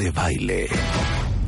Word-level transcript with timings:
de 0.00 0.10
Baile. 0.12 0.66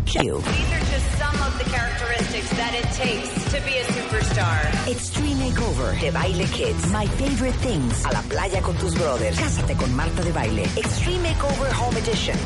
These 0.05 0.21
are 0.21 0.85
just 0.93 1.09
some 1.17 1.35
of 1.41 1.57
the 1.59 1.65
characteristics 1.71 2.51
that 2.51 2.75
it 2.75 2.85
takes 2.93 3.33
to 3.51 3.61
be 3.65 3.79
a 3.79 3.85
superstar. 3.97 4.89
Extreme 4.91 5.39
Makeover 5.39 5.99
de 5.99 6.11
Baile 6.11 6.45
Kids. 6.53 6.93
My 6.93 7.07
Favorite 7.07 7.55
Things. 7.63 8.05
A 8.05 8.13
la 8.13 8.21
playa 8.29 8.61
con 8.61 8.77
tus 8.77 8.95
brothers. 8.95 9.39
Cásate 9.39 9.75
con 9.75 9.95
Marta 9.97 10.23
de 10.23 10.33
Baile. 10.33 10.65
Extreme 10.77 11.23
Makeover 11.23 11.73
Home 11.73 11.97
Edition. 11.97 12.37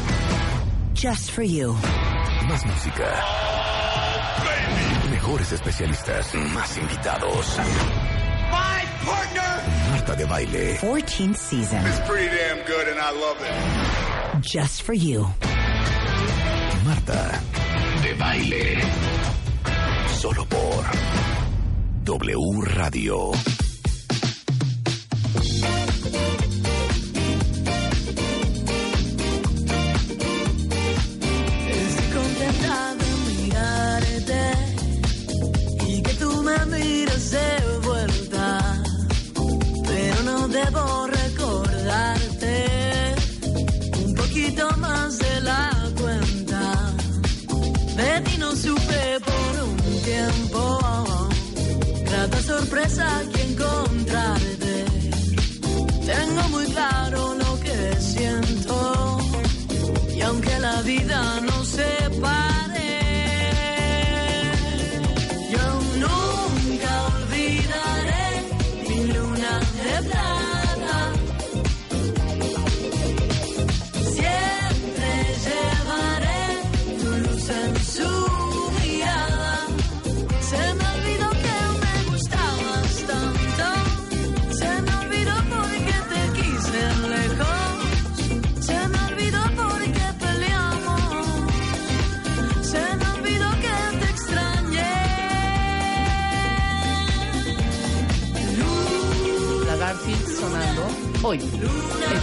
Just 0.94 1.32
for 1.32 1.42
you. 1.42 1.74
Más 2.48 2.64
música. 2.64 3.24
Mejores 5.10 5.50
especialistas. 5.50 6.34
Más 6.34 6.76
invitados. 6.78 7.58
My 8.52 8.84
partner! 9.04 9.90
Marta 9.90 10.14
de 10.14 10.24
Baile. 10.24 10.78
14th 10.78 11.36
season. 11.36 11.84
It's 11.84 12.00
pretty 12.08 12.28
damn 12.28 12.64
good 12.64 12.86
and 12.88 13.00
I 13.00 13.10
love 13.10 13.38
it. 13.40 14.40
Just 14.42 14.82
for 14.82 14.94
you. 14.94 15.26
Marta 16.86 17.42
de 18.00 18.14
Baile. 18.14 18.78
Solo 20.20 20.46
por 20.46 20.84
W 22.04 22.60
Radio. 22.62 23.32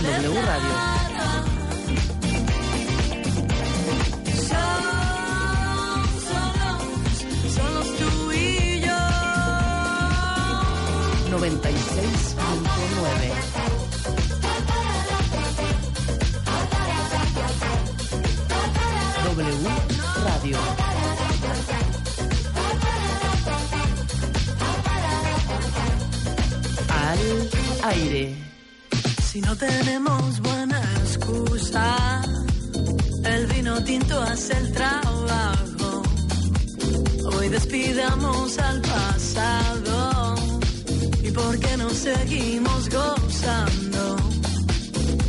W 0.03 0.41
Radio. 0.41 0.73
Tú 7.97 8.31
y 8.33 8.81
yo. 8.81 8.97
96.9. 11.31 13.31
W 19.23 19.69
Radio. 20.25 20.57
Al 26.89 27.49
aire. 27.83 28.42
No 29.53 29.59
tenemos 29.59 30.39
buena 30.41 30.81
excusa, 31.03 32.23
el 33.23 33.45
vino 33.45 33.83
tinto 33.83 34.19
hace 34.19 34.57
el 34.57 34.73
trabajo. 34.73 36.01
Hoy 37.25 37.49
despidamos 37.49 38.57
al 38.57 38.81
pasado 38.81 40.35
y 41.21 41.29
por 41.29 41.59
qué 41.59 41.77
no 41.77 41.87
seguimos 41.91 42.89
gozando. 42.89 44.17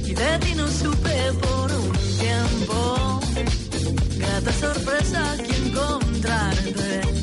Y 0.07 0.15
de 0.15 0.39
ti 0.39 0.55
no 0.55 0.69
supe 0.69 1.33
por 1.43 1.71
un 1.73 1.93
tiempo, 2.19 3.21
grata 4.17 4.53
sorpresa 4.55 5.37
que 5.37 5.69
encontrarte. 5.69 7.14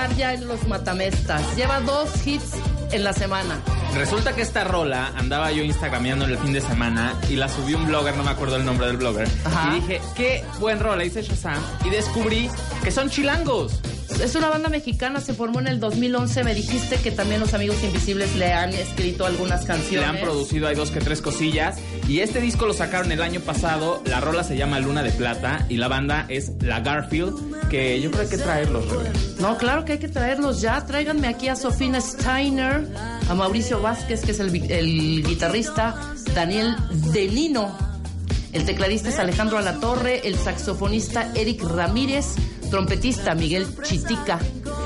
Lugar 0.00 0.16
ya 0.16 0.34
en 0.34 0.48
los 0.48 0.66
matamestas. 0.66 1.56
Lleva 1.56 1.80
dos 1.80 2.26
hits 2.26 2.54
en 2.92 3.04
la 3.04 3.12
semana. 3.12 3.60
Resulta 3.94 4.34
que 4.34 4.42
esta 4.42 4.64
rola 4.64 5.12
andaba 5.16 5.52
yo 5.52 5.62
instagrameando 5.62 6.24
el 6.24 6.38
fin 6.38 6.52
de 6.52 6.60
semana 6.60 7.14
y 7.28 7.36
la 7.36 7.48
subió 7.48 7.76
un 7.76 7.86
blogger, 7.86 8.16
no 8.16 8.22
me 8.22 8.30
acuerdo 8.30 8.56
el 8.56 8.64
nombre 8.64 8.86
del 8.86 8.96
blogger. 8.96 9.28
Ajá. 9.44 9.76
Y 9.76 9.80
dije, 9.80 10.00
qué 10.16 10.44
buen 10.58 10.80
rola, 10.80 11.04
hice 11.04 11.22
Shazam 11.22 11.62
y 11.84 11.90
descubrí 11.90 12.50
que 12.82 12.90
son 12.90 13.10
chilangos. 13.10 13.80
Es 14.22 14.34
una 14.34 14.48
banda 14.50 14.68
mexicana, 14.68 15.20
se 15.20 15.32
formó 15.32 15.60
en 15.60 15.66
el 15.66 15.80
2011. 15.80 16.44
Me 16.44 16.54
dijiste 16.54 16.96
que 16.96 17.10
también 17.10 17.40
los 17.40 17.54
Amigos 17.54 17.82
Invisibles 17.82 18.36
le 18.36 18.52
han 18.52 18.70
escrito 18.74 19.24
algunas 19.24 19.62
Le 19.62 19.66
canciones. 19.66 20.08
han 20.08 20.20
producido, 20.20 20.68
hay 20.68 20.74
dos 20.74 20.90
que 20.90 21.00
tres 21.00 21.22
cosillas. 21.22 21.78
Y 22.06 22.20
este 22.20 22.40
disco 22.40 22.66
lo 22.66 22.74
sacaron 22.74 23.10
el 23.12 23.22
año 23.22 23.40
pasado. 23.40 24.02
La 24.04 24.20
rola 24.20 24.44
se 24.44 24.56
llama 24.56 24.78
Luna 24.78 25.02
de 25.02 25.10
Plata 25.10 25.64
y 25.70 25.76
la 25.78 25.88
banda 25.88 26.26
es 26.28 26.52
La 26.60 26.80
Garfield, 26.80 27.68
que 27.68 28.00
yo 28.00 28.10
creo 28.10 28.28
que 28.28 28.34
hay 28.34 28.38
que 28.38 28.44
traerlos, 28.44 28.88
Rebe. 28.90 29.10
No, 29.40 29.56
claro 29.56 29.84
que 29.86 29.92
hay 29.92 29.98
que 29.98 30.08
traerlos 30.08 30.60
ya. 30.60 30.84
Tráiganme 30.84 31.26
aquí 31.26 31.48
a 31.48 31.56
Sofina 31.56 32.00
Steiner, 32.00 32.86
a 33.28 33.34
Mauricio 33.34 33.80
Vázquez, 33.80 34.20
que 34.20 34.32
es 34.32 34.40
el, 34.40 34.54
el 34.70 35.22
guitarrista, 35.24 36.14
Daniel 36.34 36.76
Delino. 37.12 37.74
El 38.52 38.64
tecladista 38.64 39.08
es 39.08 39.18
Alejandro 39.18 39.58
Alatorre, 39.58 40.26
el 40.26 40.36
saxofonista 40.36 41.32
Eric 41.36 41.62
Ramírez, 41.62 42.34
trompetista 42.70 43.34
Miguel 43.34 43.66
Chitica. 43.82 44.38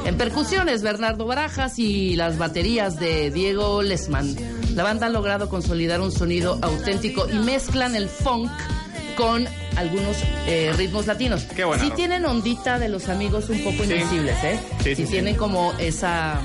En 0.06 0.16
percusiones, 0.16 0.82
Bernardo 0.82 1.26
Barajas 1.26 1.78
y 1.78 2.16
las 2.16 2.38
baterías 2.38 2.98
de 2.98 3.30
Diego 3.30 3.82
Lesman. 3.82 4.34
La 4.74 4.82
banda 4.82 5.06
ha 5.06 5.10
logrado 5.10 5.48
consolidar 5.48 6.00
un 6.00 6.10
sonido 6.10 6.58
auténtico 6.62 7.26
y 7.30 7.38
mezclan 7.38 7.94
el 7.94 8.08
funk 8.08 8.50
con 9.16 9.46
algunos 9.76 10.16
eh, 10.46 10.72
ritmos 10.76 11.06
latinos. 11.06 11.44
Qué 11.44 11.64
buena 11.64 11.82
Sí 11.84 11.90
tienen 11.94 12.24
ondita 12.26 12.78
de 12.78 12.88
los 12.88 13.08
amigos 13.08 13.48
un 13.48 13.58
poco 13.62 13.84
Sí. 13.84 13.92
invencibles, 13.92 14.42
¿eh? 14.44 14.58
Sí, 14.82 14.94
sí, 14.96 15.04
sí. 15.06 15.12
tienen 15.12 15.36
como 15.36 15.72
esa 15.78 16.40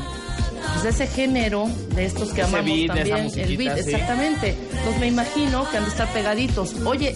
pues, 0.72 0.84
de 0.84 0.90
ese 0.90 1.08
género, 1.08 1.70
de 1.96 2.06
estos 2.06 2.30
que 2.30 2.42
Ese 2.42 2.50
amamos 2.50 2.66
beat, 2.66 2.94
de 2.94 3.02
esa 3.02 3.16
también, 3.18 3.40
el 3.40 3.58
beat, 3.58 3.78
sí. 3.78 3.90
exactamente. 3.90 4.58
Entonces 4.72 5.00
me 5.00 5.08
imagino 5.08 5.70
que 5.70 5.78
han 5.78 5.84
de 5.84 5.90
estar 5.90 6.08
pegaditos. 6.14 6.76
Oye, 6.86 7.16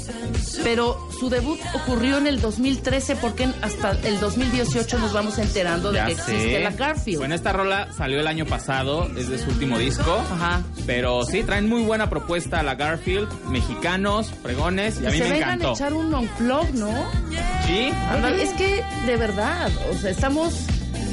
pero 0.64 1.10
su 1.20 1.30
debut 1.30 1.60
ocurrió 1.74 2.18
en 2.18 2.28
el 2.28 2.42
2013, 2.42 3.16
porque 3.18 3.48
hasta 3.62 3.92
el 3.92 4.20
2018 4.20 5.00
nos 5.00 5.14
vamos 5.14 5.38
enterando 5.38 5.92
de 5.92 5.98
Ya 5.98 6.06
que 6.06 6.12
existe 6.14 6.60
la 6.60 6.72
Garfield. 6.72 7.20
Bueno, 7.20 7.36
esta 7.36 7.54
rola 7.54 7.90
salió 7.96 8.20
el 8.20 8.28
año 8.28 8.46
pasado, 8.46 9.10
es 9.18 9.30
de 9.30 9.38
su 9.38 9.50
último 9.50 9.78
disco. 9.78 10.22
Ajá. 10.32 10.62
Pero 10.86 11.26
sí, 11.26 11.44
traen 11.44 11.68
muy 11.70 11.84
buena 11.84 12.10
propuesta 12.10 12.64
la 12.64 12.76
Garfield, 12.76 13.30
mexicanos, 13.50 14.32
fregones, 14.42 15.00
y 15.02 15.08
a 15.08 15.10
mí 15.12 15.18
se 15.18 15.30
me 15.30 15.44
a 15.44 15.56
echar 15.56 15.94
un 15.94 16.14
unplug, 16.14 16.74
¿no? 16.74 16.92
Sí, 17.66 17.92
Es 18.40 18.52
que, 18.54 18.84
de 19.06 19.16
verdad, 19.18 19.70
o 19.92 19.98
sea, 19.98 20.12
estamos 20.12 20.54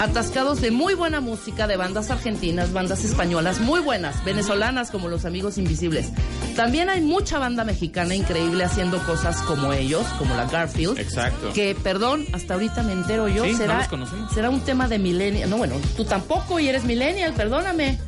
atascados 0.00 0.62
de 0.62 0.70
muy 0.70 0.94
buena 0.94 1.20
música 1.20 1.67
de 1.67 1.76
bandas 1.76 2.11
argentinas, 2.11 2.73
bandas 2.73 3.05
españolas 3.05 3.61
muy 3.61 3.81
buenas, 3.81 4.25
venezolanas 4.25 4.91
como 4.91 5.08
los 5.08 5.26
Amigos 5.26 5.58
Invisibles. 5.58 6.08
También 6.56 6.88
hay 6.88 7.02
mucha 7.02 7.38
banda 7.38 7.64
mexicana 7.64 8.14
increíble 8.14 8.64
haciendo 8.64 8.99
cosas 9.05 9.37
como 9.43 9.75
ellos, 9.75 10.06
como 10.19 10.35
la 10.35 10.47
Garfield. 10.47 10.99
Exacto. 10.99 11.52
Que, 11.52 11.75
perdón, 11.75 12.25
hasta 12.32 12.55
ahorita 12.55 12.82
me 12.82 12.93
entero 12.93 13.29
yo, 13.29 13.44
Sí, 13.44 13.52
no 13.52 13.58
será, 13.58 13.88
los 13.91 14.08
será 14.32 14.49
un 14.49 14.62
tema 14.62 14.88
de 14.88 14.99
millennial. 14.99 15.50
No, 15.50 15.58
bueno, 15.58 15.75
tú 15.97 16.05
tampoco 16.06 16.58
y 16.58 16.69
eres 16.69 16.85
millennial, 16.85 17.35
perdóname. 17.35 17.99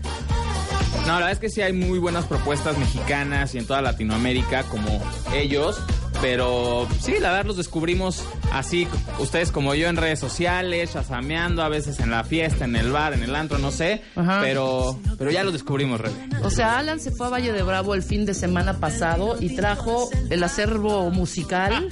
No, 1.02 1.08
la 1.08 1.14
verdad 1.16 1.32
es 1.32 1.38
que 1.40 1.50
sí 1.50 1.60
hay 1.60 1.74
muy 1.74 1.98
buenas 1.98 2.24
propuestas 2.24 2.78
mexicanas 2.78 3.54
y 3.54 3.58
en 3.58 3.66
toda 3.66 3.82
Latinoamérica 3.82 4.62
como 4.64 5.02
ellos. 5.34 5.78
Pero 6.20 6.86
sí, 7.00 7.14
la 7.20 7.30
verdad 7.30 7.46
los 7.46 7.56
descubrimos 7.56 8.22
así, 8.52 8.86
ustedes 9.18 9.50
como 9.50 9.74
yo 9.74 9.88
en 9.88 9.96
redes 9.96 10.20
sociales, 10.20 10.92
chasameando, 10.92 11.62
a 11.62 11.68
veces 11.68 11.98
en 12.00 12.10
la 12.10 12.22
fiesta, 12.22 12.64
en 12.64 12.76
el 12.76 12.92
bar, 12.92 13.12
en 13.14 13.22
el 13.22 13.34
antro, 13.34 13.58
no 13.58 13.70
sé. 13.70 14.02
Ajá. 14.14 14.38
Pero, 14.42 15.00
pero 15.18 15.30
ya 15.30 15.42
los 15.42 15.52
descubrimos, 15.52 16.00
Rebe. 16.00 16.14
O 16.44 16.50
sea, 16.50 16.78
Alan 16.78 17.00
se 17.00 17.10
fue 17.10 17.26
a 17.26 17.30
Valle 17.30 17.52
de 17.52 17.62
Bravo 17.62 17.94
el 17.94 18.02
fin 18.02 18.24
de 18.26 18.34
semana 18.34 18.74
pasado 18.78 19.36
y 19.40 19.56
trajo 19.56 20.10
el 20.30 20.42
acervo 20.44 21.10
musical 21.10 21.88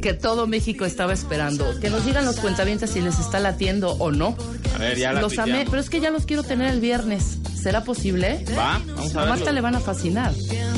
que 0.00 0.12
todo 0.14 0.46
México 0.46 0.84
estaba 0.84 1.12
esperando. 1.12 1.78
Que 1.80 1.90
nos 1.90 2.04
digan 2.04 2.24
los 2.24 2.40
cuentavientes 2.40 2.90
si 2.90 3.00
les 3.00 3.18
está 3.20 3.38
latiendo 3.38 3.92
o 3.92 4.10
no. 4.10 4.36
A 4.74 4.78
ver, 4.78 4.98
ya 4.98 5.12
Los 5.12 5.38
amé, 5.38 5.66
pero 5.68 5.80
es 5.80 5.90
que 5.90 6.00
ya 6.00 6.10
los 6.10 6.26
quiero 6.26 6.42
tener 6.42 6.68
el 6.72 6.80
viernes. 6.80 7.38
¿Será 7.62 7.84
posible? 7.84 8.44
Va, 8.58 8.80
vamos 8.96 9.14
a 9.14 9.22
A. 9.22 9.26
Marta 9.26 9.52
le 9.52 9.60
van 9.60 9.76
a 9.76 9.80
fascinar. 9.80 10.32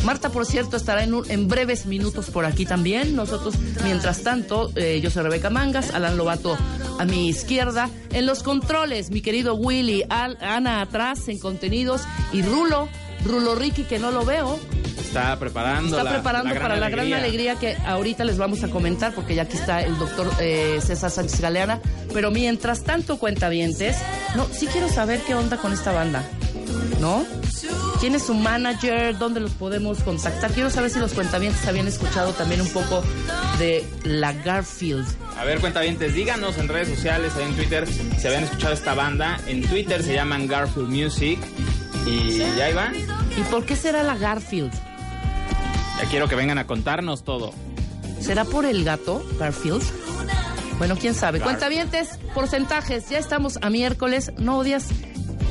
Marta, 0.04 0.28
por 0.28 0.44
cierto, 0.44 0.76
estará 0.76 1.02
en, 1.02 1.14
un- 1.14 1.30
en 1.30 1.48
breves 1.48 1.86
minutos 1.86 2.28
por 2.28 2.44
aquí 2.44 2.63
también. 2.66 3.14
Nosotros, 3.16 3.54
mientras 3.84 4.22
tanto, 4.22 4.70
eh, 4.76 5.00
yo 5.02 5.10
soy 5.10 5.22
Rebeca 5.22 5.50
Mangas, 5.50 5.90
Alan 5.94 6.16
Lobato 6.16 6.56
a 6.98 7.04
mi 7.04 7.28
izquierda. 7.28 7.88
En 8.12 8.26
los 8.26 8.42
controles, 8.42 9.10
mi 9.10 9.20
querido 9.20 9.54
Willy, 9.54 10.04
Al- 10.08 10.38
Ana 10.40 10.80
atrás 10.80 11.28
en 11.28 11.38
contenidos 11.38 12.02
y 12.32 12.42
Rulo, 12.42 12.88
Rulo 13.24 13.54
Ricky, 13.54 13.84
que 13.84 13.98
no 13.98 14.10
lo 14.10 14.24
veo, 14.24 14.58
Está 14.98 15.38
preparando 15.38 15.96
está 15.96 16.02
la- 16.02 16.10
preparando 16.12 16.54
la 16.54 16.60
para 16.60 16.76
la 16.76 16.88
gran 16.88 17.06
alegría. 17.06 17.16
alegría 17.18 17.54
que 17.56 17.76
ahorita 17.86 18.24
les 18.24 18.36
vamos 18.36 18.64
a 18.64 18.68
comentar, 18.68 19.14
porque 19.14 19.34
ya 19.36 19.42
aquí 19.42 19.56
está 19.56 19.80
el 19.82 19.96
doctor 19.98 20.28
eh, 20.40 20.80
César 20.84 21.10
Sánchez 21.10 21.40
Galeana. 21.40 21.80
Pero 22.12 22.30
mientras 22.32 22.82
tanto, 22.82 23.16
cuentavientes, 23.18 23.96
no, 24.36 24.44
sí 24.52 24.66
quiero 24.66 24.88
saber 24.88 25.20
qué 25.26 25.34
onda 25.36 25.56
con 25.56 25.72
esta 25.72 25.92
banda, 25.92 26.24
¿no? 27.00 27.24
¿Quién 28.00 28.14
es 28.14 28.26
su 28.26 28.34
manager? 28.34 29.16
¿Dónde 29.18 29.40
los 29.40 29.52
podemos 29.52 30.00
contactar? 30.00 30.52
Quiero 30.52 30.70
saber 30.70 30.90
si 30.90 30.98
los 30.98 31.12
cuentavientes 31.12 31.66
habían 31.66 31.86
escuchado 31.86 32.32
también 32.32 32.60
un 32.60 32.68
poco 32.68 33.02
de 33.58 33.86
la 34.04 34.32
Garfield. 34.32 35.06
A 35.38 35.44
ver, 35.44 35.60
cuentavientes, 35.60 36.14
díganos 36.14 36.58
en 36.58 36.68
redes 36.68 36.88
sociales, 36.88 37.32
ahí 37.36 37.44
en 37.44 37.54
Twitter, 37.54 37.86
si 37.86 38.26
habían 38.26 38.44
escuchado 38.44 38.74
esta 38.74 38.94
banda. 38.94 39.40
En 39.46 39.62
Twitter 39.62 40.02
se 40.02 40.14
llaman 40.14 40.46
Garfield 40.46 40.88
Music. 40.88 41.38
Y 42.06 42.38
ya 42.38 42.74
van. 42.74 42.94
¿Y 42.94 43.42
por 43.50 43.64
qué 43.64 43.76
será 43.76 44.02
la 44.02 44.16
Garfield? 44.16 44.72
Ya 44.72 46.08
quiero 46.10 46.28
que 46.28 46.34
vengan 46.34 46.58
a 46.58 46.66
contarnos 46.66 47.24
todo. 47.24 47.52
¿Será 48.20 48.44
por 48.44 48.66
el 48.66 48.84
gato, 48.84 49.24
Garfield? 49.38 49.82
Bueno, 50.78 50.96
quién 50.96 51.14
sabe. 51.14 51.40
Cuentavientes, 51.40 52.18
porcentajes. 52.34 53.08
Ya 53.08 53.18
estamos 53.18 53.58
a 53.62 53.70
miércoles. 53.70 54.32
No 54.38 54.58
odias 54.58 54.88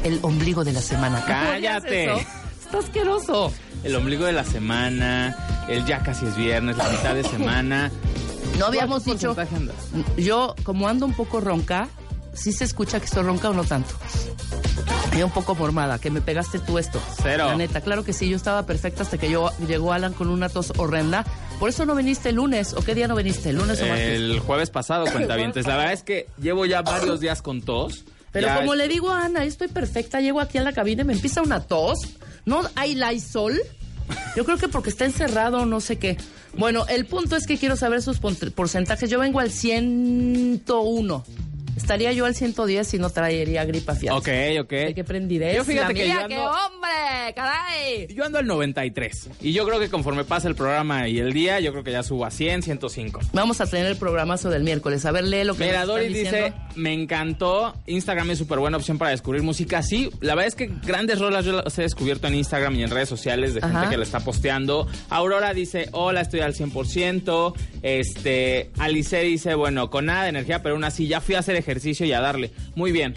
el 0.03 0.19
ombligo 0.21 0.63
de 0.63 0.73
la 0.73 0.81
semana. 0.81 1.19
¿No 1.19 1.25
Cállate. 1.25 2.05
eso? 2.05 2.21
Está 2.65 2.77
asqueroso. 2.79 3.53
El 3.83 3.95
ombligo 3.95 4.25
de 4.25 4.33
la 4.33 4.43
semana, 4.43 5.35
el 5.67 5.85
ya 5.85 6.01
casi 6.03 6.25
es 6.25 6.35
viernes, 6.35 6.77
la 6.77 6.89
mitad 6.89 7.15
de 7.15 7.23
semana. 7.23 7.91
No 8.59 8.67
habíamos 8.67 9.03
¿Qué 9.03 9.13
dicho. 9.13 9.35
Yo, 10.15 10.55
como 10.63 10.87
ando 10.87 11.07
un 11.07 11.13
poco 11.13 11.41
ronca, 11.41 11.89
¿sí 12.33 12.51
se 12.51 12.63
escucha 12.63 12.99
que 12.99 13.05
estoy 13.05 13.23
ronca 13.23 13.49
o 13.49 13.53
no 13.53 13.63
tanto? 13.63 13.95
Y 15.17 15.23
un 15.23 15.31
poco 15.31 15.55
formada, 15.55 15.99
que 15.99 16.11
me 16.11 16.21
pegaste 16.21 16.59
tú 16.59 16.77
esto. 16.77 16.99
Cero. 17.21 17.47
La 17.47 17.55
neta, 17.55 17.81
claro 17.81 18.03
que 18.03 18.13
sí, 18.13 18.29
yo 18.29 18.35
estaba 18.35 18.65
perfecta 18.65 19.03
hasta 19.03 19.17
que 19.17 19.29
yo, 19.29 19.51
llegó 19.67 19.91
Alan 19.93 20.13
con 20.13 20.29
una 20.29 20.49
tos 20.49 20.73
horrenda. 20.77 21.25
Por 21.59 21.69
eso 21.69 21.85
no 21.85 21.95
viniste 21.95 22.29
el 22.29 22.35
lunes. 22.35 22.73
¿O 22.73 22.83
qué 22.83 22.93
día 22.95 23.07
no 23.07 23.15
viniste? 23.15 23.49
¿El 23.49 23.57
lunes 23.57 23.81
o 23.81 23.85
martes? 23.87 24.07
El 24.07 24.39
jueves 24.39 24.69
pasado, 24.69 25.05
cuentavientes. 25.11 25.65
La 25.65 25.75
verdad 25.75 25.93
es 25.93 26.03
que 26.03 26.27
llevo 26.39 26.65
ya 26.65 26.81
varios 26.81 27.19
días 27.19 27.41
con 27.41 27.61
tos. 27.61 28.05
Pero 28.33 28.47
Ya 28.47 28.57
como 28.57 28.73
es- 28.73 28.77
le 28.79 28.87
digo 28.89 29.09
a 29.11 29.23
Ana, 29.25 29.45
estoy 29.45 29.69
perfecta, 29.69 30.19
llego 30.19 30.41
aquí 30.41 30.57
a 30.57 30.63
la 30.63 30.73
cabina 30.73 31.03
y 31.03 31.05
me 31.05 31.13
empieza 31.13 31.41
una 31.41 31.61
tos. 31.61 31.99
¿No 32.45 32.61
hay 32.75 32.95
Lysol? 32.95 33.61
Yo 34.35 34.43
creo 34.43 34.57
que 34.57 34.67
porque 34.67 34.89
está 34.89 35.05
encerrado, 35.05 35.65
no 35.65 35.79
sé 35.79 35.97
qué. 35.97 36.17
Bueno, 36.57 36.85
el 36.89 37.05
punto 37.05 37.37
es 37.37 37.47
que 37.47 37.57
quiero 37.57 37.77
saber 37.77 38.01
sus 38.01 38.19
porcentajes. 38.19 39.09
Yo 39.09 39.17
vengo 39.19 39.39
al 39.39 39.49
101. 39.51 41.23
Estaría 41.83 42.13
yo 42.13 42.25
al 42.25 42.33
110 42.33 42.87
si 42.87 42.97
no 42.97 43.09
traería 43.09 43.65
gripa 43.65 43.93
fiel. 43.93 44.13
Ok, 44.13 44.29
ok. 44.61 44.69
¿De 44.71 44.93
qué 44.95 45.03
prendidez? 45.03 45.57
Yo 45.57 45.65
fíjate 45.65 45.93
que 45.93 46.07
yo 46.07 46.27
¡Qué 46.29 46.35
ando- 46.37 46.49
hombre! 46.49 47.33
¡Caray! 47.35 48.07
Yo 48.15 48.23
ando 48.23 48.39
al 48.39 48.47
93. 48.47 49.29
Y 49.41 49.51
yo 49.51 49.65
creo 49.67 49.79
que 49.81 49.89
conforme 49.89 50.23
pasa 50.23 50.47
el 50.47 50.55
programa 50.55 51.09
y 51.09 51.19
el 51.19 51.33
día, 51.33 51.59
yo 51.59 51.71
creo 51.73 51.83
que 51.83 51.91
ya 51.91 52.01
subo 52.01 52.25
a 52.25 52.31
100, 52.31 52.63
105. 52.63 53.19
Vamos 53.33 53.59
a 53.59 53.65
tener 53.67 53.87
el 53.87 53.97
programazo 53.97 54.49
del 54.49 54.63
miércoles. 54.63 55.05
A 55.05 55.11
ver, 55.11 55.25
lee 55.25 55.43
lo 55.43 55.55
que 55.55 55.65
Mira, 55.65 55.85
Doris 55.85 56.13
dice, 56.13 56.53
me 56.75 56.93
encantó. 56.93 57.75
Instagram 57.85 58.31
es 58.31 58.37
súper 58.37 58.59
buena 58.59 58.77
opción 58.77 58.97
para 58.97 59.11
descubrir 59.11 59.43
música. 59.43 59.83
Sí, 59.83 60.09
la 60.21 60.35
verdad 60.35 60.47
es 60.47 60.55
que 60.55 60.71
grandes 60.85 61.19
rolas 61.19 61.43
yo 61.43 61.51
las 61.63 61.77
he 61.77 61.81
descubierto 61.81 62.27
en 62.27 62.35
Instagram 62.35 62.75
y 62.75 62.83
en 62.83 62.91
redes 62.91 63.09
sociales 63.09 63.55
de 63.55 63.59
Ajá. 63.59 63.73
gente 63.81 63.89
que 63.89 63.97
la 63.97 64.03
está 64.03 64.21
posteando. 64.21 64.87
Aurora 65.09 65.53
dice, 65.53 65.89
hola, 65.91 66.21
estoy 66.21 66.39
al 66.39 66.53
100%. 66.55 67.53
Este, 67.81 68.71
Alice 68.79 69.19
dice, 69.21 69.53
bueno, 69.55 69.89
con 69.89 70.05
nada 70.05 70.23
de 70.23 70.29
energía, 70.29 70.63
pero 70.63 70.75
aún 70.75 70.85
así 70.85 71.07
ya 71.07 71.19
fui 71.19 71.35
a 71.35 71.39
hacer 71.39 71.57
ejercicio 71.57 71.72
y 72.05 72.11
a 72.13 72.19
darle. 72.21 72.51
Muy 72.75 72.91
bien. 72.91 73.15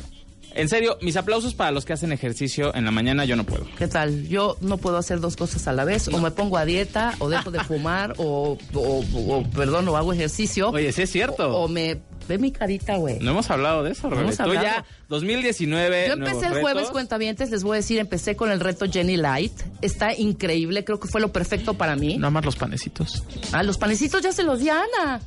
En 0.54 0.70
serio, 0.70 0.96
mis 1.02 1.16
aplausos 1.16 1.52
para 1.54 1.70
los 1.70 1.84
que 1.84 1.92
hacen 1.92 2.12
ejercicio 2.12 2.74
en 2.74 2.86
la 2.86 2.90
mañana, 2.90 3.26
yo 3.26 3.36
no 3.36 3.44
puedo. 3.44 3.66
¿Qué 3.76 3.88
tal? 3.88 4.26
Yo 4.26 4.56
no 4.62 4.78
puedo 4.78 4.96
hacer 4.96 5.20
dos 5.20 5.36
cosas 5.36 5.68
a 5.68 5.72
la 5.74 5.84
vez. 5.84 6.08
O 6.08 6.18
me 6.18 6.30
pongo 6.30 6.56
a 6.56 6.64
dieta, 6.64 7.14
o 7.18 7.28
dejo 7.28 7.50
de 7.50 7.60
fumar, 7.64 8.14
o, 8.16 8.56
o- 8.72 9.04
o- 9.14 9.42
perdón, 9.50 9.86
o 9.88 9.96
hago 9.98 10.14
ejercicio. 10.14 10.70
Oye, 10.70 10.92
sí 10.92 11.02
es 11.02 11.10
cierto. 11.12 11.50
O, 11.54 11.64
o 11.64 11.68
me... 11.68 11.98
Ve 12.28 12.38
mi 12.38 12.50
carita, 12.50 12.96
güey. 12.96 13.18
No 13.20 13.30
hemos 13.30 13.50
hablado 13.50 13.82
de 13.82 13.92
eso, 13.92 14.10
Rebe. 14.10 14.34
Tú 14.34 14.42
hablado. 14.42 14.62
ya, 14.62 14.84
2019. 15.08 16.06
Yo 16.08 16.14
empecé 16.14 16.46
el 16.46 16.60
jueves, 16.60 16.74
retos. 16.74 16.90
cuentavientes, 16.90 17.50
les 17.50 17.62
voy 17.62 17.74
a 17.74 17.76
decir, 17.76 17.98
empecé 17.98 18.36
con 18.36 18.50
el 18.50 18.60
reto 18.60 18.86
Jenny 18.90 19.16
Light. 19.16 19.52
Está 19.80 20.14
increíble, 20.14 20.84
creo 20.84 20.98
que 20.98 21.08
fue 21.08 21.20
lo 21.20 21.32
perfecto 21.32 21.74
para 21.74 21.94
mí. 21.96 22.16
Nada 22.16 22.30
más 22.30 22.44
los 22.44 22.56
panecitos. 22.56 23.22
Ah, 23.52 23.62
los 23.62 23.78
panecitos 23.78 24.22
ya 24.22 24.32
se 24.32 24.42
los 24.42 24.60
di 24.60 24.68
a 24.68 24.82
Ana. 24.82 25.20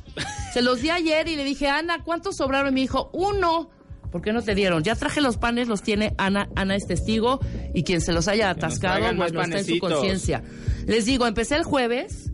Se 0.52 0.62
los 0.62 0.82
di 0.82 0.90
ayer 0.90 1.28
y 1.28 1.36
le 1.36 1.44
dije, 1.44 1.68
Ana, 1.68 2.02
¿cuántos 2.04 2.36
sobraron? 2.36 2.70
Y 2.70 2.74
me 2.74 2.80
dijo, 2.80 3.10
uno. 3.12 3.70
¿Por 4.10 4.22
qué 4.22 4.32
no 4.32 4.42
te 4.42 4.56
dieron? 4.56 4.82
Ya 4.82 4.96
traje 4.96 5.20
los 5.20 5.36
panes, 5.36 5.68
los 5.68 5.82
tiene 5.82 6.14
Ana. 6.18 6.48
Ana 6.56 6.74
es 6.74 6.86
testigo 6.86 7.38
y 7.72 7.84
quien 7.84 8.00
se 8.00 8.12
los 8.12 8.26
haya 8.26 8.50
atascado, 8.50 9.14
bueno, 9.14 9.40
está 9.40 9.58
en 9.58 9.64
su 9.64 9.78
conciencia. 9.78 10.42
Les 10.86 11.04
digo, 11.06 11.26
empecé 11.26 11.54
el 11.54 11.62
jueves. 11.62 12.29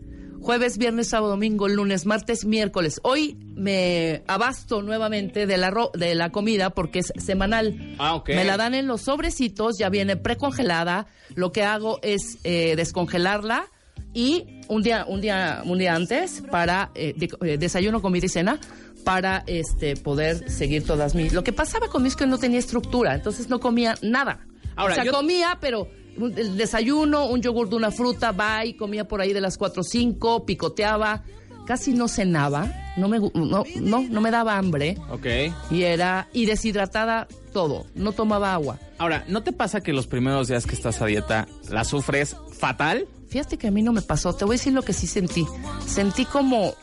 Jueves, 0.47 0.77
viernes, 0.77 1.09
sábado, 1.09 1.31
domingo, 1.31 1.67
lunes, 1.67 2.05
martes, 2.05 2.45
miércoles. 2.45 3.01
Hoy 3.03 3.35
me 3.57 4.23
abasto 4.27 4.81
nuevamente 4.81 5.45
de 5.45 5.57
la, 5.57 5.71
ro- 5.71 5.91
de 5.93 6.15
la 6.15 6.29
comida 6.29 6.69
porque 6.69 6.99
es 6.99 7.11
semanal. 7.17 7.95
Ah, 7.99 8.15
ok. 8.15 8.29
Me 8.29 8.45
la 8.45 8.55
dan 8.55 8.73
en 8.73 8.87
los 8.87 9.01
sobrecitos, 9.01 9.77
ya 9.77 9.89
viene 9.89 10.15
precongelada. 10.15 11.07
Lo 11.35 11.51
que 11.51 11.63
hago 11.63 11.99
es 12.01 12.37
eh, 12.45 12.77
descongelarla 12.77 13.67
y 14.13 14.61
un 14.69 14.83
día, 14.83 15.03
un 15.05 15.19
día, 15.19 15.63
un 15.65 15.79
día 15.79 15.95
antes 15.95 16.41
para 16.49 16.91
eh, 16.95 17.13
de- 17.17 17.29
eh, 17.45 17.57
desayuno, 17.57 18.01
comida 18.01 18.27
y 18.27 18.29
cena 18.29 18.57
para 19.03 19.43
este 19.47 19.97
poder 19.97 20.49
seguir 20.49 20.85
todas 20.85 21.13
mis. 21.13 21.33
Lo 21.33 21.43
que 21.43 21.51
pasaba 21.51 21.89
conmigo 21.89 22.11
es 22.11 22.15
que 22.15 22.25
no 22.25 22.37
tenía 22.37 22.59
estructura, 22.59 23.15
entonces 23.15 23.49
no 23.49 23.59
comía 23.59 23.95
nada. 24.01 24.47
Ahora, 24.77 24.93
o 24.93 24.95
sea, 24.95 25.03
yo- 25.03 25.11
comía, 25.11 25.57
pero 25.59 25.89
un- 26.17 26.37
el 26.37 26.57
desayuno, 26.57 27.25
un 27.27 27.41
yogur 27.41 27.69
de 27.69 27.75
una 27.75 27.91
fruta, 27.91 28.31
bye, 28.31 28.75
comía 28.77 29.07
por 29.07 29.21
ahí 29.21 29.33
de 29.33 29.41
las 29.41 29.57
4 29.57 29.81
o 29.81 29.83
5, 29.83 30.45
picoteaba, 30.45 31.23
casi 31.65 31.93
no 31.93 32.07
cenaba, 32.07 32.71
no 32.97 33.07
me 33.09 33.19
no, 33.19 33.63
no, 33.75 34.01
no 34.09 34.21
me 34.21 34.31
daba 34.31 34.57
hambre 34.57 34.97
Ok. 35.09 35.25
y 35.71 35.83
era 35.83 36.27
y 36.33 36.45
deshidratada 36.45 37.27
todo, 37.53 37.85
no 37.95 38.11
tomaba 38.13 38.53
agua. 38.53 38.79
Ahora, 38.97 39.25
¿no 39.27 39.43
te 39.43 39.51
pasa 39.51 39.81
que 39.81 39.93
los 39.93 40.07
primeros 40.07 40.47
días 40.47 40.65
que 40.65 40.73
estás 40.75 41.01
a 41.01 41.05
dieta 41.05 41.47
la 41.69 41.83
sufres 41.83 42.35
fatal? 42.57 43.07
Fíjate 43.29 43.57
que 43.57 43.67
a 43.67 43.71
mí 43.71 43.81
no 43.83 43.91
me 43.91 44.01
pasó, 44.01 44.33
te 44.33 44.45
voy 44.45 44.55
a 44.55 44.57
decir 44.57 44.73
lo 44.73 44.81
que 44.83 44.93
sí 44.93 45.05
sentí. 45.07 45.45
Sentí 45.85 46.23
como 46.25 46.73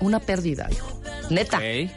una 0.00 0.18
pérdida, 0.20 0.68
hijo. 0.70 1.00
Neta. 1.30 1.58
Ok. 1.58 1.90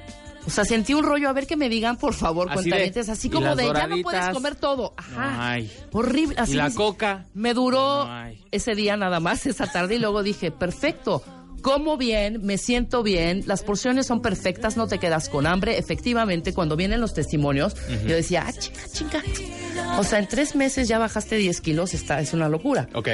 O 0.47 0.49
sea, 0.49 0.63
sentí 0.65 0.93
un 0.93 1.03
rollo, 1.03 1.27
a 1.29 1.33
ver 1.33 1.47
que 1.47 1.55
me 1.57 1.69
digan, 1.69 1.97
por 1.97 2.13
favor, 2.13 2.47
Así 2.49 2.55
de- 2.65 2.69
cuentavientes, 2.69 3.09
así 3.09 3.27
¿y 3.27 3.31
como 3.31 3.55
de, 3.55 3.65
ya 3.73 3.87
no 3.87 3.97
puedes 4.03 4.29
comer 4.29 4.55
todo. 4.55 4.93
Ajá. 4.97 5.51
Ay. 5.53 5.71
Horrible. 5.91 6.35
Así 6.37 6.53
¿Y 6.53 6.55
la 6.55 6.69
coca? 6.71 7.25
Me 7.33 7.53
duró 7.53 8.03
Ay. 8.07 8.43
ese 8.51 8.75
día 8.75 8.95
nada 8.95 9.19
más, 9.19 9.45
esa 9.47 9.65
tarde, 9.71 9.95
y 9.95 9.99
luego 9.99 10.21
dije, 10.23 10.51
perfecto. 10.51 11.23
Como 11.61 11.97
bien, 11.97 12.41
me 12.43 12.59
siento 12.59 13.01
bien, 13.01 13.41
las 13.47 13.63
porciones 13.63 14.05
son 14.05 14.21
perfectas, 14.21 14.77
no 14.77 14.85
te 14.85 14.99
quedas 14.99 15.29
con 15.29 15.47
hambre. 15.47 15.79
Efectivamente, 15.79 16.53
cuando 16.53 16.75
vienen 16.75 17.01
los 17.01 17.15
testimonios, 17.15 17.75
yo 18.05 18.15
decía, 18.15 18.43
ah, 18.45 18.53
chinga, 18.53 18.81
chinga. 18.91 19.99
O 19.99 20.03
sea, 20.03 20.19
en 20.19 20.27
tres 20.27 20.55
meses 20.55 20.87
ya 20.87 20.99
bajaste 20.99 21.37
10 21.37 21.61
kilos, 21.61 21.95
está, 21.95 22.19
es 22.19 22.33
una 22.33 22.49
locura. 22.49 22.87
Ok. 22.93 23.07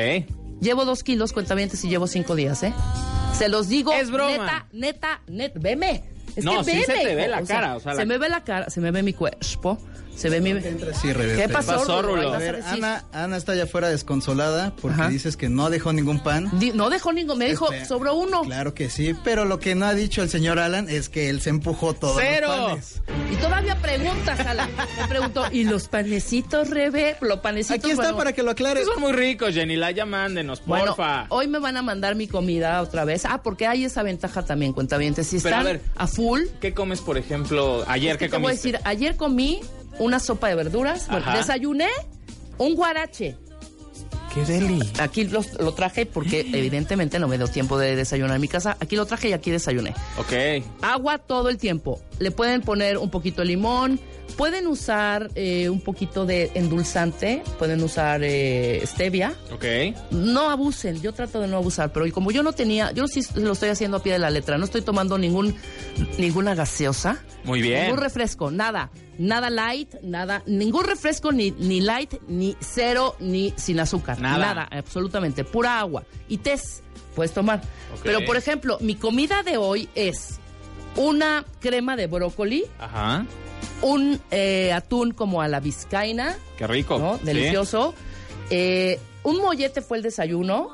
Llevo 0.60 0.84
dos 0.84 1.02
kilos, 1.04 1.32
cuentavientes, 1.32 1.82
y 1.86 1.88
llevo 1.90 2.08
cinco 2.08 2.36
días, 2.36 2.62
¿eh? 2.64 2.74
Se 3.38 3.48
los 3.48 3.70
digo, 3.70 3.94
Es 3.94 4.12
broma. 4.12 4.32
neta, 4.32 4.68
neta, 4.74 5.22
neta, 5.28 5.60
veme. 5.60 6.04
Es 6.36 6.44
No, 6.46 6.58
que 6.60 6.64
sí 6.64 6.72
veme, 6.72 6.86
se 6.86 6.94
te 7.08 7.16
ve 7.16 7.28
la 7.28 7.40
O 7.40 7.46
cara, 7.46 7.76
o 7.76 7.80
sea, 7.80 7.94
se 7.94 8.00
la- 8.00 8.06
me 8.06 8.18
ve 8.18 8.30
la 8.30 8.42
cara, 8.44 8.70
se 8.70 8.80
me 8.82 8.92
ve 8.92 9.04
mi 9.04 9.14
cuerpo, 9.14 9.78
se 10.16 10.30
ve 10.30 10.42
mi... 10.42 10.54
Rebeca. 10.54 11.42
¿Qué 11.48 11.50
pasó, 11.50 11.74
pasó, 11.78 12.02
Rulo? 12.02 12.16
Rulo? 12.18 12.30
Ahí 12.30 12.36
A 12.36 12.40
ver. 12.40 12.64
Ana, 12.66 13.06
Ana 13.12 13.38
está 13.38 13.54
allá 13.54 13.64
afuera 13.64 13.90
desconsolada 13.90 14.74
porque 14.82 15.02
Ajá. 15.02 15.10
dices 15.10 15.38
que 15.38 15.50
no 15.50 15.70
dejó 15.70 15.94
ningún 15.94 16.22
pan. 16.22 16.50
Di- 16.60 16.72
No 16.72 16.90
dejó 16.90 17.12
ningún, 17.14 17.38
me 17.38 17.48
dijo, 17.50 17.66
Espera. 17.66 17.86
sobró 17.86 18.16
uno. 18.16 18.42
Claro 18.44 18.74
que 18.74 18.90
sí, 18.90 19.14
pero 19.24 19.46
lo 19.46 19.60
que 19.60 19.76
no 19.76 19.86
ha 19.86 19.94
dicho 19.94 20.22
el 20.22 20.30
señor 20.30 20.60
Alan 20.60 20.90
es 20.90 21.10
que 21.10 21.30
él 21.30 21.42
se 21.42 21.50
empujó 21.50 21.94
todos 21.94 22.18
¡Cero! 22.20 22.48
los 22.50 22.68
panes. 22.70 23.02
Y 23.32 23.36
todavía 23.38 23.76
preguntas, 23.82 24.40
Alan. 24.42 24.70
Me 25.02 25.08
preguntó, 25.08 25.46
¿y 25.52 25.64
los 25.64 25.88
panecitos, 25.88 26.70
Rebe? 26.70 27.16
Los 27.22 27.40
panecitos, 27.40 27.80
Aquí 27.80 27.92
está 27.92 28.04
bueno, 28.04 28.18
para 28.18 28.34
que 28.34 28.44
lo 28.44 28.52
aclares. 28.52 28.86
Son 28.86 29.00
muy 29.02 29.14
ricos, 29.14 29.54
Jenny. 29.54 29.76
La 29.76 29.92
ya 29.92 30.06
mándenos, 30.06 30.62
Bueno, 30.66 30.88
porfa. 30.96 31.26
hoy 31.30 31.48
me 31.48 31.60
van 31.60 31.78
a 31.78 31.82
mandar 31.82 32.16
mi 32.16 32.28
comida 32.28 32.82
otra 32.82 33.06
vez. 33.06 33.26
Ah, 33.26 33.42
porque 33.42 33.66
hay 33.68 33.86
esa 33.86 34.04
ventaja 34.04 34.44
también, 34.44 34.74
cuentavientes. 34.74 35.28
Si 35.28 35.40
Pero, 35.40 35.56
a 35.56 35.60
están 35.60 35.74
ver, 35.78 35.82
a 35.96 36.08
full, 36.08 36.42
¿Qué 36.60 36.74
comes, 36.74 37.02
por 37.02 37.18
ejemplo, 37.18 37.84
ayer? 37.88 38.12
Es 38.14 38.18
que 38.18 38.26
¿Qué 38.26 38.32
te 38.32 38.38
voy 38.38 38.46
a 38.46 38.50
comiste? 38.50 38.72
decir, 38.74 38.82
ayer 38.86 39.16
comí 39.16 39.62
una 40.02 40.20
sopa 40.20 40.50
de 40.50 40.56
verduras, 40.56 41.08
bueno, 41.10 41.32
desayuné 41.34 41.88
un 42.58 42.76
guarache. 42.76 43.38
¡Qué 44.34 44.46
deli! 44.46 44.80
Aquí 45.00 45.26
lo 45.26 45.74
traje 45.74 46.06
porque 46.06 46.40
evidentemente 46.54 47.20
no 47.20 47.28
me 47.28 47.38
dio 47.38 47.48
tiempo 47.50 47.78
de 47.78 47.98
desayunar 47.98 48.36
en 48.36 48.42
mi 48.42 48.48
casa. 48.48 48.78
Aquí 48.80 48.96
lo 48.96 49.06
traje 49.06 49.28
y 49.30 49.34
aquí 49.34 49.52
desayuné. 49.52 49.94
Ok. 50.18 50.64
Agua 50.82 51.18
todo 51.18 51.50
el 51.50 51.58
tiempo. 51.58 52.02
Le 52.18 52.32
pueden 52.32 52.62
poner 52.62 52.98
un 52.98 53.10
poquito 53.10 53.42
de 53.42 53.48
limón. 53.50 54.00
Pueden 54.38 54.68
usar 54.68 55.30
eh, 55.36 55.68
un 55.68 55.82
poquito 55.82 56.26
de 56.26 56.50
endulzante. 56.54 57.44
Pueden 57.60 57.84
usar 57.84 58.22
eh, 58.24 58.82
stevia. 58.86 59.34
Ok. 59.54 59.66
No 60.12 60.50
abusen, 60.50 61.02
yo 61.02 61.12
trato 61.12 61.42
de 61.42 61.50
no 61.50 61.58
abusar, 61.58 61.92
pero 61.92 62.10
como 62.14 62.32
yo 62.32 62.42
no 62.42 62.54
tenía, 62.54 62.94
yo 62.94 63.10
sí 63.10 63.22
lo 63.36 63.52
estoy 63.52 63.68
haciendo 63.68 63.98
a 63.98 64.04
pie 64.04 64.14
de 64.14 64.20
la 64.20 64.30
letra, 64.30 64.58
no 64.58 64.64
estoy 64.64 64.82
tomando 64.82 65.18
ningún 65.18 65.54
ninguna 66.18 66.56
gaseosa, 66.56 67.22
Muy 67.44 67.62
bien. 67.62 67.84
ningún 67.84 68.00
refresco, 68.00 68.50
nada, 68.50 68.90
nada 69.18 69.50
light, 69.50 69.94
nada, 70.02 70.44
ningún 70.46 70.86
refresco 70.86 71.32
ni 71.32 71.52
ni 71.52 71.82
light, 71.82 72.16
ni 72.28 72.56
cero, 72.60 73.16
ni 73.20 73.54
sin 73.58 73.80
azúcar, 73.80 74.20
Nada. 74.20 74.68
absolutamente, 74.72 75.44
pura 75.44 75.80
agua 75.80 76.04
y 76.28 76.38
tés 76.38 76.82
puedes 77.16 77.34
tomar. 77.34 77.62
Pero 78.04 78.26
por 78.26 78.38
ejemplo, 78.38 78.78
mi 78.82 78.96
comida 78.96 79.44
de 79.44 79.58
hoy 79.58 79.90
es 79.96 80.40
una 80.96 81.46
crema 81.60 81.96
de 81.96 82.08
brócoli, 82.08 82.66
Ajá. 82.80 83.26
un 83.82 84.20
eh, 84.32 84.72
atún 84.74 85.12
como 85.12 85.42
a 85.42 85.48
la 85.48 85.60
vizcaína, 85.60 86.38
Qué 86.58 86.68
rico. 86.68 86.98
¿no? 87.00 87.18
Sí. 87.18 87.26
Delicioso. 87.26 87.94
Eh, 88.50 89.00
un 89.24 89.38
mollete 89.38 89.82
fue 89.82 89.98
el 89.98 90.04
desayuno. 90.04 90.70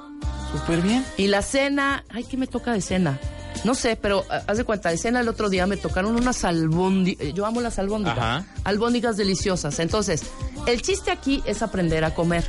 Súper 0.51 0.82
bien. 0.82 1.03
Y 1.17 1.27
la 1.27 1.41
cena, 1.41 2.06
ay, 2.10 2.24
¿qué 2.24 2.38
me 2.38 2.48
toca 2.48 2.72
de 2.72 2.82
cena? 2.82 3.20
No 3.63 3.75
sé, 3.75 3.95
pero 3.95 4.25
ah, 4.29 4.41
haz 4.47 4.57
de 4.57 4.63
cuenta, 4.63 4.89
de 4.89 4.97
cena 4.97 5.19
el 5.19 5.27
otro 5.27 5.49
día 5.49 5.67
me 5.67 5.77
tocaron 5.77 6.15
unas 6.15 6.43
albóndigas. 6.43 7.33
Yo 7.33 7.45
amo 7.45 7.61
las 7.61 7.79
albóndigas. 7.79 8.17
Ajá. 8.17 8.45
Albóndigas 8.63 9.17
deliciosas. 9.17 9.79
Entonces, 9.79 10.23
el 10.65 10.81
chiste 10.81 11.11
aquí 11.11 11.43
es 11.45 11.61
aprender 11.61 12.03
a 12.03 12.13
comer. 12.13 12.45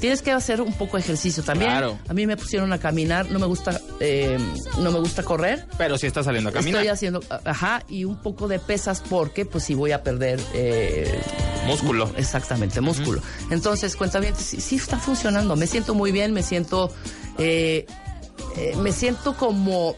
Tienes 0.00 0.22
que 0.22 0.32
hacer 0.32 0.62
un 0.62 0.72
poco 0.72 0.96
de 0.96 1.02
ejercicio 1.02 1.42
también. 1.42 1.70
Claro. 1.72 1.98
A 2.08 2.14
mí 2.14 2.26
me 2.26 2.38
pusieron 2.38 2.72
a 2.72 2.78
caminar, 2.78 3.30
no 3.30 3.38
me 3.38 3.44
gusta, 3.44 3.78
eh, 4.00 4.38
no 4.78 4.92
me 4.92 4.98
gusta 4.98 5.22
correr. 5.22 5.66
Pero 5.76 5.98
sí 5.98 6.06
está 6.06 6.22
saliendo 6.22 6.48
a 6.48 6.52
caminar. 6.52 6.80
Estoy 6.80 6.88
haciendo, 6.88 7.20
ajá, 7.44 7.82
y 7.86 8.06
un 8.06 8.16
poco 8.16 8.48
de 8.48 8.58
pesas 8.58 9.02
porque 9.06 9.44
pues 9.44 9.64
sí 9.64 9.74
voy 9.74 9.92
a 9.92 10.02
perder 10.02 10.40
eh, 10.54 11.20
Músculo. 11.66 12.10
Exactamente, 12.16 12.80
músculo. 12.80 13.20
Entonces, 13.50 13.96
cuenta 13.96 14.18
bien, 14.20 14.34
sí, 14.36 14.60
sí 14.60 14.76
está 14.76 14.98
funcionando. 14.98 15.56
Me 15.56 15.66
siento 15.66 15.94
muy 15.94 16.12
bien, 16.12 16.32
me 16.32 16.42
siento, 16.42 16.92
eh, 17.38 17.86
eh, 18.56 18.76
me 18.76 18.92
siento 18.92 19.34
como 19.36 19.96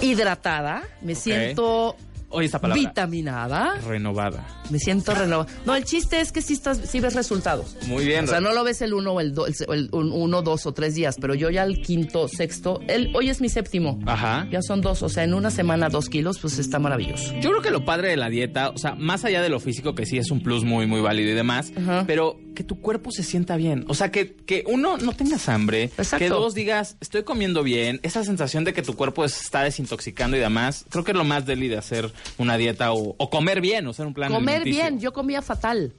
hidratada, 0.00 0.82
me 1.02 1.14
siento 1.14 1.96
esta 2.40 2.58
palabra. 2.58 2.80
vitaminada, 2.80 3.76
Renovada. 3.86 4.44
Me 4.70 4.78
siento 4.78 5.14
renovada. 5.14 5.50
No, 5.64 5.74
el 5.74 5.84
chiste 5.84 6.20
es 6.20 6.32
que 6.32 6.42
sí, 6.42 6.52
estás, 6.54 6.78
sí 6.88 7.00
ves 7.00 7.14
resultados. 7.14 7.76
Muy 7.86 8.04
bien. 8.04 8.24
O 8.24 8.28
sea, 8.28 8.40
no 8.40 8.52
lo 8.52 8.64
ves 8.64 8.82
el 8.82 8.94
uno 8.94 9.12
o 9.12 9.20
el, 9.20 9.34
do- 9.34 9.46
el, 9.46 9.54
se- 9.54 9.64
el 9.68 9.88
un- 9.92 10.12
uno, 10.12 10.42
dos 10.42 10.66
o 10.66 10.72
tres 10.72 10.94
días, 10.94 11.16
pero 11.20 11.34
yo 11.34 11.50
ya 11.50 11.62
el 11.64 11.80
quinto, 11.82 12.28
sexto, 12.28 12.80
el, 12.88 13.14
hoy 13.14 13.30
es 13.30 13.40
mi 13.40 13.48
séptimo. 13.48 13.98
Ajá. 14.06 14.46
Ya 14.50 14.62
son 14.62 14.80
dos, 14.80 15.02
o 15.02 15.08
sea, 15.08 15.24
en 15.24 15.34
una 15.34 15.50
semana 15.50 15.88
dos 15.88 16.08
kilos, 16.08 16.38
pues 16.38 16.58
está 16.58 16.78
maravilloso. 16.78 17.32
Yo 17.40 17.50
creo 17.50 17.62
que 17.62 17.70
lo 17.70 17.84
padre 17.84 18.08
de 18.10 18.16
la 18.16 18.28
dieta, 18.28 18.70
o 18.70 18.78
sea, 18.78 18.94
más 18.94 19.24
allá 19.24 19.42
de 19.42 19.48
lo 19.48 19.60
físico, 19.60 19.94
que 19.94 20.06
sí 20.06 20.18
es 20.18 20.30
un 20.30 20.42
plus 20.42 20.64
muy, 20.64 20.86
muy 20.86 21.00
válido 21.00 21.30
y 21.30 21.34
demás, 21.34 21.72
Ajá. 21.76 22.04
pero 22.06 22.38
que 22.54 22.64
tu 22.64 22.80
cuerpo 22.80 23.10
se 23.10 23.22
sienta 23.22 23.56
bien. 23.56 23.84
O 23.88 23.94
sea, 23.94 24.10
que, 24.10 24.34
que 24.34 24.64
uno 24.66 24.96
no 24.96 25.12
tengas 25.12 25.48
hambre, 25.50 25.84
Exacto. 25.98 26.18
que 26.18 26.28
dos 26.30 26.54
digas, 26.54 26.96
estoy 27.00 27.22
comiendo 27.22 27.62
bien, 27.62 28.00
esa 28.02 28.24
sensación 28.24 28.64
de 28.64 28.72
que 28.72 28.80
tu 28.82 28.94
cuerpo 28.94 29.28
se 29.28 29.42
está 29.42 29.62
desintoxicando 29.62 30.36
y 30.38 30.40
demás, 30.40 30.86
creo 30.88 31.04
que 31.04 31.10
es 31.12 31.16
lo 31.18 31.24
más 31.24 31.44
deli 31.44 31.68
de 31.68 31.76
hacer 31.76 32.10
una 32.38 32.56
dieta 32.56 32.92
o, 32.92 33.14
o 33.18 33.30
comer 33.30 33.60
bien, 33.60 33.86
o 33.86 33.92
sea, 33.92 34.06
un 34.06 34.14
plan 34.14 34.32
Comer 34.32 34.55
bien, 34.64 35.00
yo 35.00 35.12
comía 35.12 35.42
fatal. 35.42 35.92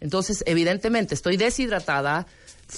Entonces, 0.00 0.42
evidentemente, 0.46 1.14
estoy 1.14 1.36
deshidratada, 1.36 2.26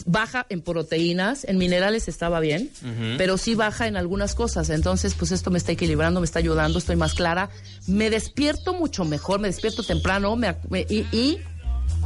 baja 0.07 0.47
en 0.49 0.63
proteínas, 0.63 1.45
en 1.45 1.59
minerales 1.59 2.09
estaba 2.09 2.41
bien, 2.41 2.71
pero 3.19 3.37
sí 3.37 3.55
baja 3.55 3.89
en 3.89 3.97
algunas 3.97 4.35
cosas. 4.35 4.71
Entonces, 4.71 5.15
pues 5.15 5.33
esto 5.33 5.51
me 5.51 5.59
está 5.59 5.73
equilibrando, 5.73 6.21
me 6.21 6.25
está 6.27 6.39
ayudando, 6.39 6.79
estoy 6.79 6.97
más 6.97 7.15
clara. 7.15 7.51
Me 7.87 8.09
despierto 8.09 8.73
mucho 8.73 9.05
mejor, 9.05 9.41
me 9.41 9.49
despierto 9.49 9.83
temprano 9.83 10.35
me 10.37 10.49
ac- 10.49 10.69
me- 10.71 10.87
y, 10.89 11.07
y 11.13 11.39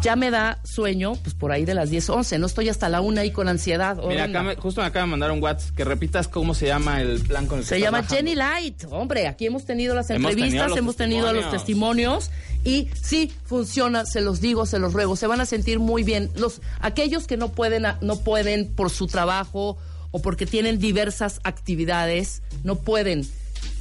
ya 0.03 0.17
me 0.17 0.31
da 0.31 0.59
sueño, 0.65 1.15
pues 1.23 1.35
por 1.35 1.51
ahí 1.53 1.65
de 1.65 1.75
las 1.75 1.89
10, 1.91 2.11
11. 2.11 2.39
No 2.39 2.47
estoy 2.47 2.69
hasta 2.69 2.89
la 2.89 3.01
una 3.01 3.23
ahí 3.23 3.31
con 3.31 3.49
ansiedad. 3.49 3.97
Mira, 3.97 4.07
horrenda. 4.07 4.25
acá 4.41 4.43
me- 4.43 4.57
justo 4.57 4.81
me 4.83 4.87
acaba 4.87 5.05
de 5.07 5.11
mandar 5.11 5.31
un 5.33 5.43
WhatsApp 5.43 5.75
que 5.75 5.85
repitas 5.85 6.29
cómo 6.29 6.55
se 6.55 6.67
llama 6.67 7.01
el 7.01 7.21
plan 7.23 7.47
con 7.47 7.61
el 7.61 7.65
Se 7.65 7.81
llama. 7.81 8.03
Jenny 8.03 8.35
Light. 8.35 8.85
Hombre, 8.91 9.27
aquí 9.29 9.47
hemos 9.47 9.65
tenido 9.65 9.95
las 9.95 10.11
Hemos 10.11 10.31
entrevistas, 10.33 10.77
hemos 10.77 10.97
tenido 10.97 11.33
los 11.33 11.51
testimonios 11.51 12.31
y 12.65 12.89
sí 13.01 13.33
funciona, 13.45 14.05
se 14.07 14.21
los 14.21 14.41
digo, 14.41 14.67
se 14.67 14.79
los 14.79 14.93
ruego, 14.93 15.17
se 15.17 15.27
van 15.27 15.41
a 15.41 15.47
sentir 15.47 15.79
muy 15.79 16.03
bien. 16.03 16.31
Los 16.37 16.61
aquellos 16.81 17.27
que 17.27 17.37
no 17.37 17.53
pueden 17.53 17.85
no 18.01 18.17
pueden 18.21 18.69
por 18.75 18.91
su 18.91 19.07
trabajo 19.07 19.77
o 20.11 20.21
porque 20.23 20.47
tienen 20.47 20.79
diversas 20.79 21.41
actividades, 21.45 22.43
no 22.63 22.77
pueden 22.77 23.27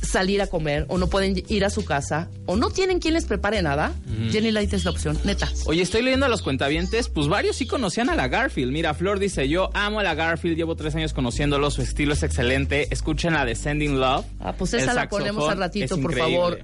salir 0.03 0.41
a 0.41 0.47
comer 0.47 0.85
o 0.89 0.97
no 0.97 1.07
pueden 1.07 1.43
ir 1.47 1.65
a 1.65 1.69
su 1.69 1.85
casa 1.85 2.29
o 2.45 2.55
no 2.55 2.69
tienen 2.69 2.99
quien 2.99 3.13
les 3.13 3.25
prepare 3.25 3.61
nada. 3.61 3.93
Jenny 4.31 4.51
Light 4.51 4.73
es 4.73 4.85
la 4.85 4.91
opción, 4.91 5.17
neta. 5.23 5.49
Oye, 5.65 5.81
estoy 5.81 6.01
leyendo 6.01 6.25
a 6.25 6.29
los 6.29 6.41
cuentavientes, 6.41 7.09
pues 7.09 7.27
varios 7.27 7.55
sí 7.55 7.65
conocían 7.65 8.09
a 8.09 8.15
la 8.15 8.27
Garfield. 8.27 8.71
Mira, 8.71 8.93
Flor 8.93 9.19
dice, 9.19 9.47
yo 9.47 9.69
amo 9.73 9.99
a 9.99 10.03
la 10.03 10.13
Garfield, 10.13 10.57
llevo 10.57 10.75
tres 10.75 10.95
años 10.95 11.13
conociéndolo, 11.13 11.71
su 11.71 11.81
estilo 11.81 12.13
es 12.13 12.23
excelente. 12.23 12.87
Escuchen 12.91 13.33
la 13.33 13.45
Descending 13.45 13.99
Love. 13.99 14.25
Ah, 14.39 14.53
pues 14.57 14.73
esa 14.73 14.93
la 14.93 15.07
ponemos 15.09 15.49
al 15.49 15.57
ratito, 15.57 15.95
es 15.95 16.01
por 16.01 16.15
favor. 16.15 16.59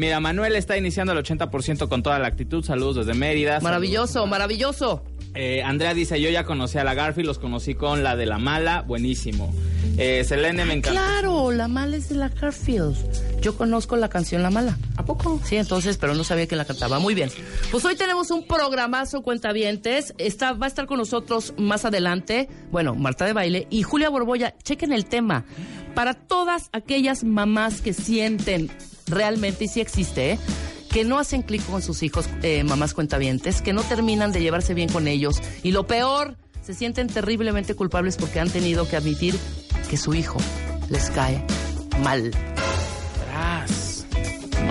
Mira, 0.00 0.18
Manuel 0.18 0.56
está 0.56 0.78
iniciando 0.78 1.12
el 1.12 1.18
80% 1.22 1.86
con 1.86 2.02
toda 2.02 2.18
la 2.18 2.26
actitud. 2.26 2.64
Saludos 2.64 3.04
desde 3.04 3.12
Mérida. 3.12 3.60
Maravilloso, 3.60 4.26
maravilloso. 4.26 5.04
Eh, 5.34 5.62
Andrea 5.62 5.92
dice, 5.92 6.18
yo 6.18 6.30
ya 6.30 6.44
conocí 6.44 6.78
a 6.78 6.84
la 6.84 6.94
Garfield, 6.94 7.26
los 7.26 7.38
conocí 7.38 7.74
con 7.74 8.02
la 8.02 8.16
de 8.16 8.24
la 8.24 8.38
mala, 8.38 8.80
buenísimo. 8.80 9.54
Eh, 9.98 10.24
Selene 10.24 10.64
me 10.64 10.72
encanta. 10.72 10.98
Claro, 10.98 11.52
la 11.52 11.68
mala 11.68 11.98
es 11.98 12.08
de 12.08 12.14
la 12.14 12.30
Garfield. 12.30 12.96
Yo 13.42 13.58
conozco 13.58 13.94
la 13.96 14.08
canción 14.08 14.42
La 14.42 14.48
Mala. 14.48 14.78
¿A 14.96 15.04
poco? 15.04 15.38
Sí, 15.44 15.56
entonces, 15.56 15.98
pero 15.98 16.14
no 16.14 16.24
sabía 16.24 16.46
que 16.46 16.56
la 16.56 16.64
cantaba. 16.64 16.98
Muy 16.98 17.14
bien. 17.14 17.30
Pues 17.70 17.84
hoy 17.84 17.94
tenemos 17.94 18.30
un 18.30 18.46
programazo, 18.46 19.20
cuentavientes. 19.20 20.14
Está, 20.16 20.54
va 20.54 20.64
a 20.64 20.68
estar 20.68 20.86
con 20.86 20.96
nosotros 20.96 21.52
más 21.58 21.84
adelante, 21.84 22.48
bueno, 22.70 22.94
Marta 22.94 23.26
de 23.26 23.34
Baile 23.34 23.66
y 23.68 23.82
Julia 23.82 24.08
Borboya. 24.08 24.54
Chequen 24.62 24.94
el 24.94 25.04
tema. 25.04 25.44
Para 25.94 26.14
todas 26.14 26.70
aquellas 26.72 27.22
mamás 27.22 27.82
que 27.82 27.92
sienten 27.92 28.70
realmente, 29.10 29.64
y 29.64 29.68
sí 29.68 29.80
existe, 29.80 30.32
¿eh? 30.32 30.38
que 30.90 31.04
no 31.04 31.18
hacen 31.18 31.42
clic 31.42 31.64
con 31.66 31.82
sus 31.82 32.02
hijos, 32.02 32.28
eh, 32.42 32.64
mamás 32.64 32.94
cuentavientes, 32.94 33.62
que 33.62 33.72
no 33.72 33.82
terminan 33.82 34.32
de 34.32 34.40
llevarse 34.40 34.74
bien 34.74 34.88
con 34.88 35.06
ellos. 35.06 35.40
Y 35.62 35.70
lo 35.70 35.86
peor, 35.86 36.36
se 36.62 36.74
sienten 36.74 37.06
terriblemente 37.06 37.74
culpables 37.74 38.16
porque 38.16 38.40
han 38.40 38.50
tenido 38.50 38.88
que 38.88 38.96
admitir 38.96 39.36
que 39.88 39.96
su 39.96 40.14
hijo 40.14 40.38
les 40.88 41.10
cae 41.10 41.44
mal. 42.02 42.30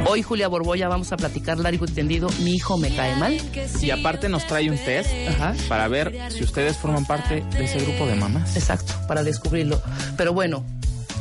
Hoy, 0.08 0.24
Julia 0.24 0.48
Borboya, 0.48 0.88
vamos 0.88 1.12
a 1.12 1.17
platicar 1.17 1.60
largo 1.60 1.86
y 1.86 1.91
tendido. 1.91 2.29
Mi 2.43 2.55
hijo 2.55 2.77
me 2.77 2.96
cae 2.96 3.15
mal. 3.17 3.38
Y 3.81 3.91
aparte 3.91 4.29
nos 4.29 4.48
trae 4.48 4.69
un 4.69 4.77
test 4.77 5.10
Ajá. 5.27 5.53
para 5.67 5.88
ver 5.88 6.17
si 6.31 6.43
ustedes 6.43 6.77
forman 6.77 7.05
parte 7.05 7.43
de 7.51 7.65
ese 7.65 7.79
grupo 7.79 8.08
de 8.08 8.15
mamás. 8.15 8.55
Exacto, 8.55 8.93
para 9.08 9.24
descubrirlo. 9.24 9.81
Pero 10.17 10.34
bueno, 10.34 10.63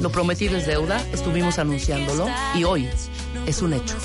lo 0.00 0.10
prometido 0.10 0.56
es 0.56 0.66
deuda. 0.66 1.00
Estuvimos 1.12 1.58
anunciándolo. 1.58 2.26
Y 2.54 2.64
hoy 2.64 2.88
es 3.46 3.62
un 3.62 3.72
hecho. 3.72 3.96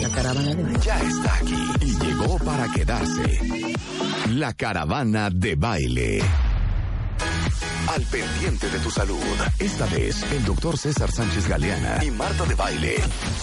La 0.00 0.08
caravana 0.08 0.54
de 0.54 0.62
baile. 0.62 0.80
Ya 0.84 1.00
está 1.00 1.34
aquí 1.36 1.56
y 1.80 1.98
llegó 2.04 2.38
para 2.38 2.68
quedarse. 2.72 3.74
La 4.28 4.52
caravana 4.52 5.30
de 5.30 5.54
baile. 5.56 6.22
Al 7.88 8.02
pendiente 8.06 8.70
de 8.70 8.78
tu 8.78 8.90
salud. 8.90 9.18
Esta 9.58 9.86
vez, 9.86 10.22
el 10.32 10.44
doctor 10.44 10.78
César 10.78 11.10
Sánchez 11.10 11.48
Galeana 11.48 12.02
y 12.02 12.10
Marta 12.10 12.44
de 12.44 12.54
Baile 12.54 12.94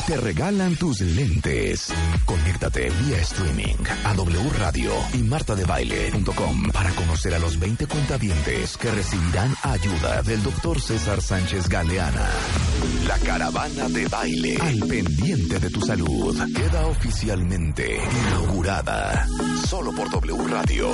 te 0.08 0.18
regalan 0.18 0.76
tus 0.76 1.02
lentes. 1.02 1.94
Conéctate 2.26 2.90
vía 2.90 3.18
streaming 3.22 3.76
a 4.06 4.14
W 4.14 4.50
Radio 4.58 4.92
y 5.14 5.18
martadebaile.com 5.20 6.72
para 6.72 6.90
conocer 6.92 7.36
a 7.36 7.40
los 7.40 7.60
20 7.60 7.86
cuentavientes 7.88 8.78
que 8.78 8.90
recibirán 8.92 9.54
ayuda 9.62 10.24
del 10.24 10.42
doctor 10.42 10.82
César 10.82 11.22
Sánchez 11.22 11.68
Galeana. 11.68 12.28
La 13.08 13.20
caravana 13.20 13.90
de 13.90 14.08
baile. 14.08 14.58
Al 14.62 14.80
pendiente 14.80 15.60
de 15.60 15.70
tu 15.70 15.82
salud. 15.82 16.36
Queda 16.56 16.88
oficialmente 16.88 18.00
inaugurada. 18.28 19.28
Solo 19.68 19.92
por 19.94 20.10
W 20.10 20.48
Radio. 20.48 20.90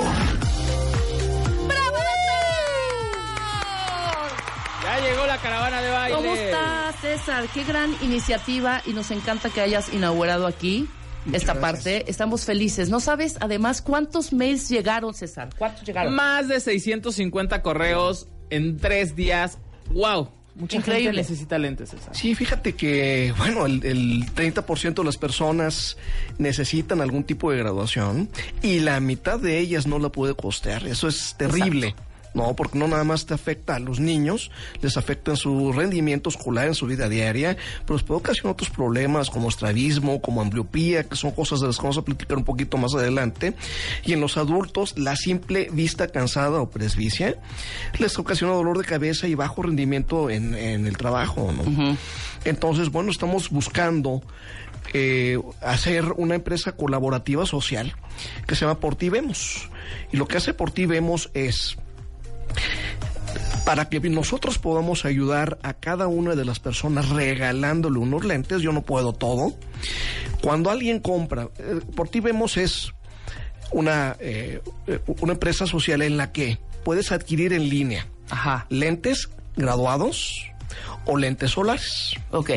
Llegó 5.08 5.26
la 5.26 5.38
caravana 5.38 5.80
de 5.82 5.90
baile. 5.90 6.16
¿Cómo 6.16 6.34
estás, 6.34 6.96
César? 7.00 7.44
Qué 7.52 7.64
gran 7.64 7.94
iniciativa 8.02 8.82
y 8.86 8.92
nos 8.92 9.10
encanta 9.10 9.50
que 9.50 9.60
hayas 9.60 9.92
inaugurado 9.92 10.46
aquí 10.46 10.88
esta 11.32 11.60
parte. 11.60 12.04
Estamos 12.10 12.44
felices. 12.44 12.88
¿No 12.88 13.00
sabes, 13.00 13.36
además, 13.40 13.82
cuántos 13.82 14.32
mails 14.32 14.68
llegaron, 14.68 15.14
César? 15.14 15.50
¿Cuántos 15.58 15.84
llegaron? 15.86 16.14
Más 16.14 16.48
de 16.48 16.60
650 16.60 17.62
correos 17.62 18.28
en 18.50 18.78
tres 18.78 19.16
días. 19.16 19.58
¡Wow! 19.90 20.30
Mucha 20.54 20.78
Increíble. 20.78 21.04
gente 21.04 21.18
necesita 21.18 21.58
lentes, 21.58 21.90
César. 21.90 22.16
Sí, 22.16 22.34
fíjate 22.34 22.74
que, 22.74 23.34
bueno, 23.36 23.66
el, 23.66 23.84
el 23.84 24.24
30% 24.34 24.94
de 24.94 25.04
las 25.04 25.18
personas 25.18 25.98
necesitan 26.38 27.02
algún 27.02 27.24
tipo 27.24 27.50
de 27.50 27.58
graduación 27.58 28.30
y 28.62 28.80
la 28.80 28.98
mitad 29.00 29.38
de 29.38 29.58
ellas 29.58 29.86
no 29.86 29.98
la 29.98 30.08
puede 30.08 30.34
costear. 30.34 30.86
Eso 30.86 31.08
es 31.08 31.34
terrible. 31.36 31.94
No, 32.36 32.54
porque 32.54 32.78
no 32.78 32.86
nada 32.86 33.02
más 33.02 33.24
te 33.24 33.32
afecta 33.32 33.76
a 33.76 33.78
los 33.78 33.98
niños, 33.98 34.50
les 34.82 34.98
afecta 34.98 35.30
en 35.30 35.38
su 35.38 35.72
rendimiento 35.72 36.28
escolar, 36.28 36.66
en 36.66 36.74
su 36.74 36.86
vida 36.86 37.08
diaria, 37.08 37.56
pero 37.86 37.96
les 37.96 38.02
puede 38.02 38.18
ocasionar 38.18 38.52
otros 38.52 38.68
problemas 38.68 39.30
como 39.30 39.48
estrabismo, 39.48 40.20
como 40.20 40.42
ambliopía, 40.42 41.04
que 41.04 41.16
son 41.16 41.30
cosas 41.30 41.60
de 41.60 41.68
las 41.68 41.76
que 41.76 41.82
vamos 41.82 41.96
a 41.96 42.02
platicar 42.02 42.36
un 42.36 42.44
poquito 42.44 42.76
más 42.76 42.94
adelante. 42.94 43.54
Y 44.04 44.12
en 44.12 44.20
los 44.20 44.36
adultos, 44.36 44.98
la 44.98 45.16
simple 45.16 45.68
vista 45.72 46.08
cansada 46.08 46.60
o 46.60 46.68
presbicia 46.68 47.36
les 47.98 48.18
ocasiona 48.18 48.52
dolor 48.52 48.76
de 48.76 48.84
cabeza 48.84 49.26
y 49.26 49.34
bajo 49.34 49.62
rendimiento 49.62 50.28
en, 50.28 50.54
en 50.54 50.86
el 50.86 50.98
trabajo, 50.98 51.52
¿no? 51.52 51.96
Entonces, 52.44 52.90
bueno, 52.90 53.10
estamos 53.10 53.48
buscando 53.48 54.22
eh, 54.92 55.38
hacer 55.62 56.12
una 56.16 56.34
empresa 56.34 56.72
colaborativa 56.72 57.46
social 57.46 57.94
que 58.46 58.54
se 58.54 58.64
llama 58.64 58.78
Por 58.78 58.94
Ti 58.94 59.08
Vemos. 59.08 59.68
Y 60.12 60.16
lo 60.16 60.28
que 60.28 60.36
hace 60.36 60.54
Por 60.54 60.70
Ti 60.70 60.86
Vemos 60.86 61.30
es 61.34 61.76
para 63.64 63.88
que 63.88 63.98
nosotros 64.00 64.58
podamos 64.58 65.04
ayudar 65.04 65.58
a 65.62 65.74
cada 65.74 66.06
una 66.06 66.36
de 66.36 66.44
las 66.44 66.60
personas 66.60 67.08
regalándole 67.08 67.98
unos 67.98 68.24
lentes, 68.24 68.62
yo 68.62 68.72
no 68.72 68.82
puedo 68.82 69.12
todo. 69.12 69.54
Cuando 70.40 70.70
alguien 70.70 71.00
compra, 71.00 71.48
eh, 71.58 71.80
por 71.96 72.08
ti 72.08 72.20
vemos 72.20 72.56
es 72.56 72.92
una, 73.72 74.16
eh, 74.20 74.60
eh, 74.86 75.00
una 75.20 75.32
empresa 75.32 75.66
social 75.66 76.02
en 76.02 76.16
la 76.16 76.30
que 76.30 76.58
puedes 76.84 77.10
adquirir 77.10 77.52
en 77.52 77.68
línea 77.68 78.06
Ajá. 78.30 78.66
lentes 78.68 79.28
graduados 79.56 80.46
o 81.04 81.16
lentes 81.16 81.50
solares. 81.50 82.14
Ok. 82.30 82.50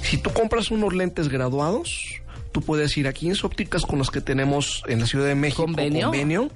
Si 0.00 0.16
tú 0.16 0.30
compras 0.32 0.70
unos 0.70 0.94
lentes 0.94 1.28
graduados, 1.28 2.22
tú 2.52 2.62
puedes 2.62 2.96
ir 2.96 3.08
a 3.08 3.12
15 3.12 3.46
ópticas 3.46 3.84
con 3.84 3.98
las 3.98 4.10
que 4.10 4.20
tenemos 4.20 4.82
en 4.86 5.00
la 5.00 5.06
Ciudad 5.06 5.26
de 5.26 5.34
México 5.34 5.64
¿Convenio? 5.64 6.50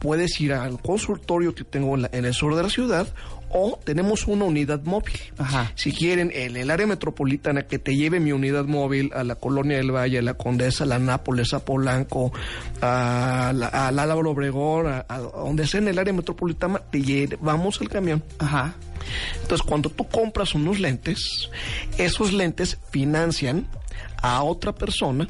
Puedes 0.00 0.40
ir 0.40 0.52
al 0.52 0.80
consultorio 0.80 1.54
que 1.54 1.64
tengo 1.64 1.94
en, 1.94 2.02
la- 2.02 2.10
en 2.12 2.24
el 2.24 2.34
sur 2.34 2.54
de 2.54 2.62
la 2.62 2.68
ciudad 2.70 3.06
o 3.48 3.78
tenemos 3.84 4.26
una 4.26 4.44
unidad 4.44 4.82
móvil. 4.82 5.14
Ajá. 5.38 5.70
Si 5.76 5.92
quieren, 5.92 6.30
en 6.34 6.56
el 6.56 6.70
área 6.70 6.86
metropolitana 6.86 7.62
que 7.66 7.78
te 7.78 7.94
lleve 7.96 8.18
mi 8.20 8.32
unidad 8.32 8.64
móvil 8.64 9.10
a 9.14 9.22
la 9.24 9.36
Colonia 9.36 9.76
del 9.76 9.92
Valle, 9.94 10.18
a 10.18 10.22
la 10.22 10.34
Condesa, 10.34 10.84
a 10.84 10.86
la 10.86 10.98
Nápoles, 10.98 11.54
a 11.54 11.64
Polanco, 11.64 12.32
a 12.82 13.52
la, 13.54 13.68
a 13.68 13.88
Álvaro 13.88 14.30
Obregón, 14.32 14.86
a, 14.88 15.06
a 15.08 15.18
donde 15.20 15.66
sea 15.66 15.80
en 15.80 15.88
el 15.88 15.98
área 15.98 16.12
metropolitana, 16.12 16.80
te 16.90 17.00
llevamos 17.02 17.80
el 17.80 17.88
camión. 17.88 18.22
Ajá. 18.38 18.74
Entonces, 19.40 19.64
cuando 19.66 19.88
tú 19.90 20.06
compras 20.08 20.54
unos 20.54 20.80
lentes, 20.80 21.48
esos 21.98 22.32
lentes 22.32 22.78
financian 22.90 23.68
a 24.20 24.42
otra 24.42 24.74
persona 24.74 25.28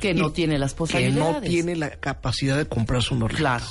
Que 0.00 0.14
no 0.14 0.30
tiene 0.32 0.58
las 0.58 0.72
que 0.72 0.78
posibilidades. 0.78 1.34
no 1.34 1.40
tiene 1.42 1.76
la 1.76 1.90
capacidad 1.90 2.56
de 2.56 2.66
comprarse 2.66 3.12
unos 3.14 3.28
lentes. 3.32 3.40
Claro. 3.40 3.64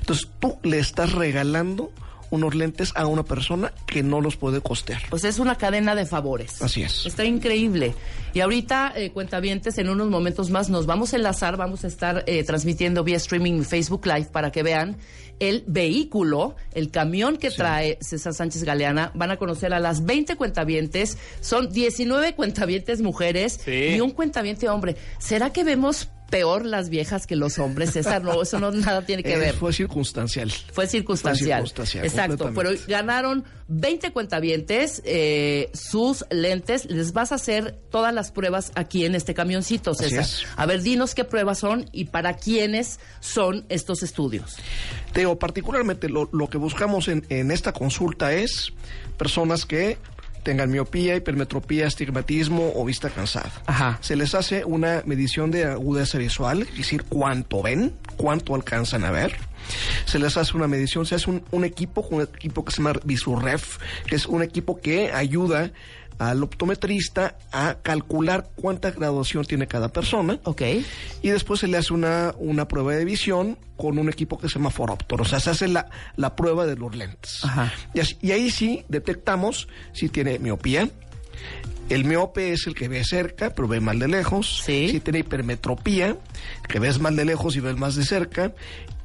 Entonces, 0.00 0.28
tú 0.38 0.58
le 0.62 0.78
estás 0.78 1.12
regalando 1.12 1.92
unos 2.30 2.54
lentes 2.54 2.92
a 2.96 3.06
una 3.06 3.24
persona 3.24 3.72
que 3.86 4.02
no 4.02 4.20
los 4.20 4.36
puede 4.36 4.62
costear. 4.62 5.02
Pues 5.10 5.24
es 5.24 5.38
una 5.38 5.56
cadena 5.56 5.94
de 5.94 6.06
favores. 6.06 6.62
Así 6.62 6.82
es. 6.82 7.04
Está 7.04 7.24
increíble. 7.24 7.94
Y 8.34 8.40
ahorita, 8.40 8.92
eh, 8.96 9.10
cuentavientes, 9.10 9.78
en 9.78 9.88
unos 9.88 10.08
momentos 10.08 10.50
más 10.50 10.70
nos 10.70 10.86
vamos 10.86 11.12
a 11.12 11.16
enlazar, 11.16 11.56
vamos 11.56 11.84
a 11.84 11.86
estar 11.88 12.24
eh, 12.26 12.44
transmitiendo 12.44 13.04
vía 13.04 13.16
streaming 13.16 13.62
Facebook 13.62 14.06
Live 14.06 14.28
para 14.32 14.50
que 14.52 14.62
vean 14.62 14.96
el 15.40 15.64
vehículo, 15.66 16.54
el 16.72 16.90
camión 16.90 17.36
que 17.36 17.50
trae 17.50 17.98
César 18.00 18.32
Sánchez 18.32 18.62
Galeana. 18.64 19.10
Van 19.14 19.30
a 19.32 19.36
conocer 19.38 19.74
a 19.74 19.80
las 19.80 20.04
20 20.06 20.36
cuentavientes. 20.36 21.18
Son 21.40 21.72
19 21.72 22.34
cuentavientes 22.34 23.00
mujeres 23.02 23.60
Sí. 23.64 23.94
y 23.96 24.00
un 24.00 24.10
cuentaviente 24.12 24.68
hombre. 24.68 24.96
¿Será 25.18 25.50
que 25.52 25.64
vemos 25.64 26.08
peor 26.30 26.64
las 26.64 26.88
viejas 26.88 27.26
que 27.26 27.34
los 27.36 27.58
hombres, 27.58 27.90
César? 27.92 28.22
No, 28.24 28.40
eso 28.40 28.58
no 28.60 28.70
nada 28.70 29.04
tiene 29.04 29.22
que 29.22 29.34
Eh, 29.34 29.38
ver. 29.38 29.54
fue 29.54 29.72
circunstancial. 29.72 30.50
Fue 30.72 30.86
circunstancial. 30.86 31.60
Fue 31.62 31.68
circunstancial, 31.68 32.04
Exacto. 32.06 32.50
Pero 32.54 32.70
ganaron 32.86 33.44
20 33.68 34.12
cuentavientes, 34.12 35.02
eh, 35.04 35.70
sus 35.74 36.24
lentes. 36.30 36.84
Les 36.90 37.12
vas 37.12 37.32
a 37.32 37.34
hacer 37.34 37.80
todas 37.90 38.14
las 38.14 38.21
pruebas 38.30 38.72
aquí 38.74 39.04
en 39.04 39.14
este 39.14 39.34
camioncito, 39.34 39.94
César. 39.94 40.20
es. 40.20 40.44
A 40.56 40.66
ver, 40.66 40.82
dinos 40.82 41.14
qué 41.14 41.24
pruebas 41.24 41.58
son 41.58 41.88
y 41.92 42.06
para 42.06 42.34
quiénes 42.34 43.00
son 43.20 43.64
estos 43.68 44.02
estudios. 44.02 44.56
Te 45.12 45.20
digo, 45.20 45.38
particularmente 45.38 46.08
lo, 46.08 46.28
lo 46.32 46.48
que 46.48 46.58
buscamos 46.58 47.08
en, 47.08 47.24
en 47.28 47.50
esta 47.50 47.72
consulta 47.72 48.32
es 48.32 48.72
personas 49.16 49.66
que 49.66 49.98
tengan 50.42 50.70
miopía, 50.70 51.16
hipermetropía, 51.16 51.86
astigmatismo 51.86 52.72
o 52.74 52.84
vista 52.84 53.10
cansada. 53.10 53.52
Ajá. 53.66 53.98
Se 54.00 54.16
les 54.16 54.34
hace 54.34 54.64
una 54.64 55.02
medición 55.06 55.50
de 55.50 55.64
agudeza 55.64 56.18
visual, 56.18 56.62
es 56.62 56.76
decir, 56.76 57.04
cuánto 57.04 57.62
ven, 57.62 57.94
cuánto 58.16 58.54
alcanzan 58.54 59.04
a 59.04 59.10
ver. 59.10 59.36
Se 60.06 60.18
les 60.18 60.36
hace 60.36 60.56
una 60.56 60.66
medición, 60.66 61.06
se 61.06 61.14
hace 61.14 61.30
un, 61.30 61.44
un 61.52 61.64
equipo, 61.64 62.00
un 62.10 62.22
equipo 62.22 62.64
que 62.64 62.72
se 62.72 62.78
llama 62.78 62.94
Visurref, 63.04 63.78
que 64.06 64.16
es 64.16 64.26
un 64.26 64.42
equipo 64.42 64.80
que 64.80 65.12
ayuda 65.12 65.70
al 66.30 66.42
optometrista 66.42 67.36
a 67.52 67.76
calcular 67.82 68.48
cuánta 68.56 68.90
graduación 68.90 69.44
tiene 69.44 69.66
cada 69.66 69.88
persona. 69.88 70.38
Ok. 70.44 70.62
Y 71.22 71.28
después 71.30 71.60
se 71.60 71.68
le 71.68 71.76
hace 71.78 71.92
una, 71.92 72.34
una 72.38 72.68
prueba 72.68 72.92
de 72.94 73.04
visión 73.04 73.58
con 73.76 73.98
un 73.98 74.08
equipo 74.08 74.38
que 74.38 74.48
se 74.48 74.54
llama 74.54 74.70
Foroptor. 74.70 75.22
O 75.22 75.24
sea, 75.24 75.40
se 75.40 75.50
hace 75.50 75.68
la, 75.68 75.88
la 76.16 76.36
prueba 76.36 76.66
de 76.66 76.76
los 76.76 76.94
lentes. 76.94 77.44
Ajá. 77.44 77.72
Y, 77.94 78.00
así- 78.00 78.16
y 78.22 78.30
ahí 78.32 78.50
sí 78.50 78.84
detectamos 78.88 79.68
si 79.92 80.08
tiene 80.08 80.38
miopía. 80.38 80.88
El 81.88 82.04
miope 82.04 82.52
es 82.52 82.66
el 82.66 82.74
que 82.74 82.88
ve 82.88 83.02
cerca, 83.04 83.50
pero 83.50 83.66
ve 83.68 83.80
mal 83.80 83.98
de 83.98 84.08
lejos. 84.08 84.62
Sí. 84.64 84.88
Si 84.88 85.00
tiene 85.00 85.18
hipermetropía, 85.20 86.16
que 86.68 86.78
ves 86.78 87.00
mal 87.00 87.16
de 87.16 87.24
lejos 87.24 87.56
y 87.56 87.60
ves 87.60 87.76
más 87.76 87.96
de 87.96 88.04
cerca. 88.04 88.52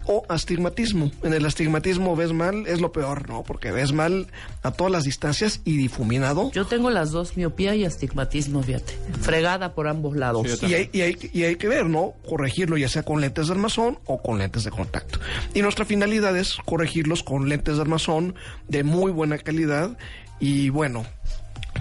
O 0.08 0.26
astigmatismo. 0.30 1.12
En 1.24 1.34
el 1.34 1.46
astigmatismo 1.46 2.16
ves 2.16 2.34
mal, 2.34 2.66
es 2.68 2.82
lo 2.82 2.92
peor, 2.92 3.30
¿no? 3.30 3.44
Porque 3.44 3.72
ves 3.72 3.92
mal 3.92 4.28
a 4.64 4.72
todas 4.72 4.92
las 4.92 5.04
distancias 5.04 5.62
y 5.66 5.78
difuminado. 5.78 6.52
Yo 6.52 6.66
tengo 6.66 6.90
las 6.90 7.12
dos, 7.12 7.38
miopía 7.38 7.76
y 7.76 7.86
astigmatismo, 7.86 8.64
fíjate. 8.64 8.94
Fregada 9.22 9.74
por 9.74 9.88
ambos 9.88 10.16
lados. 10.16 10.48
Sí, 10.50 10.58
yo 10.62 10.68
Y 10.70 10.74
hay, 10.74 10.90
y, 10.94 11.02
hay, 11.02 11.18
y 11.34 11.44
hay 11.44 11.56
que 11.58 11.68
ver, 11.68 11.86
¿no? 11.86 12.14
Corregirlo 12.28 12.78
ya 12.78 12.90
sea 12.90 13.04
con 13.04 13.22
lentes 13.22 13.48
de 13.48 13.54
armazón 13.54 14.00
o 14.06 14.22
con 14.22 14.38
lentes 14.38 14.64
de 14.64 14.72
contacto. 14.72 15.20
Y 15.54 15.62
nuestra 15.62 15.86
finalidad 15.86 16.36
es 16.38 16.58
corregirlos 16.66 17.24
con 17.24 17.50
lentes 17.50 17.76
de 17.76 17.82
armazón 17.82 18.36
de 18.68 18.84
muy 18.84 19.12
buena 19.12 19.38
calidad 19.38 19.98
y 20.40 20.70
bueno. 20.70 21.06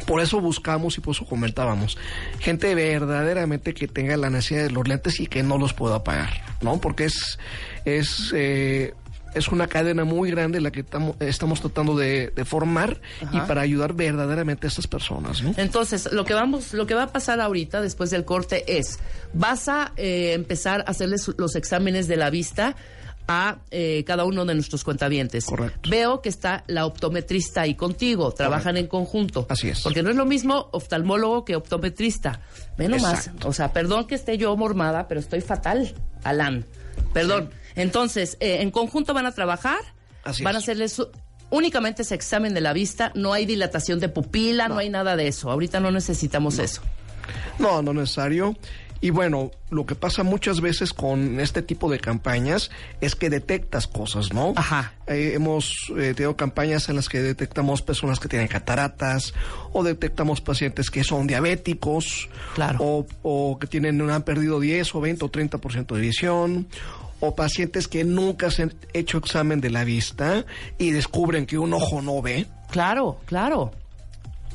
Por 0.06 0.20
eso 0.20 0.40
buscamos 0.40 0.98
y 0.98 1.00
por 1.00 1.14
eso 1.14 1.24
comentábamos. 1.24 1.96
Gente 2.38 2.74
verdaderamente 2.74 3.72
que 3.72 3.88
tenga 3.88 4.16
la 4.16 4.30
necesidad 4.30 4.64
de 4.64 4.70
los 4.70 4.86
lentes 4.86 5.20
y 5.20 5.26
que 5.26 5.42
no 5.42 5.56
los 5.58 5.72
pueda 5.72 6.04
pagar, 6.04 6.42
¿no? 6.60 6.80
Porque 6.80 7.06
es, 7.06 7.38
es, 7.86 8.32
eh, 8.34 8.92
es 9.34 9.48
una 9.48 9.66
cadena 9.68 10.04
muy 10.04 10.30
grande 10.30 10.60
la 10.60 10.70
que 10.70 10.82
tamo- 10.84 11.14
estamos 11.20 11.60
tratando 11.60 11.96
de, 11.96 12.32
de 12.34 12.44
formar 12.44 13.00
y 13.32 13.38
para 13.40 13.60
ayudar 13.62 13.92
verdaderamente 13.94 14.66
a 14.66 14.68
estas 14.68 14.86
personas, 14.86 15.42
¿no? 15.42 15.54
Entonces, 15.56 16.10
lo 16.12 16.24
que 16.24 16.34
vamos, 16.34 16.72
lo 16.74 16.86
que 16.86 16.94
va 16.94 17.04
a 17.04 17.12
pasar 17.12 17.40
ahorita 17.40 17.80
después 17.80 18.10
del 18.10 18.24
corte 18.24 18.78
es, 18.78 18.98
vas 19.34 19.68
a 19.68 19.92
eh, 19.96 20.32
empezar 20.34 20.80
a 20.86 20.90
hacerles 20.90 21.30
los 21.38 21.54
exámenes 21.54 22.08
de 22.08 22.16
la 22.16 22.30
vista 22.30 22.76
a 23.28 23.58
eh, 23.72 24.04
cada 24.06 24.24
uno 24.24 24.44
de 24.44 24.54
nuestros 24.54 24.84
cuentavientes. 24.84 25.44
Correcto. 25.46 25.90
Veo 25.90 26.22
que 26.22 26.28
está 26.28 26.62
la 26.68 26.86
optometrista 26.86 27.62
ahí 27.62 27.74
contigo, 27.74 28.30
trabajan 28.32 28.76
en 28.76 28.86
conjunto. 28.86 29.46
Así 29.50 29.68
es. 29.68 29.80
Porque 29.82 30.02
no 30.04 30.10
es 30.10 30.16
lo 30.16 30.24
mismo 30.26 30.68
oftalmólogo 30.72 31.44
que 31.44 31.56
optometrista. 31.56 32.40
Nomás, 32.78 33.26
Exacto. 33.26 33.48
o 33.48 33.52
sea, 33.52 33.72
perdón 33.72 34.06
que 34.06 34.14
esté 34.14 34.38
yo 34.38 34.56
mormada, 34.56 35.08
pero 35.08 35.18
estoy 35.20 35.40
fatal, 35.40 35.92
Alan. 36.24 36.64
Perdón. 37.12 37.50
Entonces, 37.76 38.36
eh, 38.40 38.58
en 38.62 38.70
conjunto 38.70 39.14
van 39.14 39.26
a 39.26 39.32
trabajar, 39.32 39.78
Así 40.24 40.42
van 40.42 40.56
a 40.56 40.58
es. 40.58 40.64
hacerles 40.64 41.02
únicamente 41.50 42.02
ese 42.02 42.14
examen 42.14 42.54
de 42.54 42.60
la 42.60 42.72
vista, 42.72 43.12
no 43.14 43.32
hay 43.32 43.46
dilatación 43.46 44.00
de 44.00 44.08
pupila, 44.08 44.68
no, 44.68 44.78
hay 44.78 44.88
nada 44.90 45.14
de 45.16 45.28
eso. 45.28 45.50
Ahorita 45.50 45.78
no 45.78 45.90
necesitamos 45.90 46.58
eso. 46.58 46.82
No, 47.58 47.82
no 47.82 47.92
necesario. 47.92 48.56
Y 49.02 49.10
bueno, 49.10 49.50
lo 49.68 49.84
que 49.84 49.94
pasa 49.94 50.22
muchas 50.22 50.62
veces 50.62 50.94
con 50.94 51.38
este 51.38 51.60
tipo 51.60 51.90
de 51.90 52.00
campañas 52.00 52.70
es 53.02 53.14
que 53.14 53.28
detectas 53.28 53.86
cosas, 53.86 54.32
¿no? 54.32 54.54
Ajá. 54.56 54.94
Eh, 55.06 55.32
hemos 55.34 55.92
eh, 55.98 56.14
tenido 56.14 56.34
campañas 56.34 56.88
en 56.88 56.96
las 56.96 57.10
que 57.10 57.20
detectamos 57.20 57.82
personas 57.82 58.18
que 58.20 58.28
tienen 58.28 58.48
cataratas 58.48 59.34
o 59.72 59.84
detectamos 59.84 60.40
pacientes 60.40 60.90
que 60.90 61.04
son 61.04 61.26
diabéticos 61.26 62.30
Claro. 62.54 62.78
o, 62.80 63.06
o 63.22 63.58
que 63.58 63.66
tienen 63.66 64.00
han 64.10 64.22
perdido 64.22 64.60
10 64.60 64.94
o 64.94 65.00
20 65.02 65.24
o 65.26 65.30
30% 65.30 65.94
de 65.94 66.00
visión 66.00 66.66
o 67.20 67.34
pacientes 67.34 67.88
que 67.88 68.04
nunca 68.04 68.50
se 68.50 68.62
han 68.64 68.74
hecho 68.92 69.18
examen 69.18 69.60
de 69.60 69.70
la 69.70 69.84
vista 69.84 70.44
y 70.78 70.90
descubren 70.90 71.46
que 71.46 71.58
un 71.58 71.72
ojo 71.72 72.02
no 72.02 72.20
ve. 72.22 72.46
Claro, 72.70 73.18
claro. 73.26 73.72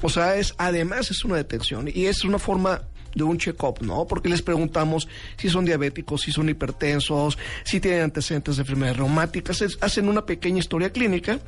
O 0.01 0.09
sea, 0.09 0.35
es 0.35 0.53
además 0.57 1.11
es 1.11 1.23
una 1.25 1.35
detección 1.37 1.87
y 1.93 2.05
es 2.05 2.23
una 2.23 2.39
forma 2.39 2.81
de 3.13 3.23
un 3.23 3.37
check-up, 3.37 3.79
¿no? 3.81 4.07
Porque 4.07 4.29
les 4.29 4.41
preguntamos 4.41 5.07
si 5.37 5.49
son 5.49 5.65
diabéticos, 5.65 6.21
si 6.21 6.31
son 6.31 6.47
hipertensos, 6.49 7.37
si 7.65 7.79
tienen 7.79 8.03
antecedentes 8.03 8.55
de 8.55 8.61
enfermedades 8.61 8.97
reumáticas, 8.97 9.61
es- 9.61 9.77
hacen 9.81 10.07
una 10.07 10.25
pequeña 10.25 10.59
historia 10.59 10.91
clínica 10.91 11.39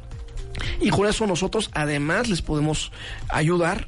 y 0.81 0.89
con 0.89 1.07
eso 1.07 1.25
nosotros 1.25 1.69
además 1.73 2.27
les 2.27 2.41
podemos 2.41 2.91
ayudar 3.29 3.87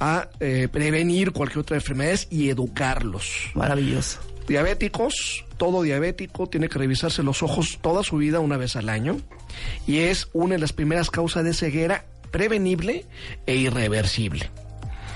a 0.00 0.28
eh, 0.40 0.66
prevenir 0.72 1.32
cualquier 1.32 1.58
otra 1.60 1.76
enfermedad 1.76 2.18
y 2.30 2.48
educarlos. 2.48 3.50
Maravilloso. 3.54 4.18
Diabéticos, 4.48 5.44
todo 5.56 5.82
diabético 5.82 6.48
tiene 6.48 6.68
que 6.68 6.78
revisarse 6.78 7.22
los 7.22 7.42
ojos 7.42 7.78
toda 7.80 8.02
su 8.02 8.16
vida 8.16 8.40
una 8.40 8.56
vez 8.56 8.76
al 8.76 8.88
año 8.88 9.18
y 9.86 9.98
es 9.98 10.28
una 10.32 10.54
de 10.54 10.60
las 10.60 10.72
primeras 10.72 11.10
causas 11.10 11.44
de 11.44 11.54
ceguera 11.54 12.04
prevenible 12.30 13.06
e 13.46 13.56
irreversible. 13.56 14.50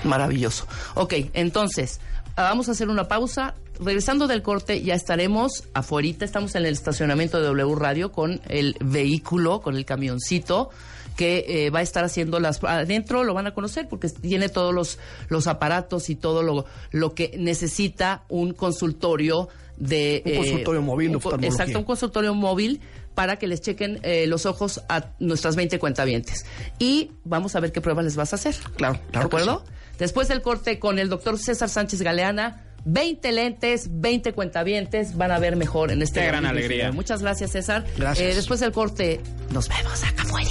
Maravilloso. 0.03 0.67
Ok, 0.93 1.13
entonces, 1.33 1.99
vamos 2.35 2.69
a 2.69 2.73
hacer 2.73 2.89
una 2.89 3.07
pausa. 3.07 3.55
Regresando 3.77 4.27
del 4.27 4.41
corte, 4.41 4.81
ya 4.83 4.93
estaremos 4.93 5.65
afuera. 5.73 6.07
Estamos 6.21 6.55
en 6.55 6.65
el 6.65 6.73
estacionamiento 6.73 7.41
de 7.41 7.47
W 7.47 7.75
Radio 7.75 8.11
con 8.11 8.39
el 8.47 8.77
vehículo, 8.79 9.61
con 9.61 9.75
el 9.75 9.83
camioncito 9.83 10.69
que 11.15 11.45
eh, 11.47 11.69
va 11.69 11.79
a 11.79 11.81
estar 11.81 12.03
haciendo 12.03 12.39
las 12.39 12.63
adentro 12.63 13.23
lo 13.23 13.33
van 13.33 13.47
a 13.47 13.53
conocer 13.53 13.87
porque 13.87 14.09
tiene 14.09 14.49
todos 14.49 14.73
los 14.73 14.99
los 15.29 15.47
aparatos 15.47 16.09
y 16.09 16.15
todo 16.15 16.43
lo 16.43 16.65
lo 16.91 17.13
que 17.13 17.35
necesita 17.37 18.23
un 18.29 18.53
consultorio 18.53 19.47
de 19.77 20.21
Un 20.25 20.35
consultorio 20.35 20.81
móvil 20.81 21.11
de 21.11 21.17
un 21.17 21.43
exacto 21.43 21.79
un 21.79 21.85
consultorio 21.85 22.33
móvil 22.33 22.81
para 23.13 23.37
que 23.37 23.47
les 23.47 23.61
chequen 23.61 23.99
eh, 24.03 24.27
los 24.27 24.45
ojos 24.45 24.81
a 24.89 25.11
nuestras 25.19 25.55
20 25.55 25.79
cuentavientes 25.79 26.45
y 26.79 27.11
vamos 27.23 27.55
a 27.55 27.59
ver 27.61 27.71
qué 27.71 27.79
pruebas 27.81 28.03
les 28.05 28.15
vas 28.15 28.33
a 28.33 28.35
hacer 28.35 28.55
Claro, 28.75 28.95
¿De 28.95 28.99
claro 29.11 29.29
que 29.29 29.37
acuerdo? 29.37 29.63
sí. 29.65 29.71
Después 29.99 30.27
del 30.27 30.41
corte 30.41 30.77
con 30.79 30.99
el 30.99 31.07
doctor 31.07 31.39
César 31.39 31.69
Sánchez 31.69 32.01
Galeana, 32.01 32.64
20 32.85 33.31
lentes, 33.31 33.87
20 33.91 34.33
cuentavientes, 34.33 35.17
van 35.17 35.31
a 35.31 35.39
ver 35.39 35.55
mejor 35.55 35.91
en 35.91 36.01
este 36.01 36.19
Qué 36.21 36.27
gran 36.27 36.43
2019. 36.43 36.65
alegría. 36.75 36.91
Muchas 36.95 37.21
gracias, 37.21 37.51
César. 37.51 37.85
Gracias. 37.97 38.31
Eh, 38.31 38.35
después 38.35 38.59
del 38.59 38.71
corte, 38.71 39.19
nos 39.51 39.67
vemos 39.67 40.03
acá 40.03 40.21
afuera. 40.23 40.49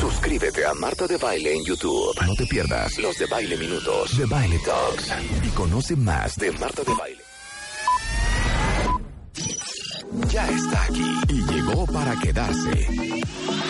Suscríbete 0.00 0.64
a 0.66 0.74
Marta 0.74 1.06
de 1.06 1.16
Baile 1.16 1.54
en 1.54 1.64
YouTube. 1.64 2.14
No 2.26 2.34
te 2.34 2.46
pierdas 2.46 2.98
los 2.98 3.16
de 3.18 3.26
Baile 3.26 3.56
Minutos, 3.56 4.18
de 4.18 4.26
Baile 4.26 4.58
Talks 4.64 5.12
y 5.46 5.48
conoce 5.50 5.94
más 5.96 6.36
de 6.36 6.50
Marta 6.52 6.82
de 6.82 6.94
Baile. 6.94 7.18
Ya 10.28 10.48
está 10.48 10.84
aquí 10.84 11.04
y 11.28 11.52
llegó 11.52 11.86
para 11.86 12.14
quedarse. 12.20 12.88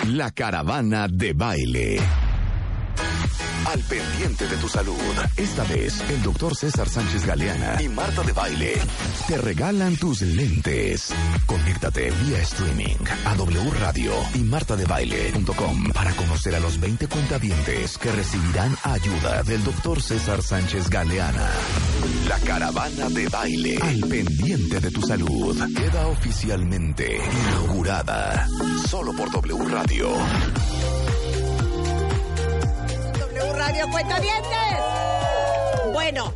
La 0.08 0.30
caravana 0.30 1.06
de 1.08 1.32
baile. 1.35 2.00
Al 3.66 3.81
pendiente 3.85 4.46
de 4.48 4.57
tu 4.57 4.68
salud. 4.68 4.98
Esta 5.37 5.64
vez, 5.64 5.98
el 6.11 6.22
doctor 6.22 6.55
César 6.55 6.88
Sánchez 6.88 7.24
Galeana 7.24 7.81
y 7.81 7.88
Marta 7.88 8.22
de 8.22 8.33
Baile 8.33 8.74
te 9.28 9.38
regalan 9.38 9.96
tus 9.96 10.20
lentes. 10.20 11.11
Conéctate 11.46 12.11
vía 12.11 12.42
streaming 12.42 12.96
a 13.24 13.35
W 13.35 13.70
Radio 13.81 14.12
y 14.35 14.40
martadebaile.com 14.40 15.90
para 15.94 16.12
conocer 16.12 16.55
a 16.55 16.61
los 16.61 16.81
20 16.81 17.07
cuentavientes 17.07 17.98
que 17.98 18.12
recibirán 18.12 18.76
ayuda 18.83 19.42
del 19.42 19.62
doctor 19.64 20.02
César 20.02 20.42
Sánchez 20.42 20.90
Galeana. 20.90 21.48
La 22.28 22.38
caravana 22.40 23.09
de 23.09 23.28
baile. 23.28 23.78
Al 23.81 24.00
pendiente 24.00 24.81
de 24.81 24.90
tu 24.90 25.00
salud. 25.02 25.57
Queda 25.74 26.09
oficialmente 26.09 27.16
inaugurada. 27.16 28.46
Solo 28.87 29.12
por 29.14 29.31
W 29.31 29.64
Radio. 29.68 30.09
W 33.42 33.59
Radio 33.59 33.88
Cuentavientes. 33.90 34.78
Bueno, 35.92 36.33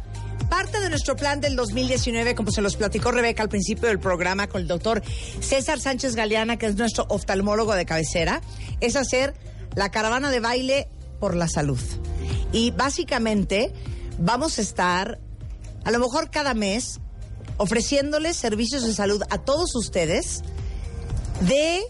parte 0.48 0.80
de 0.80 0.90
nuestro 0.90 1.14
plan 1.14 1.40
del 1.40 1.54
2019, 1.54 2.34
como 2.34 2.50
se 2.50 2.62
los 2.62 2.74
platicó 2.76 3.12
Rebeca 3.12 3.44
al 3.44 3.48
principio 3.48 3.88
del 3.88 4.00
programa 4.00 4.48
con 4.48 4.62
el 4.62 4.66
doctor 4.66 5.04
César 5.40 5.78
Sánchez 5.78 6.16
Galeana, 6.16 6.56
que 6.56 6.66
es 6.66 6.74
nuestro 6.74 7.06
oftalmólogo 7.08 7.74
de 7.74 7.86
cabecera, 7.86 8.40
es 8.80 8.96
hacer 8.96 9.34
la 9.76 9.90
caravana 9.90 10.30
de 10.30 10.40
baile 10.40 10.88
por 11.20 11.36
la 11.36 11.46
salud. 11.46 11.78
Y 12.52 12.72
básicamente 12.72 13.72
vamos 14.18 14.58
a 14.58 14.62
estar, 14.62 15.20
a 15.84 15.90
lo 15.92 16.00
mejor 16.00 16.30
cada 16.30 16.54
mes, 16.54 16.98
ofreciéndoles 17.56 18.36
servicios 18.36 18.82
de 18.82 18.92
salud 18.92 19.22
a 19.30 19.38
todos 19.38 19.76
ustedes 19.76 20.42
de 21.42 21.82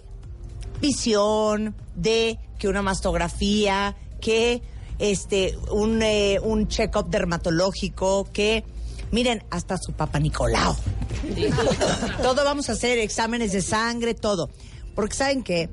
visión, 0.83 1.75
de 1.95 2.39
que 2.59 2.69
una 2.69 2.83
mastografía, 2.83 3.97
que 4.21 4.63
este 4.99 5.57
un, 5.71 6.03
eh, 6.03 6.39
un 6.43 6.69
check-up 6.69 7.09
dermatológico, 7.09 8.29
que 8.33 8.65
miren, 9.11 9.45
hasta 9.51 9.79
su 9.79 9.93
papá 9.93 10.19
Nicolau. 10.19 10.77
todo 12.23 12.45
vamos 12.45 12.69
a 12.69 12.73
hacer, 12.73 12.99
exámenes 12.99 13.53
de 13.53 13.63
sangre, 13.63 14.15
todo. 14.15 14.51
Porque 14.95 15.15
saben 15.15 15.43
que, 15.43 15.69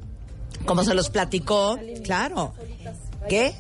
como 0.65 0.83
se 0.83 0.93
los 0.93 1.09
platicó, 1.09 1.77
claro, 2.03 2.53
¿qué? 3.29 3.55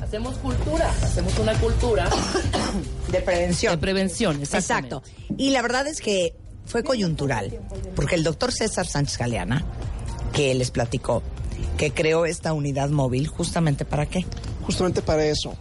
Hacemos 0.00 0.36
cultura, 0.36 0.90
hacemos 1.02 1.38
una 1.38 1.58
cultura 1.58 2.10
De 3.10 3.20
prevención. 3.20 3.72
de 3.72 3.78
prevención. 3.78 4.40
Exacto. 4.42 5.02
Y 5.38 5.50
la 5.50 5.62
verdad 5.62 5.86
es 5.86 6.00
que 6.00 6.34
fue 6.66 6.82
coyuntural, 6.82 7.60
porque 7.94 8.16
el 8.16 8.24
doctor 8.24 8.52
César 8.52 8.86
Sánchez 8.86 9.16
Galeana, 9.16 9.64
que 10.32 10.54
les 10.54 10.70
platicó, 10.70 11.22
que 11.76 11.92
creó 11.92 12.26
esta 12.26 12.52
unidad 12.52 12.90
móvil, 12.90 13.26
justamente 13.28 13.84
para 13.84 14.06
qué? 14.06 14.24
justamente 14.66 15.00
para 15.00 15.24
eso. 15.24 15.54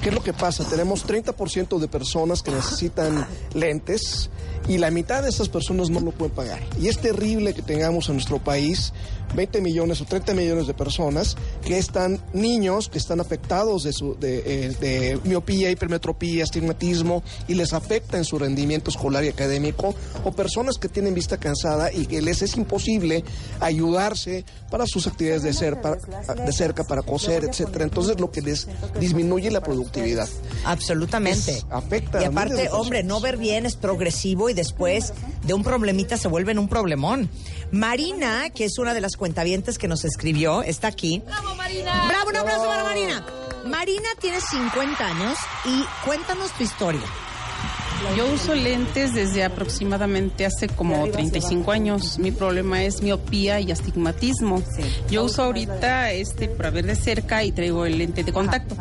¿Qué 0.00 0.08
es 0.08 0.14
lo 0.14 0.22
que 0.22 0.32
pasa? 0.32 0.64
Tenemos 0.64 1.06
30% 1.06 1.78
de 1.78 1.88
personas 1.88 2.42
que 2.42 2.50
necesitan 2.50 3.26
lentes 3.54 4.30
y 4.68 4.78
la 4.78 4.90
mitad 4.90 5.22
de 5.22 5.28
esas 5.28 5.48
personas 5.48 5.90
no 5.90 6.00
lo 6.00 6.12
pueden 6.12 6.34
pagar. 6.34 6.60
Y 6.80 6.88
es 6.88 6.98
terrible 6.98 7.52
que 7.54 7.62
tengamos 7.62 8.08
en 8.08 8.14
nuestro 8.14 8.38
país 8.38 8.92
20 9.34 9.62
millones 9.62 10.00
o 10.02 10.04
30 10.04 10.34
millones 10.34 10.66
de 10.66 10.74
personas 10.74 11.36
que 11.64 11.78
están 11.78 12.20
niños 12.34 12.90
que 12.90 12.98
están 12.98 13.18
afectados 13.18 13.82
de, 13.84 13.92
su, 13.94 14.14
de, 14.18 14.42
eh, 14.44 14.76
de 14.78 15.18
miopía, 15.24 15.70
hipermetropía, 15.70 16.44
astigmatismo 16.44 17.22
y 17.48 17.54
les 17.54 17.72
afecta 17.72 18.18
en 18.18 18.24
su 18.24 18.38
rendimiento 18.38 18.90
escolar 18.90 19.24
y 19.24 19.28
académico 19.28 19.94
o 20.24 20.32
personas 20.32 20.76
que 20.76 20.88
tienen 20.90 21.14
vista 21.14 21.38
cansada 21.38 21.90
y 21.90 22.04
que 22.06 22.20
les 22.20 22.42
es 22.42 22.56
imposible 22.58 23.24
ayudarse 23.60 24.44
para 24.70 24.86
sus 24.86 25.06
actividades 25.06 25.42
de, 25.42 25.54
ser, 25.54 25.80
para- 25.80 25.96
de 26.34 26.52
cerca, 26.52 26.84
para 26.84 27.00
coser, 27.02 27.44
etcétera. 27.44 27.84
Entonces 27.84 28.20
lo 28.20 28.30
que 28.30 28.42
les 28.42 28.68
disminuye 29.00 29.50
la 29.50 29.62
productividad. 29.62 30.28
Absolutamente. 30.64 31.62
Afecta 31.70 32.20
Y 32.20 32.24
aparte, 32.24 32.68
hombre, 32.70 33.02
no 33.02 33.20
ver 33.20 33.38
bien 33.38 33.64
es 33.66 33.76
progresivo 33.76 34.50
y 34.50 34.51
después 34.54 35.12
de 35.42 35.54
un 35.54 35.62
problemita 35.62 36.16
se 36.16 36.28
vuelve 36.28 36.52
en 36.52 36.58
un 36.58 36.68
problemón. 36.68 37.30
Marina, 37.70 38.50
que 38.50 38.64
es 38.64 38.78
una 38.78 38.94
de 38.94 39.00
las 39.00 39.16
cuentavientes 39.16 39.78
que 39.78 39.88
nos 39.88 40.04
escribió, 40.04 40.62
está 40.62 40.88
aquí. 40.88 41.22
¡Bravo, 41.26 41.54
Marina! 41.54 42.06
¡Bravo, 42.08 42.30
un 42.30 42.36
aplauso 42.36 42.66
para 42.66 42.84
Marina! 42.84 43.26
Marina 43.64 44.08
tiene 44.20 44.40
50 44.40 45.06
años 45.06 45.38
y 45.64 45.84
cuéntanos 46.04 46.50
tu 46.52 46.64
historia. 46.64 47.02
Yo 48.16 48.30
uso 48.32 48.54
lentes 48.54 49.14
desde 49.14 49.44
aproximadamente 49.44 50.44
hace 50.44 50.68
como 50.68 51.08
35 51.08 51.72
años. 51.72 52.18
Mi 52.18 52.30
problema 52.30 52.82
es 52.84 53.02
miopía 53.02 53.60
y 53.60 53.72
astigmatismo. 53.72 54.62
Yo 55.10 55.24
uso 55.24 55.42
ahorita 55.42 56.12
este 56.12 56.48
para 56.48 56.70
ver 56.70 56.86
de 56.86 56.96
cerca 56.96 57.42
y 57.44 57.52
traigo 57.52 57.86
el 57.86 57.98
lente 57.98 58.22
de 58.24 58.32
contacto. 58.32 58.76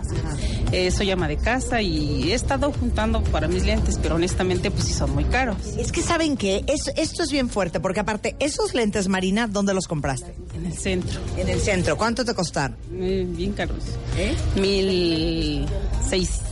Eh, 0.72 0.90
soy 0.92 1.12
ama 1.12 1.28
de 1.28 1.38
casa 1.38 1.82
y 1.82 2.32
he 2.32 2.34
estado 2.34 2.72
juntando 2.72 3.22
para 3.24 3.48
mis 3.48 3.66
lentes, 3.66 4.00
pero 4.02 4.16
honestamente 4.16 4.72
pues 4.72 4.86
sí 4.86 4.94
son 4.94 5.14
muy 5.14 5.26
caros. 5.26 5.58
Es 5.78 5.92
que 5.92 6.02
saben 6.02 6.38
que 6.38 6.64
esto 6.68 7.24
es 7.24 7.32
bien 7.32 7.50
fuerte, 7.50 7.80
porque 7.80 8.00
aparte, 8.00 8.36
esos 8.40 8.74
lentes, 8.74 9.08
Marina, 9.08 9.48
¿dónde 9.48 9.74
los 9.74 9.88
compraste? 9.88 10.34
En 10.56 10.66
el 10.66 10.74
centro. 10.74 11.20
En 11.38 11.50
el 11.50 11.60
centro. 11.60 11.98
¿Cuánto 11.98 12.24
te 12.24 12.34
costaron? 12.34 12.78
Eh, 12.94 13.26
bien 13.28 13.52
caros. 13.54 13.84
¿Eh? 14.18 14.36
Mil 14.56 15.66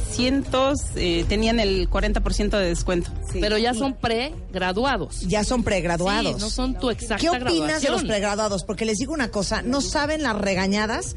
seiscientos, 0.10 0.80
eh, 0.96 1.26
tenían 1.28 1.60
el 1.60 1.90
40% 1.90 2.58
de 2.58 2.68
descuento. 2.68 3.12
Pero 3.34 3.58
ya 3.58 3.74
son 3.74 3.94
pregraduados. 3.94 5.22
Ya 5.22 5.44
son 5.44 5.64
pregraduados. 5.64 6.36
Sí, 6.36 6.40
no 6.40 6.50
son 6.50 6.78
tu 6.78 6.90
exacta 6.90 7.22
¿Qué 7.22 7.30
opinas 7.30 7.42
graduación? 7.52 7.82
de 7.82 7.90
los 7.90 8.04
pregraduados? 8.04 8.64
Porque 8.64 8.86
les 8.86 8.98
digo 8.98 9.14
una 9.14 9.30
cosa, 9.30 9.62
no 9.62 9.82
saben 9.82 10.24
las 10.24 10.36
regañadas 10.36 11.16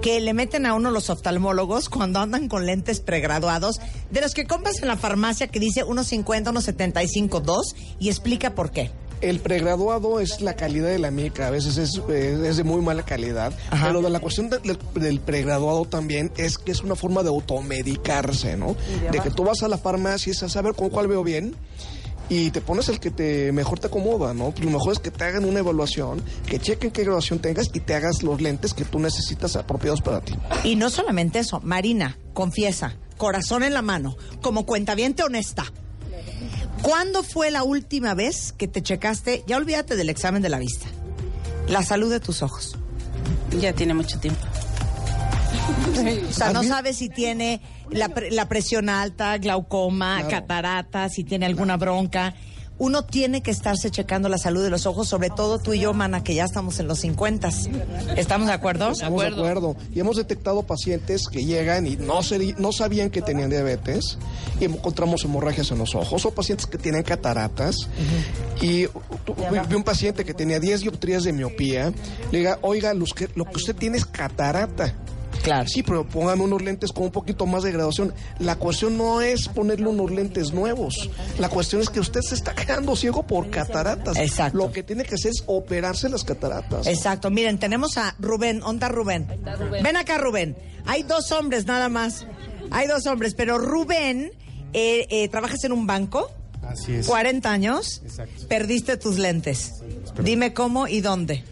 que 0.00 0.20
le 0.20 0.34
meten 0.34 0.66
a 0.66 0.74
uno 0.74 0.90
los 0.90 1.10
oftalmólogos 1.10 1.88
cuando 1.88 2.18
andan 2.18 2.48
con 2.48 2.66
lentes 2.66 3.00
pregraduados, 3.00 3.80
de 4.10 4.20
los 4.20 4.34
que 4.34 4.46
compras 4.46 4.80
en 4.82 4.88
la 4.88 4.96
farmacia 4.96 5.46
que 5.46 5.60
dice 5.60 5.84
unos 5.84 6.08
50, 6.08 6.50
unos 6.50 6.64
75, 6.64 7.40
2, 7.40 7.76
y 8.00 8.08
explica 8.08 8.54
por 8.54 8.72
qué. 8.72 8.90
El 9.22 9.38
pregraduado 9.40 10.20
es 10.20 10.40
la 10.40 10.54
calidad 10.54 10.88
de 10.88 10.98
la 10.98 11.10
mica, 11.10 11.46
a 11.46 11.50
veces 11.50 11.76
es, 11.78 12.00
eh, 12.10 12.38
es 12.44 12.56
de 12.56 12.64
muy 12.64 12.82
mala 12.82 13.04
calidad, 13.04 13.52
pero 13.70 14.02
de 14.02 14.10
la 14.10 14.18
cuestión 14.20 14.50
de- 14.50 14.58
del, 14.58 14.78
del 14.94 15.20
pregraduado 15.20 15.84
también 15.84 16.32
es 16.36 16.58
que 16.58 16.72
es 16.72 16.80
una 16.82 16.96
forma 16.96 17.22
de 17.22 17.28
automedicarse, 17.28 18.56
¿no? 18.56 18.76
De 19.10 19.20
que 19.20 19.30
tú 19.30 19.44
vas 19.44 19.62
a 19.62 19.68
la 19.68 19.78
farmacia 19.78 20.30
y 20.30 20.32
dices, 20.34 20.56
a 20.56 20.62
ver 20.62 20.74
con 20.74 20.90
cuál 20.90 21.06
veo 21.08 21.22
bien 21.22 21.54
y 22.28 22.50
te 22.50 22.60
pones 22.60 22.88
el 22.88 22.98
que 22.98 23.10
te 23.10 23.52
mejor 23.52 23.78
te 23.78 23.88
acomoda, 23.88 24.32
¿no? 24.34 24.50
Pues 24.50 24.64
lo 24.64 24.70
mejor 24.70 24.92
es 24.94 24.98
que 24.98 25.10
te 25.10 25.24
hagan 25.24 25.44
una 25.44 25.60
evaluación, 25.60 26.22
que 26.46 26.58
chequen 26.58 26.90
qué 26.90 27.04
graduación 27.04 27.38
tengas 27.40 27.68
y 27.74 27.80
te 27.80 27.94
hagas 27.94 28.22
los 28.22 28.40
lentes 28.40 28.74
que 28.74 28.84
tú 28.84 28.98
necesitas 28.98 29.54
apropiados 29.56 30.00
para 30.02 30.20
ti. 30.20 30.34
Y 30.64 30.76
no 30.76 30.90
solamente 30.90 31.38
eso, 31.40 31.60
Marina, 31.62 32.18
confiesa, 32.32 32.96
corazón 33.18 33.62
en 33.62 33.74
la 33.74 33.82
mano, 33.82 34.16
como 34.40 34.66
cuentaviente 34.66 35.22
honesta. 35.22 35.64
¿Cuándo 36.82 37.22
fue 37.22 37.50
la 37.50 37.62
última 37.62 38.14
vez 38.14 38.52
que 38.52 38.66
te 38.68 38.82
checaste, 38.82 39.44
ya 39.46 39.56
olvídate 39.56 39.96
del 39.96 40.08
examen 40.10 40.42
de 40.42 40.48
la 40.48 40.58
vista, 40.58 40.86
la 41.68 41.82
salud 41.82 42.10
de 42.10 42.20
tus 42.20 42.42
ojos? 42.42 42.76
Ya 43.60 43.72
tiene 43.72 43.94
mucho 43.94 44.18
tiempo. 44.18 44.40
O 46.28 46.32
sea, 46.32 46.52
no 46.52 46.62
sabes 46.64 46.96
si 46.96 47.08
tiene 47.08 47.60
la, 47.90 48.08
pre- 48.08 48.30
la 48.30 48.48
presión 48.48 48.88
alta, 48.88 49.36
glaucoma, 49.38 50.16
Claro. 50.22 50.30
catarata, 50.30 51.08
si 51.08 51.22
tiene 51.24 51.46
alguna 51.46 51.76
bronca. 51.76 52.34
Uno 52.78 53.04
tiene 53.04 53.42
que 53.42 53.50
estarse 53.52 53.90
checando 53.90 54.28
la 54.28 54.38
salud 54.38 54.62
de 54.64 54.70
los 54.70 54.86
ojos, 54.86 55.06
sobre 55.08 55.30
todo 55.30 55.58
tú 55.60 55.72
y 55.72 55.80
yo, 55.80 55.92
mana, 55.94 56.24
que 56.24 56.34
ya 56.34 56.44
estamos 56.44 56.80
en 56.80 56.88
los 56.88 56.98
50. 57.00 57.48
¿Estamos 58.16 58.48
de 58.48 58.52
acuerdo? 58.54 58.90
Estamos 58.90 59.20
de 59.22 59.28
acuerdo. 59.28 59.76
Y 59.94 60.00
hemos 60.00 60.16
detectado 60.16 60.62
pacientes 60.64 61.28
que 61.30 61.44
llegan 61.44 61.86
y 61.86 61.96
no, 61.96 62.18
seri- 62.22 62.56
no 62.58 62.72
sabían 62.72 63.10
que 63.10 63.22
tenían 63.22 63.50
diabetes 63.50 64.18
y 64.60 64.64
encontramos 64.64 65.22
hemorragias 65.24 65.70
en 65.70 65.78
los 65.78 65.94
ojos 65.94 66.24
o 66.26 66.30
pacientes 66.32 66.66
que 66.66 66.78
tienen 66.78 67.02
cataratas. 67.04 67.76
Y 68.60 68.86
tu- 69.24 69.34
vi 69.34 69.58
vi 69.68 69.74
un 69.76 69.84
paciente 69.84 70.24
que 70.24 70.34
tenía 70.34 70.58
10 70.58 70.80
dioptrías 70.80 71.22
de 71.24 71.32
miopía. 71.32 71.92
Le 72.32 72.38
diga, 72.38 72.58
oiga, 72.62 72.94
los 72.94 73.12
que- 73.12 73.28
lo 73.36 73.44
que 73.44 73.56
usted 73.56 73.76
tiene 73.76 73.98
es 73.98 74.06
catarata. 74.06 74.94
Claro. 75.42 75.68
Sí, 75.68 75.82
pero 75.82 76.06
póngame 76.06 76.44
unos 76.44 76.62
lentes 76.62 76.92
con 76.92 77.04
un 77.04 77.10
poquito 77.10 77.46
más 77.46 77.62
de 77.62 77.72
graduación. 77.72 78.14
La 78.38 78.56
cuestión 78.56 78.96
no 78.96 79.20
es 79.20 79.48
ponerle 79.48 79.88
unos 79.88 80.10
lentes 80.10 80.52
nuevos. 80.52 81.10
La 81.38 81.48
cuestión 81.48 81.82
es 81.82 81.90
que 81.90 82.00
usted 82.00 82.20
se 82.20 82.34
está 82.34 82.54
quedando 82.54 82.94
ciego 82.96 83.26
por 83.26 83.50
cataratas. 83.50 84.16
Exacto. 84.16 84.58
Lo 84.58 84.72
que 84.72 84.82
tiene 84.82 85.04
que 85.04 85.16
hacer 85.16 85.32
es 85.32 85.42
operarse 85.46 86.08
las 86.08 86.24
cataratas. 86.24 86.86
Exacto. 86.86 87.30
Miren, 87.30 87.58
tenemos 87.58 87.98
a 87.98 88.14
Rubén. 88.18 88.60
¿Dónde 88.60 88.86
está 88.86 88.88
Rubén? 88.88 89.26
Ven 89.82 89.96
acá, 89.96 90.18
Rubén. 90.18 90.56
Hay 90.86 91.02
dos 91.02 91.32
hombres 91.32 91.66
nada 91.66 91.88
más. 91.88 92.26
Hay 92.70 92.86
dos 92.86 93.06
hombres, 93.06 93.34
pero 93.34 93.58
Rubén, 93.58 94.32
eh, 94.72 95.06
eh, 95.10 95.28
¿trabajas 95.28 95.62
en 95.64 95.72
un 95.72 95.86
banco? 95.86 96.30
Así 96.62 96.94
es. 96.94 97.06
40 97.06 97.50
años. 97.50 98.00
Exacto. 98.04 98.46
Perdiste 98.48 98.96
tus 98.96 99.18
lentes. 99.18 99.82
Dime 100.22 100.54
cómo 100.54 100.86
y 100.88 101.00
dónde. 101.00 101.44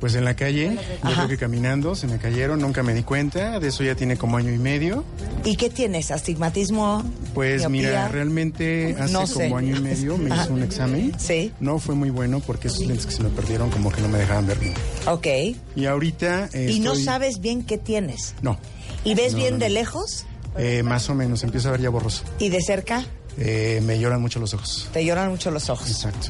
Pues 0.00 0.14
en 0.14 0.24
la 0.26 0.36
calle, 0.36 0.76
yo 1.04 1.10
creo 1.14 1.28
que 1.28 1.38
caminando, 1.38 1.94
se 1.94 2.06
me 2.06 2.18
cayeron, 2.18 2.60
nunca 2.60 2.82
me 2.82 2.92
di 2.92 3.02
cuenta, 3.02 3.58
de 3.58 3.68
eso 3.68 3.82
ya 3.82 3.94
tiene 3.94 4.16
como 4.18 4.36
año 4.36 4.52
y 4.52 4.58
medio. 4.58 5.04
¿Y 5.44 5.56
qué 5.56 5.70
tienes? 5.70 6.10
¿Astigmatismo? 6.10 7.02
Pues 7.32 7.60
miopía? 7.62 7.68
mira, 7.90 8.08
realmente 8.08 8.94
hace 9.00 9.12
No 9.12 9.26
sé. 9.26 9.34
como 9.44 9.56
año 9.56 9.74
y 9.76 9.80
medio 9.80 10.18
me 10.18 10.30
Ajá. 10.30 10.44
hizo 10.44 10.52
un 10.54 10.62
examen. 10.62 11.12
Sí. 11.18 11.50
No 11.60 11.78
fue 11.78 11.94
muy 11.94 12.10
bueno 12.10 12.40
porque 12.40 12.68
esos 12.68 12.80
lentes 12.86 13.06
que 13.06 13.12
se 13.12 13.22
me 13.22 13.30
perdieron 13.30 13.70
como 13.70 13.90
que 13.90 14.02
no 14.02 14.08
me 14.08 14.18
dejaban 14.18 14.46
ver 14.46 14.58
bien. 14.58 14.74
Ok. 15.06 15.26
Y 15.74 15.86
ahorita... 15.86 16.50
eh, 16.52 16.70
Y 16.72 16.80
no 16.80 16.94
sabes 16.94 17.40
bien 17.40 17.64
qué 17.64 17.78
tienes. 17.78 18.34
No, 18.42 18.58
¿Y 19.02 19.14
ves 19.14 19.32
No, 19.32 19.38
bien 19.38 19.54
no, 19.54 19.60
de 19.60 19.70
lejos? 19.70 20.26
eh, 20.58 20.82
más 20.82 21.08
o 21.08 21.14
menos, 21.14 21.42
empiezo 21.42 21.68
a 21.68 21.72
ver 21.72 21.80
ya 21.80 21.88
borroso. 21.90 22.22
¿Y 22.38 22.50
de 22.50 22.60
cerca? 22.60 23.04
Eh, 23.38 23.80
me 23.84 23.98
lloran 23.98 24.20
mucho 24.22 24.40
los 24.40 24.54
ojos. 24.54 24.88
Te 24.92 25.04
lloran 25.04 25.30
mucho 25.30 25.50
los 25.50 25.68
ojos. 25.70 25.88
Exacto. 25.90 26.28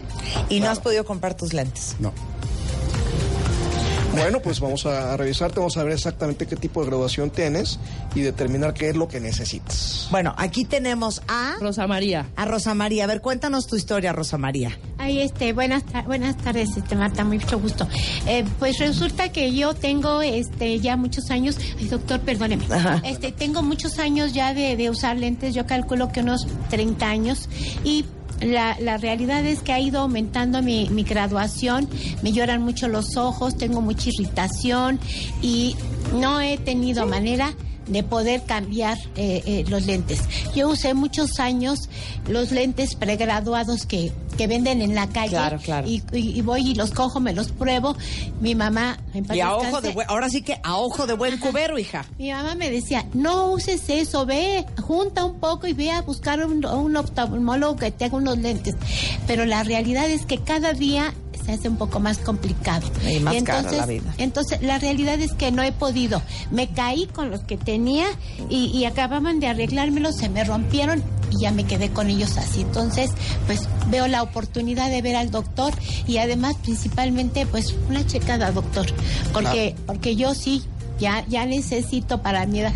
Y 0.48 0.58
no 0.60 0.68
has 0.70 0.80
podido 0.80 1.04
comprar 1.04 1.36
tus 1.36 1.52
lentes. 1.52 1.94
No. 2.00 2.12
Bueno, 4.22 4.40
pues 4.40 4.60
vamos 4.60 4.86
a 4.86 5.16
revisarte, 5.16 5.58
vamos 5.60 5.76
a 5.76 5.82
ver 5.84 5.92
exactamente 5.92 6.46
qué 6.46 6.56
tipo 6.56 6.80
de 6.80 6.86
graduación 6.88 7.30
tienes 7.30 7.78
y 8.14 8.20
determinar 8.20 8.74
qué 8.74 8.88
es 8.90 8.96
lo 8.96 9.08
que 9.08 9.20
necesitas. 9.20 10.08
Bueno, 10.10 10.34
aquí 10.36 10.64
tenemos 10.64 11.22
a... 11.28 11.56
Rosa 11.60 11.86
María. 11.86 12.26
A 12.36 12.44
Rosa 12.44 12.74
María. 12.74 13.04
A 13.04 13.06
ver, 13.06 13.20
cuéntanos 13.20 13.66
tu 13.66 13.76
historia, 13.76 14.12
Rosa 14.12 14.38
María. 14.38 14.78
Ay, 14.98 15.20
este, 15.20 15.52
buenas, 15.52 15.84
ta- 15.84 16.02
buenas 16.02 16.36
tardes, 16.36 16.76
este, 16.76 16.96
Marta, 16.96 17.24
mucho 17.24 17.58
gusto. 17.60 17.86
Eh, 18.26 18.44
pues 18.58 18.78
resulta 18.78 19.30
que 19.30 19.54
yo 19.54 19.74
tengo, 19.74 20.22
este, 20.22 20.80
ya 20.80 20.96
muchos 20.96 21.30
años, 21.30 21.56
ay, 21.78 21.86
doctor, 21.88 22.20
perdóneme, 22.20 22.64
Ajá. 22.70 23.00
este, 23.04 23.32
tengo 23.32 23.62
muchos 23.62 23.98
años 23.98 24.32
ya 24.32 24.54
de, 24.54 24.76
de 24.76 24.90
usar 24.90 25.16
lentes, 25.16 25.54
yo 25.54 25.66
calculo 25.66 26.10
que 26.10 26.20
unos 26.20 26.46
30 26.70 27.06
años, 27.06 27.48
y 27.84 28.04
la, 28.40 28.76
la 28.80 28.96
realidad 28.96 29.44
es 29.44 29.60
que 29.60 29.72
ha 29.72 29.80
ido 29.80 30.00
aumentando 30.00 30.62
mi, 30.62 30.88
mi 30.90 31.02
graduación, 31.02 31.88
me 32.22 32.32
lloran 32.32 32.62
mucho 32.62 32.88
los 32.88 33.16
ojos, 33.16 33.56
tengo 33.56 33.80
mucha 33.80 34.10
irritación, 34.10 34.98
y 35.42 35.76
no 36.14 36.40
he 36.40 36.58
tenido 36.58 37.06
manera 37.06 37.52
de 37.86 38.02
poder 38.02 38.42
cambiar 38.44 38.98
eh, 39.16 39.42
eh, 39.46 39.64
los 39.68 39.86
lentes. 39.86 40.20
Yo 40.54 40.68
usé 40.68 40.94
muchos 40.94 41.38
años 41.38 41.88
los 42.28 42.50
lentes 42.50 42.94
pregraduados 42.94 43.86
que, 43.86 44.12
que 44.36 44.46
venden 44.46 44.82
en 44.82 44.94
la 44.94 45.08
calle. 45.08 45.30
Claro, 45.30 45.58
claro. 45.58 45.86
Y, 45.88 46.02
y- 46.12 46.38
y 46.38 46.40
voy 46.42 46.70
y 46.70 46.74
los 46.74 46.90
cojo, 46.90 47.20
me 47.20 47.32
los 47.32 47.52
pruebo. 47.52 47.96
Mi 48.40 48.54
mamá... 48.54 48.98
en 49.14 49.26
Y 49.34 49.40
a 49.40 49.54
ojo 49.54 49.80
de 49.80 49.90
buen, 49.90 50.06
ahora 50.10 50.28
sí 50.28 50.42
que 50.42 50.58
a 50.62 50.76
ojo 50.76 51.06
de 51.06 51.14
buen 51.14 51.38
cubero, 51.38 51.78
hija. 51.78 52.04
mi 52.18 52.30
mamá 52.32 52.54
me 52.54 52.70
decía, 52.70 53.06
no 53.14 53.50
uses 53.52 53.88
eso, 53.88 54.26
ve, 54.26 54.66
junta 54.82 55.24
un 55.24 55.38
poco 55.38 55.66
y 55.66 55.72
ve 55.72 55.90
a 55.90 56.02
buscar 56.02 56.44
un, 56.44 56.64
un 56.66 56.96
oftalmólogo 56.96 57.76
que 57.76 57.90
te 57.90 58.04
haga 58.06 58.16
unos 58.16 58.38
lentes. 58.38 58.74
Pero 59.26 59.44
la 59.46 59.62
realidad 59.62 60.10
es 60.10 60.26
que 60.26 60.38
cada 60.38 60.72
día 60.72 61.14
se 61.46 61.52
hace 61.52 61.68
un 61.68 61.76
poco 61.76 62.00
más 62.00 62.18
complicado. 62.18 62.86
Y 63.08 63.20
más 63.20 63.42
cara 63.44 63.58
entonces, 63.60 63.78
la 63.78 63.86
vida. 63.86 64.14
entonces, 64.18 64.62
la 64.62 64.78
realidad 64.78 65.20
es 65.20 65.32
que 65.32 65.52
no 65.52 65.62
he 65.62 65.72
podido. 65.72 66.20
Me 66.50 66.68
caí 66.68 67.06
con 67.06 67.30
los 67.30 67.40
que 67.40 67.56
tenía 67.56 68.06
y, 68.50 68.66
y 68.66 68.84
acababan 68.84 69.38
de 69.40 69.46
arreglármelos, 69.46 70.16
se 70.16 70.28
me 70.28 70.44
rompieron 70.44 71.02
y 71.30 71.42
ya 71.42 71.52
me 71.52 71.64
quedé 71.64 71.90
con 71.90 72.10
ellos 72.10 72.36
así. 72.36 72.62
Entonces, 72.62 73.10
pues 73.46 73.68
veo 73.88 74.08
la 74.08 74.22
oportunidad 74.22 74.90
de 74.90 75.02
ver 75.02 75.16
al 75.16 75.30
doctor 75.30 75.72
y 76.06 76.18
además, 76.18 76.56
principalmente, 76.62 77.46
pues 77.46 77.74
una 77.88 78.04
checada, 78.06 78.50
doctor. 78.50 78.86
Porque, 79.32 79.76
porque 79.86 80.16
yo 80.16 80.34
sí, 80.34 80.64
ya, 80.98 81.24
ya 81.28 81.46
necesito 81.46 82.22
para 82.22 82.46
mi 82.46 82.60
edad. 82.60 82.72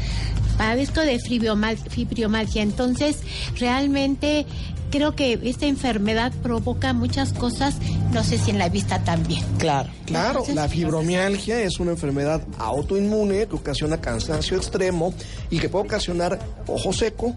Padezco 0.58 1.00
de 1.00 1.18
fibromialgia, 1.18 2.62
entonces 2.62 3.20
realmente 3.58 4.44
creo 4.90 5.14
que 5.14 5.38
esta 5.44 5.66
enfermedad 5.66 6.32
provoca 6.42 6.92
muchas 6.92 7.32
cosas, 7.32 7.76
no 8.12 8.24
sé 8.24 8.38
si 8.38 8.50
en 8.50 8.58
la 8.58 8.68
vista 8.68 9.02
también. 9.04 9.42
Claro. 9.58 9.90
Claro, 10.06 10.44
la 10.54 10.68
fibromialgia 10.68 11.60
es 11.60 11.78
una 11.78 11.92
enfermedad 11.92 12.42
autoinmune 12.58 13.46
que 13.46 13.54
ocasiona 13.54 14.00
cansancio 14.00 14.56
extremo 14.56 15.14
y 15.50 15.58
que 15.60 15.68
puede 15.68 15.84
ocasionar 15.84 16.38
ojo 16.66 16.92
seco. 16.92 17.36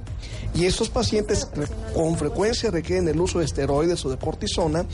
Y 0.55 0.65
estos 0.65 0.89
pacientes 0.89 1.47
con 1.95 2.15
frecuencia 2.15 2.69
requieren 2.69 3.07
el 3.07 3.19
uso 3.19 3.39
de 3.39 3.45
esteroides 3.45 4.05
o 4.05 4.09
de 4.09 4.17
cortisona. 4.17 4.85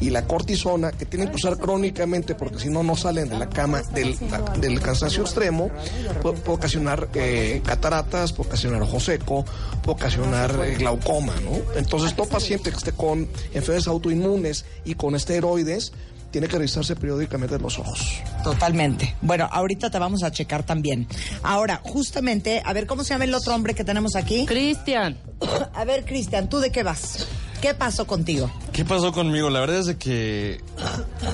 Y 0.00 0.10
la 0.10 0.26
cortisona, 0.26 0.92
que 0.92 1.06
tienen 1.06 1.28
que 1.28 1.36
usar 1.36 1.58
crónicamente 1.58 2.36
porque 2.36 2.60
si 2.60 2.68
no, 2.68 2.84
no 2.84 2.94
salen 2.94 3.28
de 3.28 3.36
la 3.36 3.48
cama 3.48 3.82
del, 3.92 4.16
del 4.60 4.80
cansancio 4.80 5.22
extremo, 5.22 5.70
puede, 6.22 6.38
puede 6.38 6.58
ocasionar 6.58 7.08
eh, 7.14 7.60
cataratas, 7.64 8.32
puede 8.32 8.48
ocasionar 8.48 8.82
ojo 8.82 9.00
seco, 9.00 9.44
puede 9.82 9.96
ocasionar 9.96 10.60
eh, 10.64 10.76
glaucoma. 10.76 11.34
¿no? 11.42 11.50
Entonces, 11.76 12.07
todo 12.14 12.28
paciente 12.28 12.70
que 12.70 12.76
esté 12.76 12.92
con 12.92 13.28
enfermedades 13.52 13.88
autoinmunes 13.88 14.64
y 14.84 14.94
con 14.94 15.14
esteroides, 15.14 15.92
tiene 16.30 16.46
que 16.46 16.56
revisarse 16.56 16.94
periódicamente 16.94 17.58
los 17.58 17.78
ojos. 17.78 18.20
Totalmente. 18.44 19.14
Bueno, 19.22 19.48
ahorita 19.50 19.90
te 19.90 19.98
vamos 19.98 20.22
a 20.22 20.30
checar 20.30 20.62
también. 20.62 21.06
Ahora, 21.42 21.80
justamente, 21.82 22.62
a 22.64 22.72
ver 22.72 22.86
cómo 22.86 23.02
se 23.04 23.14
llama 23.14 23.24
el 23.24 23.34
otro 23.34 23.54
hombre 23.54 23.74
que 23.74 23.84
tenemos 23.84 24.14
aquí. 24.16 24.46
Cristian. 24.46 25.16
A 25.74 25.84
ver, 25.84 26.04
Cristian, 26.04 26.48
¿tú 26.48 26.58
de 26.58 26.72
qué 26.72 26.82
vas? 26.82 27.26
¿Qué 27.60 27.74
pasó 27.74 28.06
contigo? 28.06 28.50
¿Qué 28.72 28.84
pasó 28.84 29.12
conmigo? 29.12 29.50
La 29.50 29.58
verdad 29.58 29.78
es 29.78 29.86
de 29.86 29.96
que 29.96 30.60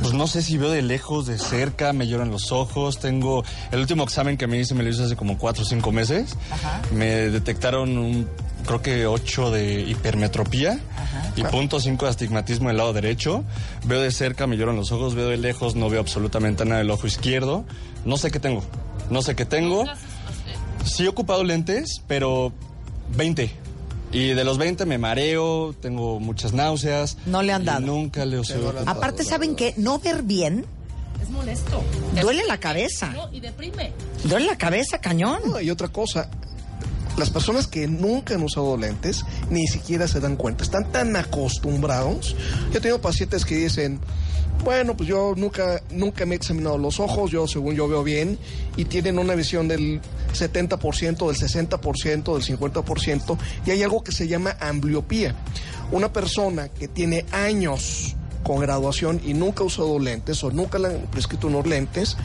Pues 0.01 0.15
no 0.15 0.27
sé 0.27 0.41
si 0.41 0.57
veo 0.57 0.71
de 0.71 0.81
lejos, 0.81 1.27
de 1.27 1.39
cerca, 1.39 1.93
me 1.93 2.07
lloran 2.07 2.31
los 2.31 2.51
ojos. 2.51 2.99
Tengo. 2.99 3.45
El 3.71 3.81
último 3.81 4.05
examen 4.05 4.39
que 4.39 4.47
me 4.47 4.59
hice 4.59 4.75
me 4.75 4.83
lo 4.83 4.89
hice 4.89 5.03
hace 5.03 5.17
como 5.17 5.37
cuatro 5.37 5.65
o 5.65 5.67
cinco 5.67 5.93
meses. 5.93 6.35
Me 6.93 7.07
detectaron 7.31 7.99
un. 7.99 8.29
Creo 8.66 8.81
que 8.83 9.07
8 9.07 9.50
de 9.50 9.81
hipermetropía 9.83 10.81
y 11.37 11.42
punto 11.44 11.81
5 11.81 12.05
de 12.07 12.11
astigmatismo 12.11 12.68
del 12.68 12.79
lado 12.79 12.92
derecho. 12.92 13.44
Veo 13.85 14.00
de 14.00 14.11
cerca, 14.11 14.46
me 14.46 14.57
lloran 14.57 14.77
los 14.77 14.90
ojos. 14.92 15.14
Veo 15.14 15.29
de 15.29 15.37
lejos, 15.37 15.74
no 15.77 15.90
veo 15.90 16.00
absolutamente 16.00 16.64
nada 16.64 16.79
del 16.79 16.90
ojo 16.90 17.07
izquierdo. 17.07 17.64
No 18.05 18.16
sé 18.16 18.31
qué 18.31 18.40
tengo. 18.40 18.62
No 19.11 19.20
sé 19.22 19.35
qué 19.37 19.44
tengo. 19.44 19.85
Sí 20.85 21.05
he 21.05 21.09
ocupado 21.09 21.44
lentes, 21.44 22.03
pero 22.07 22.53
20. 23.16 23.50
Y 24.12 24.29
de 24.29 24.44
los 24.44 24.59
20 24.59 24.87
me 24.87 24.96
mareo, 24.96 25.74
tengo 25.81 26.20
muchas 26.20 26.53
náuseas. 26.53 27.18
No 27.27 27.42
le 27.42 27.53
han 27.53 27.62
y 27.62 27.66
dado. 27.66 27.81
Nunca 27.81 28.24
le 28.24 28.37
he 28.37 28.38
usado. 28.40 28.72
Aparte, 28.87 29.24
¿saben 29.24 29.57
qué? 29.57 29.74
No 29.77 29.98
ver 29.98 30.22
bien 30.22 30.64
Es 31.22 31.29
molesto. 31.31 31.83
duele 32.22 32.44
la 32.46 32.59
cabeza. 32.59 33.11
No, 33.11 33.31
y 33.33 33.40
deprime. 33.40 33.92
Duele 34.24 34.46
la 34.46 34.57
cabeza, 34.57 34.98
cañón. 35.00 35.40
No, 35.46 35.61
y 35.61 35.68
otra 35.70 35.88
cosa, 35.88 36.31
las 37.16 37.31
personas 37.31 37.66
que 37.66 37.87
nunca 37.87 38.35
han 38.35 38.42
usado 38.42 38.77
lentes 38.77 39.24
ni 39.50 39.66
siquiera 39.66 40.09
se 40.09 40.20
dan 40.20 40.37
cuenta, 40.37 40.64
están 40.64 40.90
tan 40.90 41.14
acostumbrados. 41.16 42.37
Yo 42.70 42.79
he 42.79 42.81
tenido 42.81 43.00
pacientes 43.00 43.44
que 43.44 43.57
dicen, 43.57 44.00
bueno, 44.62 44.96
pues 44.96 45.09
yo 45.09 45.35
nunca, 45.37 45.83
nunca 45.90 46.24
me 46.27 46.35
he 46.35 46.37
examinado 46.37 46.79
los 46.79 46.98
ojos, 47.00 47.31
yo 47.31 47.46
según 47.46 47.74
yo 47.74 47.88
veo 47.88 48.03
bien, 48.03 48.38
y 48.77 48.87
tienen 48.87 49.18
una 49.18 49.35
visión 49.35 49.68
del 49.68 50.00
70%, 50.33 51.27
del 51.27 51.37
60%, 51.37 52.35
del 52.35 52.59
50%, 52.59 53.38
y 53.66 53.70
hay 53.70 53.83
algo 53.83 54.03
que 54.03 54.12
se 54.12 54.27
llama 54.27 54.57
ambliopía. 54.61 55.35
Una 55.92 56.12
persona 56.12 56.68
que 56.68 56.88
tiene 56.88 57.27
años 57.31 58.16
con 58.42 58.61
graduación 58.61 59.20
y 59.24 59.35
nunca 59.35 59.62
ha 59.62 59.66
usado 59.66 59.98
lentes 59.98 60.42
o 60.44 60.50
nunca 60.50 60.79
le 60.79 60.88
han 60.88 61.00
prescrito 61.11 61.46
unos 61.46 61.66
lentes, 61.66 62.16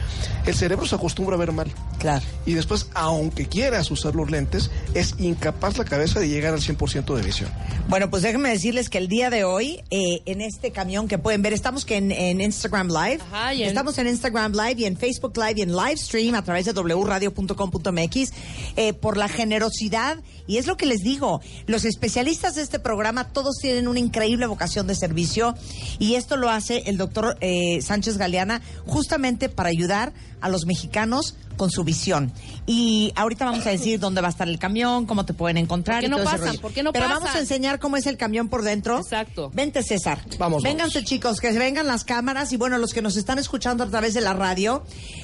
el 0.46 0.54
cerebro 0.54 0.86
se 0.86 0.94
acostumbra 0.94 1.36
a 1.36 1.38
ver 1.38 1.52
mal. 1.52 1.70
Claro. 2.00 2.24
Y 2.46 2.54
después, 2.54 2.88
aunque 2.94 3.46
quieras 3.46 3.90
usar 3.90 4.14
los 4.16 4.30
lentes, 4.30 4.70
es 4.94 5.14
incapaz 5.18 5.78
la 5.78 5.84
cabeza 5.84 6.18
de 6.18 6.28
llegar 6.28 6.52
al 6.54 6.60
100% 6.60 7.14
de 7.14 7.22
visión. 7.22 7.50
Bueno, 7.88 8.10
pues 8.10 8.22
déjenme 8.22 8.48
decirles 8.50 8.88
que 8.88 8.98
el 8.98 9.06
día 9.08 9.30
de 9.30 9.44
hoy, 9.44 9.82
eh, 9.90 10.22
en 10.24 10.40
este 10.40 10.72
camión 10.72 11.06
que 11.08 11.18
pueden 11.18 11.42
ver, 11.42 11.52
estamos 11.52 11.84
que 11.84 11.96
en, 11.96 12.10
en 12.10 12.40
Instagram 12.40 12.88
Live. 12.88 13.18
Ajá, 13.30 13.54
y 13.54 13.62
en- 13.62 13.68
Estamos 13.68 13.98
en 13.98 14.08
Instagram 14.08 14.52
Live 14.52 14.74
y 14.78 14.84
en 14.86 14.96
Facebook 14.96 15.36
Live 15.36 15.54
y 15.56 15.62
en 15.62 15.72
live 15.76 15.96
stream 15.96 16.34
a 16.34 16.42
través 16.42 16.64
de 16.64 16.72
wradio.com.mx 16.72 18.32
eh, 18.76 18.92
por 18.94 19.16
la 19.16 19.28
generosidad. 19.28 20.18
Y 20.46 20.56
es 20.56 20.66
lo 20.66 20.76
que 20.76 20.86
les 20.86 21.00
digo, 21.02 21.40
los 21.66 21.84
especialistas 21.84 22.54
de 22.56 22.62
este 22.62 22.78
programa 22.80 23.28
todos 23.28 23.56
tienen 23.60 23.86
una 23.88 24.00
increíble 24.00 24.46
vocación 24.46 24.86
de 24.86 24.94
servicio 24.94 25.54
y 25.98 26.14
esto 26.14 26.36
lo 26.36 26.50
hace 26.50 26.82
el 26.86 26.96
doctor 26.96 27.36
eh, 27.40 27.80
Sánchez 27.82 28.16
Galeana 28.18 28.60
justamente 28.86 29.48
para 29.48 29.68
ayudar 29.68 30.12
a 30.40 30.48
los 30.48 30.66
mexicanos 30.66 31.36
con 31.60 31.70
su 31.70 31.84
visión. 31.84 32.32
Y 32.64 33.12
ahorita 33.16 33.44
vamos 33.44 33.66
a 33.66 33.70
decir 33.70 34.00
dónde 34.00 34.22
va 34.22 34.28
a 34.28 34.30
estar 34.30 34.48
el 34.48 34.58
camión, 34.58 35.04
cómo 35.04 35.26
te 35.26 35.34
pueden 35.34 35.58
encontrar. 35.58 35.96
¿Por 35.96 36.00
qué 36.00 36.06
y 36.06 36.08
no 36.08 36.16
ese 36.16 36.24
pasan? 36.24 36.46
rollo. 36.46 36.60
¿Por 36.62 36.72
qué 36.72 36.82
no 36.82 36.90
Pero 36.90 37.04
pasan? 37.04 37.20
vamos 37.20 37.36
a 37.36 37.38
enseñar 37.38 37.78
cómo 37.78 37.98
es 37.98 38.06
el 38.06 38.16
camión 38.16 38.48
por 38.48 38.62
dentro. 38.62 38.96
Exacto. 38.96 39.50
Vente, 39.52 39.82
César. 39.82 40.24
Vamos, 40.38 40.62
Vénganse, 40.62 41.04
chicos, 41.04 41.38
que 41.38 41.52
se 41.52 41.58
vengan 41.58 41.86
las 41.86 42.04
cámaras. 42.04 42.50
Y 42.54 42.56
bueno, 42.56 42.78
los 42.78 42.94
que 42.94 43.02
nos 43.02 43.18
están 43.18 43.38
escuchando 43.38 43.84
a 43.84 43.90
través 43.90 44.14
de 44.14 44.22
la 44.22 44.32
radio, 44.32 44.82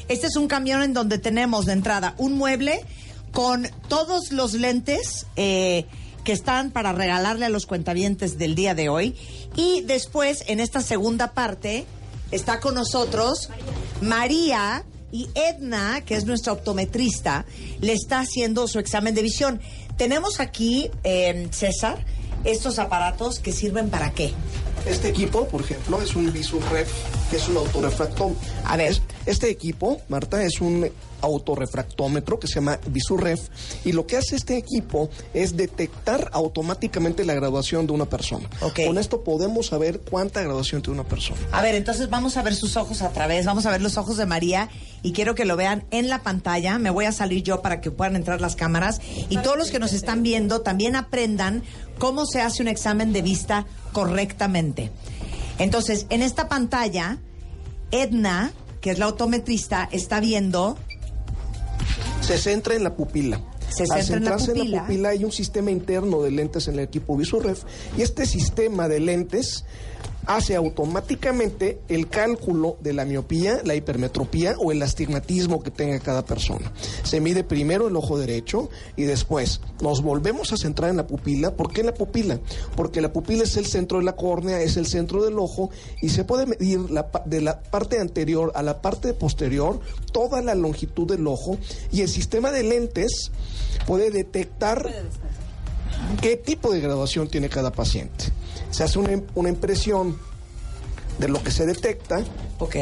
este 0.09 0.27
es 0.27 0.37
un 0.37 0.47
camión 0.47 0.83
en 0.83 0.93
donde 0.93 1.17
tenemos 1.17 1.65
de 1.65 1.73
entrada 1.73 2.15
un 2.19 2.35
mueble 2.35 2.85
con 3.33 3.67
todos 3.89 4.31
los 4.31 4.53
lentes 4.53 5.27
eh, 5.37 5.87
que 6.23 6.33
están 6.33 6.71
para 6.71 6.93
regalarle 6.93 7.47
a 7.47 7.49
los 7.49 7.65
cuentavientes 7.65 8.37
del 8.37 8.55
día 8.55 8.75
de 8.75 8.91
hoy. 8.91 9.17
Y 9.57 9.81
después, 9.87 10.45
en 10.49 10.61
esta 10.61 10.83
segunda 10.83 11.33
parte, 11.33 11.87
está 12.31 12.61
con 12.61 12.75
nosotros 12.75 13.49
María 14.03 14.85
y 15.17 15.31
Edna, 15.35 16.03
que 16.05 16.15
es 16.15 16.27
nuestra 16.27 16.53
optometrista, 16.53 17.47
le 17.81 17.95
está 17.95 18.21
haciendo 18.21 18.69
su 18.69 18.79
examen 18.79 19.15
de 19.15 19.23
visión. 19.23 19.61
Tenemos 19.97 20.41
aquí, 20.41 20.91
eh, 21.05 21.49
César, 21.53 22.05
estos 22.45 22.79
aparatos 22.79 23.39
que 23.39 23.51
sirven 23.51 23.89
para 23.89 24.11
qué. 24.11 24.35
Este 24.87 25.09
equipo, 25.09 25.49
por 25.49 25.63
ejemplo, 25.63 26.03
es 26.03 26.15
un 26.15 26.31
Visurref, 26.31 26.93
que 27.31 27.37
es 27.37 27.49
un 27.49 27.57
autorrefractómetro. 27.57 28.47
A 28.65 28.77
ver. 28.77 29.01
este 29.25 29.49
equipo, 29.49 30.03
Marta, 30.09 30.45
es 30.45 30.61
un 30.61 30.87
autorrefractómetro 31.27 32.39
que 32.39 32.47
se 32.47 32.57
llama 32.57 32.79
Visurref 32.87 33.49
y 33.85 33.93
lo 33.93 34.07
que 34.07 34.17
hace 34.17 34.37
este 34.37 34.57
equipo 34.57 35.11
es 35.35 35.57
detectar 35.57 36.31
automáticamente 36.33 37.25
la 37.25 37.35
graduación 37.35 37.87
de 37.87 37.93
una 37.93 38.07
persona. 38.07 38.49
Con 38.87 38.99
esto 38.99 39.23
podemos 39.23 39.67
saber 39.67 40.01
cuánta 40.01 40.43
graduación 40.43 40.83
tiene 40.83 41.01
una 41.01 41.09
persona. 41.09 41.39
A 41.53 41.63
ver, 41.63 41.75
entonces 41.75 42.09
vamos 42.11 42.37
a 42.37 42.43
ver 42.43 42.55
sus 42.55 42.77
ojos 42.77 43.03
a 43.03 43.11
través, 43.11 43.47
vamos 43.47 43.67
a 43.67 43.71
ver 43.71 43.83
los 43.83 43.97
ojos 43.97 44.17
de 44.17 44.27
María 44.27 44.69
y 45.03 45.13
quiero 45.13 45.35
que 45.35 45.45
lo 45.45 45.57
vean 45.57 45.85
en 45.91 46.09
la 46.09 46.23
pantalla. 46.23 46.79
Me 46.79 46.91
voy 46.91 47.05
a 47.05 47.13
salir 47.13 47.43
yo 47.43 47.63
para 47.63 47.81
que 47.81 47.91
puedan 47.91 48.17
entrar 48.17 48.41
las 48.41 48.57
cámaras 48.57 49.01
y 49.29 49.39
todos 49.39 49.57
los 49.57 49.71
que 49.71 49.79
nos 49.79 49.93
están 49.93 50.23
viendo 50.23 50.63
también 50.63 50.97
aprendan 50.97 51.63
cómo 51.99 52.27
se 52.27 52.41
hace 52.41 52.63
un 52.63 52.69
examen 52.69 53.13
de 53.13 53.23
vista 53.23 53.67
correctamente. 53.93 54.91
Entonces, 55.59 56.07
en 56.11 56.23
esta 56.23 56.49
pantalla, 56.49 57.19
Edna, 57.91 58.53
que 58.81 58.91
es 58.91 58.99
la 58.99 59.07
autometrista, 59.07 59.89
está 59.91 60.21
viendo 60.21 60.79
Se 62.27 62.39
centra 62.39 62.75
en 62.75 62.83
la 62.85 62.97
pupila. 62.97 63.41
Se 63.69 63.85
Al 63.85 63.89
centra 63.89 63.99
en 63.99 63.99
la 63.99 64.05
centrarse 64.39 64.47
pupila. 64.53 64.65
en 64.65 64.73
la 64.73 64.83
pupila 64.83 65.09
hay 65.11 65.25
un 65.25 65.33
sistema 65.33 65.71
interno 65.71 66.23
de 66.23 66.31
lentes 66.31 66.67
en 66.69 66.75
el 66.75 66.81
equipo 66.81 67.17
Visurref 67.17 67.63
y 67.97 68.03
este 68.03 68.27
sistema 68.27 68.89
de 68.89 69.01
lentes 69.01 69.65
hace 70.27 70.57
automáticamente 70.57 71.81
el 71.89 72.09
cálculo 72.09 72.77
de 72.81 72.93
la 72.93 73.05
miopía, 73.05 73.61
la 73.65 73.75
hipermetropía 73.75 74.57
o 74.59 74.73
el 74.73 74.83
astigmatismo 74.83 75.63
que 75.63 75.71
tenga 75.71 75.99
cada 76.01 76.25
persona. 76.25 76.73
Se 77.05 77.21
mide 77.21 77.45
primero 77.45 77.89
el 77.89 77.97
ojo 77.97 78.19
derecho 78.19 78.69
y 78.97 79.05
después 79.05 79.61
nos 79.81 80.03
volvemos 80.03 80.53
a 80.53 80.57
centrar 80.57 80.91
en 80.91 80.97
la 80.97 81.07
pupila. 81.07 81.53
¿Por 81.57 81.73
qué 81.73 81.83
la 81.83 81.95
pupila? 81.95 82.41
Porque 82.77 83.01
la 83.01 83.13
pupila 83.13 83.45
es 83.45 83.57
el 83.57 83.67
centro 83.67 83.99
de 83.99 84.05
la 84.05 84.17
córnea, 84.17 84.61
es 84.61 84.77
el 84.77 84.87
centro 84.87 85.25
del 85.25 85.39
ojo 85.39 85.71
y 86.03 86.09
se 86.09 86.25
puede 86.25 86.47
medir 86.47 86.91
la 86.91 87.09
de 87.25 87.41
la 87.41 87.63
parte 87.63 88.01
anterior 88.01 88.53
a 88.55 88.63
la 88.63 88.83
parte 88.83 89.15
posterior 89.15 89.81
toda 90.13 90.43
la 90.43 90.55
longitud 90.55 91.07
del 91.07 91.27
ojo 91.27 91.59
y 91.93 92.01
el 92.03 92.09
sistema 92.09 92.51
de 92.51 92.63
lentes 92.63 93.31
puede 93.87 94.11
detectar 94.11 94.91
qué 96.21 96.37
tipo 96.37 96.73
de 96.73 96.81
graduación 96.81 97.29
tiene 97.29 97.49
cada 97.49 97.73
paciente. 97.73 98.27
Se 98.71 98.85
hace 98.85 98.99
una, 98.99 99.23
una 99.35 99.49
impresión 99.49 100.19
de 101.19 101.29
lo 101.29 101.43
que 101.43 101.51
se 101.51 101.67
detecta. 101.67 102.23
Ok. 102.59 102.77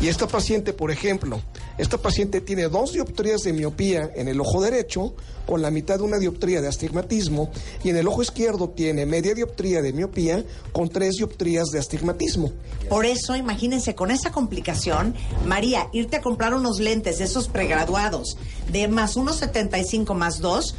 Y 0.00 0.08
esta 0.08 0.26
paciente, 0.26 0.72
por 0.72 0.90
ejemplo, 0.90 1.40
esta 1.78 1.98
paciente 1.98 2.40
tiene 2.40 2.68
dos 2.68 2.92
dioptrías 2.92 3.42
de 3.42 3.52
miopía 3.52 4.10
en 4.14 4.28
el 4.28 4.40
ojo 4.40 4.62
derecho, 4.62 5.14
con 5.46 5.62
la 5.62 5.70
mitad 5.70 5.98
de 5.98 6.04
una 6.04 6.18
dioptría 6.18 6.60
de 6.60 6.68
astigmatismo, 6.68 7.50
y 7.84 7.90
en 7.90 7.96
el 7.96 8.08
ojo 8.08 8.22
izquierdo 8.22 8.70
tiene 8.70 9.06
media 9.06 9.34
dioptría 9.34 9.82
de 9.82 9.92
miopía 9.92 10.44
con 10.72 10.88
tres 10.88 11.16
dioptrías 11.16 11.68
de 11.68 11.78
astigmatismo. 11.78 12.52
Por 12.88 13.06
eso, 13.06 13.36
imagínense, 13.36 13.94
con 13.94 14.10
esa 14.10 14.32
complicación, 14.32 15.14
María, 15.46 15.88
irte 15.92 16.16
a 16.16 16.20
comprar 16.20 16.54
unos 16.54 16.78
lentes 16.78 17.18
de 17.18 17.24
esos 17.24 17.48
pregraduados 17.48 18.36
de 18.70 18.88
más 18.88 19.16
1,75 19.16 20.14
más 20.14 20.40
2, 20.40 20.74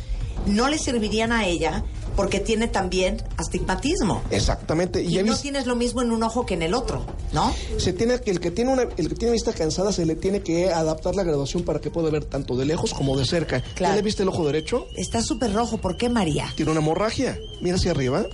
no 0.47 0.69
le 0.69 0.77
servirían 0.77 1.31
a 1.31 1.45
ella 1.45 1.83
porque 2.15 2.39
tiene 2.39 2.67
también 2.67 3.21
astigmatismo. 3.37 4.21
Exactamente. 4.29 5.01
Y, 5.01 5.13
ya 5.13 5.23
no 5.23 5.35
tienes 5.37 5.65
lo 5.65 5.75
mismo 5.75 6.01
en 6.01 6.11
un 6.11 6.23
ojo 6.23 6.45
que 6.45 6.53
en 6.53 6.61
el 6.61 6.73
otro, 6.73 7.05
¿no? 7.31 7.53
se 7.77 7.93
tiene 7.93 8.19
que 8.21 8.31
el 8.31 8.39
que 8.39 8.51
tiene 8.51 8.71
una 8.71 8.83
el 8.97 9.09
que 9.09 9.15
tiene 9.15 9.31
vista 9.31 9.53
cansada 9.53 9.91
se 9.91 10.05
le 10.05 10.15
tiene 10.15 10.41
que 10.41 10.71
adaptar 10.71 11.15
la 11.15 11.23
graduación 11.23 11.63
para 11.63 11.79
que 11.79 11.89
pueda 11.89 12.09
ver 12.09 12.25
tanto 12.25 12.55
de 12.55 12.65
lejos 12.65 12.93
como 12.93 13.17
de 13.17 13.25
cerca. 13.25 13.61
Claro. 13.75 13.93
¿Ya 13.93 13.95
le 13.97 14.01
viste 14.01 14.23
el 14.23 14.29
ojo 14.29 14.45
derecho? 14.45 14.87
Está 14.95 15.21
súper 15.21 15.53
rojo. 15.53 15.77
¿Por 15.77 15.97
qué, 15.97 16.09
María? 16.09 16.51
Tiene 16.55 16.71
una 16.71 16.79
hemorragia. 16.81 17.37
Mira 17.61 17.75
hacia 17.77 17.91
arriba. 17.91 18.25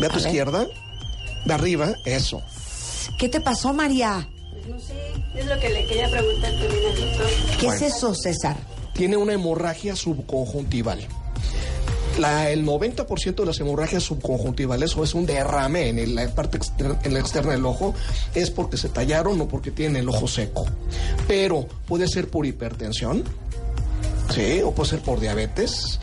Ve 0.00 0.06
a 0.06 0.08
tu 0.10 0.16
ver. 0.16 0.26
izquierda. 0.26 0.66
De 1.44 1.54
arriba, 1.54 1.94
eso. 2.04 2.42
¿Qué 3.18 3.28
te 3.28 3.40
pasó, 3.40 3.72
María? 3.72 4.28
No 4.68 4.80
sé, 4.80 4.94
es 5.36 5.46
lo 5.46 5.58
que 5.60 5.70
le 5.70 5.86
quería 5.86 6.10
preguntar 6.10 6.50
también 6.50 6.84
al 6.90 6.96
doctor. 7.00 7.26
¿Qué 7.60 7.66
Bueno. 7.66 7.86
es 7.86 7.94
eso, 7.96 8.14
César? 8.14 8.56
Tiene 8.94 9.16
una 9.16 9.32
hemorragia 9.34 9.94
subconjuntival. 9.94 11.06
La, 12.18 12.50
el 12.50 12.64
90% 12.64 13.34
de 13.34 13.46
las 13.46 13.60
hemorragias 13.60 14.02
subconjuntivales 14.02 14.96
o 14.96 15.04
es 15.04 15.14
un 15.14 15.26
derrame 15.26 15.90
en 15.90 16.14
la 16.14 16.26
parte 16.34 16.56
externa, 16.56 16.98
en 17.02 17.12
la 17.12 17.20
externa 17.20 17.52
del 17.52 17.66
ojo 17.66 17.94
es 18.34 18.50
porque 18.50 18.76
se 18.76 18.88
tallaron 18.88 19.40
o 19.40 19.48
porque 19.48 19.70
tienen 19.70 19.96
el 19.96 20.08
ojo 20.08 20.26
seco. 20.26 20.66
Pero 21.28 21.66
puede 21.86 22.08
ser 22.08 22.28
por 22.28 22.46
hipertensión, 22.46 23.24
sí, 24.34 24.60
o 24.62 24.72
puede 24.72 24.90
ser 24.90 25.00
por 25.00 25.20
diabetes. 25.20 26.00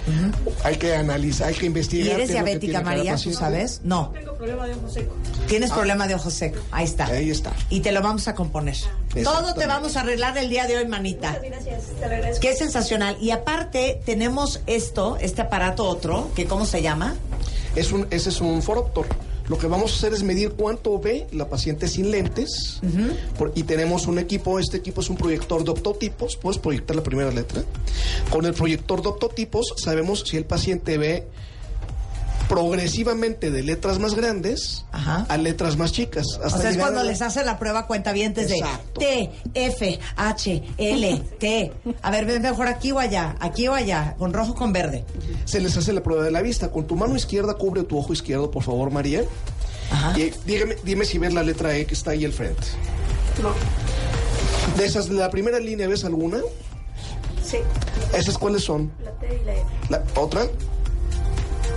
Hay 0.63 0.77
que 0.77 0.95
analizar, 0.95 1.49
hay 1.49 1.55
que 1.55 1.65
¿Y 1.65 1.67
investigar. 1.67 2.15
eres 2.15 2.29
qué 2.29 2.33
es 2.33 2.39
lo 2.39 2.45
que 2.45 2.51
diabética, 2.51 2.81
María? 2.81 3.03
¿Tú 3.03 3.17
paciente. 3.17 3.39
sabes? 3.39 3.81
No. 3.83 4.09
Tengo 4.13 4.35
problema 4.35 4.67
de 4.67 4.73
ojo 4.75 4.89
seco. 4.89 5.15
Tienes 5.47 5.71
problema 5.71 6.07
de 6.07 6.15
ojo 6.15 6.29
seco. 6.29 6.59
Ahí 6.71 6.85
está. 6.85 7.05
Ahí 7.05 7.29
está. 7.29 7.53
Y 7.69 7.81
te 7.81 7.91
lo 7.91 8.01
vamos 8.01 8.27
a 8.27 8.35
componer. 8.35 8.75
Todo 9.23 9.53
te 9.53 9.67
vamos 9.67 9.95
a 9.95 10.01
arreglar 10.01 10.37
el 10.37 10.49
día 10.49 10.65
de 10.67 10.77
hoy, 10.77 10.87
manita. 10.87 11.37
Gracias, 11.43 11.83
te 11.99 11.99
lo 11.99 12.05
agradezco. 12.15 12.41
Qué 12.41 12.55
sensacional. 12.55 13.17
Y 13.21 13.31
aparte, 13.31 14.01
tenemos 14.05 14.61
esto, 14.67 15.17
este 15.19 15.41
aparato 15.41 15.85
otro, 15.85 16.31
que 16.35 16.45
¿cómo 16.45 16.65
se 16.65 16.81
llama? 16.81 17.15
Es 17.75 17.91
un, 17.91 18.07
ese 18.11 18.29
es 18.29 18.41
un 18.41 18.61
foroptor. 18.61 19.07
Lo 19.49 19.57
que 19.57 19.67
vamos 19.67 19.91
a 19.91 19.95
hacer 19.97 20.13
es 20.13 20.23
medir 20.23 20.51
cuánto 20.51 20.97
ve 20.99 21.27
la 21.33 21.49
paciente 21.49 21.87
sin 21.87 22.11
lentes. 22.11 22.79
Por- 23.37 23.51
y 23.55 23.63
tenemos 23.63 24.07
un 24.07 24.17
equipo, 24.19 24.57
este 24.59 24.77
equipo 24.77 25.01
es 25.01 25.09
un 25.09 25.17
proyector 25.17 25.63
de 25.63 25.71
optotipos. 25.71 26.37
Puedes 26.37 26.59
proyectar 26.59 26.95
la 26.95 27.03
primera 27.03 27.31
letra. 27.31 27.63
Con 28.29 28.45
el 28.45 28.53
proyector 28.53 29.01
de 29.01 29.09
optotipos 29.09 29.73
sabemos 29.77 30.23
si 30.25 30.37
el 30.37 30.45
paciente 30.45 30.97
ve 30.97 31.27
progresivamente 32.53 33.49
de 33.49 33.63
letras 33.63 33.97
más 33.97 34.13
grandes 34.13 34.85
a 34.91 35.37
letras 35.37 35.75
más 35.75 35.91
chicas. 35.91 36.37
O 36.39 36.45
hasta 36.45 36.59
sea, 36.59 36.69
es 36.69 36.75
llegar 36.75 36.89
cuando 36.89 37.01
a 37.01 37.03
les 37.03 37.21
hacen 37.21 37.47
la 37.47 37.57
prueba 37.57 37.87
cuentavientes 37.87 38.47
de 38.49 38.57
Exacto. 38.57 38.99
T, 38.99 39.31
F, 39.55 39.99
H, 40.15 40.63
L, 40.77 41.23
T. 41.39 41.73
A 42.03 42.11
ver, 42.11 42.25
ven 42.25 42.43
mejor 42.43 42.67
aquí 42.67 42.91
o 42.91 42.99
allá, 42.99 43.35
aquí 43.39 43.67
o 43.67 43.73
allá, 43.73 44.15
con 44.19 44.33
rojo 44.33 44.51
o 44.51 44.55
con 44.55 44.71
verde. 44.71 45.03
se 45.45 45.59
les 45.61 45.75
hace 45.77 45.93
la 45.93 46.03
prueba 46.03 46.23
de 46.23 46.29
la 46.29 46.41
vista. 46.43 46.69
Con 46.71 46.85
tu 46.85 46.95
mano 46.95 47.15
izquierda 47.15 47.55
cubre 47.55 47.83
tu 47.83 47.97
ojo 47.97 48.13
izquierdo, 48.13 48.51
por 48.51 48.61
favor, 48.61 48.91
María. 48.91 49.23
Y 50.15 50.31
dígame, 50.45 50.75
dime 50.83 51.05
si 51.05 51.17
ves 51.17 51.33
la 51.33 51.41
letra 51.41 51.75
E 51.75 51.85
que 51.85 51.95
está 51.95 52.11
ahí 52.11 52.23
al 52.23 52.33
frente. 52.33 52.67
No. 53.41 53.49
De 54.77 54.85
esas, 54.85 55.09
de 55.09 55.15
la 55.15 55.29
primera 55.29 55.59
línea, 55.59 55.87
¿ves 55.87 56.05
alguna? 56.05 56.37
Sí. 57.43 57.57
¿Esas 58.15 58.37
cuáles 58.37 58.63
son? 58.63 58.91
La 59.03 59.11
T 59.11 59.39
y 59.41 59.45
la 59.45 59.53
E. 59.53 59.63
La 59.89 60.03
otra, 60.15 60.47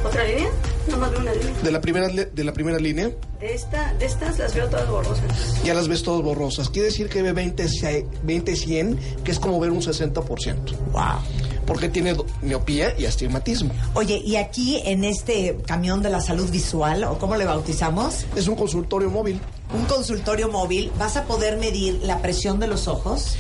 ¿Otra 0.06 0.24
línea? 0.24 0.48
No 0.90 0.96
más 0.98 1.10
de 1.10 1.16
una 1.18 1.32
línea. 1.32 1.52
de 1.62 1.70
la 1.72 1.80
primera, 1.80 2.08
le- 2.08 2.26
de 2.26 2.44
la 2.44 2.52
primera 2.52 2.78
línea, 2.78 3.10
De, 3.40 3.54
esta, 3.54 3.92
de 3.94 4.06
estas 4.06 4.38
las 4.38 4.54
veo 4.54 4.68
todas 4.68 4.88
borrosas. 4.88 5.62
ya 5.64 5.74
las 5.74 5.88
ves 5.88 6.02
todas 6.02 6.22
borrosas. 6.22 6.68
Quiere 6.70 6.88
decir 6.88 7.08
que 7.08 7.22
ve 7.22 7.32
20, 7.32 7.66
20 8.22 8.56
100, 8.56 8.98
que 9.24 9.32
es 9.32 9.38
como 9.38 9.58
ver 9.58 9.70
un 9.72 9.80
60%. 9.82 10.76
Wow. 10.92 11.02
Porque 11.66 11.88
tiene 11.88 12.14
miopía 12.42 12.94
y 12.96 13.06
astigmatismo. 13.06 13.72
Oye, 13.94 14.18
y 14.24 14.36
aquí 14.36 14.80
en 14.84 15.02
este 15.02 15.56
camión 15.66 16.00
de 16.02 16.10
la 16.10 16.20
salud 16.20 16.48
visual, 16.50 17.02
o 17.04 17.18
cómo 17.18 17.34
le 17.36 17.44
bautizamos, 17.44 18.24
Es 18.36 18.46
un 18.46 18.54
consultorio 18.54 19.10
móvil. 19.10 19.40
un 19.76 19.84
consultorio 19.86 20.48
móvil, 20.48 20.92
vas 20.96 21.16
a 21.16 21.24
poder 21.24 21.56
medir 21.58 21.98
la 22.04 22.22
presión 22.22 22.60
de 22.60 22.68
los 22.68 22.86
ojos. 22.86 23.34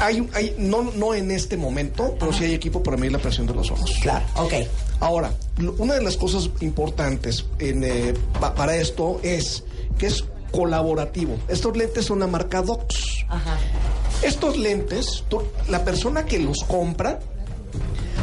Hay, 0.00 0.26
hay 0.34 0.54
no, 0.58 0.82
no 0.82 1.14
en 1.14 1.30
este 1.30 1.56
momento, 1.56 2.16
pero 2.18 2.32
sí 2.32 2.44
hay 2.44 2.54
equipo 2.54 2.82
para 2.82 2.96
medir 2.96 3.12
la 3.12 3.18
presión 3.18 3.46
de 3.46 3.54
los 3.54 3.70
ojos. 3.70 3.92
Claro, 4.02 4.24
ok. 4.36 4.52
Ahora, 5.00 5.30
una 5.78 5.94
de 5.94 6.02
las 6.02 6.16
cosas 6.16 6.50
importantes 6.60 7.44
en, 7.58 7.84
eh, 7.84 8.14
pa- 8.40 8.54
para 8.54 8.76
esto 8.76 9.20
es 9.22 9.62
que 9.98 10.06
es 10.06 10.24
colaborativo. 10.50 11.36
Estos 11.48 11.76
lentes 11.76 12.06
son 12.06 12.20
la 12.20 12.26
marca 12.26 12.62
Dox. 12.62 13.24
Ajá. 13.28 13.58
Estos 14.22 14.56
lentes, 14.58 15.24
tú- 15.28 15.42
la 15.68 15.84
persona 15.84 16.24
que 16.26 16.38
los 16.38 16.64
compra, 16.64 17.20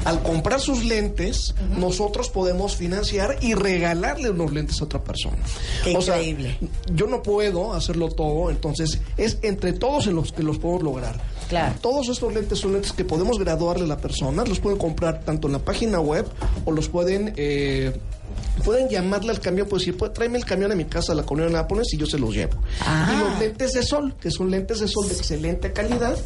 al 0.05 0.21
comprar 0.21 0.61
sus 0.61 0.86
lentes, 0.86 1.53
nosotros 1.78 2.30
podemos 2.30 2.75
financiar 2.75 3.38
y 3.41 3.55
regalarle 3.55 4.30
unos 4.30 4.53
lentes 4.53 4.80
a 4.80 4.86
otra 4.86 5.03
persona. 5.03 5.38
Qué 5.84 5.97
O 5.97 6.01
sea, 6.01 6.17
increíble. 6.21 6.57
yo 6.93 7.07
no 7.07 7.21
puedo 7.23 7.73
hacerlo 7.73 8.09
todo, 8.09 8.49
entonces 8.49 8.99
es 9.17 9.38
entre 9.41 9.73
todos 9.73 10.07
en 10.07 10.15
los 10.15 10.32
que 10.32 10.43
los 10.43 10.59
podemos 10.59 10.84
lograr. 10.84 11.19
Claro. 11.50 11.76
Todos 11.82 12.10
estos 12.10 12.34
lentes 12.34 12.60
son 12.60 12.74
lentes 12.74 12.91
que 12.91 13.06
podemos 13.06 13.39
graduarle 13.39 13.86
a 13.86 13.88
la 13.88 13.98
persona, 13.98 14.43
los 14.43 14.60
pueden 14.60 14.78
comprar 14.78 15.22
tanto 15.22 15.48
en 15.48 15.54
la 15.54 15.60
página 15.60 16.00
web 16.00 16.26
o 16.66 16.72
los 16.72 16.89
pueden 16.89 17.34
eh, 17.38 17.93
pueden 18.64 18.89
llamarle 18.89 19.32
al 19.32 19.39
camión, 19.39 19.68
pues 19.68 19.82
decir, 19.84 19.98
pues, 19.98 20.14
tráeme 20.14 20.38
el 20.38 20.45
camión 20.45 20.72
a 20.72 20.76
mi 20.76 20.86
casa, 20.86 21.14
a 21.14 21.16
la 21.16 21.24
colonia 21.24 21.52
Nápoles 21.52 21.93
y 21.93 21.98
yo 21.98 22.06
se 22.06 22.18
los 22.18 22.34
llevo. 22.34 22.58
Ah. 22.82 23.12
Y 23.14 23.20
los 23.20 23.39
lentes 23.39 23.74
de 23.74 23.84
sol, 23.84 24.16
que 24.20 24.32
son 24.32 24.52
lentes 24.52 24.80
de 24.80 24.88
sol 24.88 25.08
de 25.08 25.16
excelente 25.16 25.72
calidad, 25.72 26.18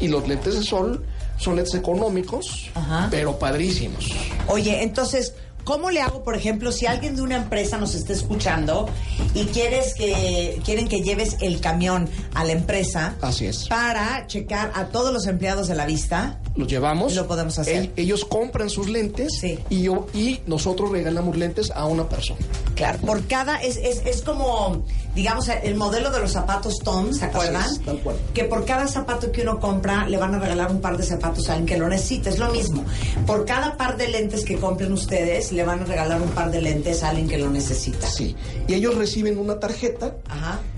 y 0.00 0.08
los 0.08 0.26
lentes 0.26 0.54
de 0.54 0.62
sol 0.62 1.04
son 1.38 1.56
lentes 1.56 1.74
económicos, 1.74 2.70
pero 3.10 3.38
padrísimos. 3.38 4.10
Oye, 4.46 4.82
entonces, 4.82 5.34
¿cómo 5.64 5.90
le 5.90 6.00
hago, 6.00 6.22
por 6.24 6.34
ejemplo, 6.36 6.72
si 6.72 6.86
alguien 6.86 7.16
de 7.16 7.22
una 7.22 7.36
empresa 7.36 7.78
nos 7.78 7.94
está 7.94 8.12
escuchando 8.12 8.88
y 9.34 9.44
quieres 9.46 9.94
que 9.94 10.60
quieren 10.64 10.88
que 10.88 11.02
lleves 11.02 11.36
el 11.40 11.60
camión 11.60 12.08
a 12.34 12.44
la 12.44 12.52
empresa 12.52 13.16
Así 13.20 13.46
es. 13.46 13.68
para 13.68 14.26
checar 14.26 14.72
a 14.74 14.86
todos 14.88 15.12
los 15.12 15.26
empleados 15.26 15.68
de 15.68 15.74
la 15.74 15.86
vista? 15.86 16.38
Los 16.54 16.68
llevamos. 16.68 17.14
Lo 17.14 17.26
podemos 17.26 17.58
hacer. 17.58 17.76
El- 17.76 17.92
ellos 17.96 18.24
compran 18.26 18.68
sus 18.68 18.88
lentes 18.88 19.42
y, 19.70 19.82
yo, 19.82 20.06
y 20.12 20.40
nosotros 20.46 20.90
regalamos 20.90 21.36
lentes 21.36 21.70
a 21.70 21.86
una 21.86 22.08
persona. 22.08 22.40
Claro, 22.74 22.98
por 22.98 23.26
cada, 23.26 23.62
es, 23.62 23.76
es, 23.78 24.02
es 24.04 24.20
como, 24.22 24.84
digamos, 25.14 25.48
el 25.48 25.74
modelo 25.76 26.10
de 26.10 26.20
los 26.20 26.32
zapatos 26.32 26.78
Tom, 26.80 27.12
¿se 27.12 27.24
acuerdan? 27.26 27.64
Es, 27.70 27.80
tal 27.82 27.98
cual. 28.00 28.16
Que 28.34 28.44
por 28.44 28.64
cada 28.66 28.86
zapato 28.86 29.32
que 29.32 29.42
uno 29.42 29.60
compra 29.60 30.06
le 30.06 30.16
van 30.18 30.34
a 30.34 30.38
regalar 30.38 30.70
un 30.70 30.80
par 30.80 30.96
de 30.98 31.04
zapatos 31.04 31.48
a 31.48 31.52
alguien 31.52 31.66
que 31.66 31.76
lo 31.78 31.88
necesite, 31.88 32.28
es 32.30 32.38
lo 32.38 32.50
mismo. 32.52 32.84
Por 33.26 33.46
cada 33.46 33.76
par 33.76 33.96
de 33.96 34.08
lentes 34.08 34.44
que 34.44 34.56
compren 34.56 34.92
ustedes 34.92 35.51
le 35.52 35.64
van 35.64 35.80
a 35.80 35.84
regalar 35.84 36.20
un 36.20 36.30
par 36.30 36.50
de 36.50 36.60
lentes 36.60 37.02
a 37.02 37.10
alguien 37.10 37.28
que 37.28 37.38
lo 37.38 37.50
necesita. 37.50 38.06
Sí. 38.06 38.34
Y 38.68 38.74
ellos 38.74 38.94
reciben 38.96 39.38
una 39.38 39.58
tarjeta. 39.60 40.16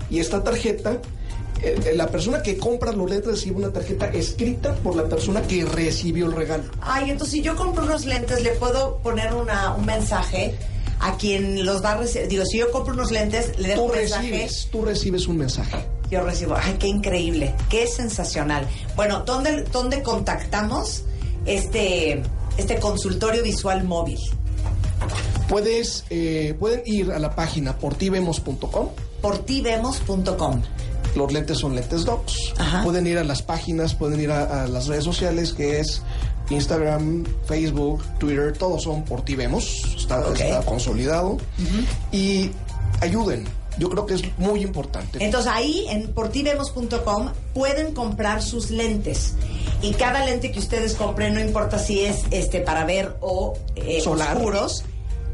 Y 0.09 0.19
esta 0.19 0.43
tarjeta, 0.43 0.99
eh, 1.61 1.79
eh, 1.85 1.93
la 1.95 2.07
persona 2.07 2.41
que 2.43 2.57
compra 2.57 2.91
los 2.91 3.09
lentes 3.09 3.31
recibe 3.31 3.55
una 3.57 3.71
tarjeta 3.71 4.07
escrita 4.07 4.73
por 4.75 4.95
la 4.95 5.05
persona 5.05 5.41
que 5.41 5.65
recibió 5.65 6.25
el 6.27 6.33
regalo. 6.33 6.63
Ay, 6.81 7.09
entonces 7.09 7.33
si 7.33 7.41
yo 7.41 7.55
compro 7.55 7.83
unos 7.85 8.05
lentes, 8.05 8.41
le 8.43 8.51
puedo 8.51 8.97
poner 8.97 9.33
una, 9.33 9.73
un 9.75 9.85
mensaje 9.85 10.55
a 10.99 11.17
quien 11.17 11.65
los 11.65 11.83
va 11.83 11.91
a 11.93 11.97
recibir. 11.97 12.27
Digo, 12.27 12.45
si 12.45 12.59
yo 12.59 12.71
compro 12.71 12.93
unos 12.93 13.11
lentes, 13.11 13.57
le 13.57 13.69
dejo 13.69 13.81
Tú 13.81 13.91
un 13.91 13.97
mensaje. 13.97 14.29
recibes, 14.29 14.67
tú 14.71 14.85
recibes 14.85 15.27
un 15.27 15.37
mensaje. 15.37 15.85
Yo 16.11 16.21
recibo. 16.23 16.55
Ay, 16.55 16.75
qué 16.79 16.87
increíble. 16.87 17.55
Qué 17.69 17.87
sensacional. 17.87 18.67
Bueno, 18.95 19.23
¿dónde, 19.25 19.63
dónde 19.71 20.03
contactamos 20.03 21.03
este, 21.47 22.21
este 22.57 22.79
consultorio 22.79 23.41
visual 23.43 23.83
móvil? 23.83 24.19
Puedes, 25.49 26.05
eh, 26.09 26.55
pueden 26.59 26.81
ir 26.85 27.11
a 27.11 27.19
la 27.19 27.35
página 27.35 27.77
portivemos.com. 27.77 28.89
Portivemos.com. 29.21 30.61
Los 31.15 31.31
lentes 31.31 31.57
son 31.59 31.75
lentes 31.75 32.03
docs. 32.03 32.53
Pueden 32.83 33.07
ir 33.07 33.17
a 33.17 33.23
las 33.23 33.41
páginas, 33.41 33.95
pueden 33.95 34.19
ir 34.19 34.31
a, 34.31 34.63
a 34.63 34.67
las 34.67 34.87
redes 34.87 35.03
sociales 35.05 35.53
que 35.53 35.79
es 35.79 36.01
Instagram, 36.49 37.25
Facebook, 37.45 38.03
Twitter, 38.19 38.53
todos 38.57 38.83
son 38.83 39.03
Portivemos. 39.03 39.95
Está, 39.95 40.23
está 40.33 40.61
consolidado. 40.63 41.37
Y 42.11 42.51
ayuden. 43.01 43.45
Yo 43.77 43.89
creo 43.89 44.05
que 44.05 44.13
es 44.15 44.23
muy 44.37 44.61
importante. 44.61 45.23
Entonces 45.23 45.51
ahí 45.51 45.85
en 45.89 46.07
portivemos.com 46.13 47.31
pueden 47.53 47.93
comprar 47.93 48.41
sus 48.41 48.69
lentes. 48.71 49.33
Y 49.81 49.91
cada 49.93 50.25
lente 50.25 50.51
que 50.51 50.59
ustedes 50.59 50.93
compren, 50.95 51.33
no 51.33 51.39
importa 51.41 51.77
si 51.79 51.99
es 52.01 52.23
este 52.31 52.61
para 52.61 52.85
ver 52.85 53.15
o 53.21 53.53
eh, 53.75 54.01
Solar. 54.01 54.37
oscuros, 54.37 54.83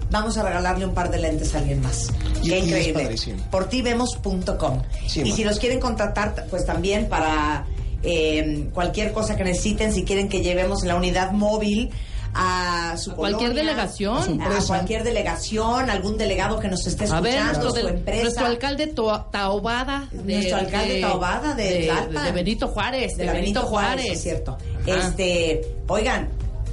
vamos 0.10 0.38
a 0.38 0.44
regalarle 0.44 0.86
un 0.86 0.94
par 0.94 1.10
de 1.12 1.20
lentes 1.20 1.54
a 1.56 1.60
alguien 1.60 1.82
más. 1.82 2.10
Y- 2.44 2.50
Qué 2.50 2.60
y 2.60 2.64
increíble. 2.66 3.16
Portivemos.com. 3.52 4.82
Sí, 5.08 5.22
y 5.22 5.30
ma. 5.30 5.36
si 5.36 5.44
los 5.44 5.60
quieren 5.60 5.80
contactar, 5.80 6.48
pues 6.50 6.66
también 6.66 7.08
para 7.08 7.66
eh, 8.04 8.68
cualquier 8.74 9.14
cosa 9.14 9.36
que 9.38 9.44
necesiten, 9.44 9.94
si 9.94 10.04
quieren 10.04 10.28
que 10.28 10.42
llevemos 10.42 10.84
la 10.84 10.96
unidad 10.96 11.32
móvil 11.32 11.92
a 12.34 12.96
su 12.98 13.14
cualquier 13.16 13.52
colonia, 13.52 13.72
delegación. 13.72 14.42
a, 14.42 14.50
cualquier 14.66 15.04
delegación, 15.04 15.90
algún 15.90 16.18
delegado 16.18 16.60
que 16.60 16.68
nos 16.68 16.86
esté 16.88 17.04
A 17.04 17.06
escuchando, 17.08 17.30
ver, 17.30 17.44
nuestro, 17.46 17.72
su 17.72 17.88
empresa. 17.88 18.22
nuestro 18.24 18.46
alcalde 18.46 18.88
To- 18.88 19.26
Taobada. 19.32 20.08
de- 20.12 20.34
Nuestro 20.36 20.58
alcalde 20.58 20.94
de- 20.96 21.02
Taobada 21.02 21.54
de 21.56 21.84
Tlalpan. 21.86 22.24
de 22.26 22.32
Benito 22.32 22.68
Juárez. 22.70 23.18
de 23.18 23.26
la 23.26 23.34
Benito 23.34 23.62
Juárez, 23.64 24.06
es 24.12 24.22
cierto. 24.22 24.58
Este, 24.86 25.62
oigan, 25.88 26.30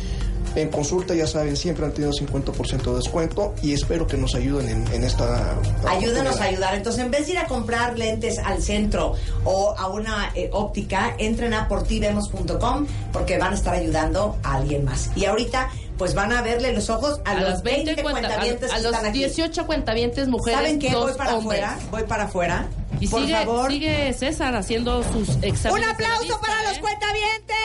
En 0.55 0.69
consulta, 0.69 1.13
ya 1.13 1.27
saben, 1.27 1.55
siempre 1.55 1.85
han 1.85 1.91
tenido 1.91 2.11
50% 2.11 2.81
de 2.81 2.95
descuento 2.95 3.53
y 3.61 3.73
espero 3.73 4.07
que 4.07 4.17
nos 4.17 4.33
ayuden 4.33 4.69
en, 4.69 4.88
en 4.91 5.03
esta. 5.03 5.55
Ayúdenos 5.88 6.41
a 6.41 6.45
ayudar. 6.45 6.73
Entonces, 6.73 7.03
en 7.03 7.11
vez 7.11 7.27
de 7.27 7.33
ir 7.33 7.38
a 7.38 7.45
comprar 7.45 7.95
lentes 7.97 8.39
al 8.39 8.63
centro 8.63 9.13
o 9.43 9.75
a 9.77 9.88
una 9.88 10.31
eh, 10.33 10.49
óptica, 10.51 11.15
entren 11.19 11.53
a 11.53 11.67
portivemos.com 11.67 12.88
porque 13.13 13.38
van 13.38 13.53
a 13.53 13.55
estar 13.55 13.75
ayudando 13.75 14.38
a 14.41 14.55
alguien 14.55 14.83
más. 14.83 15.11
Y 15.15 15.25
ahorita, 15.25 15.69
pues 15.97 16.13
van 16.13 16.31
a 16.33 16.41
verle 16.41 16.73
los 16.73 16.89
ojos 16.89 17.19
a, 17.25 17.31
A, 17.31 17.33
los 17.35 17.49
las 17.49 17.63
20 17.63 18.01
cuenta- 18.01 18.11
cuentavientes 18.27 18.71
a, 18.71 18.75
a 18.75 18.77
que 18.77 18.83
los 18.83 18.93
están 18.93 19.09
aquí. 19.09 19.19
18 19.19 19.65
cuentavientes 19.65 20.27
mujeres. 20.27 20.59
¿Saben 20.59 20.79
qué? 20.79 20.91
dos 20.91 21.03
Voy 21.09 21.17
para 21.17 21.35
hombres. 21.35 21.63
afuera. 21.63 21.87
Voy 21.91 22.03
para 22.03 22.23
afuera. 22.25 22.67
Y 22.99 23.07
Por 23.07 23.21
sigue, 23.21 23.33
favor. 23.35 23.71
sigue 23.71 24.13
César 24.13 24.55
haciendo 24.55 25.03
sus 25.03 25.29
exámenes. 25.41 25.71
¡Un 25.87 25.93
aplauso 25.93 26.39
para 26.41 26.63
los 26.63 26.77
¿eh? 26.77 26.81
cuentavientes! 26.81 27.57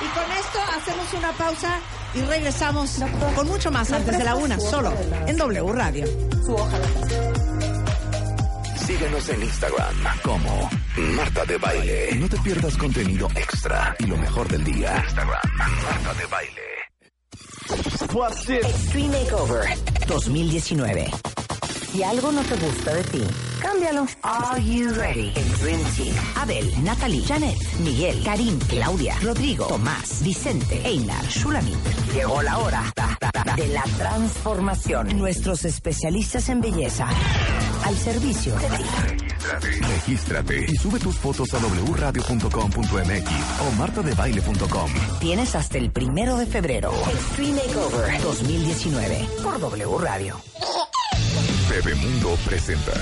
Y 0.00 0.06
con 0.18 0.32
esto 0.32 0.58
hacemos 0.78 1.12
una 1.14 1.32
pausa 1.32 1.78
y 2.14 2.20
regresamos 2.22 2.96
con 3.36 3.46
mucho 3.48 3.70
más 3.70 3.90
antes 3.92 4.16
de 4.16 4.24
la 4.24 4.34
una, 4.36 4.58
solo 4.58 4.92
en 5.26 5.36
W 5.36 5.72
Radio. 5.72 6.06
Si 8.76 8.86
Síguenos 8.96 9.28
en 9.28 9.42
Instagram 9.42 9.94
como 10.24 10.70
Marta 11.14 11.44
de 11.44 11.56
Baile. 11.58 12.14
No 12.16 12.28
te 12.28 12.36
pierdas 12.38 12.76
contenido 12.76 13.28
extra 13.36 13.94
y 14.00 14.06
lo 14.06 14.16
mejor 14.16 14.48
del 14.48 14.64
día. 14.64 15.02
Instagram, 15.06 15.40
Marta 15.56 16.14
de 16.18 16.26
Baile. 16.26 16.60
Extreme 17.70 19.08
Makeover 19.08 19.64
2019. 20.08 21.10
Si 21.92 22.02
algo 22.02 22.32
no 22.32 22.42
te 22.42 22.56
gusta 22.56 22.94
de 22.94 23.02
ti, 23.04 23.22
cámbialo. 23.60 24.06
Are 24.22 24.60
you 24.62 24.92
ready? 24.94 25.32
El 25.36 25.58
Dream 25.58 25.80
Team. 25.96 26.14
Abel, 26.36 26.84
Natalie, 26.84 27.22
Janet, 27.24 27.56
Miguel, 27.80 28.22
Karim, 28.24 28.58
Claudia, 28.68 29.16
Rodrigo, 29.22 29.66
Tomás, 29.66 30.22
Vicente, 30.22 30.80
Einar, 30.84 31.24
Shulamit. 31.26 31.76
Llegó 32.14 32.42
la 32.42 32.58
hora 32.58 32.92
de 33.56 33.68
la 33.68 33.82
transformación. 33.98 35.16
Nuestros 35.18 35.64
especialistas 35.64 36.48
en 36.48 36.60
belleza 36.60 37.08
al 37.84 37.96
servicio 37.96 38.54
de 38.56 38.68
ti. 38.68 39.29
Regístrate 39.58 40.66
y 40.68 40.76
sube 40.76 40.98
tus 40.98 41.16
fotos 41.16 41.52
a 41.54 41.58
wradio.com.mx 41.58 43.30
o 43.60 43.72
martadebaile.com. 43.76 44.90
Tienes 45.20 45.54
hasta 45.54 45.78
el 45.78 45.90
primero 45.90 46.36
de 46.36 46.46
febrero. 46.46 46.92
Extreme 47.12 47.60
Makeover 47.66 48.22
2019 48.22 49.28
por 49.42 49.58
W 49.60 49.98
Radio. 49.98 50.40
Bebemundo 51.68 52.36
presenta. 52.44 52.92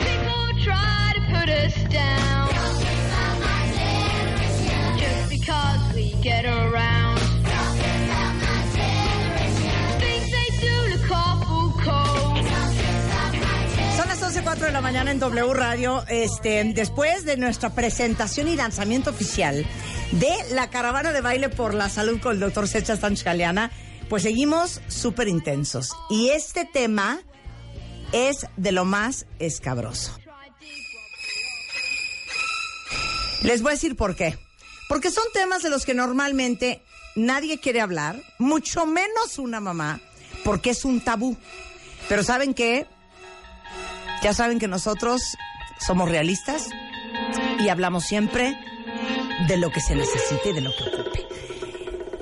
People 0.00 0.62
try 0.62 1.12
to 1.14 1.20
put 1.32 1.48
us 1.48 1.74
down. 1.92 2.48
Just 4.98 5.30
because 5.30 5.94
we 5.94 6.14
get 6.22 6.44
around. 6.44 6.99
11.4 14.30 14.58
de 14.58 14.70
la 14.70 14.80
mañana 14.80 15.10
en 15.10 15.18
W 15.18 15.54
Radio, 15.54 16.04
este, 16.06 16.62
después 16.72 17.24
de 17.24 17.36
nuestra 17.36 17.74
presentación 17.74 18.46
y 18.46 18.54
lanzamiento 18.54 19.10
oficial 19.10 19.66
de 20.12 20.32
la 20.52 20.70
caravana 20.70 21.10
de 21.10 21.20
baile 21.20 21.48
por 21.48 21.74
la 21.74 21.88
salud 21.88 22.20
con 22.20 22.34
el 22.34 22.40
doctor 22.40 22.68
Secha 22.68 22.96
Sanchaliana, 22.96 23.72
pues 24.08 24.22
seguimos 24.22 24.82
súper 24.86 25.26
intensos. 25.26 25.96
Y 26.10 26.28
este 26.28 26.64
tema 26.64 27.18
es 28.12 28.46
de 28.56 28.70
lo 28.70 28.84
más 28.84 29.26
escabroso. 29.40 30.16
Les 33.42 33.62
voy 33.62 33.70
a 33.70 33.74
decir 33.74 33.96
por 33.96 34.14
qué. 34.14 34.38
Porque 34.88 35.10
son 35.10 35.24
temas 35.34 35.64
de 35.64 35.70
los 35.70 35.84
que 35.84 35.94
normalmente 35.94 36.84
nadie 37.16 37.58
quiere 37.58 37.80
hablar, 37.80 38.22
mucho 38.38 38.86
menos 38.86 39.40
una 39.40 39.58
mamá, 39.58 40.00
porque 40.44 40.70
es 40.70 40.84
un 40.84 41.00
tabú. 41.00 41.36
Pero 42.08 42.22
¿saben 42.22 42.54
qué? 42.54 42.86
Ya 44.22 44.34
saben 44.34 44.58
que 44.58 44.68
nosotros 44.68 45.38
somos 45.78 46.08
realistas 46.08 46.68
y 47.58 47.68
hablamos 47.68 48.04
siempre 48.04 48.58
de 49.48 49.56
lo 49.56 49.70
que 49.70 49.80
se 49.80 49.94
necesite 49.94 50.50
y 50.50 50.52
de 50.52 50.60
lo 50.60 50.70
que 50.70 50.84
ocupe. 50.84 51.29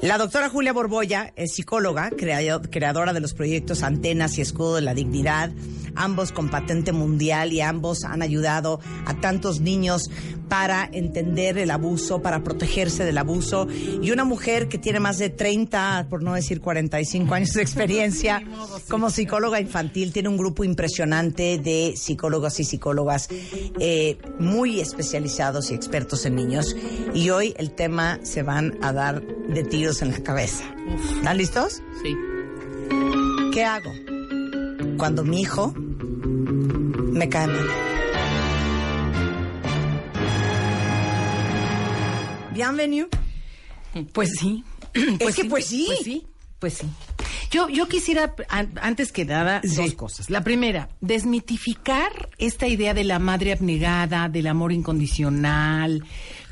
La 0.02 0.16
doctora 0.16 0.48
Julia 0.48 0.72
Borboya 0.72 1.32
es 1.34 1.54
psicóloga, 1.54 2.10
crea- 2.10 2.60
creadora 2.60 3.12
de 3.12 3.20
los 3.20 3.34
proyectos 3.34 3.82
Antenas 3.82 4.38
y 4.38 4.42
Escudo 4.42 4.76
de 4.76 4.82
la 4.82 4.94
Dignidad, 4.94 5.50
ambos 5.96 6.30
con 6.30 6.50
patente 6.50 6.92
mundial 6.92 7.52
y 7.52 7.60
ambos 7.60 8.04
han 8.04 8.22
ayudado 8.22 8.78
a 9.06 9.14
tantos 9.20 9.60
niños 9.60 10.08
para 10.48 10.88
entender 10.92 11.58
el 11.58 11.70
abuso, 11.72 12.22
para 12.22 12.42
protegerse 12.44 13.04
del 13.04 13.18
abuso. 13.18 13.66
Y 14.00 14.12
una 14.12 14.24
mujer 14.24 14.68
que 14.68 14.78
tiene 14.78 15.00
más 15.00 15.18
de 15.18 15.28
30, 15.30 16.06
por 16.08 16.22
no 16.22 16.34
decir 16.34 16.60
45 16.60 17.34
años 17.34 17.52
de 17.52 17.60
experiencia 17.62 18.42
como 18.88 19.10
psicóloga 19.10 19.60
infantil, 19.60 20.12
tiene 20.12 20.28
un 20.28 20.38
grupo 20.38 20.62
impresionante 20.62 21.58
de 21.58 21.94
psicólogos 21.96 22.60
y 22.60 22.64
psicólogas 22.64 23.28
eh, 23.80 24.16
muy 24.38 24.80
especializados 24.80 25.70
y 25.72 25.74
expertos 25.74 26.24
en 26.24 26.36
niños. 26.36 26.76
Y 27.14 27.30
hoy 27.30 27.52
el 27.58 27.72
tema 27.72 28.20
se 28.22 28.42
van 28.44 28.78
a 28.80 28.92
dar 28.92 29.20
de 29.22 29.64
en 30.02 30.10
la 30.12 30.22
cabeza. 30.22 30.64
¿Están 31.16 31.36
listos? 31.38 31.82
Sí. 32.02 32.14
¿Qué 33.52 33.64
hago 33.64 33.90
cuando 34.98 35.24
mi 35.24 35.40
hijo 35.40 35.72
me 35.76 37.28
cae 37.28 37.46
mal? 37.46 37.66
Bienvenido. 42.52 43.08
Pues 44.12 44.30
sí. 44.38 44.64
Es 45.18 45.36
que 45.36 45.44
pues 45.44 45.66
sí. 45.66 45.84
Pues 45.86 46.00
sí, 46.04 46.26
pues 46.58 46.74
sí. 46.74 46.86
Yo, 47.50 47.68
yo 47.68 47.88
quisiera, 47.88 48.34
an- 48.50 48.74
antes 48.82 49.10
que 49.12 49.24
nada, 49.24 49.60
dos 49.64 49.94
cosas. 49.94 50.28
La 50.28 50.42
primera, 50.44 50.88
desmitificar 51.00 52.28
esta 52.38 52.66
idea 52.66 52.92
de 52.94 53.04
la 53.04 53.18
madre 53.18 53.52
abnegada, 53.52 54.28
del 54.28 54.46
amor 54.48 54.72
incondicional, 54.72 56.04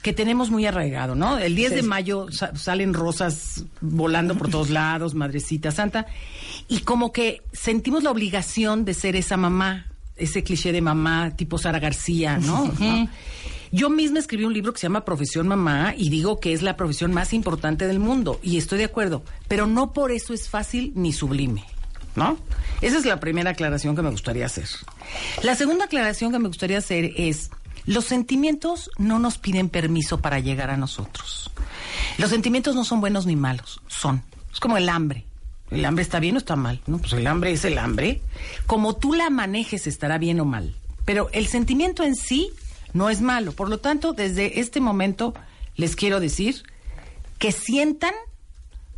que 0.03 0.13
tenemos 0.13 0.51
muy 0.51 0.67
arraigado, 0.67 1.15
¿no? 1.15 1.39
El 1.39 1.57
10 1.57 1.75
de 1.75 1.83
mayo 1.83 2.27
sa- 2.31 2.55
salen 2.57 2.95
rosas 2.95 3.65
volando 3.81 4.37
por 4.37 4.49
todos 4.51 4.71
lados, 4.71 5.15
madrecita 5.15 5.73
santa, 5.73 6.07
y 6.69 6.81
como 6.81 7.13
que 7.13 7.43
sentimos 7.53 8.05
la 8.05 8.11
obligación 8.13 8.85
de 8.85 8.95
ser 8.95 9.17
esa 9.17 9.37
mamá, 9.37 9.87
ese 10.17 10.45
cliché 10.45 10.73
de 10.73 10.81
mamá 10.81 11.33
tipo 11.37 11.59
Sara 11.59 11.79
García, 11.81 12.39
¿no? 12.39 12.73
¿No? 12.79 13.09
Yo 13.73 13.91
misma 13.91 14.21
escribí 14.21 14.45
un 14.45 14.55
libro 14.55 14.73
que 14.73 14.79
se 14.79 14.85
llama 14.87 15.05
Profesión 15.05 15.49
Mamá 15.49 15.93
y 15.99 16.09
digo 16.09 16.39
que 16.39 16.53
es 16.53 16.63
la 16.63 16.77
profesión 16.77 17.13
más 17.13 17.33
importante 17.33 17.89
del 17.89 17.99
mundo 17.99 18.39
y 18.43 18.59
estoy 18.59 18.79
de 18.79 18.85
acuerdo, 18.85 19.25
pero 19.49 19.67
no 19.67 19.93
por 19.93 20.13
eso 20.13 20.33
es 20.33 20.49
fácil 20.49 20.93
ni 20.95 21.13
sublime, 21.13 21.65
¿no? 22.15 22.39
Esa 22.81 22.97
es 22.97 23.05
la 23.05 23.19
primera 23.19 23.51
aclaración 23.51 23.97
que 23.97 24.03
me 24.03 24.11
gustaría 24.11 24.47
hacer. 24.47 24.69
La 25.43 25.57
segunda 25.57 25.87
aclaración 25.87 26.31
que 26.31 26.39
me 26.39 26.47
gustaría 26.47 26.79
hacer 26.79 27.11
es, 27.17 27.51
los 27.87 28.05
sentimientos 28.05 28.91
no 28.99 29.19
nos 29.19 29.39
piden 29.39 29.69
permiso 29.69 30.19
para 30.19 30.41
llegar 30.41 30.71
a 30.71 30.77
nosotros. 30.77 31.51
Los 32.19 32.31
sentimientos 32.31 32.75
no 32.75 32.85
son 32.85 33.01
buenos 33.01 33.27
ni 33.27 33.37
malos, 33.37 33.81
son. 33.87 34.23
Es 34.53 34.61
como 34.61 34.77
el 34.77 34.89
hambre. 34.89 35.25
¿El 35.71 35.85
hambre 35.85 36.03
está 36.03 36.21
bien 36.21 36.37
o 36.37 36.39
está 36.39 36.55
mal? 36.55 36.81
No, 36.87 36.99
pues 36.99 37.13
el 37.13 37.27
hambre 37.27 37.53
es 37.53 37.65
el 37.65 37.79
hambre. 37.79 38.21
Como 38.67 38.95
tú 38.95 39.15
la 39.15 39.31
manejes 39.31 39.87
estará 39.87 40.19
bien 40.19 40.41
o 40.41 40.45
mal. 40.45 40.75
Pero 41.05 41.29
el 41.33 41.47
sentimiento 41.47 42.05
en 42.05 42.15
sí 42.15 42.51
no 42.93 43.11
es 43.11 43.21
malo. 43.21 43.53
Por 43.53 43.69
lo 43.69 43.79
tanto, 43.79 44.13
desde 44.13 44.61
este 44.61 44.81
momento 44.81 45.35
les 45.75 45.97
quiero 45.97 46.21
decir 46.21 46.63
que 47.39 47.53
sientan 47.53 48.15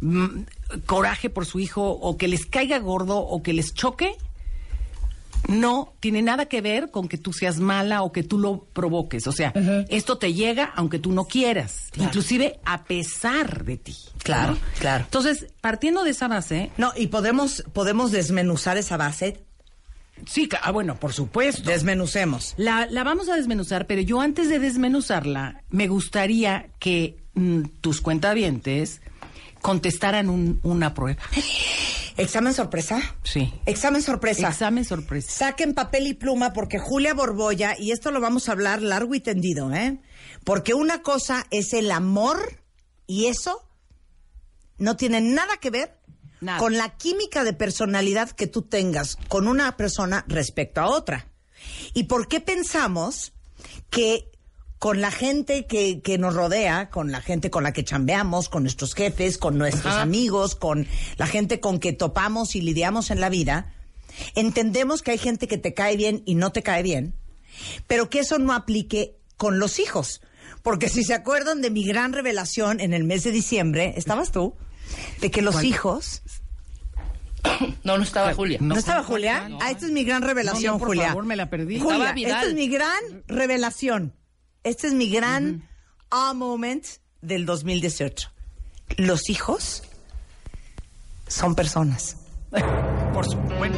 mm, 0.00 0.42
coraje 0.86 1.30
por 1.30 1.46
su 1.46 1.58
hijo 1.58 1.90
o 1.90 2.16
que 2.16 2.28
les 2.28 2.46
caiga 2.46 2.78
gordo 2.78 3.18
o 3.18 3.42
que 3.42 3.52
les 3.52 3.74
choque, 3.74 4.16
no 5.48 5.94
tiene 5.98 6.22
nada 6.22 6.46
que 6.46 6.60
ver 6.60 6.90
con 6.92 7.08
que 7.08 7.18
tú 7.18 7.32
seas 7.32 7.58
mala 7.58 8.02
o 8.02 8.12
que 8.12 8.22
tú 8.22 8.38
lo 8.38 8.66
provoques. 8.72 9.26
O 9.26 9.32
sea, 9.32 9.52
esto 9.88 10.18
te 10.18 10.32
llega 10.34 10.66
aunque 10.76 10.98
tú 11.00 11.10
no 11.12 11.24
quieras, 11.24 11.88
inclusive 11.96 12.60
a 12.64 12.84
pesar 12.84 13.64
de 13.64 13.78
ti. 13.78 13.96
Claro, 14.22 14.52
¿no? 14.52 14.58
claro. 14.78 15.04
Entonces, 15.04 15.46
partiendo 15.60 16.04
de 16.04 16.10
esa 16.10 16.28
base... 16.28 16.70
No, 16.76 16.92
y 16.96 17.08
podemos, 17.08 17.64
podemos 17.72 18.12
desmenuzar 18.12 18.76
esa 18.76 18.96
base. 18.96 19.42
Sí, 20.26 20.48
ah, 20.62 20.70
bueno, 20.70 20.96
por 20.96 21.12
supuesto. 21.12 21.62
Desmenucemos. 21.70 22.54
La, 22.56 22.86
la 22.90 23.02
vamos 23.04 23.28
a 23.28 23.36
desmenuzar, 23.36 23.86
pero 23.86 24.02
yo 24.02 24.20
antes 24.20 24.48
de 24.48 24.58
desmenuzarla, 24.58 25.62
me 25.70 25.86
gustaría 25.88 26.70
que 26.78 27.22
mm, 27.34 27.62
tus 27.80 28.00
cuentavientes 28.00 29.00
contestaran 29.62 30.28
un- 30.28 30.60
una 30.62 30.92
prueba. 30.92 31.22
¿Examen 32.18 32.52
sorpresa? 32.52 33.00
Sí. 33.22 33.54
Examen 33.64 34.02
sorpresa. 34.02 34.48
Examen 34.48 34.84
sorpresa. 34.84 35.30
Saquen 35.30 35.72
papel 35.72 36.08
y 36.08 36.14
pluma 36.14 36.52
porque 36.52 36.78
Julia 36.78 37.14
Borboya, 37.14 37.76
y 37.78 37.92
esto 37.92 38.10
lo 38.10 38.20
vamos 38.20 38.48
a 38.48 38.52
hablar 38.52 38.82
largo 38.82 39.14
y 39.14 39.20
tendido, 39.20 39.72
¿eh? 39.72 40.00
Porque 40.44 40.74
una 40.74 41.02
cosa 41.02 41.46
es 41.50 41.72
el 41.72 41.90
amor 41.92 42.60
y 43.06 43.26
eso 43.26 43.62
no 44.78 44.96
tiene 44.96 45.20
nada 45.20 45.58
que 45.58 45.70
ver 45.70 45.96
Nada. 46.40 46.58
con 46.58 46.76
la 46.76 46.96
química 46.96 47.44
de 47.44 47.52
personalidad 47.52 48.30
que 48.30 48.46
tú 48.46 48.62
tengas 48.62 49.16
con 49.28 49.46
una 49.46 49.76
persona 49.76 50.24
respecto 50.28 50.80
a 50.80 50.88
otra. 50.88 51.28
¿Y 51.94 52.04
por 52.04 52.28
qué 52.28 52.40
pensamos 52.40 53.32
que 53.90 54.30
con 54.78 55.00
la 55.00 55.10
gente 55.10 55.66
que, 55.66 56.00
que 56.02 56.18
nos 56.18 56.34
rodea, 56.34 56.88
con 56.90 57.10
la 57.10 57.20
gente 57.20 57.50
con 57.50 57.64
la 57.64 57.72
que 57.72 57.84
chambeamos, 57.84 58.48
con 58.48 58.62
nuestros 58.62 58.94
jefes, 58.94 59.36
con 59.38 59.58
nuestros 59.58 59.94
Ajá. 59.94 60.02
amigos, 60.02 60.54
con 60.54 60.86
la 61.16 61.26
gente 61.26 61.58
con 61.60 61.80
que 61.80 61.92
topamos 61.92 62.54
y 62.54 62.60
lidiamos 62.60 63.10
en 63.10 63.20
la 63.20 63.28
vida, 63.28 63.74
entendemos 64.34 65.02
que 65.02 65.10
hay 65.12 65.18
gente 65.18 65.48
que 65.48 65.58
te 65.58 65.74
cae 65.74 65.96
bien 65.96 66.22
y 66.26 66.34
no 66.36 66.52
te 66.52 66.62
cae 66.62 66.82
bien, 66.82 67.14
pero 67.86 68.08
que 68.08 68.20
eso 68.20 68.38
no 68.38 68.52
aplique 68.52 69.16
con 69.36 69.58
los 69.58 69.78
hijos. 69.78 70.20
Porque 70.62 70.88
si 70.88 71.02
se 71.04 71.14
acuerdan 71.14 71.60
de 71.60 71.70
mi 71.70 71.84
gran 71.84 72.12
revelación 72.12 72.80
en 72.80 72.92
el 72.92 73.04
mes 73.04 73.24
de 73.24 73.30
diciembre, 73.32 73.94
¿estabas 73.96 74.32
tú? 74.32 74.54
De 75.20 75.30
que 75.30 75.42
los 75.42 75.54
¿Cuál? 75.56 75.66
hijos... 75.66 76.22
No, 77.84 77.96
no 77.96 78.02
estaba 78.02 78.34
Julia. 78.34 78.58
¿No, 78.60 78.76
estaba 78.76 79.02
Julia? 79.02 79.48
ah, 79.60 79.70
esta 79.70 79.86
es 79.86 79.92
mi 79.92 80.04
gran 80.04 80.22
revelación, 80.22 80.64
No, 80.64 80.72
no, 80.72 80.78
por 80.78 80.88
Julia. 80.88 81.08
favor, 81.08 81.24
me 81.24 81.36
la 81.36 81.48
perdí. 81.48 81.78
Julia, 81.78 82.12
esta 82.16 82.42
es 82.44 82.54
mi 82.54 82.68
gran 82.68 83.24
revelación. 83.28 84.12
Este 84.64 84.86
es 84.88 84.94
mi 84.94 85.08
gran 85.10 85.68
ah 86.10 86.32
moment 86.34 86.84
del 87.20 87.46
2018. 87.46 88.30
Los 88.96 89.28
hijos 89.30 89.82
son 91.26 91.54
personas. 91.54 92.16
Por 93.12 93.26
su, 93.28 93.36
bueno, 93.36 93.76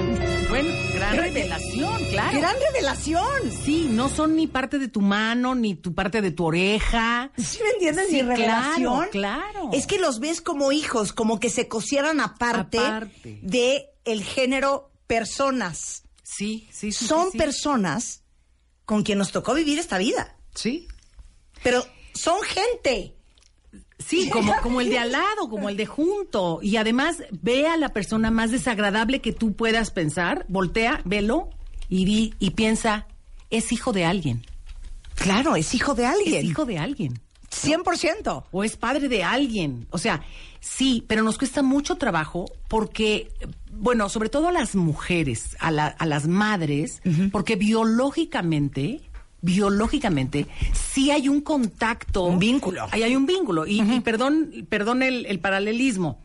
bueno, 0.48 0.70
gran 0.94 1.16
revelación, 1.16 2.04
claro. 2.10 2.38
Gran 2.38 2.56
revelación. 2.68 3.24
Sí, 3.64 3.88
no 3.90 4.08
son 4.08 4.36
ni 4.36 4.46
parte 4.46 4.78
de 4.78 4.88
tu 4.88 5.00
mano, 5.00 5.54
ni 5.54 5.74
tu 5.74 5.94
parte 5.94 6.20
de 6.20 6.30
tu 6.30 6.44
oreja. 6.44 7.30
¿Sí 7.36 7.58
me 7.62 7.70
entiendes 7.70 8.08
Sí, 8.08 8.16
mi 8.16 8.22
revelación? 8.22 9.08
Claro, 9.10 9.10
claro. 9.10 9.70
Es 9.72 9.86
que 9.86 9.98
los 9.98 10.20
ves 10.20 10.40
como 10.40 10.72
hijos, 10.72 11.12
como 11.12 11.40
que 11.40 11.48
se 11.48 11.68
cosieran 11.68 12.20
aparte, 12.20 12.78
Aparte. 12.78 13.40
de 13.42 13.88
el 14.04 14.22
género 14.22 14.90
personas. 15.06 16.04
Sí, 16.22 16.68
sí, 16.70 16.92
sí. 16.92 17.06
Son 17.06 17.26
sí, 17.26 17.32
sí. 17.32 17.38
personas 17.38 18.22
con 18.84 19.02
quien 19.02 19.18
nos 19.18 19.32
tocó 19.32 19.54
vivir 19.54 19.78
esta 19.78 19.98
vida. 19.98 20.36
Sí. 20.54 20.86
Pero 21.62 21.84
son 22.14 22.40
gente. 22.42 23.14
Sí, 23.98 24.30
como, 24.30 24.54
como 24.62 24.80
el 24.80 24.88
de 24.90 24.98
al 24.98 25.12
lado, 25.12 25.48
como 25.48 25.68
el 25.68 25.76
de 25.76 25.86
junto. 25.86 26.60
Y 26.62 26.76
además, 26.76 27.18
ve 27.30 27.66
a 27.66 27.76
la 27.76 27.90
persona 27.90 28.30
más 28.30 28.50
desagradable 28.50 29.20
que 29.20 29.32
tú 29.32 29.54
puedas 29.54 29.90
pensar, 29.90 30.44
voltea, 30.48 31.02
velo 31.04 31.50
y, 31.88 32.04
di, 32.04 32.34
y 32.38 32.50
piensa, 32.50 33.06
es 33.50 33.72
hijo 33.72 33.92
de 33.92 34.04
alguien. 34.04 34.44
Claro, 35.16 35.54
es 35.56 35.74
hijo 35.74 35.94
de 35.94 36.06
alguien. 36.06 36.36
Es 36.36 36.44
hijo 36.50 36.64
de 36.64 36.78
alguien. 36.78 37.20
100%. 37.50 38.44
O 38.52 38.64
es 38.64 38.76
padre 38.76 39.08
de 39.08 39.22
alguien. 39.24 39.86
O 39.90 39.98
sea, 39.98 40.22
sí, 40.60 41.04
pero 41.08 41.22
nos 41.22 41.36
cuesta 41.36 41.62
mucho 41.62 41.96
trabajo 41.96 42.46
porque, 42.68 43.30
bueno, 43.72 44.08
sobre 44.08 44.28
todo 44.28 44.48
a 44.48 44.52
las 44.52 44.76
mujeres, 44.76 45.56
a, 45.58 45.70
la- 45.72 45.88
a 45.88 46.06
las 46.06 46.26
madres, 46.28 47.02
porque 47.32 47.56
biológicamente, 47.56 49.00
biológicamente, 49.42 50.46
sí 50.72 51.10
hay 51.10 51.28
un 51.28 51.40
contacto. 51.40 52.24
Un 52.24 52.38
vínculo. 52.38 52.86
Ahí 52.90 53.02
hay 53.02 53.16
un 53.16 53.26
vínculo. 53.26 53.66
Y, 53.66 53.80
y 53.80 54.00
perdón, 54.00 54.66
perdón 54.68 55.02
el, 55.02 55.26
el 55.26 55.40
paralelismo. 55.40 56.20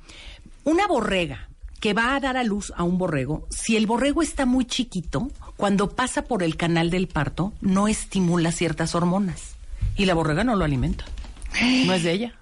Una 0.63 0.88
borrega 0.88 1.49
que 1.80 1.93
va 1.93 2.16
a 2.16 2.20
dar 2.20 2.38
a 2.38 2.43
luz 2.43 2.74
a 2.76 2.84
un 2.84 2.97
borrego, 2.97 3.47
si 3.51 3.76
el 3.76 3.86
borrego 3.86 4.22
está 4.24 4.45
muy 4.45 4.66
chiquito, 4.66 5.30
cuando 5.55 5.89
pasa 5.89 6.24
por 6.24 6.41
el 6.41 6.57
canal 6.57 6.89
del 6.89 7.07
parto, 7.07 7.53
no 7.61 7.88
estimula 7.88 8.51
ciertas 8.51 8.95
hormonas. 8.95 9.55
Y 9.95 10.05
la 10.05 10.16
borrega 10.16 10.43
no 10.43 10.55
lo 10.55 10.66
alimenta. 10.66 11.05
No 11.86 11.93
es 11.93 12.03
de 12.03 12.11
ella. 12.11 12.39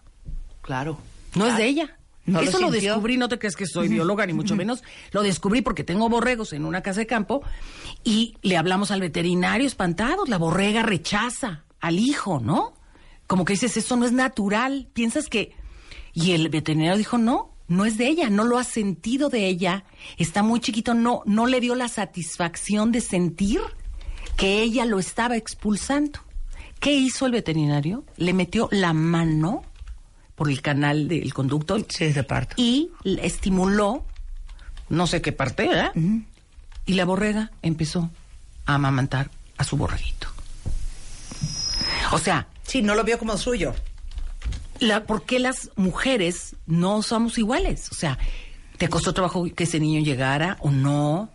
Claro. 0.62 0.98
No 1.36 1.46
es 1.46 1.58
de 1.58 1.66
ella. 1.66 1.98
No 2.26 2.42
lo 2.42 2.50
Eso 2.50 2.60
lo, 2.60 2.72
sintió. 2.72 2.92
descubrí, 2.92 3.18
no 3.18 3.28
te 3.28 3.38
crees 3.38 3.56
que 3.56 3.66
soy 3.66 3.90
bióloga, 3.90 4.26
ni 4.26 4.34
mucho 4.34 4.56
menos. 4.56 4.84
Lo 5.12 5.24
descubrí 5.24 5.62
porque 5.62 5.84
tengo 5.84 6.08
borregos 6.08 6.54
en 6.54 6.66
una 6.66 6.82
casa 6.82 7.02
de 7.02 7.08
campo 7.08 7.42
y 8.04 8.38
le 8.42 8.56
hablamos 8.56 8.92
al 8.92 9.02
veterinario 9.02 9.68
espantados. 9.68 10.30
La 10.30 10.38
borrega 10.38 10.84
rechaza 10.84 11.66
al 11.82 12.00
hijo, 12.00 12.40
¿no? 12.40 12.74
Como 13.28 13.44
que 13.44 13.54
dices, 13.54 13.76
eso 13.76 13.98
no 13.98 14.06
es 14.06 14.14
natural. 14.14 14.88
Piensas 14.94 15.28
que. 15.28 15.54
Y 16.14 16.32
el 16.32 16.48
veterinario 16.50 16.98
dijo, 16.98 17.18
no, 17.18 17.54
no 17.68 17.86
es 17.86 17.98
de 17.98 18.08
ella, 18.08 18.30
no 18.30 18.44
lo 18.44 18.58
ha 18.58 18.64
sentido 18.64 19.30
de 19.30 19.48
ella. 19.48 19.84
Está 20.18 20.44
muy 20.44 20.60
chiquito, 20.60 20.94
no, 20.94 21.24
no 21.26 21.48
le 21.48 21.60
dio 21.60 21.76
la 21.76 21.90
satisfacción 21.90 22.92
de 22.92 23.02
sentir 23.02 23.60
que 24.38 24.62
ella 24.62 24.86
lo 24.86 25.00
estaba 25.00 25.36
expulsando. 25.36 26.20
¿Qué 26.80 26.94
hizo 26.94 27.26
el 27.26 27.32
veterinario? 27.32 28.06
Le 28.18 28.34
metió 28.34 28.68
la 28.72 28.94
mano 28.94 29.64
por 30.36 30.50
el 30.50 30.62
canal 30.62 31.08
del 31.08 31.34
conducto 31.34 31.78
de 31.78 32.24
parto. 32.24 32.56
y 32.58 32.90
estimuló 33.22 34.04
no 34.90 35.08
sé 35.08 35.22
qué 35.22 35.32
parte, 35.32 35.68
¿verdad? 35.68 35.92
Y 36.86 36.94
la 36.94 37.06
borrega 37.06 37.52
empezó 37.62 38.10
a 38.66 38.76
amamantar 38.76 39.30
a 39.58 39.64
su 39.64 39.78
borreguito. 39.78 40.28
O 42.12 42.18
sea, 42.20 42.48
Sí, 42.66 42.82
no 42.82 42.96
lo 42.96 43.04
vio 43.04 43.20
como 43.20 43.38
suyo. 43.38 43.74
la, 44.80 45.04
¿por 45.06 45.24
qué 45.24 45.40
las 45.40 45.70
mujeres 45.76 46.56
no 46.66 47.02
somos 47.02 47.38
iguales? 47.38 47.90
O 47.92 47.96
sea, 47.96 48.18
¿te 48.78 48.88
costó 48.88 49.14
trabajo 49.14 49.46
que 49.56 49.64
ese 49.66 49.80
niño 49.80 50.02
llegara 50.02 50.58
o 50.62 50.72
no? 50.72 51.30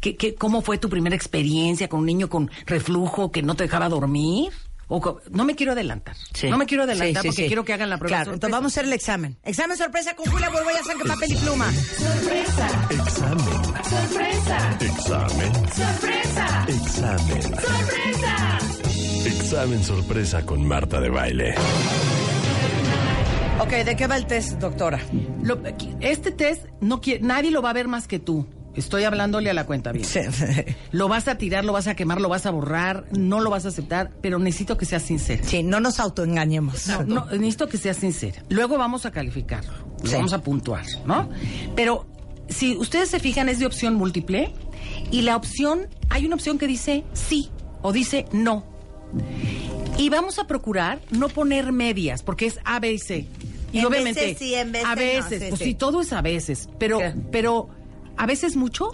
¿Qué, 0.00 0.16
qué, 0.16 0.34
cómo 0.34 0.62
fue 0.62 0.78
tu 0.78 0.88
primera 0.88 1.16
experiencia 1.16 1.88
con 1.88 2.00
un 2.00 2.06
niño 2.06 2.28
con 2.28 2.50
reflujo 2.66 3.30
que 3.32 3.42
no 3.42 3.54
te 3.56 3.64
dejaba 3.64 3.88
dormir? 3.88 4.52
O 4.92 5.20
no 5.30 5.44
me 5.44 5.54
quiero 5.54 5.72
adelantar. 5.72 6.16
No 6.50 6.58
me 6.58 6.66
quiero 6.66 6.82
adelantar 6.82 7.22
Sí, 7.22 7.28
sí, 7.28 7.28
porque 7.28 7.42
sí. 7.42 7.46
quiero 7.46 7.64
que 7.64 7.72
hagan 7.72 7.88
la 7.90 7.96
prueba. 7.98 8.16
Claro, 8.16 8.34
entonces 8.34 8.52
vamos 8.52 8.72
a 8.72 8.74
hacer 8.74 8.84
el 8.86 8.92
examen. 8.92 9.38
Examen 9.44 9.76
sorpresa 9.76 10.14
con 10.16 10.26
Julia 10.26 10.48
Borboya, 10.50 10.82
saque 10.84 11.04
papel 11.06 11.32
y 11.32 11.36
pluma. 11.36 11.72
Sorpresa. 11.72 12.88
Examen. 12.90 13.64
Sorpresa. 13.88 14.78
Examen. 14.80 15.52
Sorpresa. 15.54 16.64
Examen. 16.68 17.42
Sorpresa. 17.42 18.58
Examen 19.26 19.84
sorpresa 19.84 20.44
con 20.46 20.66
Marta 20.66 21.00
de 21.00 21.08
baile. 21.10 21.54
Ok, 23.60 23.68
¿de 23.84 23.94
qué 23.96 24.06
va 24.06 24.16
el 24.16 24.26
test, 24.26 24.52
doctora? 24.58 24.98
Lo- 25.42 25.60
este 26.00 26.32
test 26.32 26.64
no 26.80 27.00
quiere, 27.00 27.20
nadie 27.22 27.50
lo 27.50 27.60
va 27.62 27.70
a 27.70 27.74
ver 27.74 27.88
más 27.88 28.08
que 28.08 28.18
tú. 28.18 28.46
Estoy 28.76 29.02
hablándole 29.04 29.50
a 29.50 29.54
la 29.54 29.66
cuenta 29.66 29.90
bien. 29.92 30.06
Lo 30.92 31.08
vas 31.08 31.26
a 31.28 31.36
tirar, 31.36 31.64
lo 31.64 31.72
vas 31.72 31.86
a 31.88 31.96
quemar, 31.96 32.20
lo 32.20 32.28
vas 32.28 32.46
a 32.46 32.50
borrar, 32.50 33.04
no 33.10 33.40
lo 33.40 33.50
vas 33.50 33.64
a 33.64 33.68
aceptar, 33.68 34.10
pero 34.20 34.38
necesito 34.38 34.76
que 34.78 34.84
seas 34.86 35.02
sincera. 35.02 35.42
Sí, 35.44 35.62
no 35.62 35.80
nos 35.80 35.98
autoengañemos. 36.00 36.86
No, 36.86 37.02
no, 37.04 37.26
necesito 37.26 37.68
que 37.68 37.78
seas 37.78 37.96
sincera. 37.96 38.42
Luego 38.48 38.78
vamos 38.78 39.06
a 39.06 39.10
calificarlo, 39.10 39.72
Sí. 40.04 40.12
vamos 40.14 40.32
a 40.32 40.42
puntuar, 40.42 40.84
¿no? 41.04 41.28
Pero 41.74 42.06
si 42.48 42.76
ustedes 42.76 43.08
se 43.10 43.18
fijan 43.18 43.48
es 43.48 43.58
de 43.58 43.66
opción 43.66 43.94
múltiple 43.94 44.52
y 45.10 45.22
la 45.22 45.36
opción, 45.36 45.88
hay 46.08 46.26
una 46.26 46.36
opción 46.36 46.56
que 46.58 46.66
dice 46.68 47.04
sí 47.12 47.50
o 47.82 47.92
dice 47.92 48.26
no. 48.32 48.64
Y 49.98 50.08
vamos 50.08 50.38
a 50.38 50.46
procurar 50.46 51.00
no 51.10 51.28
poner 51.28 51.72
medias, 51.72 52.22
porque 52.22 52.46
es 52.46 52.58
A, 52.64 52.78
B 52.78 52.92
y 52.92 52.98
C. 52.98 53.26
Y 53.72 53.80
En 53.80 53.86
obviamente, 53.86 54.20
veces 54.20 54.38
sí, 54.38 54.54
en 54.54 54.72
veces 54.72 54.88
a 54.88 54.94
no, 54.94 55.00
veces, 55.00 55.42
sí, 55.42 55.46
pues 55.48 55.58
sí. 55.58 55.64
sí, 55.66 55.74
todo 55.74 56.00
es 56.00 56.12
a 56.12 56.22
veces, 56.22 56.68
pero, 56.78 57.00
pero 57.30 57.68
a 58.22 58.26
veces 58.26 58.54
mucho. 58.56 58.90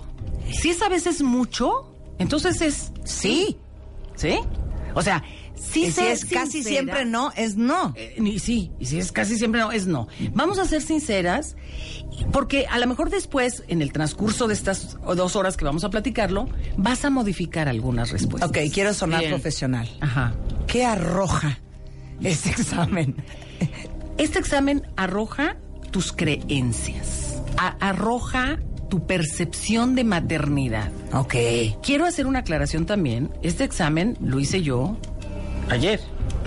Si 0.53 0.71
es 0.71 0.81
a 0.83 0.89
veces 0.89 1.21
mucho, 1.23 1.93
entonces 2.19 2.61
es 2.61 2.93
sí. 3.05 3.57
¿Sí? 4.15 4.39
O 4.95 5.03
sea, 5.03 5.23
si 5.57 5.91
sé 5.91 6.13
es 6.13 6.25
casi 6.25 6.63
siempre 6.63 7.05
no, 7.05 7.33
es 7.37 7.57
no. 7.57 7.93
Eh, 7.97 8.39
sí, 8.39 8.71
y 8.79 8.87
si 8.87 8.99
es 8.99 9.11
casi 9.11 9.37
siempre 9.37 9.61
no, 9.61 9.73
es 9.73 9.87
no. 9.87 10.07
Vamos 10.33 10.59
a 10.59 10.65
ser 10.65 10.81
sinceras, 10.81 11.57
porque 12.33 12.67
a 12.67 12.79
lo 12.79 12.87
mejor 12.87 13.11
después, 13.11 13.65
en 13.69 13.83
el 13.83 13.93
transcurso 13.93 14.47
de 14.47 14.55
estas 14.55 14.97
dos 15.17 15.35
horas 15.37 15.57
que 15.57 15.65
vamos 15.65 15.83
a 15.85 15.91
platicarlo, 15.91 16.49
vas 16.77 17.05
a 17.05 17.11
modificar 17.11 17.69
algunas 17.69 18.11
respuestas. 18.11 18.49
Ok, 18.49 18.59
quiero 18.73 18.95
sonar 18.95 19.21
Bien. 19.21 19.33
profesional. 19.33 19.89
Ajá. 20.01 20.35
¿Qué 20.67 20.85
arroja 20.85 21.59
este 22.23 22.51
examen? 22.51 23.17
Este 24.19 24.39
examen 24.39 24.87
arroja 24.97 25.57
tus 25.91 26.13
creencias, 26.13 27.43
a- 27.59 27.77
arroja 27.81 28.59
tu 28.89 29.07
percepción 29.07 29.95
de 29.95 30.05
maternidad. 30.05 30.91
Ok. 31.13 31.35
Quiero 31.83 32.05
hacer 32.07 32.27
una 32.27 32.41
aclaración 32.41 32.87
también. 32.87 33.31
Este 33.43 33.65
examen 33.65 34.17
lo 34.21 34.39
hice 34.41 34.63
yo 34.63 34.97
ayer. 35.71 36.01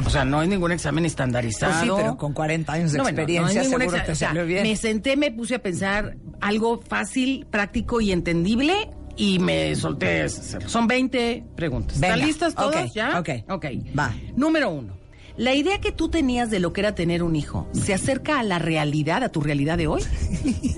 O 0.05 0.09
sea, 0.09 0.23
no 0.23 0.41
es 0.41 0.47
ningún 0.47 0.71
examen 0.71 1.05
estandarizado. 1.05 1.73
Pues 1.73 1.83
sí, 1.83 1.91
pero 1.97 2.17
con 2.17 2.33
40 2.33 2.71
años 2.71 2.91
de 2.93 2.97
No, 2.99 3.03
bueno, 3.03 3.17
no 3.17 3.21
experiencia 3.21 3.61
ningún 3.63 3.79
seguro 3.81 3.97
exa- 3.97 4.05
te 4.05 4.11
o 4.13 4.15
sea, 4.15 4.27
salió 4.29 4.45
bien. 4.45 4.63
Me 4.63 4.75
senté, 4.77 5.17
me 5.17 5.31
puse 5.31 5.55
a 5.55 5.59
pensar 5.59 6.15
algo 6.39 6.79
fácil, 6.87 7.45
práctico 7.51 7.99
y 7.99 8.11
entendible 8.13 8.89
y 9.17 9.39
me 9.39 9.75
solté. 9.75 10.29
Son 10.29 10.87
20 10.87 11.43
preguntas. 11.55 11.99
Venga, 11.99 12.13
¿Están 12.15 12.27
listas 12.27 12.55
todas 12.55 12.85
ok, 12.85 12.93
ya? 12.93 13.19
ok. 13.19 13.29
Ok. 13.49 13.65
Va. 13.97 14.13
Número 14.37 14.69
uno. 14.69 14.97
La 15.35 15.53
idea 15.53 15.79
que 15.79 15.91
tú 15.93 16.09
tenías 16.09 16.49
de 16.49 16.59
lo 16.59 16.71
que 16.73 16.81
era 16.81 16.95
tener 16.95 17.23
un 17.23 17.35
hijo, 17.35 17.67
¿se 17.73 17.93
acerca 17.93 18.39
a 18.39 18.43
la 18.43 18.59
realidad, 18.59 19.23
a 19.23 19.29
tu 19.29 19.41
realidad 19.41 19.77
de 19.77 19.87
hoy? 19.87 20.01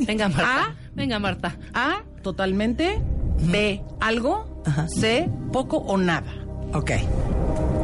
Venga, 0.08 0.30
Marta. 0.30 0.76
Venga, 0.94 1.20
Marta. 1.20 1.58
A, 1.74 2.04
totalmente. 2.22 3.02
B, 3.40 3.82
algo. 4.00 4.62
C, 4.88 5.30
poco 5.52 5.78
o 5.78 5.98
nada. 5.98 6.32
Ok. 6.74 6.92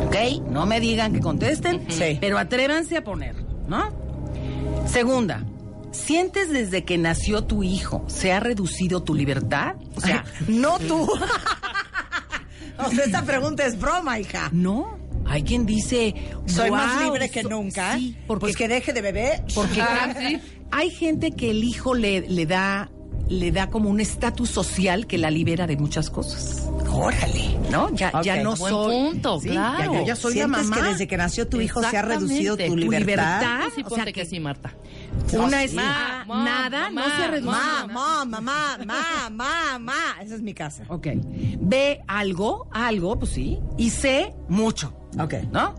¿Ok? 0.05 0.15
No 0.49 0.65
me 0.65 0.79
digan 0.79 1.13
que 1.13 1.19
contesten, 1.19 1.85
Sí. 1.89 2.17
pero 2.21 2.37
atrévanse 2.37 2.97
a 2.97 3.03
ponerlo, 3.03 3.47
¿no? 3.67 3.89
Segunda, 4.85 5.43
¿sientes 5.91 6.49
desde 6.49 6.85
que 6.85 6.97
nació 6.97 7.43
tu 7.43 7.63
hijo 7.63 8.03
se 8.07 8.31
ha 8.31 8.39
reducido 8.39 9.03
tu 9.03 9.15
libertad? 9.15 9.75
O 9.95 10.01
sea, 10.01 10.23
No 10.47 10.77
tú. 10.79 11.07
o 12.77 12.89
sea, 12.91 13.05
esta 13.05 13.23
pregunta 13.23 13.65
es 13.65 13.79
broma, 13.79 14.19
hija. 14.19 14.49
no. 14.51 14.97
Hay 15.29 15.43
quien 15.43 15.65
dice, 15.65 16.15
Soy 16.45 16.71
más 16.71 16.93
"Guau, 16.99 17.11
libre 17.11 17.29
que 17.29 17.41
so- 17.41 17.49
nunca. 17.49 17.97
Sí, 17.97 18.15
porque 18.27 18.39
pues 18.45 18.55
que 18.55 18.69
deje 18.69 18.93
de 18.93 19.01
beber. 19.01 19.43
Porque 19.53 19.81
Ah, 19.81 20.15
sí. 20.17 20.39
hay 20.71 20.89
gente 20.89 21.31
que 21.31 21.51
el 21.51 21.65
hijo 21.65 21.93
le, 21.95 22.21
le 22.29 22.45
da 22.45 22.89
le 23.29 23.51
da 23.51 23.69
como 23.69 23.89
un 23.89 23.99
estatus 23.99 24.49
social 24.49 25.05
que 25.07 25.17
la 25.17 25.29
libera 25.31 25.67
de 25.67 25.75
muchas 25.77 26.09
cosas. 26.09 26.67
Órale. 26.91 27.57
¿No? 27.69 27.89
Ya, 27.93 28.21
ya 28.23 28.41
no 28.41 28.55
Buen 28.55 28.73
soy. 28.73 28.95
punto, 28.95 29.39
Sí, 29.41 29.49
claro. 29.49 29.93
Ya, 29.93 29.99
yo 29.99 30.05
ya 30.07 30.15
soy 30.15 30.33
la 30.35 30.45
¿Sientes 30.45 30.63
mamá. 30.69 30.75
que 30.75 30.83
desde 30.89 31.07
que 31.07 31.17
nació 31.17 31.47
tu 31.47 31.61
hijo 31.61 31.81
se 31.83 31.97
ha 31.97 32.01
reducido 32.01 32.55
tu 32.57 32.75
libertad? 32.75 32.79
Tu 32.79 32.85
libertad. 32.99 33.61
Sí 33.75 33.83
o 33.85 33.89
sea 33.95 34.05
que 34.05 34.13
que 34.13 34.25
sí, 34.25 34.39
Marta. 34.39 34.73
Una 35.33 35.63
es 35.63 35.73
Ma, 35.73 35.83
ah, 36.21 36.25
ma, 36.25 36.43
nada, 36.45 36.89
mamá, 36.89 37.01
no 37.07 37.15
se 37.15 37.23
ha 37.23 37.27
reducido. 37.27 37.51
Ma, 37.51 37.87
ma, 37.87 38.25
mamá, 38.25 38.77
ma, 38.85 39.29
ma, 39.29 39.79
ma. 39.79 39.93
Esa 40.23 40.35
es 40.35 40.41
mi 40.41 40.53
casa. 40.53 40.85
Ok. 40.87 41.07
B, 41.59 42.01
algo, 42.07 42.67
algo, 42.71 43.19
pues 43.19 43.31
sí. 43.31 43.59
Y 43.77 43.89
C, 43.89 44.33
mucho. 44.47 44.93
Ok. 45.19 45.33
¿No? 45.51 45.75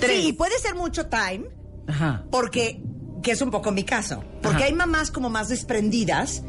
Tres. 0.00 0.20
Sí, 0.22 0.28
y 0.28 0.32
puede 0.34 0.56
ser 0.58 0.74
mucho 0.76 1.06
time 1.06 1.46
Ajá. 1.88 2.24
porque 2.30 2.80
que 3.22 3.32
es 3.32 3.42
un 3.42 3.50
poco 3.50 3.70
mi 3.70 3.84
caso. 3.84 4.22
Porque 4.42 4.64
hay 4.64 4.72
mamás 4.72 5.10
como 5.10 5.30
más 5.30 5.48
desprendidas 5.48 6.42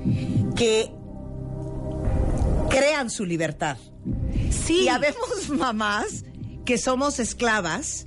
que 0.56 0.92
crean 2.70 3.10
su 3.10 3.26
libertad. 3.26 3.78
Sí. 4.50 4.84
Y 4.84 4.88
habemos 4.88 5.50
mamás 5.50 6.24
que 6.66 6.78
somos 6.78 7.20
esclavas 7.20 8.06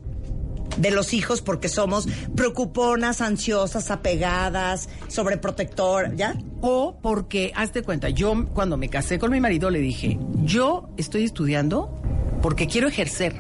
de 0.77 0.91
los 0.91 1.13
hijos 1.13 1.43
porque 1.43 1.69
somos 1.69 2.09
preocuponas, 2.35 3.21
ansiosas, 3.21 3.91
apegadas, 3.91 4.89
sobreprotector, 5.09 6.15
¿ya? 6.17 6.37
O 6.61 6.99
porque, 7.03 7.53
hazte 7.55 7.83
cuenta, 7.83 8.09
yo 8.09 8.47
cuando 8.55 8.77
me 8.77 8.89
casé 8.89 9.19
con 9.19 9.33
mi 9.33 9.41
marido 9.41 9.71
le 9.71 9.81
dije, 9.81 10.19
yo 10.45 10.89
estoy 10.97 11.25
estudiando 11.25 12.02
porque 12.43 12.67
quiero 12.67 12.89
ejercer. 12.89 13.35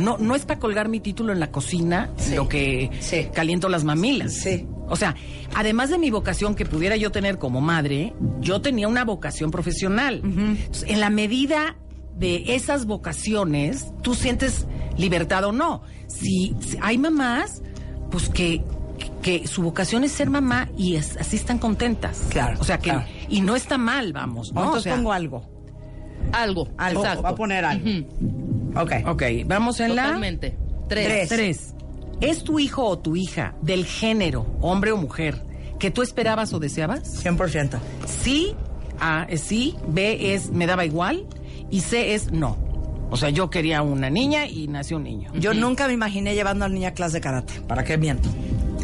No, 0.00 0.18
no 0.18 0.34
es 0.34 0.44
para 0.44 0.58
colgar 0.58 0.88
mi 0.88 0.98
título 1.00 1.32
en 1.32 1.40
la 1.40 1.50
cocina, 1.52 2.10
lo 2.34 2.48
que 2.48 2.90
caliento 3.32 3.68
las 3.68 3.84
mamilas. 3.84 4.44
O 4.88 4.96
sea, 4.96 5.14
además 5.54 5.90
de 5.90 5.98
mi 5.98 6.10
vocación 6.10 6.54
que 6.54 6.64
pudiera 6.66 6.96
yo 6.96 7.10
tener 7.12 7.38
como 7.38 7.60
madre, 7.60 8.14
yo 8.40 8.60
tenía 8.60 8.88
una 8.88 9.04
vocación 9.04 9.50
profesional. 9.50 10.20
Entonces, 10.24 10.84
en 10.88 11.00
la 11.00 11.10
medida 11.10 11.76
de 12.16 12.54
esas 12.56 12.86
vocaciones, 12.86 13.86
tú 14.02 14.14
sientes 14.14 14.66
libertad 14.96 15.44
o 15.44 15.52
no. 15.52 15.82
Si, 16.08 16.56
si 16.60 16.76
hay 16.80 16.98
mamás, 16.98 17.62
pues 18.10 18.28
que, 18.28 18.62
que 19.22 19.46
su 19.46 19.62
vocación 19.62 20.02
es 20.02 20.10
ser 20.12 20.30
mamá 20.30 20.68
y 20.76 20.96
es- 20.96 21.16
así 21.18 21.36
están 21.36 21.58
contentas. 21.58 22.24
Claro. 22.30 22.56
O 22.60 22.64
sea 22.64 22.78
que, 22.78 22.90
claro. 22.90 23.06
y 23.28 23.40
no 23.42 23.54
está 23.54 23.78
mal, 23.78 24.12
vamos. 24.12 24.52
¿no? 24.52 24.62
Entonces 24.62 24.80
O 24.80 24.82
sea, 24.84 24.96
pongo 24.96 25.12
algo. 25.12 25.46
Algo. 26.32 26.68
Algo. 26.78 27.00
Exacto. 27.02 27.22
Va 27.22 27.28
a 27.28 27.34
poner 27.36 27.64
algo. 27.64 27.86
Ok. 28.78 28.92
Ok, 29.06 29.22
vamos 29.46 29.80
en 29.80 29.88
Totalmente. 29.90 30.56
la... 30.58 30.88
Tres. 30.88 31.28
Tres. 31.28 31.74
¿Es 32.20 32.42
tu 32.42 32.58
hijo 32.58 32.84
o 32.84 32.98
tu 32.98 33.14
hija 33.14 33.54
del 33.62 33.84
género, 33.84 34.46
hombre 34.60 34.90
o 34.92 34.96
mujer, 34.96 35.40
que 35.78 35.90
tú 35.90 36.02
esperabas 36.02 36.52
o 36.52 36.58
deseabas? 36.58 37.24
100%. 37.24 37.78
Sí, 38.06 38.54
A 38.98 39.24
es 39.28 39.42
sí, 39.42 39.76
B 39.86 40.34
es 40.34 40.50
me 40.50 40.66
daba 40.66 40.84
igual 40.84 41.26
y 41.70 41.80
C 41.80 42.14
es 42.14 42.32
no. 42.32 42.56
O 43.10 43.16
sea, 43.16 43.30
yo 43.30 43.48
quería 43.50 43.82
una 43.82 44.10
niña 44.10 44.46
y 44.46 44.68
nació 44.68 44.96
un 44.98 45.04
niño. 45.04 45.30
Yo 45.34 45.54
nunca 45.54 45.86
me 45.86 45.94
imaginé 45.94 46.34
llevando 46.34 46.64
a 46.64 46.68
la 46.68 46.74
niña 46.74 46.88
a 46.88 46.92
clase 46.94 47.18
de 47.18 47.20
karate. 47.20 47.60
¿Para 47.66 47.84
qué 47.84 47.96
miento? 47.96 48.28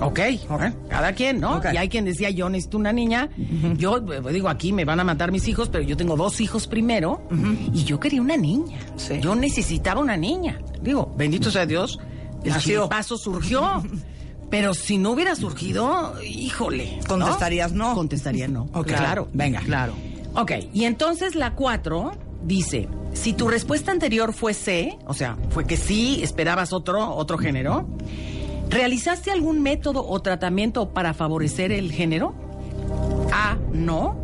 Ok, 0.07 0.21
cada 0.89 1.13
quien, 1.13 1.41
¿no? 1.41 1.61
Y 1.73 1.77
hay 1.77 1.89
quien 1.89 2.05
decía, 2.05 2.31
yo 2.31 2.49
necesito 2.49 2.79
una 2.79 2.93
niña. 2.93 3.29
Yo 3.77 3.99
eh, 3.99 4.33
digo, 4.33 4.49
aquí 4.49 4.73
me 4.73 4.85
van 4.85 5.01
a 5.01 5.05
matar 5.05 5.33
mis 5.33 5.49
hijos, 5.49 5.69
pero 5.69 5.85
yo 5.85 5.97
tengo 5.97 6.17
dos 6.17 6.41
hijos 6.41 6.67
primero 6.67 7.23
y 7.73 7.85
yo 7.85 7.99
quería 7.99 8.21
una 8.21 8.37
niña. 8.37 8.79
Yo 9.21 9.35
necesitaba 9.35 10.01
una 10.01 10.17
niña. 10.17 10.61
Digo, 10.83 11.13
bendito 11.17 11.51
sea 11.51 11.67
Dios, 11.67 11.99
el 12.45 12.89
paso 12.89 13.17
surgió. 13.17 13.83
Pero 14.51 14.73
si 14.73 14.99
no 14.99 15.11
hubiera 15.13 15.35
surgido, 15.35 16.15
híjole. 16.23 16.99
¿no? 17.01 17.09
Contestarías 17.09 17.73
no. 17.73 17.95
Contestaría 17.95 18.47
no. 18.47 18.69
Ok. 18.73 18.87
Claro. 18.89 19.29
Venga. 19.33 19.59
Claro. 19.61 19.95
Ok, 20.37 20.53
y 20.73 20.85
entonces 20.85 21.35
la 21.35 21.55
cuatro 21.55 22.13
dice, 22.43 22.89
si 23.13 23.33
tu 23.33 23.49
respuesta 23.49 23.93
anterior 23.93 24.33
fue 24.33 24.53
C, 24.53 24.99
o 25.07 25.15
sea, 25.15 25.37
fue 25.51 25.65
que 25.65 25.77
sí 25.77 26.21
esperabas 26.23 26.73
otro, 26.73 27.15
otro 27.15 27.39
género, 27.39 27.87
¿realizaste 28.75 29.31
algún 29.31 29.63
método 29.63 30.07
o 30.07 30.21
tratamiento 30.21 30.91
para 30.91 31.15
favorecer 31.15 31.71
el 31.73 31.93
género? 31.93 32.35
A, 33.33 33.57
no. 33.73 34.17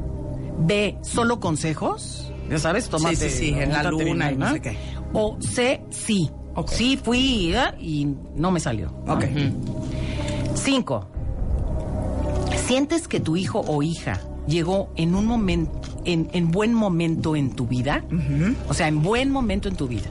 B, 0.58 0.98
solo 1.02 1.40
consejos. 1.40 2.32
Ya 2.50 2.58
sabes, 2.58 2.88
tómate 2.88 3.16
Sí, 3.16 3.30
sí, 3.30 3.38
sí, 3.38 3.48
en 3.58 3.72
la 3.72 3.84
luna 3.84 4.32
y 4.32 4.36
no 4.36 4.52
sé 4.52 4.60
qué. 4.60 4.76
O 5.12 5.38
C, 5.40 5.82
sí. 5.90 6.30
Sí, 6.66 6.98
fui 7.02 7.54
¿eh? 7.54 7.62
y 7.80 8.08
no 8.34 8.50
me 8.50 8.60
salió. 8.60 8.92
¿no? 9.06 9.14
Ok. 9.14 9.24
Cinco. 10.54 11.08
¿Sientes 12.66 13.08
que 13.08 13.20
tu 13.20 13.36
hijo 13.36 13.60
o 13.60 13.82
hija 13.82 14.20
llegó 14.46 14.92
en 14.96 15.14
un 15.14 15.26
momento, 15.26 15.80
en, 16.04 16.28
en 16.32 16.50
buen 16.50 16.74
momento 16.74 17.36
en 17.36 17.52
tu 17.52 17.66
vida? 17.66 18.04
O 18.68 18.74
sea, 18.74 18.88
en 18.88 19.00
buen 19.00 19.30
momento 19.30 19.68
en 19.68 19.76
tu 19.76 19.86
vida. 19.86 20.10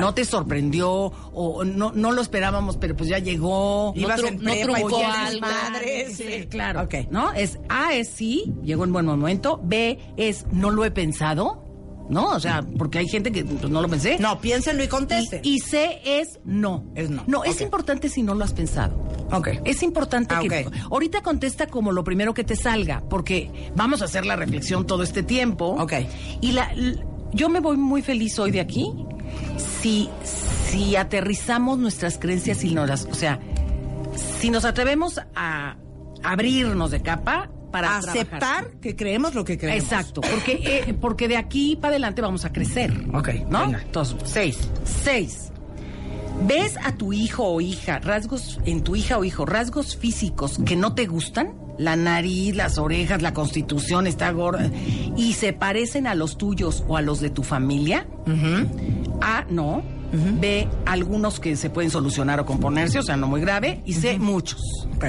No 0.00 0.14
te 0.14 0.24
sorprendió 0.24 0.90
o 1.32 1.64
no, 1.64 1.92
no 1.92 2.12
lo 2.12 2.22
esperábamos, 2.22 2.76
pero 2.76 2.96
pues 2.96 3.08
ya 3.10 3.18
llegó. 3.18 3.92
Ibas 3.96 4.22
no, 4.22 4.28
en 4.28 4.42
no 4.42 4.52
algo. 4.76 5.00
madre, 5.40 6.08
sí. 6.14 6.46
Claro. 6.48 6.88
¿No? 7.10 7.32
Es 7.32 7.58
A 7.68 7.94
es 7.94 8.08
sí, 8.08 8.52
llegó 8.62 8.84
en 8.84 8.92
buen 8.92 9.06
momento. 9.06 9.60
B 9.62 9.98
es 10.16 10.46
no 10.52 10.70
lo 10.70 10.84
he 10.84 10.90
pensado. 10.90 11.66
¿No? 12.08 12.30
O 12.30 12.40
sea, 12.40 12.66
porque 12.76 12.98
hay 12.98 13.06
gente 13.06 13.30
que 13.30 13.44
pues, 13.44 13.70
no 13.70 13.80
lo 13.80 13.88
pensé. 13.88 14.18
No, 14.18 14.40
piénsenlo 14.40 14.82
y 14.82 14.88
contesten. 14.88 15.42
Y, 15.44 15.54
y 15.54 15.58
C 15.60 16.00
es 16.04 16.40
no. 16.44 16.84
Es 16.96 17.08
no. 17.08 17.22
No, 17.28 17.44
es 17.44 17.60
importante 17.60 18.08
si 18.08 18.22
no 18.24 18.34
lo 18.34 18.42
has 18.44 18.52
pensado. 18.52 18.96
Ok. 19.30 19.48
Es 19.64 19.80
importante 19.84 20.34
Ah, 20.34 20.40
que 20.40 20.66
ok. 20.66 20.74
ahorita 20.90 21.22
contesta 21.22 21.68
como 21.68 21.92
lo 21.92 22.02
primero 22.02 22.34
que 22.34 22.42
te 22.42 22.56
salga, 22.56 23.04
porque 23.08 23.70
vamos 23.76 24.02
a 24.02 24.06
hacer 24.06 24.26
la 24.26 24.34
reflexión 24.34 24.88
todo 24.88 25.04
este 25.04 25.22
tiempo. 25.22 25.76
Ok. 25.78 25.92
Y 26.40 26.50
la, 26.50 26.72
yo 27.32 27.48
me 27.48 27.60
voy 27.60 27.76
muy 27.76 28.02
feliz 28.02 28.36
hoy 28.40 28.50
de 28.50 28.58
aquí 28.60 28.92
si 29.80 30.08
si 30.70 30.96
aterrizamos 30.96 31.78
nuestras 31.78 32.18
creencias 32.18 32.62
y 32.64 32.74
no 32.74 32.86
las, 32.86 33.04
o 33.06 33.14
sea, 33.14 33.40
si 34.40 34.50
nos 34.50 34.64
atrevemos 34.64 35.20
a 35.34 35.76
abrirnos 36.22 36.90
de 36.92 37.02
capa 37.02 37.50
para 37.72 37.98
Aceptar 37.98 38.38
trabajar. 38.38 38.70
que 38.80 38.96
creemos 38.96 39.34
lo 39.34 39.44
que 39.44 39.56
creemos. 39.58 39.84
Exacto, 39.84 40.20
porque, 40.20 40.60
eh, 40.88 40.94
porque 41.00 41.28
de 41.28 41.36
aquí 41.36 41.76
para 41.76 41.90
adelante 41.92 42.20
vamos 42.22 42.44
a 42.44 42.52
crecer. 42.52 42.92
Ok, 43.12 43.28
¿No? 43.48 43.60
venga. 43.66 43.82
Entonces, 43.82 44.16
seis. 44.24 44.58
Seis. 45.02 45.52
¿Ves 46.46 46.76
a 46.82 46.92
tu 46.92 47.12
hijo 47.12 47.44
o 47.44 47.60
hija 47.60 47.98
rasgos, 47.98 48.60
en 48.64 48.82
tu 48.82 48.96
hija 48.96 49.18
o 49.18 49.24
hijo, 49.24 49.44
rasgos 49.44 49.96
físicos 49.96 50.58
que 50.64 50.74
no 50.74 50.94
te 50.94 51.06
gustan? 51.06 51.52
La 51.80 51.96
nariz, 51.96 52.54
las 52.54 52.76
orejas, 52.76 53.22
la 53.22 53.32
constitución 53.32 54.06
está 54.06 54.30
gorda. 54.32 54.70
¿Y 55.16 55.32
se 55.32 55.54
parecen 55.54 56.06
a 56.06 56.14
los 56.14 56.36
tuyos 56.36 56.84
o 56.86 56.98
a 56.98 57.00
los 57.00 57.20
de 57.20 57.30
tu 57.30 57.42
familia? 57.42 58.06
A, 59.22 59.46
no. 59.48 59.82
B, 60.12 60.68
algunos 60.84 61.40
que 61.40 61.56
se 61.56 61.70
pueden 61.70 61.90
solucionar 61.90 62.38
o 62.38 62.44
componerse, 62.44 62.98
o 62.98 63.02
sea, 63.02 63.16
no 63.16 63.28
muy 63.28 63.40
grave. 63.40 63.80
Y 63.86 63.94
C, 63.94 64.18
muchos. 64.18 64.60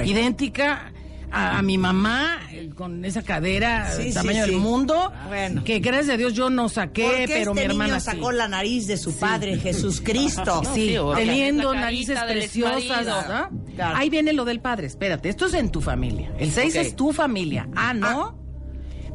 Idéntica 0.02 0.92
a, 1.32 1.58
a 1.58 1.62
mi 1.62 1.78
mamá, 1.78 2.40
eh, 2.52 2.70
con 2.74 3.04
esa 3.04 3.22
cadera, 3.22 3.90
Sí, 3.92 4.02
el 4.02 4.08
sí, 4.08 4.14
tamaño 4.14 4.44
sí. 4.44 4.50
del 4.50 4.60
mundo. 4.60 5.12
Bueno. 5.28 5.64
Que 5.64 5.78
gracias 5.80 6.10
a 6.10 6.16
Dios 6.16 6.34
yo 6.34 6.50
no 6.50 6.68
saqué, 6.68 7.04
¿Por 7.04 7.14
qué 7.16 7.24
pero 7.26 7.50
este 7.52 7.54
mi 7.54 7.60
hermana 7.62 7.94
niño 7.94 8.00
sí. 8.00 8.06
sacó 8.06 8.32
la 8.32 8.48
nariz 8.48 8.86
de 8.86 8.96
su 8.96 9.16
padre, 9.18 9.58
Jesucristo? 9.62 10.62
Sí, 10.74 10.82
Sí, 10.92 10.96
teniendo 11.16 11.74
narices 11.74 12.18
preciosas. 12.22 13.06
¿verdad? 13.06 13.50
Claro. 13.74 13.96
Ahí 13.96 14.10
viene 14.10 14.32
lo 14.32 14.44
del 14.44 14.60
padre. 14.60 14.86
Espérate, 14.86 15.28
esto 15.28 15.46
es 15.46 15.54
en 15.54 15.70
tu 15.70 15.80
familia. 15.80 16.32
El 16.38 16.50
6 16.52 16.74
Ok. 16.76 16.80
es 16.82 16.96
tu 16.96 17.12
familia. 17.12 17.68
Ah, 17.74 17.94
¿no? 17.94 18.40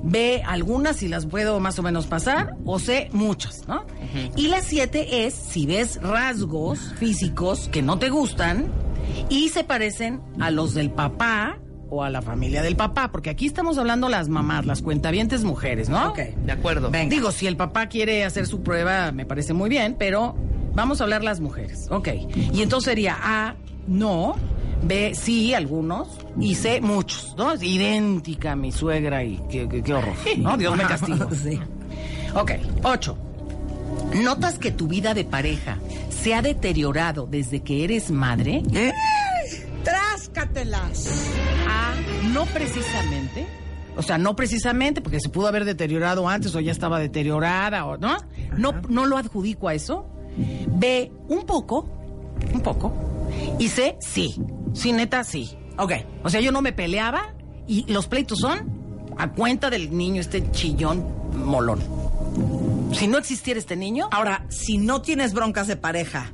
B, 0.04 0.44
algunas 0.46 0.98
si 0.98 1.08
las 1.08 1.26
puedo 1.26 1.60
más 1.60 1.80
o 1.80 1.84
menos 1.84 2.06
pasar, 2.06 2.56
o 2.66 2.78
C, 2.80 3.10
muchas, 3.14 3.68
¿no? 3.68 3.84
Y 4.36 4.48
la 4.48 4.62
7 4.62 5.26
es 5.26 5.34
si 5.34 5.66
ves 5.66 6.00
rasgos 6.02 6.94
físicos 7.00 7.68
que 7.72 7.82
no 7.82 7.98
te 7.98 8.10
gustan 8.10 8.68
y 9.30 9.50
se 9.50 9.64
parecen 9.64 10.22
a 10.40 10.52
los 10.52 10.76
del 10.76 10.92
papá 10.92 11.58
o 11.90 12.04
a 12.04 12.10
la 12.10 12.22
familia 12.22 12.62
del 12.62 12.76
papá, 12.76 13.12
porque 13.12 13.30
aquí 13.30 13.46
estamos 13.46 13.78
hablando 13.78 14.10
las 14.10 14.30
mamás, 14.30 14.66
las 14.66 14.82
cuentavientes 14.82 15.44
mujeres, 15.44 15.90
¿no? 15.90 16.10
Ok. 16.10 16.20
De 16.46 16.52
acuerdo. 16.52 16.90
Venga. 16.92 17.10
Digo, 17.10 17.32
si 17.32 17.48
el 17.48 17.56
papá 17.58 17.88
quiere 17.88 18.26
hacer 18.26 18.46
su 18.48 18.62
prueba, 18.62 19.12
me 19.12 19.26
parece 19.26 19.54
muy 19.54 19.70
bien, 19.70 19.96
pero 19.98 20.36
vamos 20.74 21.00
a 21.02 21.06
hablar 21.06 21.24
las 21.24 21.40
mujeres. 21.40 21.88
Ok. 21.90 22.10
Y 22.54 22.62
entonces 22.62 22.92
sería 22.92 23.18
A, 23.20 23.56
no. 23.88 24.36
B, 24.84 25.16
sí, 25.16 25.54
algunos. 25.56 26.08
Y 26.40 26.54
C, 26.56 26.82
muchos, 26.82 27.34
¿no? 27.38 27.54
Es 27.54 27.64
idéntica 27.64 28.52
a 28.52 28.56
mi 28.56 28.72
suegra 28.72 29.24
y 29.24 29.42
qué, 29.50 29.68
qué- 29.68 29.82
qué 29.82 29.94
horror, 29.94 30.14
¿no? 30.38 30.56
Dios 30.56 30.76
me 30.78 30.84
castigo. 30.88 31.28
Sí. 31.34 31.60
Ok. 32.36 32.52
Ocho. 32.84 33.18
¿Notas 34.24 34.60
que 34.60 34.72
tu 34.72 34.88
vida 34.88 35.14
de 35.14 35.26
pareja 35.26 35.78
se 36.10 36.36
ha 36.36 36.42
deteriorado 36.42 37.26
desde 37.30 37.62
que 37.62 37.84
eres 37.84 38.12
madre? 38.12 38.62
¡Tráscatelas! 40.38 41.32
A, 41.68 41.96
no 42.32 42.46
precisamente. 42.46 43.48
O 43.96 44.04
sea, 44.04 44.20
no 44.20 44.36
precisamente, 44.36 45.02
porque 45.02 45.20
se 45.20 45.30
pudo 45.30 45.48
haber 45.48 45.66
deteriorado 45.66 46.30
antes 46.30 46.54
o 46.54 46.60
ya 46.60 46.72
estaba 46.72 47.00
deteriorada, 47.00 47.88
o 47.88 47.98
¿no? 47.98 48.18
No, 48.56 48.74
no 48.88 49.08
lo 49.08 49.18
adjudico 49.18 49.68
a 49.68 49.74
eso. 49.74 50.08
B, 50.68 51.12
un 51.28 51.44
poco, 51.48 51.90
un 52.54 52.62
poco. 52.62 52.94
Y 53.58 53.70
C, 53.70 53.98
sí. 54.00 54.40
Sí, 54.74 54.92
neta, 54.92 55.24
sí. 55.24 55.58
Ok. 55.80 55.94
O 56.24 56.30
sea, 56.30 56.40
yo 56.40 56.52
no 56.52 56.62
me 56.62 56.72
peleaba 56.72 57.34
y 57.66 57.92
los 57.92 58.06
pleitos 58.06 58.38
son 58.38 59.10
a 59.18 59.32
cuenta 59.32 59.72
del 59.72 59.98
niño, 59.98 60.22
este 60.22 60.52
chillón 60.52 61.04
molón. 61.34 61.80
Si 62.94 63.08
no 63.08 63.18
existiera 63.18 63.60
este 63.60 63.76
niño, 63.76 64.08
Ahora, 64.12 64.46
si 64.50 64.78
no 64.78 65.02
tienes 65.02 65.34
broncas 65.34 65.66
de 65.66 65.78
pareja 65.78 66.32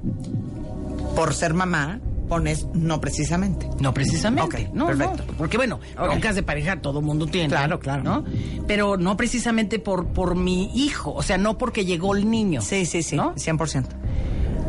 por 1.15 1.33
ser 1.33 1.53
mamá, 1.53 2.01
pones 2.33 2.65
no 2.73 2.99
precisamente. 2.99 3.69
No 3.79 3.93
precisamente. 3.93 4.65
Ok, 4.65 4.73
no, 4.73 4.87
perfecto. 4.87 5.23
no, 5.27 5.33
porque 5.37 5.57
bueno, 5.57 5.79
broncas 5.95 6.33
de 6.33 6.41
pareja 6.41 6.81
todo 6.81 6.99
mundo 6.99 7.27
tiene. 7.27 7.49
Claro, 7.49 7.79
claro. 7.79 8.01
¿no? 8.01 8.25
Pero 8.65 8.97
no 8.97 9.15
precisamente 9.15 9.77
por, 9.77 10.07
por 10.07 10.35
mi 10.35 10.71
hijo, 10.73 11.13
o 11.13 11.21
sea, 11.21 11.37
no 11.37 11.59
porque 11.59 11.85
llegó 11.85 12.15
el 12.15 12.27
niño. 12.29 12.61
Sí, 12.61 12.87
sí, 12.87 13.03
sí. 13.03 13.15
¿No? 13.15 13.35
100%. 13.35 13.85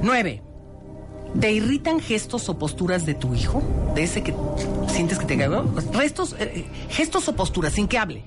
Nueve. 0.02 0.42
¿Te 1.40 1.52
irritan 1.52 2.00
gestos 2.00 2.50
o 2.50 2.58
posturas 2.58 3.06
de 3.06 3.14
tu 3.14 3.34
hijo? 3.34 3.62
De 3.94 4.02
ese 4.02 4.22
que 4.22 4.34
sientes 4.88 5.18
que 5.18 5.24
te 5.24 5.38
cagó. 5.38 5.64
Restos, 5.94 6.36
eh, 6.38 6.66
gestos 6.90 7.26
o 7.28 7.34
posturas 7.34 7.72
sin 7.72 7.88
que 7.88 7.96
hable. 7.96 8.24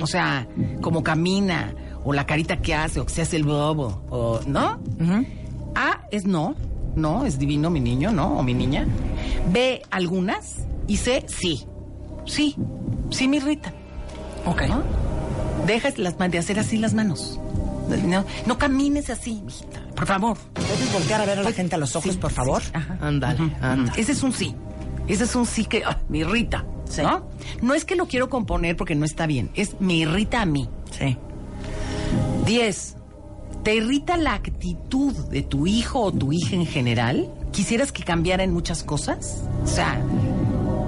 O 0.00 0.06
sea, 0.06 0.48
como 0.80 1.02
camina, 1.02 1.74
o 2.04 2.12
la 2.14 2.24
carita 2.24 2.62
que 2.62 2.72
hace, 2.72 3.00
o 3.00 3.04
que 3.04 3.12
se 3.12 3.22
hace 3.22 3.36
el 3.36 3.44
bobo, 3.44 4.04
o 4.08 4.40
¿no? 4.46 4.80
A 5.74 6.06
es 6.10 6.24
no, 6.24 6.54
no, 6.96 7.24
es 7.24 7.38
divino 7.38 7.70
mi 7.70 7.80
niño, 7.80 8.10
¿no? 8.10 8.38
O 8.38 8.42
mi 8.42 8.54
niña. 8.54 8.86
B, 9.52 9.82
algunas. 9.90 10.66
Y 10.88 10.96
C, 10.96 11.24
sí. 11.28 11.64
Sí, 12.24 12.56
sí 13.10 13.28
me 13.28 13.36
irrita. 13.36 13.72
Ok. 14.44 14.62
¿No? 14.68 14.82
Dejas 15.66 15.98
las, 15.98 16.16
de 16.18 16.38
hacer 16.38 16.58
así 16.58 16.78
las 16.78 16.94
manos. 16.94 17.38
No, 18.04 18.24
no 18.46 18.58
camines 18.58 19.10
así, 19.10 19.42
mijita. 19.44 19.80
Por 19.94 20.06
favor. 20.06 20.36
¿Puedes 20.54 20.92
voltear 20.92 21.20
a 21.20 21.26
ver 21.26 21.38
a 21.38 21.42
la 21.42 21.52
gente 21.52 21.76
a 21.76 21.78
los 21.78 21.94
ojos, 21.94 22.16
por 22.16 22.32
favor? 22.32 22.62
Ándale, 23.00 23.52
anda. 23.60 23.92
Ese 23.96 24.12
es 24.12 24.22
un 24.22 24.32
sí. 24.32 24.54
Ese 25.06 25.24
es 25.24 25.36
un 25.36 25.46
sí 25.46 25.64
que 25.66 25.84
ah, 25.84 26.00
me 26.08 26.18
irrita. 26.18 26.64
¿no? 27.02 27.28
No 27.62 27.74
es 27.74 27.84
que 27.84 27.96
lo 27.96 28.06
quiero 28.06 28.28
componer 28.28 28.76
porque 28.76 28.94
no 28.94 29.04
está 29.04 29.26
bien. 29.26 29.50
Es 29.54 29.80
me 29.80 29.94
irrita 29.94 30.40
a 30.42 30.46
mí. 30.46 30.68
Sí. 30.90 31.16
10. 32.44 32.95
¿Te 33.66 33.74
irrita 33.74 34.16
la 34.16 34.34
actitud 34.34 35.12
de 35.12 35.42
tu 35.42 35.66
hijo 35.66 36.00
o 36.00 36.12
tu 36.12 36.32
hija 36.32 36.54
en 36.54 36.66
general? 36.66 37.28
¿Quisieras 37.50 37.90
que 37.90 38.04
cambiara 38.04 38.44
en 38.44 38.52
muchas 38.52 38.84
cosas? 38.84 39.42
O 39.64 39.66
sea, 39.66 40.00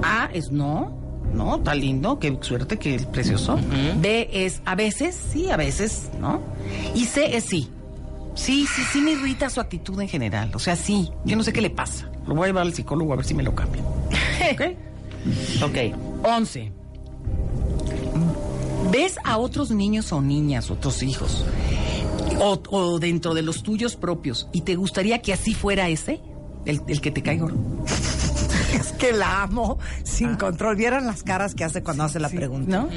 A 0.05 0.31
es 0.33 0.53
no, 0.53 0.97
¿no? 1.35 1.57
Está 1.57 1.75
lindo, 1.75 2.21
qué 2.21 2.39
suerte, 2.41 2.79
qué 2.79 3.01
precioso. 3.01 3.59
B 3.97 4.31
es 4.33 4.63
a 4.65 4.77
veces, 4.77 5.19
sí, 5.33 5.51
a 5.51 5.57
veces, 5.57 6.09
¿no? 6.21 6.41
Y 6.95 7.07
C 7.07 7.37
es 7.37 7.47
sí. 7.47 7.69
Sí, 8.37 8.65
sí, 8.73 8.83
sí 8.93 9.01
me 9.01 9.11
irrita 9.11 9.51
su 9.51 9.59
actitud 9.59 10.01
en 10.01 10.07
general. 10.07 10.53
O 10.55 10.61
sea, 10.61 10.77
sí, 10.77 11.11
yo 11.25 11.37
no 11.37 11.43
sé 11.43 11.53
qué 11.53 11.61
le 11.61 11.71
pasa. 11.71 12.09
Lo 12.29 12.37
voy 12.37 12.45
a 12.45 12.47
llevar 12.47 12.63
al 12.63 12.75
psicólogo 12.75 13.13
a 13.13 13.17
ver 13.17 13.25
si 13.25 13.35
me 13.35 13.43
lo 13.43 13.57
cambia. 13.57 13.83
¿Ok? 14.53 14.63
Ok. 15.65 15.97
11. 16.23 16.73
¿Ves 18.93 19.17
a 19.25 19.37
otros 19.39 19.73
niños 19.73 20.13
o 20.13 20.23
niñas, 20.23 20.71
otros 20.71 21.03
hijos, 21.03 21.45
o, 22.41 22.61
o 22.71 22.99
dentro 22.99 23.35
de 23.35 23.43
los 23.43 23.63
tuyos 23.63 23.97
propios, 23.97 24.49
y 24.53 24.63
te 24.63 24.77
gustaría 24.77 25.21
que 25.23 25.33
así 25.33 25.55
fuera 25.55 25.89
ese, 25.89 26.21
el, 26.65 26.81
el 26.87 27.01
que 27.01 27.11
te 27.11 27.23
caigo? 27.23 27.49
Es 28.75 28.93
que 28.93 29.13
la 29.13 29.43
amo 29.43 29.79
sin 30.05 30.37
control. 30.37 30.77
¿Vieron 30.77 31.07
las 31.07 31.23
caras 31.23 31.55
que 31.55 31.65
hace 31.65 31.83
cuando 31.83 32.05
hace 32.05 32.21
la 32.21 32.29
pregunta? 32.29 32.83
¿No? 32.83 32.89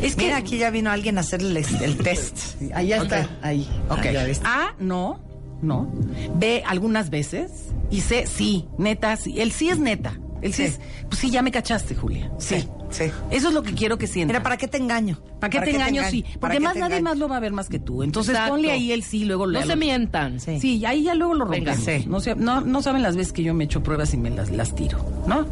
Es 0.00 0.16
que 0.16 0.24
Mira, 0.24 0.38
aquí 0.38 0.56
ya 0.56 0.70
vino 0.70 0.90
alguien 0.90 1.18
a 1.18 1.20
hacerle 1.20 1.60
el, 1.60 1.82
el 1.82 1.96
test. 1.98 2.60
Ahí 2.74 2.88
ya 2.88 3.02
está. 3.02 3.28
Ahí. 3.42 3.68
Ok. 3.90 3.98
Ah, 4.06 4.10
ya 4.10 4.24
viste. 4.24 4.46
A, 4.46 4.74
no, 4.78 5.20
no. 5.60 5.92
B, 6.36 6.62
algunas 6.66 7.10
veces. 7.10 7.50
Y 7.90 8.00
C, 8.00 8.26
sí, 8.26 8.66
neta, 8.78 9.16
sí. 9.16 9.38
El 9.38 9.52
sí 9.52 9.68
es 9.68 9.78
neta. 9.78 10.18
El 10.42 10.52
sí, 10.52 10.62
Sí. 10.66 10.68
es, 10.74 10.80
pues 11.08 11.18
sí, 11.20 11.30
ya 11.30 11.40
me 11.40 11.50
cachaste, 11.52 11.94
Julia. 11.94 12.30
Sí. 12.38 12.68
Sí. 12.90 13.04
Eso 13.30 13.48
es 13.48 13.54
lo 13.54 13.62
que 13.62 13.72
quiero 13.72 13.96
que 13.96 14.06
sienta. 14.06 14.32
Mira, 14.34 14.42
¿para 14.42 14.56
qué 14.58 14.68
te 14.68 14.76
engaño? 14.76 15.18
¿Para 15.40 15.50
qué 15.50 15.60
te 15.60 15.70
engaño? 15.70 16.02
Sí. 16.10 16.22
¿Para 16.22 16.38
Porque 16.40 16.60
más 16.60 16.74
nadie 16.74 16.84
engaño? 16.98 17.04
más 17.04 17.16
lo 17.18 17.28
va 17.28 17.36
a 17.38 17.40
ver 17.40 17.52
más 17.52 17.68
que 17.70 17.78
tú. 17.78 18.02
Entonces 18.02 18.32
Exacto. 18.34 18.52
ponle 18.52 18.70
ahí 18.70 18.92
el 18.92 19.02
sí, 19.02 19.24
luego 19.24 19.46
No 19.46 19.60
le- 19.60 19.64
se 19.66 19.76
mientan. 19.76 20.40
Sí. 20.40 20.60
Sí, 20.60 20.84
ahí 20.84 21.04
ya 21.04 21.14
luego 21.14 21.32
lo 21.34 21.46
Venga. 21.46 21.72
rompemos. 21.74 22.02
Sí. 22.02 22.06
No, 22.08 22.20
se- 22.20 22.34
no, 22.34 22.60
no 22.60 22.82
saben 22.82 23.02
las 23.02 23.16
veces 23.16 23.32
que 23.32 23.42
yo 23.42 23.54
me 23.54 23.64
echo 23.64 23.82
pruebas 23.82 24.12
y 24.12 24.18
me 24.18 24.28
las, 24.30 24.50
las 24.50 24.74
tiro, 24.74 24.98
¿no? 25.26 25.46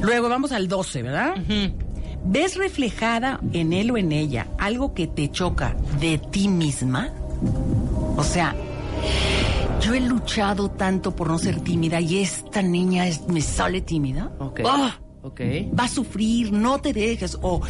Luego 0.00 0.28
vamos 0.30 0.52
al 0.52 0.68
12, 0.68 1.02
¿verdad? 1.02 1.34
¿Ves 2.26 2.56
reflejada 2.56 3.40
en 3.52 3.74
él 3.74 3.90
o 3.90 3.98
en 3.98 4.10
ella 4.12 4.46
algo 4.58 4.94
que 4.94 5.06
te 5.06 5.30
choca 5.30 5.76
de 6.00 6.16
ti 6.16 6.48
misma? 6.48 7.10
O 8.16 8.24
sea, 8.24 8.54
yo 9.80 9.94
he 9.94 10.00
luchado 10.00 10.70
tanto 10.70 11.14
por 11.14 11.28
no 11.28 11.38
ser 11.38 11.60
tímida 11.60 12.00
y 12.00 12.18
esta 12.18 12.62
niña 12.62 13.06
es- 13.06 13.26
me 13.28 13.40
sale 13.40 13.80
tímida. 13.80 14.32
Ok. 14.38 14.60
¡Ah! 14.66 14.98
Ok. 15.22 15.40
Va 15.78 15.84
a 15.84 15.88
sufrir, 15.88 16.52
no 16.52 16.78
te 16.80 16.92
dejes. 16.92 17.38
O, 17.40 17.62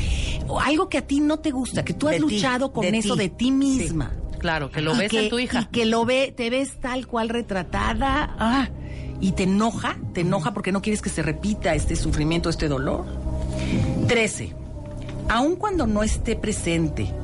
o 0.49 0.61
algo 0.61 0.89
que 0.89 0.99
a 0.99 1.07
ti 1.07 1.21
no 1.21 1.39
te 1.39 1.51
gusta, 1.53 1.85
que 1.85 1.95
tú 1.95 2.09
has 2.09 2.15
De 2.15 2.27
ti, 2.27 2.35
luchado 2.35 2.73
con 2.73 2.83
de 2.83 2.99
eso 2.99 3.15
ti. 3.15 3.21
de 3.21 3.29
ti 3.29 3.51
misma. 3.53 4.13
Claro, 4.39 4.71
que 4.71 4.81
lo 4.81 4.95
Y 4.95 4.99
ves 4.99 5.13
en 5.15 5.29
tu 5.31 5.39
y 5.39 5.45
hija. 5.45 5.69
que 5.71 5.87
lo 5.87 6.05
ve, 6.05 6.35
te 6.37 6.51
ves 6.51 6.81
tal 6.81 7.07
cual 7.07 7.29
retratada. 7.29 8.35
Ah, 8.39 8.69
y 9.21 9.33
te 9.33 9.45
enoja, 9.45 9.97
te 10.13 10.21
enoja 10.23 10.53
porque 10.53 10.73
no 10.73 10.83
quieres 10.83 11.01
que 11.01 11.09
se 11.11 11.23
repita 11.23 11.75
este 11.75 11.95
sufrimiento, 11.97 12.51
este 12.51 12.69
dolor. 12.69 13.07
13. 14.09 14.53
Aun 15.29 15.57
cuando 15.57 15.87
no 15.87 16.03
esté 16.03 16.37
presente 16.37 17.15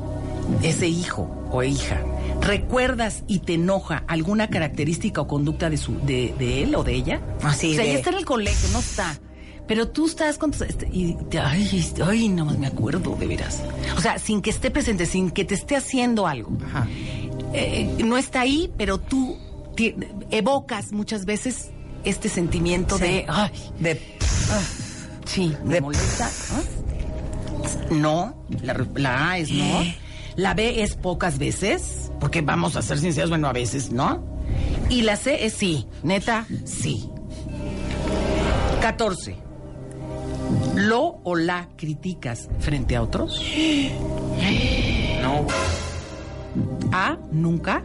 ese 0.62 0.88
hijo 0.88 1.30
o 1.50 1.62
hija, 1.62 2.00
¿recuerdas 2.40 3.22
y 3.26 3.40
te 3.40 3.54
enoja 3.54 4.04
alguna 4.06 4.48
característica 4.48 5.20
o 5.20 5.26
conducta 5.26 5.68
de, 5.70 5.76
su, 5.76 5.98
de, 6.00 6.34
de 6.38 6.62
él 6.64 6.74
o 6.74 6.84
de 6.84 6.94
ella? 6.94 7.20
Así 7.42 7.72
o 7.72 7.74
sea, 7.74 7.84
de- 7.84 7.92
ya 7.92 7.98
está 7.98 8.10
en 8.10 8.16
el 8.16 8.24
colegio, 8.24 8.68
no 8.72 8.78
está. 8.80 9.18
Pero 9.66 9.88
tú 9.88 10.06
estás 10.06 10.36
con... 10.36 10.50
tus- 10.50 10.62
este, 10.62 10.88
Y 10.92 11.16
te- 11.30 11.38
ay, 11.38 11.84
ay, 12.04 12.28
no 12.28 12.44
más 12.44 12.58
me 12.58 12.66
acuerdo, 12.66 13.14
de 13.16 13.26
veras. 13.26 13.62
O 13.96 14.00
sea, 14.00 14.18
sin 14.18 14.42
que 14.42 14.50
esté 14.50 14.70
presente, 14.70 15.06
sin 15.06 15.30
que 15.30 15.44
te 15.44 15.54
esté 15.54 15.76
haciendo 15.76 16.26
algo. 16.26 16.50
Eh, 17.52 17.96
no 18.04 18.16
está 18.18 18.40
ahí, 18.40 18.72
pero 18.76 18.98
tú 18.98 19.36
evocas 20.30 20.92
muchas 20.92 21.24
veces 21.24 21.70
este 22.04 22.28
sentimiento 22.28 22.96
Sí. 22.98 23.02
de... 23.04 23.24
Ay, 23.28 23.50
De, 23.78 24.00
sí, 25.24 25.54
me 25.64 25.74
De- 25.74 25.80
molesta. 25.80 26.28
¿ah? 26.52 26.62
No, 27.90 28.34
la, 28.62 28.86
la 28.96 29.30
A 29.30 29.38
es 29.38 29.50
no. 29.50 29.64
La 30.40 30.54
B 30.54 30.82
es 30.82 30.96
pocas 30.96 31.38
veces, 31.38 32.10
porque 32.18 32.40
vamos 32.40 32.74
a 32.74 32.80
ser 32.80 32.98
sinceros, 32.98 33.28
bueno, 33.28 33.46
a 33.46 33.52
veces, 33.52 33.92
¿no? 33.92 34.24
Y 34.88 35.02
la 35.02 35.16
C 35.16 35.44
es 35.44 35.52
sí, 35.52 35.86
neta, 36.02 36.46
sí. 36.64 37.10
14. 38.80 39.36
¿Lo 40.76 41.18
o 41.24 41.36
la 41.36 41.68
criticas 41.76 42.48
frente 42.58 42.96
a 42.96 43.02
otros? 43.02 43.38
No. 45.20 45.46
A, 46.90 47.18
nunca. 47.30 47.82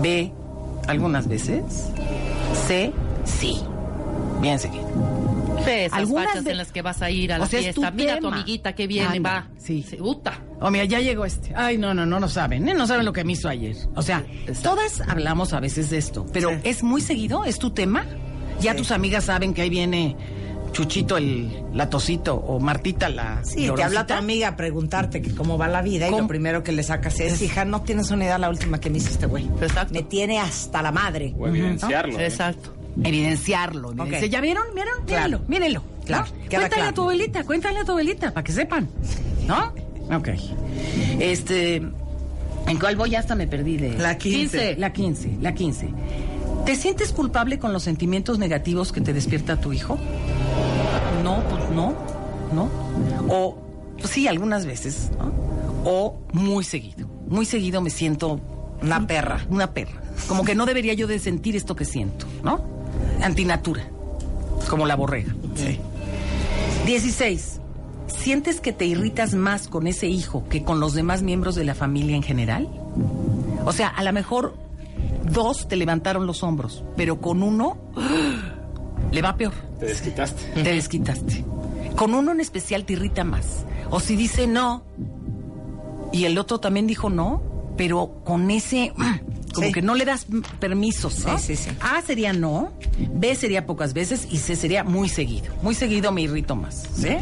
B, 0.00 0.32
algunas 0.88 1.28
veces. 1.28 1.90
C, 2.66 2.90
sí. 3.24 3.60
Bien 4.40 4.58
seguido. 4.58 4.88
Ve 5.64 5.84
esas 5.86 5.98
Algunas 5.98 6.26
fachas 6.28 6.44
de- 6.44 6.50
en 6.52 6.56
las 6.58 6.72
que 6.72 6.82
vas 6.82 7.02
a 7.02 7.10
ir 7.10 7.32
a 7.32 7.38
la 7.38 7.44
O 7.44 7.46
sea, 7.48 7.60
fiesta. 7.60 7.90
Mira 7.90 8.14
a 8.14 8.16
tu 8.16 8.22
tema. 8.24 8.36
amiguita 8.36 8.74
que 8.74 8.86
viene, 8.86 9.16
Anda, 9.18 9.30
va. 9.30 9.46
sí. 9.58 9.82
Se 9.82 10.00
uta. 10.00 10.38
Oh, 10.60 10.70
mira, 10.70 10.84
ya 10.84 11.00
llegó 11.00 11.24
este. 11.24 11.52
Ay, 11.54 11.78
no, 11.78 11.94
no, 11.94 12.06
no, 12.06 12.20
no 12.20 12.28
saben, 12.28 12.68
¿eh? 12.68 12.74
No 12.74 12.86
saben 12.86 13.04
lo 13.06 13.12
que 13.12 13.24
me 13.24 13.32
hizo 13.32 13.48
ayer. 13.48 13.76
O 13.94 14.02
sea, 14.02 14.24
todas 14.62 15.00
hablamos 15.02 15.52
a 15.52 15.60
veces 15.60 15.90
de 15.90 15.98
esto, 15.98 16.26
pero 16.32 16.50
Sí. 16.50 16.56
¿es 16.64 16.82
muy 16.82 17.00
seguido? 17.00 17.44
¿Es 17.44 17.58
tu 17.58 17.70
tema? 17.70 18.04
Ya 18.60 18.72
Sí. 18.72 18.78
tus 18.78 18.90
amigas 18.90 19.24
saben 19.24 19.54
que 19.54 19.62
ahí 19.62 19.70
viene 19.70 20.16
Chuchito 20.72 21.16
el 21.16 21.50
latosito 21.74 22.36
o 22.36 22.60
Martita 22.60 23.08
la 23.08 23.42
Sí, 23.42 23.68
te 23.74 23.82
habla 23.82 24.06
tu 24.06 24.14
amiga 24.14 24.48
a 24.48 24.56
preguntarte 24.56 25.20
que 25.20 25.34
cómo 25.34 25.58
va 25.58 25.66
la 25.66 25.82
vida 25.82 26.06
y 26.06 26.12
lo 26.12 26.28
primero 26.28 26.62
que 26.62 26.70
le 26.70 26.84
sacas 26.84 27.18
es, 27.18 27.42
hija, 27.42 27.64
no 27.64 27.82
tienes 27.82 28.12
una 28.12 28.22
idea 28.24 28.38
la 28.38 28.48
última 28.50 28.78
que 28.78 28.88
me 28.88 28.98
hizo 28.98 29.10
este 29.10 29.26
güey. 29.26 29.46
Exacto. 29.60 29.92
Me 29.92 30.02
tiene 30.04 30.38
hasta 30.38 30.80
la 30.80 30.92
madre. 30.92 31.34
O 31.38 31.48
evidenciarlo. 31.48 32.20
¿eh? 32.20 32.26
Exacto. 32.26 32.76
Evidenciarlo. 33.04 33.92
evidenciar. 33.92 34.24
Ok. 34.24 34.30
¿Ya 34.30 34.40
vieron? 34.40 34.64
¿Vieron? 34.74 35.04
Claro. 35.06 35.40
Mírenlo, 35.48 35.48
mírenlo. 35.48 35.82
Claro, 36.06 36.26
Cuéntale 36.48 36.68
claro. 36.68 36.88
a 36.90 36.92
tu 36.92 37.00
abuelita, 37.02 37.44
cuéntale 37.44 37.78
a 37.78 37.84
tu 37.84 37.92
abuelita, 37.92 38.32
para 38.34 38.42
que 38.44 38.52
sepan. 38.52 38.88
¿No? 39.46 39.72
Ok. 40.16 40.28
Este. 41.20 41.76
¿En 42.66 42.78
cuál 42.78 42.96
voy? 42.96 43.10
Ya 43.10 43.20
hasta 43.20 43.34
me 43.34 43.46
perdí 43.46 43.76
de. 43.76 43.96
La 43.98 44.16
15. 44.18 44.76
La 44.76 44.92
15, 44.92 45.38
la 45.40 45.54
15. 45.54 45.88
¿Te 46.66 46.74
sientes 46.76 47.12
culpable 47.12 47.58
con 47.58 47.72
los 47.72 47.82
sentimientos 47.84 48.38
negativos 48.38 48.92
que 48.92 49.00
te 49.00 49.12
despierta 49.12 49.56
tu 49.56 49.72
hijo? 49.72 49.98
No, 51.24 51.42
pues 51.48 51.70
no, 51.70 51.94
no. 52.52 52.68
O, 53.28 53.58
pues 53.98 54.10
sí, 54.10 54.26
algunas 54.28 54.66
veces, 54.66 55.10
¿no? 55.18 55.32
O 55.84 56.18
muy 56.32 56.64
seguido. 56.64 57.08
Muy 57.28 57.46
seguido 57.46 57.80
me 57.80 57.90
siento 57.90 58.40
Una 58.82 59.06
perra. 59.06 59.46
una 59.48 59.72
perra. 59.72 60.00
Como 60.28 60.44
que 60.44 60.54
no 60.54 60.66
debería 60.66 60.92
yo 60.94 61.06
de 61.06 61.18
sentir 61.18 61.56
esto 61.56 61.74
que 61.76 61.84
siento, 61.84 62.26
¿no? 62.42 62.62
Antinatura. 63.22 63.88
Como 64.68 64.86
la 64.86 64.96
borrega. 64.96 65.34
Sí. 65.54 65.78
16. 66.86 67.60
¿Sientes 68.06 68.60
que 68.60 68.72
te 68.72 68.84
irritas 68.84 69.34
más 69.34 69.68
con 69.68 69.86
ese 69.86 70.08
hijo 70.08 70.44
que 70.48 70.64
con 70.64 70.80
los 70.80 70.94
demás 70.94 71.22
miembros 71.22 71.54
de 71.54 71.64
la 71.64 71.74
familia 71.74 72.16
en 72.16 72.22
general? 72.22 72.68
O 73.64 73.72
sea, 73.72 73.88
a 73.88 74.02
lo 74.02 74.12
mejor 74.12 74.56
dos 75.32 75.68
te 75.68 75.76
levantaron 75.76 76.26
los 76.26 76.42
hombros, 76.42 76.84
pero 76.96 77.20
con 77.20 77.42
uno 77.42 77.76
le 79.12 79.22
va 79.22 79.36
peor. 79.36 79.52
Te 79.78 79.86
desquitaste. 79.86 80.62
Te 80.62 80.74
desquitaste. 80.74 81.44
Con 81.96 82.14
uno 82.14 82.32
en 82.32 82.40
especial 82.40 82.84
te 82.84 82.94
irrita 82.94 83.24
más. 83.24 83.64
O 83.90 84.00
si 84.00 84.16
dice 84.16 84.46
no 84.46 84.84
y 86.12 86.24
el 86.24 86.38
otro 86.38 86.58
también 86.58 86.86
dijo 86.86 87.10
no, 87.10 87.42
pero 87.76 88.22
con 88.24 88.50
ese 88.50 88.92
como 89.52 89.66
Sí. 89.68 89.72
que 89.72 89.82
no 89.82 89.94
le 89.94 90.04
das 90.04 90.26
permisos, 90.58 91.24
¿no? 91.26 91.38
Sí, 91.38 91.56
sí, 91.56 91.64
sí. 91.64 91.70
A 91.80 92.00
sería 92.02 92.32
no, 92.32 92.72
B 93.14 93.34
sería 93.34 93.66
pocas 93.66 93.92
veces 93.94 94.26
y 94.30 94.38
C 94.38 94.56
sería 94.56 94.84
muy 94.84 95.08
seguido. 95.08 95.52
Muy 95.62 95.74
seguido 95.74 96.12
me 96.12 96.22
irrito 96.22 96.56
más, 96.56 96.84
¿sí? 96.94 97.16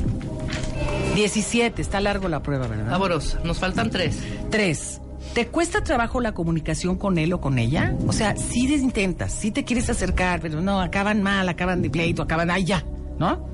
17, 1.14 1.82
está 1.82 2.00
largo 2.00 2.28
la 2.28 2.42
prueba, 2.42 2.66
¿verdad? 2.66 2.90
Vámonos, 2.90 3.36
nos 3.44 3.58
faltan 3.58 3.90
tres. 3.90 4.16
Tres. 4.50 5.00
¿Te 5.34 5.48
cuesta 5.48 5.82
trabajo 5.84 6.20
la 6.20 6.32
comunicación 6.32 6.96
con 6.96 7.18
él 7.18 7.32
o 7.32 7.40
con 7.40 7.58
ella? 7.58 7.94
O 8.06 8.12
sea, 8.12 8.36
sí 8.36 8.72
intentas, 8.74 9.32
sí 9.32 9.50
te 9.50 9.64
quieres 9.64 9.90
acercar, 9.90 10.40
pero 10.40 10.60
no, 10.60 10.80
acaban 10.80 11.22
mal, 11.22 11.48
acaban 11.48 11.82
de 11.82 11.90
pleito, 11.90 12.22
acaban, 12.22 12.50
ay, 12.50 12.64
ya, 12.64 12.84
¿no? 13.18 13.46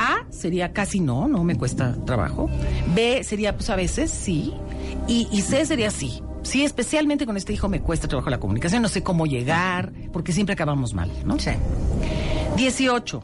A 0.00 0.24
sería 0.30 0.72
casi 0.72 0.98
no, 0.98 1.28
no 1.28 1.44
me 1.44 1.56
cuesta 1.56 1.94
trabajo. 2.06 2.48
B 2.94 3.22
sería, 3.22 3.54
pues 3.54 3.68
a 3.68 3.76
veces 3.76 4.10
sí. 4.10 4.54
Y, 5.06 5.28
y 5.30 5.42
C 5.42 5.66
sería 5.66 5.90
sí. 5.90 6.22
Sí, 6.42 6.64
especialmente 6.64 7.26
con 7.26 7.36
este 7.36 7.52
hijo 7.52 7.68
me 7.68 7.82
cuesta 7.82 8.08
trabajo 8.08 8.30
la 8.30 8.40
comunicación, 8.40 8.80
no 8.80 8.88
sé 8.88 9.02
cómo 9.02 9.26
llegar, 9.26 9.92
porque 10.10 10.32
siempre 10.32 10.54
acabamos 10.54 10.94
mal, 10.94 11.10
¿no? 11.26 11.38
Sí. 11.38 11.50
18. 12.56 13.22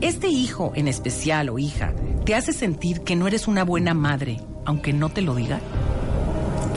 Este 0.00 0.26
hijo 0.26 0.72
en 0.74 0.88
especial 0.88 1.48
o 1.48 1.60
hija 1.60 1.94
te 2.24 2.34
hace 2.34 2.52
sentir 2.52 3.02
que 3.02 3.14
no 3.14 3.28
eres 3.28 3.46
una 3.46 3.62
buena 3.62 3.94
madre, 3.94 4.40
aunque 4.64 4.92
no 4.92 5.10
te 5.10 5.22
lo 5.22 5.36
diga. 5.36 5.60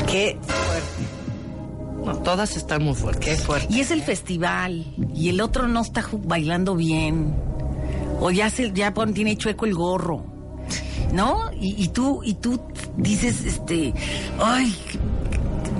Qué 0.06 0.38
fuerte. 0.42 2.06
No, 2.06 2.18
todas 2.20 2.56
están 2.56 2.84
muy 2.84 2.94
fuertes. 2.94 3.26
Qué 3.26 3.36
fuerte. 3.36 3.74
Y 3.74 3.80
es 3.80 3.90
el 3.90 4.04
festival 4.04 4.94
y 5.16 5.30
el 5.30 5.42
otro 5.42 5.68
no 5.68 5.82
está 5.82 6.06
bailando 6.24 6.76
bien 6.76 7.49
o 8.20 8.32
ya 8.32 8.50
se 8.50 8.72
ya 8.74 8.94
tiene 9.14 9.38
chueco 9.38 9.66
el 9.66 9.74
gorro, 9.74 10.26
¿no? 11.14 11.52
Y, 11.60 11.84
y 11.84 11.88
tú 11.90 12.22
y 12.24 12.34
tú 12.36 12.60
dices 12.98 13.44
este, 13.46 13.94
ay, 14.40 14.76
qué- 14.92 15.00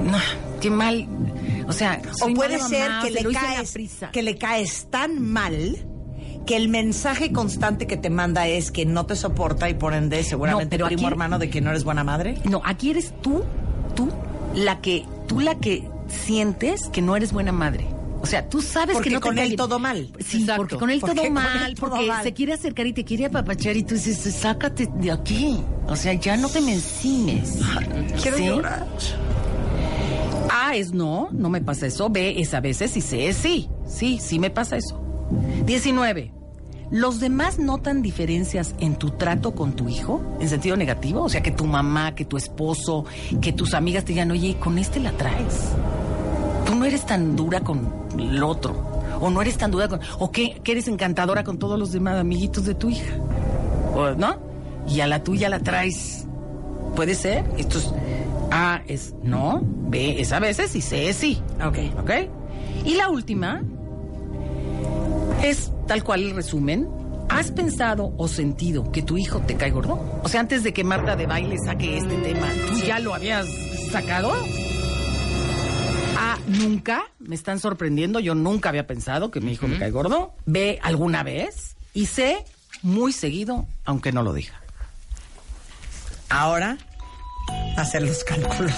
no, 0.10 0.18
qué 0.62 0.70
mal. 0.70 1.08
O 1.68 1.74
sea, 1.74 2.02
O 2.22 2.34
puede 2.34 2.60
ser 2.60 2.90
que 3.04 3.12
se 3.14 3.24
le, 3.24 3.34
caes, 3.34 3.72
prisa. 3.72 4.10
que 4.12 4.24
le 4.24 4.38
caes 4.38 4.88
tan 4.90 5.22
mal 5.22 5.86
que 6.48 6.56
el 6.56 6.68
mensaje 6.68 7.32
constante 7.32 7.86
que 7.86 7.96
te 7.96 8.10
manda 8.10 8.48
es 8.48 8.72
que 8.72 8.86
no 8.86 9.06
te 9.06 9.16
soporta 9.16 9.70
y 9.70 9.76
por 9.76 9.94
ende 9.94 10.24
seguramente 10.24 10.66
No, 10.66 10.70
pero 10.70 10.86
primo 10.88 11.02
aquí- 11.02 11.12
hermano 11.14 11.38
de 11.38 11.50
que 11.52 11.62
no 11.62 11.70
eres 11.70 11.84
buena 11.84 12.04
madre. 12.04 12.40
No, 12.50 12.62
aquí 12.66 12.90
eres 12.90 13.14
tú, 13.22 13.44
tú 13.96 14.10
la 14.56 14.82
que 14.82 15.06
tú 15.28 15.42
la 15.42 15.56
que 15.60 15.88
sientes 16.08 16.88
que 16.92 17.04
no 17.04 17.16
eres 17.16 17.32
buena 17.34 17.52
madre. 17.52 17.86
O 18.22 18.26
sea, 18.26 18.48
tú 18.50 18.62
sabes 18.62 18.94
Porque 18.96 19.10
que 19.10 19.16
no 19.16 19.22
te 19.22 19.28
con 19.28 19.36
cae 19.36 19.44
él 19.46 19.50
bien. 19.52 19.58
todo 19.58 19.80
mal. 19.80 20.12
Sí, 20.20 20.42
Exacto. 20.42 20.58
porque 20.62 20.76
con 20.78 20.90
él 20.90 21.00
Porque 21.00 21.16
todo 21.16 21.24
con 21.26 21.34
mal, 21.34 21.70
él 21.70 21.76
todo 21.76 21.90
porque 21.92 22.08
mal. 22.08 22.24
se 22.24 22.34
quiere 22.34 22.54
acercar 22.54 22.86
y 22.88 22.94
te 22.94 23.04
quiere 23.06 23.26
apapachar 23.26 23.78
y 23.78 23.84
tú 23.84 23.96
dices, 23.96 24.18
sácate 24.36 24.90
de 24.96 25.12
aquí. 25.12 25.58
O 25.88 25.96
sea, 25.96 26.14
ya 26.14 26.36
no 26.38 26.50
te 26.50 26.60
me 26.62 26.74
encimes. 26.74 27.60
Quiero 28.22 28.38
¿Sí? 28.38 28.46
llorar. 28.46 28.86
A 30.52 30.76
es 30.76 30.92
no, 30.94 31.30
no 31.32 31.50
me 31.50 31.62
pasa 31.62 31.88
eso. 31.88 32.10
B 32.10 32.40
es 32.42 32.54
a 32.54 32.60
veces 32.60 32.96
y 32.98 33.02
C 33.02 33.30
es 33.30 33.38
sí. 33.38 33.70
Sí, 33.88 34.20
sí 34.22 34.40
me 34.40 34.50
pasa 34.50 34.78
eso. 34.78 35.00
19. 35.66 36.34
¿Los 36.92 37.20
demás 37.20 37.60
notan 37.60 38.02
diferencias 38.02 38.74
en 38.80 38.96
tu 38.96 39.12
trato 39.12 39.54
con 39.54 39.74
tu 39.76 39.88
hijo? 39.90 40.22
¿En 40.40 40.50
sentido 40.50 40.76
negativo? 40.76 41.22
O 41.24 41.30
sea, 41.30 41.42
que 41.44 41.52
tu 41.52 41.66
mamá, 41.66 42.16
que 42.16 42.26
tu 42.26 42.36
esposo, 42.36 43.06
que 43.42 43.54
tus 43.54 43.76
amigas 43.76 44.06
te 44.06 44.14
digan, 44.14 44.32
oye, 44.32 44.58
con 44.60 44.80
este 44.80 45.00
la 45.00 45.12
traes. 45.12 45.72
Tú 46.70 46.76
no 46.76 46.86
eres 46.86 47.04
tan 47.04 47.36
dura 47.36 47.62
con 47.62 47.92
el 48.20 48.44
otro. 48.44 48.76
O 49.20 49.32
no 49.32 49.42
eres 49.42 49.58
tan 49.58 49.72
dura 49.72 49.88
con... 49.88 50.02
O 50.20 50.32
que, 50.32 50.62
que 50.64 50.74
eres 50.74 50.88
encantadora 50.88 51.44
con 51.44 51.58
todos 51.58 51.80
los 51.80 51.92
demás 51.92 52.20
amiguitos 52.20 52.64
de 52.66 52.76
tu 52.76 52.92
hija. 52.92 53.12
O, 53.96 54.12
¿No? 54.12 54.38
Y 54.88 55.00
a 55.00 55.08
la 55.08 55.24
tuya 55.24 55.50
la 55.50 55.62
traes. 55.62 56.28
¿Puede 56.96 57.16
ser? 57.16 57.44
Esto 57.58 57.80
es... 57.80 57.92
A 58.52 58.84
es 58.86 59.16
no, 59.24 59.62
B 59.64 60.22
es 60.22 60.32
a 60.32 60.40
veces 60.40 60.76
y 60.76 60.82
C 60.82 61.10
es 61.10 61.16
sí. 61.16 61.42
Ok. 61.66 61.80
¿Ok? 62.02 62.12
Y 62.86 62.94
la 62.94 63.10
última 63.10 63.64
es 65.44 65.72
tal 65.88 66.04
cual 66.04 66.22
el 66.22 66.36
resumen. 66.36 66.88
¿Has 67.30 67.50
pensado 67.52 68.14
o 68.16 68.28
sentido 68.28 68.92
que 68.92 69.02
tu 69.02 69.18
hijo 69.18 69.40
te 69.40 69.56
cae 69.56 69.72
gordo? 69.72 70.00
O 70.24 70.30
sea, 70.30 70.42
antes 70.42 70.64
de 70.64 70.72
que 70.72 70.84
Marta 70.84 71.16
de 71.16 71.26
baile 71.26 71.58
saque 71.58 71.98
este 71.98 72.16
tema, 72.18 72.48
¿tú 72.68 72.78
ya 72.86 73.00
lo 73.00 73.16
habías 73.16 73.48
sacado? 73.92 74.32
Nunca. 76.50 77.04
Me 77.20 77.36
están 77.36 77.60
sorprendiendo. 77.60 78.20
Yo 78.20 78.36
nunca 78.36 78.70
había 78.70 78.88
pensado 78.88 79.32
que 79.32 79.40
mi 79.42 79.52
hijo 79.54 79.68
me 79.68 79.78
cae 79.78 79.92
gordo. 79.92 80.34
B, 80.46 80.80
alguna 80.84 81.24
vez. 81.24 81.76
Y 81.94 82.06
C, 82.08 82.44
muy 82.82 83.14
seguido, 83.14 83.68
aunque 83.86 84.12
no 84.12 84.24
lo 84.24 84.34
diga. 84.34 84.60
Ahora, 86.30 86.78
hacer 87.78 88.04
los 88.04 88.24
cálculos. 88.24 88.74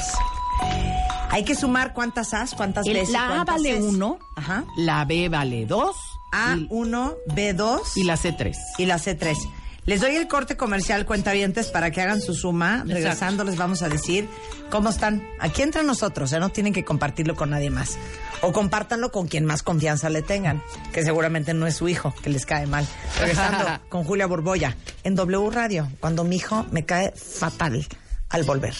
Hay 1.30 1.43
que 1.45 1.55
sumar 1.55 1.93
cuántas 1.93 2.34
As, 2.34 2.53
cuántas 2.53 2.86
El- 2.88 2.93
veces. 2.93 3.09
la 3.11 3.41
A 3.41 3.43
vale 3.45 3.74
Cs. 3.78 3.84
1, 3.84 4.19
Ajá. 4.36 4.65
la 4.78 5.05
B 5.05 5.30
vale 5.30 5.65
2 5.65 5.95
A1, 6.34 7.15
B2 7.28 7.82
y 7.95 8.03
la 8.03 8.15
C3. 8.17 8.55
y 8.78 8.86
la 8.86 8.97
C3. 8.97 9.38
Les 9.86 9.99
doy 9.99 10.15
el 10.15 10.27
corte 10.27 10.57
comercial, 10.57 11.07
cuentavientes, 11.07 11.67
para 11.67 11.89
que 11.89 12.01
hagan 12.01 12.21
su 12.21 12.36
suma. 12.36 12.84
Regresando 12.86 13.43
les 13.43 13.57
vamos 13.57 13.82
a 13.82 13.89
decir 13.89 14.29
cómo 14.69 14.89
están. 14.89 15.27
Aquí 15.39 15.63
entre 15.63 15.84
nosotros, 15.84 16.32
¿eh? 16.34 16.39
no 16.39 16.49
tienen 16.49 16.71
que 16.71 16.86
compartirlo 16.86 17.36
con 17.36 17.49
nadie 17.49 17.71
más. 17.71 17.97
O 18.41 18.51
compártanlo 18.51 19.11
con 19.11 19.27
quien 19.27 19.45
más 19.45 19.63
confianza 19.63 20.09
le 20.09 20.21
tengan, 20.21 20.61
que 20.93 21.03
seguramente 21.03 21.53
no 21.55 21.65
es 21.65 21.75
su 21.75 21.89
hijo, 21.89 22.13
que 22.21 22.29
les 22.29 22.45
cae 22.45 22.67
mal. 22.67 22.88
Regresando 23.19 23.65
con 23.89 24.03
Julia 24.03 24.27
Borboya 24.27 24.75
en 25.03 25.15
W 25.15 25.49
Radio, 25.49 25.89
cuando 25.99 26.23
mi 26.23 26.36
hijo 26.36 26.65
me 26.71 26.86
cae 26.86 27.11
fatal 27.15 27.86
al 28.29 28.43
volver. 28.43 28.75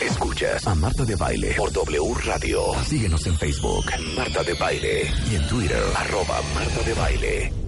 Escuchas 0.00 0.66
a 0.68 0.74
Marta 0.76 1.04
de 1.04 1.16
Baile 1.16 1.54
por 1.56 1.72
W 1.72 2.14
Radio. 2.24 2.62
Síguenos 2.84 3.26
en 3.26 3.36
Facebook, 3.36 3.86
Marta 4.16 4.44
de 4.44 4.54
Baile. 4.54 5.10
Y 5.30 5.34
en 5.34 5.48
Twitter, 5.48 5.82
arroba 5.96 6.40
Marta 6.54 6.82
de 6.84 6.94
Baile. 6.94 7.67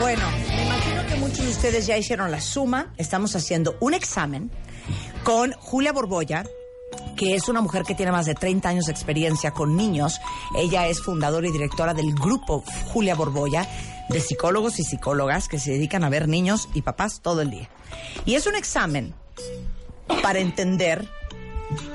Bueno, 0.00 0.22
me 0.48 0.64
imagino 0.64 1.06
que 1.06 1.16
muchos 1.16 1.44
de 1.44 1.50
ustedes 1.50 1.86
ya 1.86 1.96
hicieron 1.96 2.30
la 2.30 2.40
suma. 2.40 2.94
Estamos 2.96 3.36
haciendo 3.36 3.76
un 3.80 3.94
examen 3.94 4.50
con 5.24 5.52
Julia 5.52 5.92
Borboya, 5.92 6.44
que 7.16 7.34
es 7.34 7.48
una 7.48 7.60
mujer 7.60 7.84
que 7.84 7.94
tiene 7.94 8.10
más 8.10 8.26
de 8.26 8.34
30 8.34 8.68
años 8.68 8.86
de 8.86 8.92
experiencia 8.92 9.50
con 9.50 9.76
niños. 9.76 10.20
Ella 10.56 10.86
es 10.86 11.02
fundadora 11.02 11.46
y 11.48 11.52
directora 11.52 11.94
del 11.94 12.14
grupo 12.14 12.64
Julia 12.92 13.14
Borboya 13.14 13.68
de 14.08 14.20
psicólogos 14.20 14.80
y 14.80 14.84
psicólogas 14.84 15.48
que 15.48 15.58
se 15.58 15.72
dedican 15.72 16.02
a 16.02 16.08
ver 16.08 16.28
niños 16.28 16.68
y 16.74 16.82
papás 16.82 17.20
todo 17.20 17.42
el 17.42 17.50
día. 17.50 17.68
Y 18.24 18.34
es 18.34 18.46
un 18.46 18.56
examen 18.56 19.14
para 20.22 20.40
entender 20.40 21.08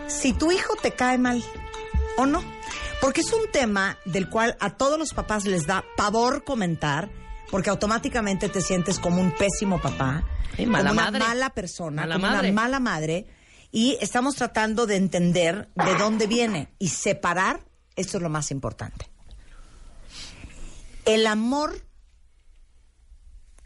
si 0.08 0.32
tu 0.34 0.52
hijo 0.52 0.76
te 0.82 0.92
cae 0.92 1.18
mal 1.18 1.44
o 2.18 2.26
no. 2.26 2.44
Porque 3.02 3.22
es 3.22 3.32
un 3.34 3.52
tema 3.52 3.98
del 4.06 4.30
cual 4.30 4.58
a 4.60 4.78
todos 4.78 4.98
los 4.98 5.14
papás 5.14 5.46
les 5.46 5.68
da 5.68 5.84
pavor 5.98 6.44
comentar, 6.44 7.10
porque 7.52 7.70
automáticamente 7.70 8.50
te 8.50 8.62
sientes 8.62 9.00
como 9.00 9.22
un 9.22 9.32
pésimo 9.32 9.82
papá, 9.82 10.24
Sí, 10.56 10.66
mala 10.66 10.90
como 10.92 11.02
una 11.02 11.20
mala 11.20 11.50
persona, 11.50 12.04
Mala 12.04 12.16
como 12.16 12.28
madre. 12.28 12.52
una 12.52 12.62
mala 12.62 12.80
madre. 12.80 13.28
Y 13.72 13.98
estamos 14.00 14.36
tratando 14.36 14.86
de 14.86 14.96
entender 14.96 15.70
de 15.76 15.96
dónde 15.96 16.28
viene 16.28 16.70
y 16.80 16.88
separar, 16.90 17.60
esto 17.98 18.18
es 18.18 18.24
lo 18.24 18.30
más 18.30 18.52
importante. 18.52 19.10
El 21.04 21.28
amor 21.28 21.82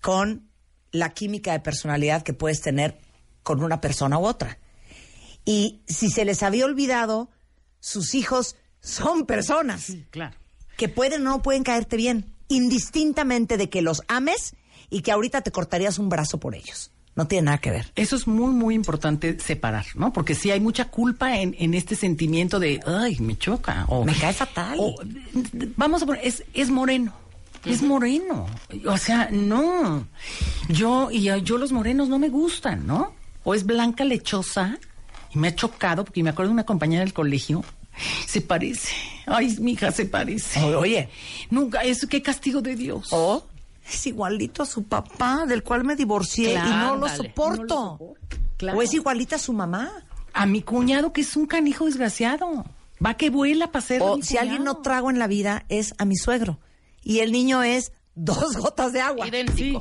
con 0.01 0.49
la 0.91 1.09
química 1.13 1.51
de 1.51 1.59
personalidad 1.59 2.23
que 2.23 2.33
puedes 2.33 2.61
tener 2.61 2.99
con 3.43 3.63
una 3.63 3.81
persona 3.81 4.17
u 4.17 4.25
otra. 4.25 4.57
Y 5.45 5.81
si 5.87 6.09
se 6.09 6.25
les 6.25 6.41
había 6.43 6.65
olvidado, 6.65 7.29
sus 7.79 8.13
hijos 8.15 8.55
son 8.81 9.25
personas 9.25 9.93
Claro. 10.11 10.35
que 10.77 10.89
pueden 10.89 11.25
o 11.27 11.31
no 11.31 11.41
pueden 11.41 11.63
caerte 11.63 11.97
bien, 11.97 12.25
indistintamente 12.47 13.57
de 13.57 13.69
que 13.69 13.81
los 13.81 14.01
ames 14.07 14.55
y 14.89 15.01
que 15.01 15.11
ahorita 15.11 15.41
te 15.41 15.51
cortarías 15.51 15.99
un 15.99 16.09
brazo 16.09 16.39
por 16.39 16.55
ellos. 16.55 16.91
No 17.15 17.27
tiene 17.27 17.45
nada 17.45 17.57
que 17.57 17.71
ver. 17.71 17.91
Eso 17.95 18.15
es 18.15 18.27
muy, 18.27 18.53
muy 18.53 18.75
importante 18.75 19.37
separar, 19.39 19.85
¿no? 19.95 20.13
Porque 20.13 20.35
sí 20.35 20.51
hay 20.51 20.59
mucha 20.61 20.85
culpa 20.89 21.37
en, 21.39 21.53
en 21.59 21.73
este 21.73 21.95
sentimiento 21.95 22.59
de, 22.59 22.79
ay, 22.85 23.17
me 23.19 23.37
choca. 23.37 23.85
O, 23.89 24.05
Me 24.05 24.13
cae 24.15 24.31
fatal. 24.33 24.77
o, 24.79 24.95
vamos 25.75 26.01
a 26.01 26.05
poner, 26.05 26.25
es, 26.25 26.43
es 26.53 26.69
moreno. 26.69 27.13
Es 27.65 27.81
moreno. 27.81 28.45
O 28.87 28.97
sea, 28.97 29.27
no. 29.31 30.07
Yo, 30.69 31.09
y 31.11 31.23
yo 31.43 31.57
los 31.57 31.73
morenos 31.73 32.07
no 32.07 32.17
me 32.19 32.29
gustan, 32.29 32.87
¿no? 32.87 33.13
O 33.43 33.53
es 33.53 33.65
blanca 33.65 34.05
lechosa 34.05 34.79
y 35.33 35.37
me 35.37 35.49
ha 35.49 35.55
chocado 35.55 36.03
porque 36.05 36.23
me 36.23 36.29
acuerdo 36.29 36.49
de 36.49 36.53
una 36.53 36.65
compañera 36.65 37.03
del 37.03 37.13
colegio. 37.13 37.63
Se 38.25 38.41
parece. 38.41 38.93
Ay, 39.25 39.57
mi 39.59 39.73
hija 39.73 39.91
se 39.91 40.05
parece. 40.05 40.63
Oye. 40.75 41.09
Nunca, 41.49 41.81
eso 41.83 42.07
qué 42.07 42.21
castigo 42.21 42.61
de 42.61 42.75
Dios. 42.75 43.07
O 43.11 43.45
es 43.91 44.07
igualito 44.07 44.63
a 44.63 44.65
su 44.65 44.83
papá, 44.83 45.45
del 45.47 45.63
cual 45.63 45.83
me 45.83 45.95
divorcié 45.95 46.51
Claro, 46.51 46.69
y 46.69 46.71
no 46.73 46.95
lo 46.95 47.09
soporto. 47.09 47.75
no 47.75 47.91
lo 47.91 47.97
soporto. 47.97 48.13
Claro. 48.57 48.77
O 48.77 48.81
es 48.81 48.93
igualita 48.93 49.35
a 49.37 49.39
su 49.39 49.53
mamá. 49.53 49.91
A 50.33 50.45
mi 50.45 50.61
cuñado, 50.61 51.11
que 51.11 51.21
es 51.21 51.35
un 51.35 51.45
canijo 51.47 51.85
desgraciado. 51.85 52.65
Va 53.03 53.15
que 53.15 53.29
vuela 53.29 53.71
para 53.71 53.85
ser. 53.85 54.01
O 54.01 54.17
mi 54.17 54.23
si 54.23 54.37
alguien 54.37 54.63
no 54.63 54.77
trago 54.77 55.09
en 55.09 55.17
la 55.19 55.27
vida, 55.27 55.65
es 55.69 55.93
a 55.97 56.05
mi 56.05 56.15
suegro. 56.15 56.59
Y 57.03 57.19
el 57.19 57.31
niño 57.31 57.63
es 57.63 57.91
dos 58.15 58.55
gotas 58.57 58.93
de 58.93 59.01
agua. 59.01 59.25
Sí. 59.55 59.77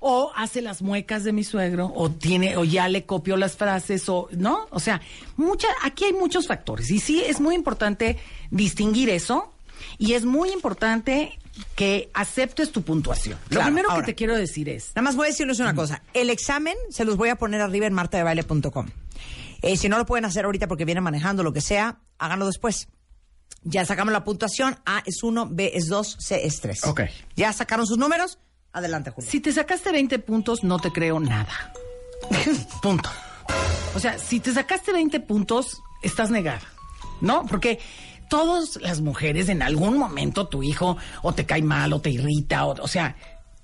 O 0.00 0.32
hace 0.34 0.62
las 0.62 0.80
muecas 0.82 1.24
de 1.24 1.32
mi 1.32 1.44
suegro, 1.44 1.92
o 1.94 2.10
tiene, 2.10 2.56
o 2.56 2.64
ya 2.64 2.88
le 2.88 3.04
copió 3.04 3.36
las 3.36 3.56
frases, 3.56 4.08
o 4.08 4.28
no, 4.32 4.66
o 4.70 4.80
sea, 4.80 5.00
mucha, 5.36 5.68
aquí 5.82 6.04
hay 6.06 6.12
muchos 6.14 6.46
factores. 6.46 6.90
Y 6.90 6.98
sí 7.00 7.22
es 7.24 7.38
muy 7.40 7.54
importante 7.54 8.18
distinguir 8.50 9.10
eso, 9.10 9.52
y 9.98 10.14
es 10.14 10.24
muy 10.24 10.50
importante 10.52 11.38
que 11.76 12.10
aceptes 12.14 12.72
tu 12.72 12.80
puntuación. 12.82 13.38
Lo 13.44 13.48
Claro, 13.48 13.66
primero 13.66 13.90
ahora. 13.90 14.06
que 14.06 14.12
te 14.12 14.16
quiero 14.16 14.34
decir 14.36 14.68
es, 14.70 14.88
Nada 14.94 15.02
más 15.02 15.16
voy 15.16 15.26
a 15.26 15.30
decirles 15.30 15.58
una 15.60 15.74
cosa. 15.74 16.02
El 16.14 16.30
examen 16.30 16.74
se 16.90 17.04
los 17.04 17.16
voy 17.18 17.28
a 17.28 17.36
poner 17.36 17.60
arriba 17.60 17.86
en 17.86 17.92
martadebaile.com. 17.92 18.86
Eh, 19.62 19.76
si 19.76 19.90
no 19.90 19.98
lo 19.98 20.06
pueden 20.06 20.24
hacer 20.24 20.46
ahorita 20.46 20.68
porque 20.68 20.86
vienen 20.86 21.04
manejando 21.04 21.42
lo 21.42 21.52
que 21.52 21.60
sea, 21.60 21.98
háganlo 22.18 22.46
después. 22.46 22.88
Ya 23.62 23.84
sacamos 23.84 24.12
la 24.14 24.24
puntuación. 24.24 24.78
A 24.86 25.02
es 25.04 25.22
1, 25.22 25.48
B 25.50 25.72
es 25.74 25.88
2, 25.88 26.16
C 26.18 26.46
es 26.46 26.60
3. 26.62 26.84
Ok. 26.84 27.02
Ya 27.36 27.52
sacaron 27.52 27.86
sus 27.86 27.98
números. 27.98 28.38
Adelante, 28.72 29.10
Julio. 29.10 29.30
si 29.30 29.40
te 29.40 29.52
sacaste 29.52 29.90
20 29.92 30.18
puntos, 30.20 30.62
no 30.64 30.78
te 30.78 30.92
creo 30.92 31.18
nada. 31.20 31.72
Punto. 32.82 33.10
O 33.94 33.98
sea, 33.98 34.18
si 34.18 34.38
te 34.40 34.52
sacaste 34.52 34.92
20 34.92 35.20
puntos, 35.20 35.80
estás 36.02 36.30
negada. 36.30 36.62
¿No? 37.20 37.44
Porque 37.46 37.78
todas 38.30 38.76
las 38.80 39.00
mujeres 39.00 39.48
en 39.48 39.60
algún 39.62 39.98
momento 39.98 40.46
tu 40.48 40.62
hijo 40.62 40.96
o 41.22 41.32
te 41.34 41.44
cae 41.44 41.62
mal 41.62 41.92
o 41.92 42.00
te 42.00 42.10
irrita, 42.10 42.64
o, 42.64 42.80
o 42.80 42.88
sea, 42.88 43.16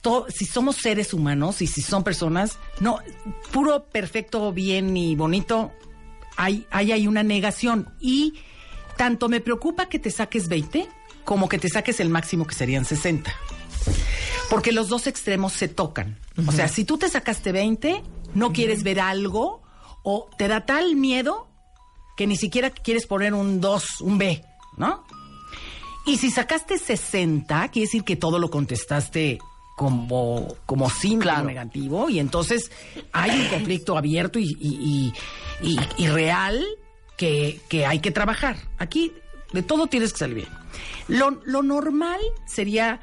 to- 0.03 0.27
si 0.29 0.45
somos 0.45 0.77
seres 0.77 1.15
humanos 1.15 1.63
y 1.63 1.67
si 1.67 1.81
son 1.81 2.03
personas, 2.05 2.59
no, 2.81 2.99
puro, 3.53 3.85
perfecto, 3.87 4.53
bien 4.53 4.95
y 4.97 5.15
bonito, 5.15 5.73
hay, 6.37 6.67
hay, 6.71 6.93
hay 6.93 7.07
una 7.07 7.23
negación. 7.23 7.95
Y 8.01 8.35
tanto 8.97 9.29
me 9.31 9.41
preocupa 9.41 9.89
que 9.89 9.99
te 10.01 10.11
saques 10.11 10.49
20 10.49 10.87
como 11.25 11.49
que 11.49 11.59
te 11.59 11.69
saques 11.69 11.99
el 12.01 12.11
máximo 12.11 12.47
que 12.47 12.55
serían 12.55 12.85
60. 12.85 13.33
Porque 14.51 14.73
los 14.73 14.89
dos 14.89 15.07
extremos 15.07 15.53
se 15.53 15.69
tocan. 15.69 16.19
O 16.47 16.53
sea, 16.53 16.69
si 16.69 16.85
tú 16.85 16.99
te 16.99 17.09
sacaste 17.09 17.51
20, 17.53 18.03
no 18.35 18.53
quieres 18.53 18.83
ver 18.83 19.01
algo 19.01 19.63
o 20.03 20.29
te 20.39 20.47
da 20.49 20.65
tal 20.67 20.95
miedo 20.97 21.49
que 22.17 22.27
ni 22.27 22.37
siquiera 22.37 22.71
quieres 22.71 23.07
poner 23.07 23.35
un 23.35 23.61
2, 23.61 24.01
un 24.03 24.19
B, 24.19 24.45
¿no? 24.77 25.05
Y 26.07 26.19
si 26.19 26.31
sacaste 26.31 26.79
60, 26.79 27.69
quiere 27.69 27.87
decir 27.87 28.05
que 28.05 28.15
todo 28.17 28.39
lo 28.39 28.49
contestaste 28.51 29.39
como, 29.77 30.47
como 30.65 30.89
sí, 30.89 31.19
como 31.19 31.43
negativo, 31.49 32.09
y 32.09 32.19
entonces 32.21 32.71
hay 33.13 33.39
un 33.41 33.49
conflicto 33.49 33.99
abierto 33.99 34.39
y, 34.39 34.45
y- 34.61 35.13
y- 35.63 35.71
y- 35.73 35.79
y 36.05 36.07
real 36.07 36.65
que, 37.19 37.61
que 37.69 37.85
hay 37.85 37.99
que 37.99 38.13
trabajar. 38.13 38.57
Aquí 38.79 39.13
de 39.53 39.63
todo 39.63 39.87
tienes 39.89 40.13
que 40.13 40.19
salir 40.21 40.37
bien. 40.37 40.49
Lo, 41.09 41.31
lo 41.45 41.63
normal 41.63 42.21
sería 42.47 43.01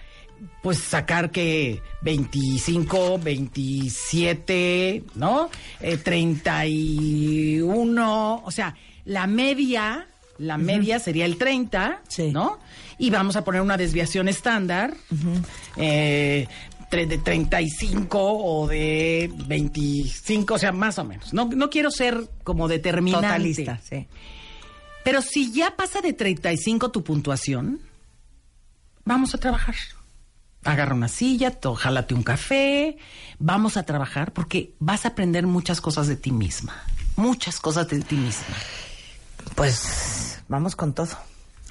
pues 0.61 0.79
sacar 0.79 1.31
que 1.31 1.81
25, 2.01 3.19
27, 3.19 5.03
¿no? 5.15 5.49
Eh, 5.79 5.95
31, 5.97 8.43
o 8.43 8.51
sea, 8.51 8.75
la 9.05 9.27
media, 9.27 10.07
la 10.37 10.57
media 10.57 10.99
sería 10.99 11.25
el 11.25 11.37
30, 11.37 12.01
¿no? 12.31 12.59
Y 12.97 13.09
vamos 13.09 13.35
a 13.35 13.43
poner 13.43 13.61
una 13.61 13.77
desviación 13.77 14.29
estándar 14.29 14.95
eh, 15.77 16.47
de 16.91 17.17
35 17.17 18.19
o 18.21 18.67
de 18.67 19.31
25, 19.47 20.53
o 20.53 20.59
sea, 20.59 20.71
más 20.71 20.99
o 20.99 21.03
menos. 21.03 21.33
No, 21.33 21.45
no 21.45 21.69
quiero 21.69 21.91
ser 21.91 22.29
como 22.43 22.67
determinante. 22.67 23.27
Totalista, 23.27 23.79
sí. 23.81 24.07
Pero 25.03 25.21
si 25.21 25.51
ya 25.51 25.75
pasa 25.75 26.01
de 26.01 26.13
35 26.13 26.91
tu 26.91 27.03
puntuación, 27.03 27.81
vamos 29.03 29.35
a 29.35 29.37
trabajar. 29.37 29.75
Agarra 30.65 30.95
una 30.95 31.07
silla, 31.09 31.57
jálate 31.75 32.13
un 32.13 32.23
café, 32.23 32.97
vamos 33.37 33.75
a 33.75 33.83
trabajar 33.83 34.31
porque 34.31 34.73
vas 34.79 35.05
a 35.05 35.09
aprender 35.09 35.45
muchas 35.45 35.81
cosas 35.81 36.07
de 36.07 36.15
ti 36.15 36.31
misma. 36.31 36.81
Muchas 37.17 37.59
cosas 37.59 37.87
de 37.89 37.99
ti 38.01 38.15
misma. 38.15 38.55
Pues 39.55 40.41
vamos 40.47 40.75
con 40.75 40.93
todo. 40.93 41.17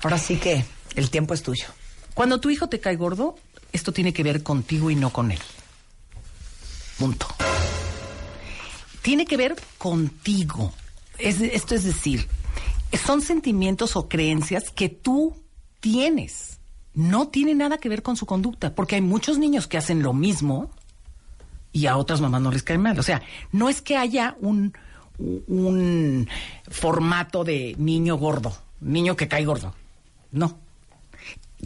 Ahora 0.02 0.18
sí 0.18 0.36
que 0.36 0.64
el 0.94 1.10
tiempo 1.10 1.32
es 1.34 1.42
tuyo. 1.42 1.66
Cuando 2.14 2.38
tu 2.40 2.50
hijo 2.50 2.68
te 2.68 2.80
cae 2.80 2.96
gordo, 2.96 3.36
esto 3.72 3.92
tiene 3.92 4.12
que 4.12 4.22
ver 4.22 4.42
contigo 4.42 4.90
y 4.90 4.94
no 4.96 5.10
con 5.10 5.32
él. 5.32 5.40
Punto. 6.98 7.26
Tiene 9.00 9.24
que 9.26 9.36
ver 9.36 9.56
contigo. 9.78 10.72
Es- 11.18 11.40
esto 11.40 11.74
es 11.74 11.84
decir, 11.84 12.28
son 13.04 13.22
sentimientos 13.22 13.96
o 13.96 14.08
creencias 14.08 14.70
que 14.70 14.88
tú 14.90 15.42
tienes. 15.80 16.51
No 16.94 17.28
tiene 17.28 17.54
nada 17.54 17.78
que 17.78 17.88
ver 17.88 18.02
con 18.02 18.16
su 18.16 18.26
conducta, 18.26 18.74
porque 18.74 18.96
hay 18.96 19.00
muchos 19.00 19.38
niños 19.38 19.66
que 19.66 19.78
hacen 19.78 20.02
lo 20.02 20.12
mismo 20.12 20.70
y 21.72 21.86
a 21.86 21.96
otras 21.96 22.20
mamás 22.20 22.42
no 22.42 22.52
les 22.52 22.62
cae 22.62 22.78
mal. 22.78 22.98
O 22.98 23.02
sea, 23.02 23.22
no 23.50 23.68
es 23.68 23.80
que 23.80 23.96
haya 23.96 24.36
un, 24.40 24.74
un 25.18 26.28
formato 26.68 27.44
de 27.44 27.74
niño 27.78 28.16
gordo, 28.16 28.54
niño 28.80 29.16
que 29.16 29.28
cae 29.28 29.44
gordo. 29.44 29.74
No. 30.30 30.58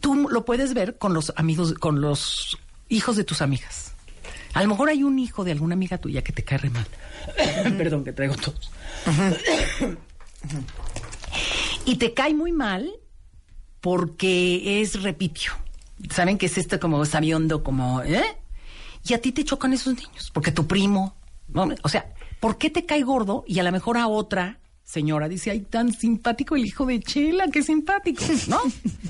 Tú 0.01 0.29
lo 0.29 0.45
puedes 0.45 0.74
ver 0.74 0.99
con 0.99 1.14
los 1.14 1.33
amigos, 1.37 1.74
con 1.74 2.01
los 2.01 2.59
hijos 2.89 3.16
de 3.16 3.24
tus 3.24 3.43
amigas. 3.43 3.95
A 4.55 4.62
lo 4.62 4.68
mejor 4.68 4.89
hay 4.89 5.03
un 5.03 5.18
hijo 5.18 5.45
de 5.45 5.53
alguna 5.53 5.74
amiga 5.74 5.99
tuya 5.99 6.22
que 6.22 6.33
te 6.33 6.45
cae 6.45 6.59
re 6.59 6.70
mal. 6.70 6.87
Perdón, 7.77 8.05
que 8.05 8.12
traigo 8.12 8.37
todos. 8.37 8.70
y 11.85 11.97
te 11.97 12.14
cae 12.14 12.35
muy 12.35 12.53
mal 12.53 12.91
porque 13.81 14.81
es 14.83 15.03
repitio. 15.03 15.53
¿Saben 16.11 16.39
que 16.39 16.47
es 16.47 16.59
esto 16.59 16.79
como 16.81 17.05
sabiondo, 17.05 17.62
como, 17.62 18.03
¿eh? 18.03 18.24
Y 19.09 19.14
a 19.14 19.20
ti 19.20 19.33
te 19.33 19.45
chocan 19.45 19.72
esos 19.72 19.95
niños, 19.95 20.31
porque 20.33 20.51
tu 20.53 20.66
primo, 20.66 21.14
¿no? 21.49 21.68
o 21.83 21.89
sea, 21.89 22.12
¿por 22.41 22.59
qué 22.59 22.70
te 22.70 22.85
cae 22.85 23.03
gordo? 23.03 23.45
Y 23.47 23.59
a 23.61 23.62
lo 23.62 23.72
mejor 23.72 23.97
a 23.97 24.09
otra 24.09 24.59
señora 24.83 25.29
dice, 25.29 25.51
ay, 25.51 25.61
tan 25.61 25.93
simpático 25.93 26.57
el 26.57 26.66
hijo 26.66 26.87
de 26.87 27.01
Chela, 27.01 27.47
qué 27.49 27.62
simpático, 27.62 28.22
¿no? 28.49 28.61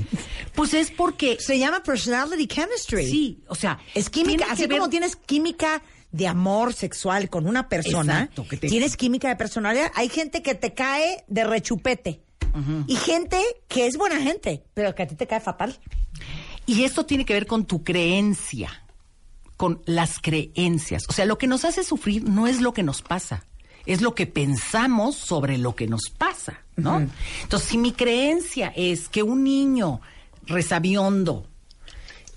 pues 0.55 0.75
es 0.75 0.91
porque... 0.91 1.39
Se 1.41 1.59
llama 1.59 1.83
personality 1.83 2.47
chemistry. 2.47 3.07
Sí, 3.11 3.43
o 3.49 3.55
sea... 3.55 3.79
Es 3.95 4.09
química. 4.11 4.47
Así 4.51 4.67
ver- 4.67 4.79
como 4.79 4.89
tienes 4.91 5.17
química 5.17 5.83
de 6.13 6.29
amor 6.29 6.73
sexual 6.73 7.29
con 7.29 7.47
una 7.47 7.69
persona, 7.69 8.21
Exacto, 8.23 8.47
que 8.49 8.57
te- 8.57 8.69
tienes 8.69 8.97
química 8.97 9.29
de 9.29 9.37
personalidad. 9.37 9.91
Hay 9.95 10.09
gente 10.09 10.43
que 10.43 10.55
te 10.55 10.73
cae 10.73 11.25
de 11.27 11.45
rechupete. 11.45 12.23
Y 12.87 12.97
gente 12.97 13.41
que 13.69 13.87
es 13.87 13.97
buena 13.97 14.21
gente, 14.21 14.65
pero 14.75 14.95
que 14.95 15.03
a 15.03 15.07
ti 15.07 15.15
te 15.15 15.27
cae 15.27 15.41
fatal. 15.41 15.79
Y 16.67 16.85
esto 16.85 17.05
tiene 17.07 17.25
que 17.25 17.35
ver 17.35 17.47
con 17.47 17.65
tu 17.67 17.85
creencia, 17.85 18.71
con 19.57 19.83
las 19.87 20.19
creencias. 20.19 21.05
O 21.09 21.13
sea, 21.13 21.25
lo 21.27 21.39
que 21.39 21.47
nos 21.47 21.65
hace 21.65 21.85
sufrir 21.85 22.25
no 22.29 22.47
es 22.47 22.61
lo 22.61 22.73
que 22.73 22.83
nos 22.83 23.03
pasa, 23.03 23.45
es 23.85 24.01
lo 24.01 24.15
que 24.15 24.27
pensamos 24.27 25.17
sobre 25.17 25.59
lo 25.59 25.77
que 25.77 25.87
nos 25.87 26.11
pasa, 26.11 26.61
¿no? 26.77 27.07
Entonces, 27.43 27.69
si 27.69 27.79
mi 27.79 27.93
creencia 27.93 28.73
es 28.75 29.09
que 29.09 29.23
un 29.23 29.45
niño 29.45 30.01
resabiondo 30.47 31.47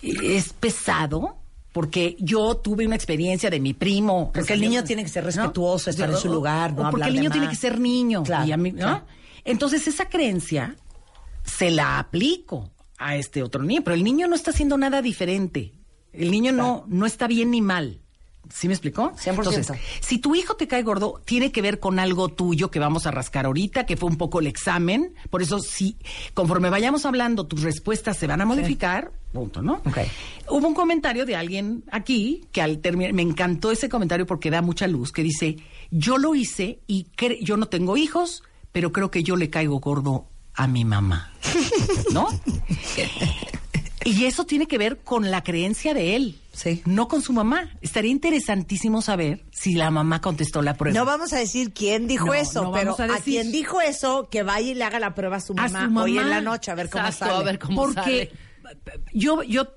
es 0.02 0.54
pesado, 0.54 1.36
porque 1.72 2.16
yo 2.20 2.56
tuve 2.58 2.86
una 2.86 2.96
experiencia 2.96 3.50
de 3.50 3.60
mi 3.60 3.74
primo. 3.74 4.32
Porque 4.34 4.54
el 4.54 4.62
niño 4.62 4.84
tiene 4.84 5.04
que 5.04 5.10
ser 5.10 5.24
respetuoso, 5.24 5.90
estar 5.90 6.10
en 6.10 6.18
su 6.18 6.30
lugar, 6.32 6.74
no 6.74 6.88
o 6.88 6.92
porque 6.92 7.08
el 7.08 7.16
niño 7.16 7.32
tiene 7.32 7.50
que 7.50 7.56
ser 7.56 7.80
niño. 7.80 8.24
Claro, 8.24 8.48
y 8.48 8.52
a 8.52 8.58
mí- 8.58 8.72
¿no? 8.72 8.78
claro. 8.78 9.06
Entonces, 9.46 9.88
esa 9.88 10.10
creencia 10.10 10.76
se 11.44 11.72
la 11.72 12.00
aplico 12.00 12.72
a 12.98 13.16
este 13.16 13.44
otro 13.44 13.64
niño, 13.64 13.82
pero 13.84 13.96
el 13.96 14.04
niño 14.04 14.28
no 14.28 14.36
está 14.36 14.52
haciendo 14.52 14.78
nada 14.78 15.02
diferente. 15.02 15.74
El 16.12 16.32
niño 16.32 16.52
no, 16.52 16.86
no 16.88 17.06
está 17.06 17.28
bien 17.28 17.52
ni 17.52 17.62
mal. 17.62 18.02
¿Sí 18.52 18.68
me 18.68 18.74
explicó? 18.74 19.12
100%. 19.12 19.30
Entonces, 19.30 19.72
si 20.00 20.18
tu 20.18 20.34
hijo 20.34 20.56
te 20.56 20.68
cae 20.68 20.82
gordo, 20.82 21.22
tiene 21.24 21.52
que 21.52 21.62
ver 21.62 21.80
con 21.80 22.00
algo 22.00 22.30
tuyo 22.30 22.72
que 22.72 22.80
vamos 22.80 23.06
a 23.06 23.12
rascar 23.12 23.46
ahorita, 23.46 23.86
que 23.86 23.96
fue 23.96 24.10
un 24.10 24.18
poco 24.18 24.40
el 24.40 24.48
examen. 24.48 25.14
Por 25.30 25.42
eso, 25.42 25.60
si 25.60 25.98
conforme 26.34 26.70
vayamos 26.70 27.06
hablando, 27.06 27.46
tus 27.46 27.62
respuestas 27.62 28.18
se 28.18 28.26
van 28.26 28.42
a 28.42 28.46
modificar. 28.46 29.12
Punto, 29.34 29.62
¿no? 29.62 29.82
Hubo 30.50 30.68
un 30.68 30.74
comentario 30.74 31.28
de 31.28 31.36
alguien 31.36 31.84
aquí 31.92 32.42
que 32.52 32.64
al 32.64 32.80
terminar, 32.80 33.14
me 33.14 33.22
encantó 33.22 33.72
ese 33.72 33.88
comentario 33.88 34.26
porque 34.26 34.50
da 34.50 34.64
mucha 34.64 34.88
luz, 34.88 35.12
que 35.12 35.22
dice, 35.22 35.58
yo 35.92 36.18
lo 36.18 36.34
hice 36.34 36.80
y 36.88 37.06
yo 37.44 37.56
no 37.56 37.68
tengo 37.68 37.98
hijos, 37.98 38.42
pero 38.72 38.92
creo 38.92 39.12
que 39.12 39.24
yo 39.24 39.36
le 39.36 39.50
caigo 39.50 39.80
gordo 39.80 40.28
a 40.54 40.68
mi 40.68 40.86
mamá. 40.86 41.32
¿No? 42.12 42.28
Y 44.06 44.26
eso 44.26 44.46
tiene 44.46 44.66
que 44.66 44.78
ver 44.78 45.00
con 45.00 45.30
la 45.30 45.44
creencia 45.44 45.94
de 45.94 46.16
él, 46.16 46.40
no 46.86 47.08
con 47.08 47.22
su 47.22 47.34
mamá. 47.34 47.70
Estaría 47.82 48.12
interesantísimo 48.12 49.02
saber 49.02 49.44
si 49.52 49.74
la 49.74 49.92
mamá 49.92 50.22
contestó 50.22 50.62
la 50.62 50.74
prueba. 50.76 50.98
No 50.98 51.06
vamos 51.06 51.34
a 51.34 51.38
decir 51.38 51.74
quién 51.74 52.08
dijo 52.08 52.28
No, 52.28 52.34
eso, 52.34 52.64
no 52.64 52.72
pero 52.72 52.96
a 52.98 53.16
a, 53.16 53.20
quien 53.20 53.52
dijo 53.52 53.82
eso, 53.82 54.30
que 54.30 54.42
vaya 54.44 54.72
y 54.72 54.74
le 54.74 54.84
haga 54.86 55.00
la 55.00 55.14
prueba 55.16 55.38
a 55.38 55.42
su 55.42 55.54
A 55.54 55.64
mamá, 55.68 55.68
su 55.68 55.74
mamá. 55.92 56.04
hoy 56.04 56.18
en 56.18 56.30
la 56.30 56.42
noche, 56.42 56.72
a 56.72 56.76
ver 56.76 56.90
cómo 56.90 57.06
Exacto, 57.06 57.36
sale. 57.36 57.44
a 57.44 57.52
ver 57.52 57.60
cómo 57.60 57.84
Porque 57.84 58.32
yo, 59.14 59.44
yo 59.44 59.68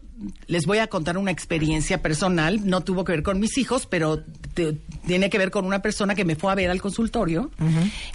les 0.47 0.67
voy 0.67 0.79
a 0.79 0.87
contar 0.87 1.19
una 1.19 1.31
experiencia 1.33 2.01
personal, 2.01 2.61
no 2.69 2.83
tuvo 2.83 3.05
que 3.05 3.13
ver 3.13 3.23
con 3.25 3.41
mis 3.41 3.59
hijos, 3.59 3.87
pero 3.87 4.23
tiene 5.07 5.31
que 5.31 5.39
ver 5.39 5.51
con 5.51 5.65
una 5.65 5.81
persona 5.83 6.15
que 6.15 6.25
me 6.25 6.37
fue 6.37 6.53
a 6.53 6.55
ver 6.55 6.71
al 6.71 6.81
consultorio, 6.81 7.51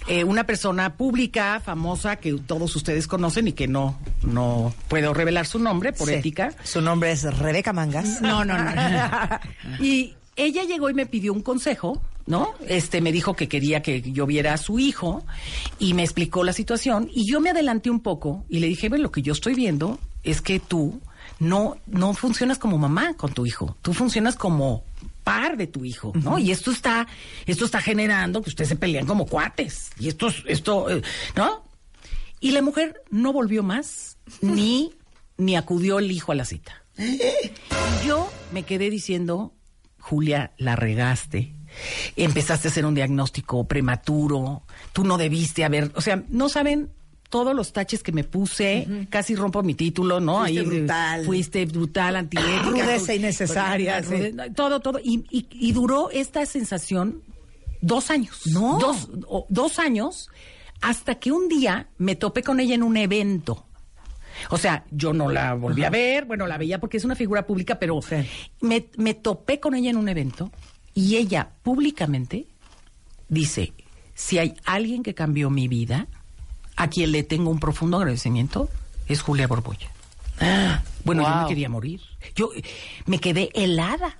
Eh, 0.06 0.24
una 0.24 0.44
persona 0.44 0.94
pública, 0.96 1.60
famosa, 1.64 2.16
que 2.16 2.32
todos 2.34 2.74
ustedes 2.76 3.06
conocen 3.06 3.48
y 3.48 3.52
que 3.52 3.68
no, 3.68 3.98
no 4.22 4.72
puedo 4.88 5.12
revelar 5.14 5.46
su 5.46 5.58
nombre 5.58 5.92
por 5.92 6.08
Sí. 6.08 6.14
ética. 6.14 6.54
Su 6.64 6.80
nombre 6.80 7.12
es 7.12 7.22
Rebeca 7.38 7.72
Mangas. 7.72 8.20
No, 8.22 8.44
no, 8.44 8.56
no. 8.56 8.70
y 9.80 10.14
ella 10.36 10.64
llegó 10.64 10.88
y 10.90 10.94
me 10.94 11.06
pidió 11.06 11.32
un 11.32 11.42
consejo, 11.42 12.00
¿no? 12.26 12.54
Este 12.66 13.00
me 13.00 13.10
dijo 13.12 13.34
que 13.34 13.48
quería 13.48 13.82
que 13.82 14.00
yo 14.02 14.24
viera 14.26 14.54
a 14.54 14.56
su 14.58 14.78
hijo 14.78 15.24
y 15.78 15.94
me 15.94 16.02
explicó 16.04 16.44
la 16.44 16.52
situación 16.52 17.08
y 17.12 17.30
yo 17.30 17.40
me 17.40 17.50
adelanté 17.50 17.90
un 17.90 18.00
poco 18.00 18.44
y 18.48 18.60
le 18.60 18.68
dije, 18.68 18.88
bueno, 18.88 19.02
lo 19.04 19.10
que 19.12 19.22
yo 19.22 19.32
estoy 19.32 19.54
viendo 19.54 19.98
es 20.22 20.40
que 20.40 20.60
tú 20.60 21.00
no, 21.40 21.76
no 21.86 22.14
funcionas 22.14 22.58
como 22.58 22.78
mamá 22.78 23.14
con 23.14 23.32
tu 23.32 23.46
hijo. 23.46 23.76
Tú 23.82 23.92
funcionas 23.94 24.36
como 24.36 24.84
par 25.28 25.56
de 25.58 25.66
tu 25.66 25.84
hijo, 25.84 26.12
¿no? 26.14 26.38
Y 26.38 26.50
esto 26.50 26.70
está, 26.70 27.06
esto 27.46 27.64
está 27.66 27.80
generando 27.82 28.40
que 28.42 28.48
ustedes 28.50 28.68
se 28.70 28.76
pelean 28.76 29.04
como 29.06 29.26
cuates. 29.26 29.90
Y 29.98 30.08
esto, 30.08 30.28
es- 30.28 30.42
esto, 30.46 30.88
eh, 30.90 31.02
¿no? 31.36 31.62
Y 32.40 32.52
la 32.52 32.62
mujer 32.62 33.02
no 33.10 33.32
volvió 33.32 33.62
más, 33.62 34.16
ni, 34.40 34.92
ni 35.36 35.56
acudió 35.56 35.98
el 35.98 36.10
hijo 36.10 36.32
a 36.32 36.34
la 36.34 36.44
cita. 36.44 36.84
Y 36.96 38.06
yo 38.06 38.30
me 38.52 38.62
quedé 38.62 38.90
diciendo, 38.90 39.52
Julia, 39.98 40.52
la 40.56 40.76
regaste. 40.76 41.52
Empezaste 42.16 42.68
a 42.68 42.70
hacer 42.70 42.86
un 42.86 42.94
diagnóstico 42.94 43.66
prematuro. 43.68 44.62
Tú 44.92 45.04
no 45.04 45.18
debiste 45.18 45.64
haber, 45.64 45.92
o 45.94 46.00
sea, 46.00 46.22
no 46.28 46.48
saben 46.48 46.90
todos 47.28 47.54
los 47.54 47.72
taches 47.72 48.02
que 48.02 48.12
me 48.12 48.24
puse, 48.24 49.06
casi 49.10 49.34
rompo 49.34 49.62
mi 49.62 49.74
título, 49.74 50.18
¿no? 50.20 50.40
Fuiste 50.40 50.60
eh, 50.60 50.64
brutal. 50.64 51.24
Fuiste 51.24 51.66
brutal, 51.66 52.16
antiética. 52.16 52.62
Rudeza 52.62 52.98
Rude- 53.12 53.16
innecesaria, 53.16 54.02
sí. 54.02 54.32
Todo, 54.54 54.80
todo. 54.80 54.98
Y, 54.98 55.24
y- 55.30 55.46
y 55.50 55.72
duró 55.72 56.10
esta 56.10 56.44
sensación 56.46 57.22
dos 57.80 58.10
años. 58.10 58.40
No. 58.46 58.78
Dos, 58.78 59.08
o- 59.26 59.46
dos 59.48 59.78
años 59.78 60.30
hasta 60.80 61.16
que 61.16 61.32
un 61.32 61.48
día 61.48 61.88
me 61.98 62.16
topé 62.16 62.42
con 62.42 62.60
ella 62.60 62.74
en 62.74 62.82
un 62.82 62.96
evento. 62.96 63.66
O 64.50 64.56
sea, 64.56 64.84
yo 64.92 65.12
no 65.12 65.28
la 65.30 65.54
volví 65.54 65.82
a 65.82 65.90
ver, 65.90 66.24
bueno, 66.24 66.46
la 66.46 66.58
veía 66.58 66.78
porque 66.78 66.96
es 66.96 67.04
una 67.04 67.16
figura 67.16 67.44
pública, 67.46 67.78
pero 67.80 67.98
me, 68.60 68.86
me 68.96 69.14
topé 69.14 69.58
con 69.58 69.74
ella 69.74 69.90
en 69.90 69.96
un 69.96 70.08
evento 70.08 70.52
y 70.94 71.16
ella 71.16 71.50
públicamente 71.62 72.46
dice, 73.28 73.72
si 74.14 74.38
hay 74.38 74.54
alguien 74.64 75.02
que 75.02 75.14
cambió 75.14 75.50
mi 75.50 75.66
vida, 75.66 76.06
a 76.78 76.88
quien 76.88 77.10
le 77.10 77.24
tengo 77.24 77.50
un 77.50 77.58
profundo 77.58 77.98
agradecimiento, 77.98 78.70
es 79.08 79.20
Julia 79.20 79.48
Borbolla. 79.48 79.90
Bueno, 81.04 81.24
yo 81.24 81.42
me 81.42 81.48
quería 81.48 81.68
morir. 81.68 82.00
Yo 82.36 82.50
me 83.04 83.18
quedé 83.18 83.50
helada. 83.52 84.16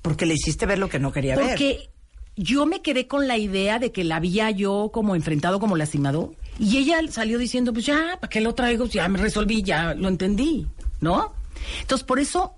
Porque 0.00 0.24
le 0.24 0.32
hiciste 0.32 0.64
ver 0.64 0.78
lo 0.78 0.88
que 0.88 0.98
no 0.98 1.12
quería 1.12 1.36
ver. 1.36 1.48
Porque 1.48 1.90
yo 2.34 2.64
me 2.64 2.80
quedé 2.80 3.06
con 3.06 3.28
la 3.28 3.36
idea 3.36 3.78
de 3.78 3.92
que 3.92 4.04
la 4.04 4.16
había 4.16 4.50
yo 4.50 4.90
como 4.90 5.16
enfrentado, 5.16 5.60
como 5.60 5.76
lastimado. 5.76 6.34
Y 6.58 6.78
ella 6.78 6.98
salió 7.10 7.38
diciendo, 7.38 7.74
pues 7.74 7.84
ya, 7.84 8.16
¿para 8.18 8.30
qué 8.30 8.40
lo 8.40 8.54
traigo? 8.54 8.86
Ya 8.86 9.06
me 9.08 9.18
resolví, 9.18 9.62
ya 9.62 9.92
lo 9.92 10.08
entendí, 10.08 10.66
¿no? 11.02 11.34
Entonces, 11.82 12.06
por 12.06 12.18
eso, 12.18 12.54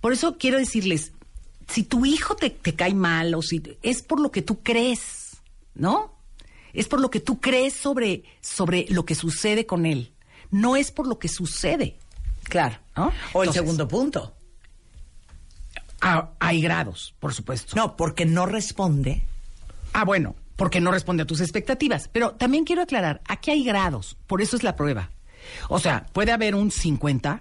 por 0.00 0.12
eso 0.12 0.36
quiero 0.38 0.58
decirles, 0.58 1.10
si 1.68 1.82
tu 1.82 2.06
hijo 2.06 2.36
te, 2.36 2.50
te 2.50 2.74
cae 2.74 2.94
mal 2.94 3.34
o 3.34 3.42
si 3.42 3.60
es 3.82 4.02
por 4.02 4.20
lo 4.20 4.30
que 4.30 4.42
tú 4.42 4.60
crees, 4.62 5.38
¿no? 5.74 6.13
Es 6.74 6.88
por 6.88 7.00
lo 7.00 7.10
que 7.10 7.20
tú 7.20 7.40
crees 7.40 7.72
sobre, 7.74 8.24
sobre 8.40 8.86
lo 8.90 9.04
que 9.04 9.14
sucede 9.14 9.64
con 9.66 9.86
él. 9.86 10.12
No 10.50 10.76
es 10.76 10.90
por 10.90 11.06
lo 11.06 11.18
que 11.18 11.28
sucede. 11.28 11.96
Claro. 12.44 12.76
¿no? 12.96 13.06
O 13.32 13.42
el 13.42 13.48
Entonces, 13.48 13.54
segundo 13.54 13.88
punto. 13.88 14.34
ah, 16.00 16.30
hay 16.38 16.60
grados, 16.60 17.14
por 17.20 17.32
supuesto. 17.32 17.74
No, 17.76 17.96
porque 17.96 18.26
no 18.26 18.44
responde. 18.46 19.24
Ah, 19.92 20.04
bueno, 20.04 20.34
porque 20.56 20.80
no 20.80 20.90
responde 20.90 21.22
a 21.22 21.26
tus 21.26 21.40
expectativas. 21.40 22.08
Pero 22.08 22.32
también 22.32 22.64
quiero 22.64 22.82
aclarar, 22.82 23.20
aquí 23.26 23.50
hay 23.50 23.64
grados, 23.64 24.16
por 24.26 24.42
eso 24.42 24.56
es 24.56 24.62
la 24.62 24.76
prueba. 24.76 25.10
O 25.68 25.78
sea, 25.78 26.06
puede 26.12 26.32
haber 26.32 26.54
un 26.54 26.70
50 26.70 27.40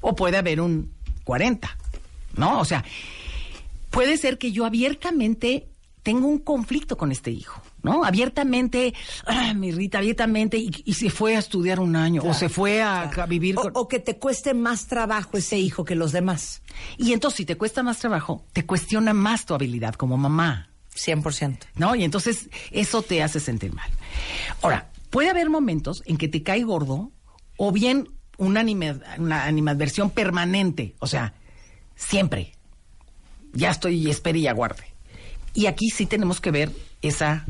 o 0.00 0.14
puede 0.16 0.36
haber 0.36 0.60
un 0.60 0.92
40, 1.24 1.76
¿no? 2.36 2.60
O 2.60 2.64
sea, 2.64 2.84
puede 3.90 4.16
ser 4.16 4.38
que 4.38 4.52
yo 4.52 4.64
abiertamente 4.64 5.68
tengo 6.02 6.26
un 6.26 6.38
conflicto 6.38 6.96
con 6.96 7.12
este 7.12 7.30
hijo, 7.30 7.62
¿no? 7.82 8.04
Abiertamente, 8.04 8.94
ah, 9.26 9.54
me 9.54 9.68
irrita, 9.68 9.98
abiertamente, 9.98 10.56
y, 10.58 10.70
y 10.84 10.94
se 10.94 11.10
fue 11.10 11.36
a 11.36 11.38
estudiar 11.38 11.80
un 11.80 11.96
año, 11.96 12.22
o 12.24 12.34
se 12.34 12.48
fue 12.48 12.82
a, 12.82 13.02
a 13.02 13.26
vivir 13.26 13.56
O, 13.58 13.62
con... 13.62 13.72
o 13.74 13.88
que 13.88 13.98
te 14.00 14.16
cueste 14.18 14.54
más 14.54 14.86
trabajo 14.86 15.36
ese 15.36 15.58
hijo 15.58 15.84
que 15.84 15.94
los 15.94 16.12
demás. 16.12 16.62
Y 16.96 17.12
entonces, 17.12 17.36
si 17.38 17.44
te 17.44 17.56
cuesta 17.56 17.82
más 17.82 17.98
trabajo, 17.98 18.44
te 18.52 18.64
cuestiona 18.66 19.12
más 19.14 19.46
tu 19.46 19.54
habilidad 19.54 19.94
como 19.94 20.16
mamá. 20.16 20.70
100%. 20.94 21.58
¿No? 21.76 21.94
Y 21.94 22.02
entonces 22.02 22.48
eso 22.72 23.02
te 23.02 23.22
hace 23.22 23.38
sentir 23.38 23.72
mal. 23.72 23.88
Ahora, 24.62 24.90
puede 25.10 25.30
haber 25.30 25.48
momentos 25.48 26.02
en 26.06 26.16
que 26.16 26.26
te 26.26 26.42
cae 26.42 26.64
gordo 26.64 27.12
o 27.56 27.70
bien 27.70 28.08
una, 28.36 28.60
anime- 28.62 29.00
una 29.18 29.44
animadversión 29.44 30.10
permanente. 30.10 30.96
O 30.98 31.06
sea, 31.06 31.34
siempre. 31.94 32.52
Ya 33.52 33.70
estoy, 33.70 34.10
espere 34.10 34.40
y 34.40 34.46
aguarde. 34.48 34.84
Y 35.54 35.66
aquí 35.66 35.88
sí 35.90 36.06
tenemos 36.06 36.40
que 36.40 36.50
ver 36.50 36.72
esa, 37.00 37.46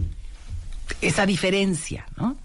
esa 1.01 1.27
diferencia, 1.27 2.07
¿no? 2.17 2.37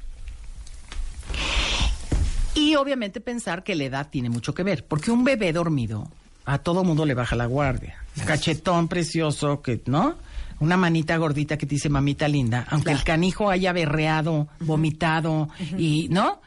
Y 2.56 2.76
obviamente 2.76 3.20
pensar 3.20 3.64
que 3.64 3.76
la 3.76 3.86
edad 3.86 4.10
tiene 4.10 4.30
mucho 4.30 4.54
que 4.54 4.64
ver, 4.64 4.86
porque 4.86 5.10
un 5.12 5.24
bebé 5.24 5.52
dormido 5.54 6.08
a 6.46 6.60
todo 6.60 6.84
mundo 6.84 7.06
le 7.06 7.14
baja 7.16 7.36
la 7.36 7.46
guardia. 7.48 7.98
Cachetón 8.26 8.88
precioso, 8.88 9.62
que, 9.62 9.82
¿no? 9.88 10.16
Una 10.60 10.78
manita 10.78 11.18
gordita 11.18 11.58
que 11.58 11.66
te 11.66 11.76
dice 11.76 11.90
mamita 11.90 12.28
linda, 12.28 12.66
aunque 12.70 12.92
el 12.92 13.04
canijo 13.04 13.50
haya 13.50 13.74
berreado, 13.74 14.48
vomitado 14.60 15.50
y, 15.78 16.08
¿no? 16.10 16.42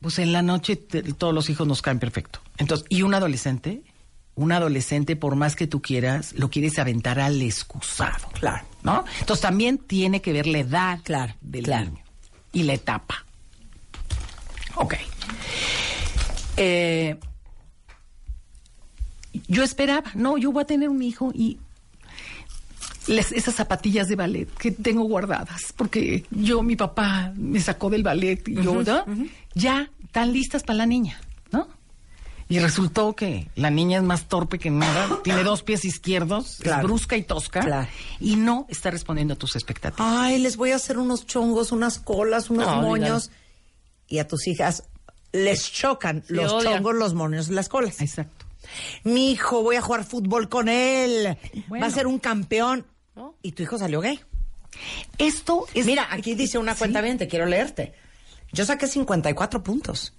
Pues 0.00 0.18
en 0.18 0.32
la 0.32 0.42
noche 0.42 0.74
te- 0.74 1.02
todos 1.14 1.32
los 1.32 1.48
hijos 1.48 1.66
nos 1.68 1.80
caen 1.82 2.00
perfecto. 2.00 2.40
Entonces, 2.58 2.84
y 2.88 3.02
un 3.02 3.14
adolescente, 3.14 3.82
un 4.34 4.52
adolescente, 4.52 5.14
por 5.16 5.36
más 5.36 5.56
que 5.56 5.66
tú 5.66 5.82
quieras, 5.82 6.32
lo 6.34 6.48
quieres 6.50 6.78
aventar 6.78 7.20
al 7.20 7.40
excusado. 7.42 8.28
Claro. 8.32 8.64
¿No? 8.82 9.04
Entonces 9.20 9.42
también 9.42 9.78
tiene 9.78 10.20
que 10.22 10.32
ver 10.32 10.46
la 10.46 10.58
edad 10.58 11.00
Claro, 11.04 11.34
del 11.40 11.64
claro. 11.64 11.90
niño 11.90 12.02
y 12.52 12.62
la 12.64 12.72
etapa. 12.74 13.24
Ok. 14.76 14.94
Eh, 16.56 17.16
yo 19.48 19.62
esperaba, 19.62 20.10
no, 20.14 20.36
yo 20.38 20.52
voy 20.52 20.62
a 20.62 20.66
tener 20.66 20.88
un 20.88 21.02
hijo 21.02 21.30
y 21.34 21.58
les- 23.06 23.32
esas 23.32 23.54
zapatillas 23.54 24.08
de 24.08 24.16
ballet 24.16 24.46
que 24.58 24.70
tengo 24.70 25.02
guardadas, 25.04 25.72
porque 25.76 26.24
yo, 26.30 26.62
mi 26.62 26.76
papá 26.76 27.32
me 27.36 27.60
sacó 27.60 27.88
del 27.90 28.02
ballet 28.02 28.46
y 28.48 28.54
yo, 28.56 28.82
¿no? 28.82 29.04
ya 29.54 29.90
están 30.04 30.32
listas 30.32 30.62
para 30.62 30.78
la 30.78 30.86
niña, 30.86 31.18
¿no? 31.50 31.66
Y 32.52 32.58
resultó 32.58 33.14
que 33.16 33.48
la 33.54 33.70
niña 33.70 33.96
es 33.98 34.04
más 34.04 34.28
torpe 34.28 34.58
que 34.58 34.70
nada, 34.70 35.20
tiene 35.24 35.42
dos 35.42 35.62
pies 35.62 35.84
izquierdos, 35.86 36.58
Claro. 36.60 36.80
es 36.82 36.84
brusca 36.84 37.16
y 37.16 37.22
tosca, 37.22 37.60
Claro. 37.60 37.88
y 38.20 38.36
no 38.36 38.66
está 38.68 38.90
respondiendo 38.90 39.34
a 39.34 39.36
tus 39.38 39.54
expectativas. 39.56 40.06
Ay, 40.06 40.38
les 40.38 40.56
voy 40.56 40.72
a 40.72 40.76
hacer 40.76 40.98
unos 40.98 41.24
chongos, 41.26 41.72
unas 41.72 41.98
colas, 41.98 42.50
unos 42.50 42.66
No, 42.66 42.82
moños. 42.82 43.30
Y 44.06 44.18
a 44.18 44.28
tus 44.28 44.46
hijas 44.48 44.84
les 45.32 45.72
chocan 45.72 46.22
Se 46.26 46.34
los 46.34 46.52
odian. 46.52 46.74
chongos, 46.74 46.94
los 46.94 47.14
moños, 47.14 47.48
las 47.48 47.70
colas. 47.70 48.00
Exacto. 48.02 48.44
Mi 49.04 49.32
hijo, 49.32 49.62
voy 49.62 49.76
a 49.76 49.80
jugar 49.80 50.04
fútbol 50.04 50.48
con 50.50 50.68
él. 50.68 51.38
Bueno. 51.68 51.82
Va 51.84 51.88
a 51.88 51.94
ser 51.94 52.06
un 52.06 52.18
campeón. 52.18 52.84
Y 53.42 53.52
tu 53.52 53.62
hijo 53.62 53.78
salió 53.78 54.00
gay. 54.02 54.20
Esto 55.18 55.66
es... 55.74 55.86
Mira, 55.86 56.06
aquí 56.10 56.34
dice 56.34 56.58
una 56.58 56.74
cuenta 56.74 57.00
bien, 57.00 57.16
te 57.18 57.28
quiero 57.28 57.46
leerte. 57.46 57.94
Yo 58.52 58.64
saqué 58.66 58.86
54 58.86 59.62
puntos. 59.62 60.12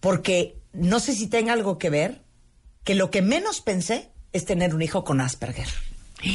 Porque 0.00 0.56
no 0.72 1.00
sé 1.00 1.14
si 1.14 1.26
tenga 1.26 1.52
algo 1.52 1.78
que 1.78 1.90
ver 1.90 2.22
que 2.84 2.94
lo 2.94 3.10
que 3.10 3.22
menos 3.22 3.60
pensé 3.60 4.10
es 4.32 4.44
tener 4.44 4.74
un 4.74 4.82
hijo 4.82 5.04
con 5.04 5.20
Asperger. 5.20 5.68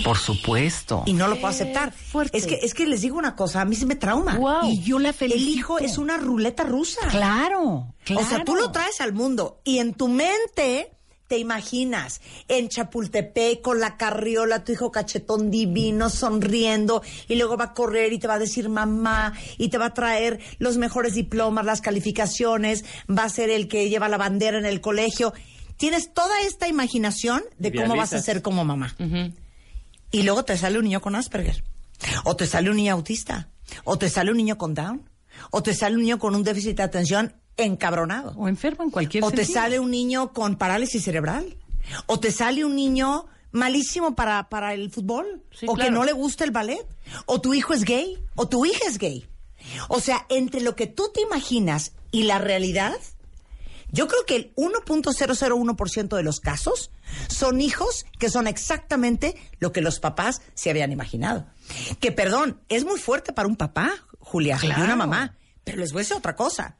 Por 0.03 0.17
supuesto. 0.17 1.03
Y 1.05 1.13
no 1.13 1.27
lo 1.27 1.35
puedo 1.35 1.47
aceptar. 1.47 1.93
Es 2.33 2.47
que, 2.47 2.55
es 2.63 2.73
que 2.73 2.87
les 2.87 3.01
digo 3.01 3.17
una 3.17 3.35
cosa, 3.35 3.61
a 3.61 3.65
mí 3.65 3.75
sí 3.75 3.85
me 3.85 3.95
trauma. 3.95 4.35
Guau. 4.35 4.67
Y 4.69 4.81
yo 4.81 4.97
la 4.97 5.09
El 5.09 5.15
felicito. 5.15 5.51
hijo 5.51 5.79
es 5.79 5.97
una 5.99 6.17
ruleta 6.17 6.63
rusa. 6.63 7.07
Claro, 7.09 7.93
claro. 8.03 8.21
O 8.21 8.25
sea, 8.27 8.43
tú 8.43 8.55
lo 8.55 8.71
traes 8.71 8.99
al 9.01 9.13
mundo 9.13 9.61
y 9.63 9.77
en 9.77 9.93
tu 9.93 10.07
mente 10.07 10.91
te 11.27 11.37
imaginas 11.37 12.21
en 12.47 12.69
Chapultepec 12.69 13.61
con 13.61 13.79
la 13.79 13.97
carriola, 13.97 14.63
tu 14.63 14.71
hijo 14.71 14.91
cachetón 14.91 15.49
divino, 15.49 16.09
sonriendo, 16.09 17.01
y 17.27 17.35
luego 17.35 17.57
va 17.57 17.65
a 17.65 17.73
correr 17.73 18.13
y 18.13 18.19
te 18.19 18.27
va 18.27 18.35
a 18.35 18.39
decir 18.39 18.69
mamá, 18.69 19.33
y 19.57 19.69
te 19.69 19.77
va 19.77 19.87
a 19.87 19.93
traer 19.93 20.39
los 20.59 20.77
mejores 20.77 21.15
diplomas, 21.15 21.65
las 21.65 21.81
calificaciones, 21.81 22.85
va 23.09 23.23
a 23.23 23.29
ser 23.29 23.49
el 23.49 23.67
que 23.67 23.89
lleva 23.89 24.09
la 24.09 24.17
bandera 24.17 24.57
en 24.57 24.65
el 24.65 24.81
colegio. 24.81 25.33
Tienes 25.77 26.13
toda 26.13 26.41
esta 26.41 26.67
imaginación 26.67 27.43
de 27.57 27.73
cómo 27.73 27.95
vas 27.95 28.13
a 28.13 28.21
ser 28.21 28.41
como 28.41 28.63
mamá. 28.63 28.95
Y 30.11 30.23
luego 30.23 30.45
te 30.45 30.57
sale 30.57 30.77
un 30.77 30.85
niño 30.85 31.01
con 31.01 31.15
Asperger. 31.15 31.63
O 32.23 32.35
te 32.35 32.47
sale 32.47 32.69
un 32.69 32.77
niño 32.77 32.93
autista. 32.93 33.49
O 33.83 33.97
te 33.97 34.09
sale 34.09 34.31
un 34.31 34.37
niño 34.37 34.57
con 34.57 34.73
Down. 34.73 35.09
O 35.51 35.63
te 35.63 35.73
sale 35.73 35.95
un 35.95 36.01
niño 36.03 36.19
con 36.19 36.35
un 36.35 36.43
déficit 36.43 36.77
de 36.77 36.83
atención 36.83 37.33
encabronado. 37.57 38.33
O 38.37 38.47
enfermo 38.47 38.83
en 38.83 38.91
cualquier 38.91 39.23
O 39.23 39.31
te 39.31 39.45
sale 39.45 39.79
un 39.79 39.91
niño 39.91 40.33
con 40.33 40.57
parálisis 40.57 41.03
cerebral. 41.03 41.57
O 42.07 42.19
te 42.19 42.31
sale 42.31 42.65
un 42.65 42.75
niño 42.75 43.27
malísimo 43.51 44.15
para, 44.15 44.49
para 44.49 44.73
el 44.73 44.91
fútbol. 44.91 45.43
Sí, 45.51 45.65
o 45.69 45.75
que 45.75 45.91
no 45.91 46.03
le 46.03 46.13
gusta 46.13 46.43
el 46.43 46.51
ballet. 46.51 46.85
O 47.25 47.41
tu 47.41 47.53
hijo 47.53 47.73
es 47.73 47.83
gay. 47.83 48.17
O 48.35 48.47
tu 48.47 48.65
hija 48.65 48.85
es 48.87 48.97
gay. 48.97 49.27
O 49.87 49.99
sea, 49.99 50.25
entre 50.29 50.61
lo 50.61 50.75
que 50.75 50.87
tú 50.87 51.09
te 51.13 51.21
imaginas 51.21 51.93
y 52.11 52.23
la 52.23 52.37
realidad, 52.37 52.95
yo 53.91 54.07
creo 54.07 54.25
que 54.25 54.35
el 54.35 54.55
1.001% 54.55 56.15
de 56.15 56.23
los 56.23 56.39
casos 56.39 56.91
son 57.27 57.61
hijos 57.61 58.05
que 58.19 58.29
son 58.29 58.47
exactamente 58.47 59.35
lo 59.59 59.71
que 59.71 59.81
los 59.81 59.99
papás 59.99 60.41
se 60.53 60.69
habían 60.69 60.91
imaginado. 60.91 61.45
Que, 61.99 62.11
perdón, 62.11 62.61
es 62.69 62.85
muy 62.85 62.99
fuerte 62.99 63.33
para 63.33 63.47
un 63.47 63.55
papá, 63.55 63.91
Julia, 64.19 64.59
y 64.61 64.81
una 64.81 64.95
mamá. 64.95 65.35
Pero 65.63 65.77
les 65.77 65.93
voy 65.93 66.01
a 66.01 66.03
decir 66.03 66.17
otra 66.17 66.35
cosa. 66.35 66.77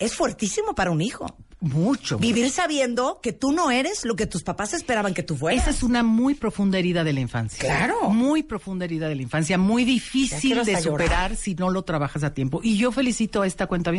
Es 0.00 0.14
fuertísimo 0.14 0.74
para 0.74 0.90
un 0.90 1.00
hijo. 1.00 1.26
Mucho. 1.60 2.18
Vivir 2.18 2.48
sabiendo 2.50 3.20
que 3.22 3.32
tú 3.34 3.52
no 3.52 3.70
eres 3.70 4.06
lo 4.06 4.16
que 4.16 4.26
tus 4.26 4.42
papás 4.42 4.72
esperaban 4.72 5.12
que 5.12 5.22
tú 5.22 5.36
fueras. 5.36 5.60
Esa 5.62 5.70
es 5.70 5.82
una 5.82 6.02
muy 6.02 6.34
profunda 6.34 6.78
herida 6.78 7.04
de 7.04 7.12
la 7.12 7.20
infancia. 7.20 7.58
Claro. 7.60 8.08
Muy 8.08 8.42
profunda 8.42 8.86
herida 8.86 9.08
de 9.10 9.14
la 9.14 9.22
infancia, 9.22 9.58
muy 9.58 9.84
difícil 9.84 10.64
de 10.64 10.80
superar 10.80 11.36
si 11.36 11.54
no 11.54 11.68
lo 11.70 11.82
trabajas 11.82 12.24
a 12.24 12.32
tiempo. 12.32 12.60
Y 12.62 12.78
yo 12.78 12.90
felicito 12.92 13.42
a 13.42 13.46
esta 13.46 13.66
cuenta 13.66 13.92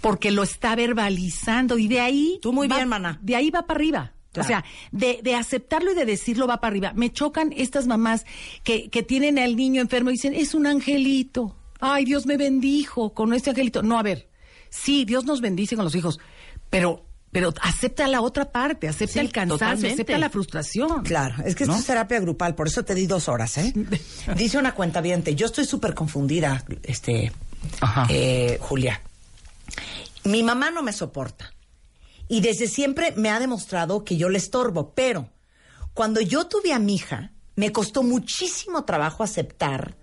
porque 0.00 0.30
lo 0.32 0.42
está 0.42 0.74
verbalizando 0.76 1.78
y 1.78 1.88
de 1.88 2.00
ahí. 2.00 2.38
Tú 2.42 2.52
muy 2.52 2.68
va- 2.68 2.76
bien, 2.76 2.88
mana. 2.88 3.18
De 3.22 3.36
ahí 3.36 3.50
va 3.50 3.62
para 3.66 3.78
arriba. 3.78 4.12
Claro. 4.32 4.44
O 4.44 4.48
sea, 4.48 4.64
de, 4.92 5.20
de 5.22 5.34
aceptarlo 5.34 5.92
y 5.92 5.94
de 5.94 6.04
decirlo 6.04 6.46
va 6.46 6.60
para 6.60 6.72
arriba. 6.72 6.92
Me 6.94 7.10
chocan 7.12 7.52
estas 7.56 7.86
mamás 7.86 8.26
que, 8.64 8.90
que 8.90 9.02
tienen 9.02 9.38
al 9.38 9.56
niño 9.56 9.80
enfermo 9.80 10.10
y 10.10 10.14
dicen, 10.14 10.34
es 10.34 10.52
un 10.54 10.66
angelito. 10.66 11.56
Ay, 11.80 12.04
Dios 12.04 12.26
me 12.26 12.36
bendijo 12.36 13.14
con 13.14 13.32
este 13.32 13.50
angelito. 13.50 13.82
No, 13.82 13.98
a 13.98 14.02
ver, 14.02 14.28
sí, 14.82 15.04
Dios 15.04 15.24
nos 15.24 15.40
bendice 15.40 15.76
con 15.76 15.84
los 15.84 15.94
hijos, 15.94 16.18
pero, 16.70 17.04
pero 17.32 17.52
acepta 17.62 18.06
la 18.08 18.20
otra 18.20 18.50
parte, 18.52 18.88
acepta 18.88 19.14
Sí, 19.14 19.18
el 19.20 19.32
cansancio, 19.32 19.58
totalmente. 19.66 19.92
acepta 19.94 20.18
la 20.18 20.30
frustración. 20.30 21.02
Claro, 21.04 21.36
es 21.44 21.54
que 21.54 21.64
esto 21.64 21.74
¿No? 21.74 21.80
es 21.80 21.86
terapia 21.86 22.20
grupal, 22.20 22.54
por 22.54 22.66
eso 22.68 22.84
te 22.84 22.94
di 22.94 23.06
dos 23.06 23.28
horas, 23.28 23.58
¿eh? 23.58 23.72
Dice 24.36 24.58
una 24.58 24.74
cuenta 24.74 25.00
yo 25.00 25.46
estoy 25.46 25.64
súper 25.64 25.94
confundida, 25.94 26.64
este, 26.82 27.32
Ajá. 27.80 28.06
eh, 28.10 28.58
Julia. 28.60 29.00
Mi 30.24 30.42
mamá 30.42 30.70
no 30.70 30.82
me 30.82 30.92
soporta 30.92 31.52
y 32.28 32.40
desde 32.40 32.66
siempre 32.66 33.12
me 33.16 33.30
ha 33.30 33.38
demostrado 33.38 34.04
que 34.04 34.16
yo 34.16 34.28
le 34.28 34.38
estorbo, 34.38 34.92
pero 34.94 35.28
cuando 35.94 36.20
yo 36.20 36.46
tuve 36.46 36.72
a 36.72 36.78
mi 36.78 36.96
hija, 36.96 37.32
me 37.54 37.72
costó 37.72 38.02
muchísimo 38.02 38.84
trabajo 38.84 39.22
aceptar, 39.22 39.96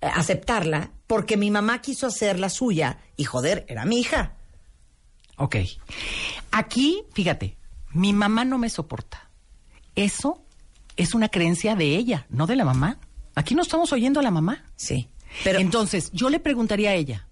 aceptarla, 0.00 0.90
porque 1.06 1.36
mi 1.36 1.50
mamá 1.50 1.80
quiso 1.80 2.06
hacer 2.06 2.38
la 2.38 2.50
suya 2.50 2.98
y 3.16 3.24
joder, 3.24 3.64
era 3.68 3.84
mi 3.84 4.00
hija. 4.00 4.34
Ok. 5.36 5.56
Aquí, 6.50 7.04
fíjate, 7.12 7.56
mi 7.92 8.12
mamá 8.12 8.44
no 8.44 8.58
me 8.58 8.70
soporta. 8.70 9.30
Eso 9.94 10.42
es 10.96 11.14
una 11.14 11.28
creencia 11.28 11.76
de 11.76 11.96
ella, 11.96 12.26
no 12.28 12.46
de 12.46 12.56
la 12.56 12.64
mamá. 12.64 12.98
Aquí 13.34 13.54
no 13.54 13.62
estamos 13.62 13.92
oyendo 13.92 14.20
a 14.20 14.22
la 14.22 14.30
mamá. 14.30 14.64
Sí. 14.76 15.08
Pero 15.44 15.58
entonces, 15.58 16.10
yo 16.12 16.30
le 16.30 16.40
preguntaría 16.40 16.90
a 16.90 16.94
ella, 16.94 17.26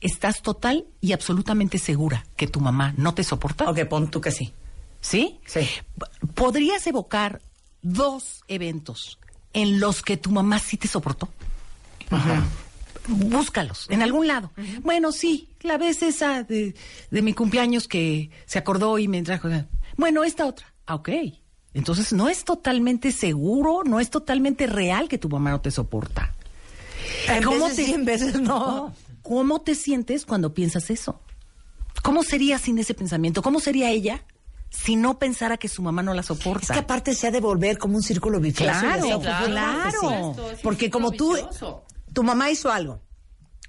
¿estás 0.00 0.42
total 0.42 0.86
y 1.00 1.12
absolutamente 1.12 1.78
segura 1.78 2.24
que 2.36 2.46
tu 2.46 2.60
mamá 2.60 2.94
no 2.96 3.14
te 3.14 3.24
soporta? 3.24 3.68
Ok, 3.68 3.84
pon 3.86 4.10
tú 4.10 4.20
que 4.20 4.30
sí. 4.30 4.52
¿Sí? 5.00 5.38
Sí. 5.46 5.68
¿Podrías 6.34 6.86
evocar 6.86 7.40
dos 7.82 8.42
eventos 8.48 9.18
en 9.52 9.80
los 9.80 10.02
que 10.02 10.16
tu 10.16 10.30
mamá 10.30 10.58
sí 10.58 10.76
te 10.76 10.88
soportó? 10.88 11.28
Búscalos, 13.06 13.86
en 13.90 14.02
algún 14.02 14.26
lado. 14.26 14.50
Bueno, 14.82 15.12
sí, 15.12 15.50
la 15.60 15.76
vez 15.76 16.02
esa 16.02 16.42
de, 16.42 16.74
de 17.10 17.22
mi 17.22 17.34
cumpleaños 17.34 17.86
que 17.86 18.30
se 18.46 18.58
acordó 18.58 18.98
y 18.98 19.08
me 19.08 19.22
trajo. 19.22 19.48
Bueno, 19.96 20.24
esta 20.24 20.46
otra. 20.46 20.72
Ah, 20.86 20.94
ok. 20.96 21.10
Entonces 21.74 22.12
no 22.12 22.28
es 22.28 22.44
totalmente 22.44 23.12
seguro, 23.12 23.82
no 23.84 24.00
es 24.00 24.08
totalmente 24.08 24.66
real 24.66 25.08
que 25.08 25.18
tu 25.18 25.28
mamá 25.28 25.50
no 25.50 25.60
te 25.60 25.70
soporta. 25.70 26.32
En 27.28 27.48
veces 27.48 27.76
sí, 27.76 27.92
en 27.92 28.04
veces 28.04 28.40
no. 28.40 28.94
¿Cómo 29.22 29.60
te 29.60 29.74
sientes 29.74 30.24
cuando 30.24 30.54
piensas 30.54 30.90
eso? 30.90 31.20
¿Cómo 32.02 32.22
sería 32.22 32.58
sin 32.58 32.78
ese 32.78 32.94
pensamiento? 32.94 33.42
¿Cómo 33.42 33.60
sería 33.60 33.90
ella 33.90 34.22
si 34.70 34.96
no 34.96 35.18
pensara 35.18 35.56
que 35.56 35.68
su 35.68 35.82
mamá 35.82 36.02
no 36.02 36.14
la 36.14 36.22
soporta? 36.22 36.66
Es 36.66 36.70
que 36.70 36.78
aparte 36.78 37.14
se 37.14 37.26
ha 37.26 37.30
de 37.30 37.40
volver 37.40 37.78
como 37.78 37.96
un 37.96 38.02
círculo 38.02 38.40
vicioso. 38.40 38.78
Claro. 38.80 39.20
Claro. 39.20 40.36
Porque 40.62 40.90
como 40.90 41.10
tú, 41.12 41.36
tu 42.14 42.22
mamá 42.22 42.50
hizo 42.50 42.70
algo. 42.72 43.02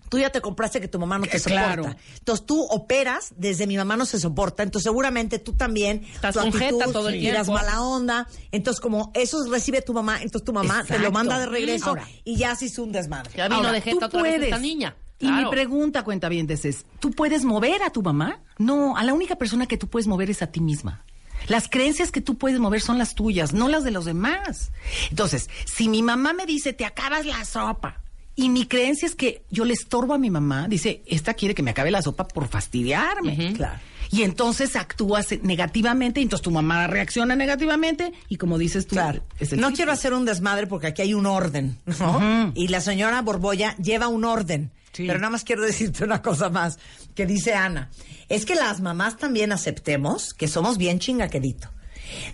Tú 0.08 0.20
ya 0.20 0.30
te 0.30 0.40
compraste 0.40 0.80
que 0.80 0.88
tu 0.88 1.00
mamá 1.00 1.18
no 1.18 1.26
te 1.26 1.38
Eh, 1.38 1.40
soporta. 1.40 1.66
claro. 1.66 1.96
Entonces 2.20 2.46
tú 2.46 2.64
operas 2.66 3.34
desde 3.38 3.66
mi 3.66 3.76
mamá 3.76 3.98
no 3.98 4.06
se 4.06 4.20
soporta. 4.20 4.62
Entonces 4.62 4.84
seguramente 4.84 5.40
tú 5.40 5.54
también. 5.54 6.06
Estás 6.14 6.36
tu 6.36 6.42
sujeta 6.44 6.66
actitud, 6.76 6.94
todo 6.94 7.10
el 7.10 7.20
tiras 7.20 7.50
mala 7.50 7.82
onda. 7.82 8.28
Entonces 8.52 8.80
como 8.80 9.12
eso 9.16 9.44
recibe 9.52 9.82
tu 9.82 9.94
mamá, 9.94 10.22
entonces 10.22 10.46
tu 10.46 10.54
mamá 10.54 10.86
te 10.88 11.00
lo 11.00 11.12
manda 11.12 11.40
de 11.40 11.48
regreso 11.48 11.90
Ahora. 11.90 12.08
y 12.24 12.38
ya 12.38 12.56
se 12.56 12.66
hizo 12.66 12.84
un 12.84 12.92
desmadre. 12.92 13.32
Ya 13.36 13.46
vino 13.48 13.58
Ahora, 13.58 13.72
de 13.72 13.82
tú 13.82 13.98
otra 13.98 14.08
vez 14.08 14.34
puedes. 14.36 14.44
esta 14.44 14.60
niña. 14.60 14.96
Y 15.18 15.32
mi 15.32 15.46
pregunta, 15.50 16.04
cuenta 16.04 16.30
bien, 16.30 16.46
es, 16.52 16.86
¿tú 17.00 17.10
puedes 17.12 17.44
mover 17.44 17.82
a 17.82 17.90
tu 17.90 18.04
mamá? 18.04 18.42
No, 18.60 18.96
a 18.98 19.04
la 19.04 19.14
única 19.14 19.38
persona 19.38 19.66
que 19.66 19.78
tú 19.78 19.88
puedes 19.88 20.08
mover 20.08 20.30
es 20.30 20.42
a 20.44 20.48
ti 20.48 20.60
misma. 20.60 21.04
Las 21.48 21.68
creencias 21.68 22.12
que 22.12 22.22
tú 22.22 22.38
puedes 22.38 22.60
mover 22.60 22.82
son 22.82 22.98
las 22.98 23.16
tuyas, 23.16 23.54
no 23.54 23.70
las 23.70 23.84
de 23.84 23.92
los 23.92 24.06
demás. 24.06 24.72
Entonces, 25.10 25.50
si 25.66 25.90
mi 25.90 26.02
mamá 26.04 26.34
me 26.34 26.46
dice, 26.46 26.74
te 26.74 26.86
acabas 26.86 27.26
la 27.26 27.44
sopa, 27.46 28.02
y 28.36 28.50
mi 28.50 28.66
creencia 28.66 29.06
es 29.08 29.16
que 29.16 29.44
yo 29.50 29.66
le 29.66 29.74
estorbo 29.74 30.14
a 30.14 30.18
mi 30.18 30.30
mamá, 30.30 30.68
dice, 30.68 31.02
esta 31.06 31.34
quiere 31.34 31.56
que 31.56 31.64
me 31.64 31.72
acabe 31.72 31.92
la 31.92 32.02
sopa 32.02 32.28
por 32.28 32.48
fastidiarme. 32.48 33.54
Claro. 33.54 33.80
Y 34.12 34.22
entonces 34.24 34.76
actúas 34.76 35.28
negativamente, 35.42 36.20
y 36.20 36.24
entonces 36.24 36.44
tu 36.44 36.52
mamá 36.52 36.86
reacciona 36.88 37.36
negativamente, 37.36 38.14
y 38.30 38.38
como 38.38 38.58
dices 38.58 38.86
tú, 38.88 38.96
Claro. 38.96 39.24
es 39.40 39.52
el 39.54 39.60
No 39.60 39.74
quiero 39.74 39.92
hacer 39.92 40.14
un 40.14 40.26
desmadre 40.26 40.68
porque 40.68 40.88
aquí 40.88 41.02
hay 41.02 41.14
un 41.14 41.26
orden, 41.26 41.78
¿no? 42.00 42.52
Y 42.56 42.68
la 42.68 42.82
señora 42.82 43.22
Borbolla 43.22 43.76
lleva 43.78 44.08
un 44.08 44.24
orden. 44.26 44.72
Sí. 44.94 45.06
Pero 45.08 45.20
nada 45.20 45.32
más 45.32 45.44
quiero 45.44 45.62
decirte 45.66 46.04
una 46.04 46.22
cosa 46.22 46.50
más 46.50 46.78
que 47.16 47.26
dice 47.26 47.54
Ana. 47.54 47.90
Es 48.30 48.46
que 48.46 48.56
las 48.56 48.80
mamás 48.80 49.18
también 49.18 49.52
aceptemos 49.52 50.34
que 50.34 50.48
somos 50.48 50.78
bien 50.78 51.00
chingaquerito. 51.00 51.70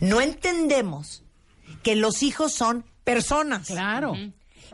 No 0.01 0.19
entendemos 0.21 1.23
que 1.83 1.95
los 1.95 2.21
hijos 2.21 2.53
son 2.53 2.85
personas. 3.03 3.67
Claro. 3.67 4.13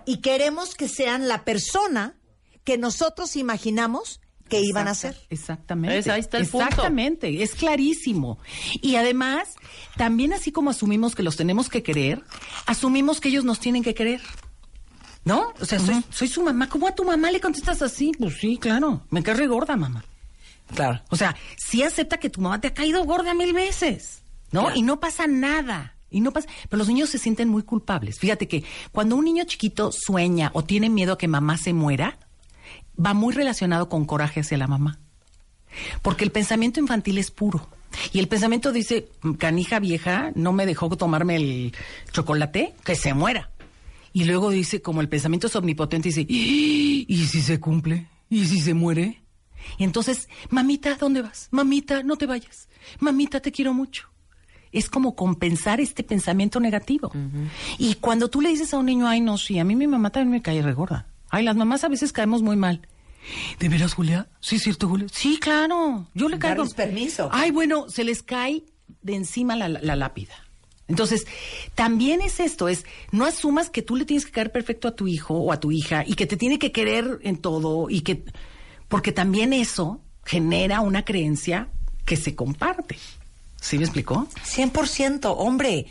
Y 0.07 0.21
queremos 0.21 0.73
que 0.73 0.87
sean 0.87 1.27
la 1.27 1.43
persona 1.43 2.15
que 2.63 2.77
nosotros 2.77 3.35
imaginamos 3.35 4.21
que 4.47 4.61
iban 4.61 4.87
a 4.87 4.95
ser. 4.95 5.17
Exactamente. 5.29 6.09
Ahí 6.09 6.21
está 6.21 6.37
el 6.37 6.47
punto. 6.47 6.65
Exactamente, 6.65 7.43
es 7.43 7.55
clarísimo. 7.55 8.39
Y 8.81 8.95
además, 8.95 9.55
también 9.97 10.31
así 10.31 10.53
como 10.53 10.69
asumimos 10.69 11.13
que 11.13 11.23
los 11.23 11.35
tenemos 11.35 11.67
que 11.67 11.83
querer, 11.83 12.23
asumimos 12.65 13.19
que 13.19 13.27
ellos 13.27 13.43
nos 13.43 13.59
tienen 13.59 13.83
que 13.83 13.93
querer. 13.93 14.21
¿No? 15.25 15.53
O 15.59 15.65
sea, 15.65 15.77
soy, 15.77 16.01
soy 16.09 16.29
su 16.29 16.41
mamá. 16.41 16.69
¿Cómo 16.69 16.87
a 16.87 16.95
tu 16.95 17.03
mamá 17.03 17.29
le 17.29 17.41
contestas 17.41 17.81
así? 17.81 18.13
Pues 18.17 18.37
sí, 18.39 18.57
claro. 18.57 19.05
Me 19.09 19.21
cae 19.23 19.45
gorda, 19.45 19.75
mamá. 19.75 20.05
Claro. 20.73 21.01
O 21.09 21.17
sea, 21.17 21.35
sí 21.57 21.83
acepta 21.83 22.17
que 22.17 22.29
tu 22.29 22.39
mamá 22.39 22.61
te 22.61 22.69
ha 22.69 22.73
caído 22.73 23.03
gorda 23.03 23.33
mil 23.33 23.51
veces, 23.51 24.23
¿no? 24.51 24.61
Claro. 24.61 24.77
Y 24.77 24.83
no 24.83 25.01
pasa 25.01 25.27
nada. 25.27 25.96
Y 26.09 26.21
no 26.21 26.31
pasa, 26.31 26.47
pero 26.69 26.79
los 26.79 26.87
niños 26.87 27.09
se 27.09 27.17
sienten 27.17 27.49
muy 27.49 27.63
culpables. 27.63 28.19
Fíjate 28.19 28.47
que 28.47 28.63
cuando 28.91 29.15
un 29.15 29.25
niño 29.25 29.43
chiquito 29.45 29.91
sueña 29.91 30.51
o 30.53 30.63
tiene 30.63 30.89
miedo 30.89 31.13
a 31.13 31.17
que 31.17 31.27
mamá 31.27 31.57
se 31.57 31.73
muera, 31.73 32.17
va 33.03 33.13
muy 33.13 33.33
relacionado 33.33 33.89
con 33.89 34.05
coraje 34.05 34.41
hacia 34.41 34.57
la 34.57 34.67
mamá. 34.67 34.99
Porque 36.01 36.23
el 36.23 36.31
pensamiento 36.31 36.79
infantil 36.79 37.17
es 37.17 37.31
puro. 37.31 37.69
Y 38.11 38.19
el 38.19 38.27
pensamiento 38.27 38.71
dice, 38.71 39.09
canija 39.37 39.79
vieja, 39.79 40.31
no 40.35 40.53
me 40.53 40.65
dejó 40.65 40.89
tomarme 40.95 41.35
el 41.35 41.75
chocolate, 42.11 42.73
que 42.83 42.95
se 42.95 43.13
muera. 43.13 43.51
Y 44.13 44.25
luego 44.25 44.49
dice, 44.49 44.81
como 44.81 45.01
el 45.01 45.09
pensamiento 45.09 45.47
es 45.47 45.55
omnipotente, 45.55 46.09
dice, 46.09 46.25
¿y 46.27 47.27
si 47.29 47.41
se 47.41 47.59
cumple? 47.59 48.07
¿Y 48.29 48.45
si 48.45 48.59
se 48.59 48.73
muere? 48.73 49.21
Y 49.77 49.83
entonces, 49.83 50.29
mamita, 50.49 50.95
¿dónde 50.95 51.21
vas? 51.21 51.47
Mamita, 51.51 52.03
no 52.03 52.17
te 52.17 52.25
vayas. 52.25 52.67
Mamita, 52.99 53.39
te 53.41 53.51
quiero 53.51 53.73
mucho. 53.73 54.09
Es 54.71 54.89
como 54.89 55.15
compensar 55.15 55.79
este 55.79 56.03
pensamiento 56.03 56.59
negativo. 56.59 57.11
Y 57.77 57.95
cuando 57.95 58.29
tú 58.29 58.41
le 58.41 58.49
dices 58.49 58.73
a 58.73 58.77
un 58.77 58.85
niño, 58.87 59.07
ay, 59.07 59.21
no, 59.21 59.37
sí, 59.37 59.59
a 59.59 59.63
mí 59.63 59.75
mi 59.75 59.87
mamá 59.87 60.09
también 60.09 60.31
me 60.31 60.41
cae 60.41 60.61
regorda. 60.61 61.07
Ay, 61.29 61.43
las 61.43 61.55
mamás 61.55 61.83
a 61.83 61.89
veces 61.89 62.11
caemos 62.11 62.41
muy 62.41 62.55
mal. 62.55 62.87
¿De 63.59 63.69
veras, 63.69 63.93
Julia? 63.93 64.29
¿Sí 64.39 64.55
es 64.55 64.63
cierto, 64.63 64.87
Julia? 64.87 65.07
Sí, 65.11 65.37
claro. 65.39 66.07
Yo 66.13 66.29
le 66.29 66.39
caigo. 66.39 66.57
Darles 66.57 66.73
permiso. 66.73 67.29
Ay, 67.31 67.51
bueno, 67.51 67.89
se 67.89 68.03
les 68.03 68.23
cae 68.23 68.63
de 69.01 69.15
encima 69.15 69.55
la, 69.55 69.67
la 69.67 69.95
lápida. 69.95 70.33
Entonces, 70.87 71.27
también 71.75 72.21
es 72.21 72.39
esto, 72.39 72.69
es 72.69 72.85
no 73.11 73.25
asumas 73.25 73.69
que 73.69 73.81
tú 73.81 73.97
le 73.97 74.05
tienes 74.05 74.25
que 74.25 74.31
caer 74.31 74.51
perfecto 74.51 74.87
a 74.87 74.95
tu 74.95 75.07
hijo 75.07 75.33
o 75.33 75.51
a 75.51 75.59
tu 75.59 75.71
hija 75.71 76.03
y 76.07 76.13
que 76.13 76.25
te 76.25 76.37
tiene 76.37 76.59
que 76.59 76.71
querer 76.71 77.19
en 77.23 77.37
todo 77.37 77.89
y 77.89 78.01
que 78.01 78.23
porque 78.87 79.11
también 79.11 79.51
eso 79.51 80.01
genera 80.23 80.79
una 80.79 81.03
creencia 81.03 81.69
que 82.05 82.15
se 82.15 82.35
comparte. 82.35 82.97
¿Sí 83.61 83.77
me 83.77 83.83
explicó? 83.85 84.27
100%, 84.45 85.33
hombre. 85.37 85.87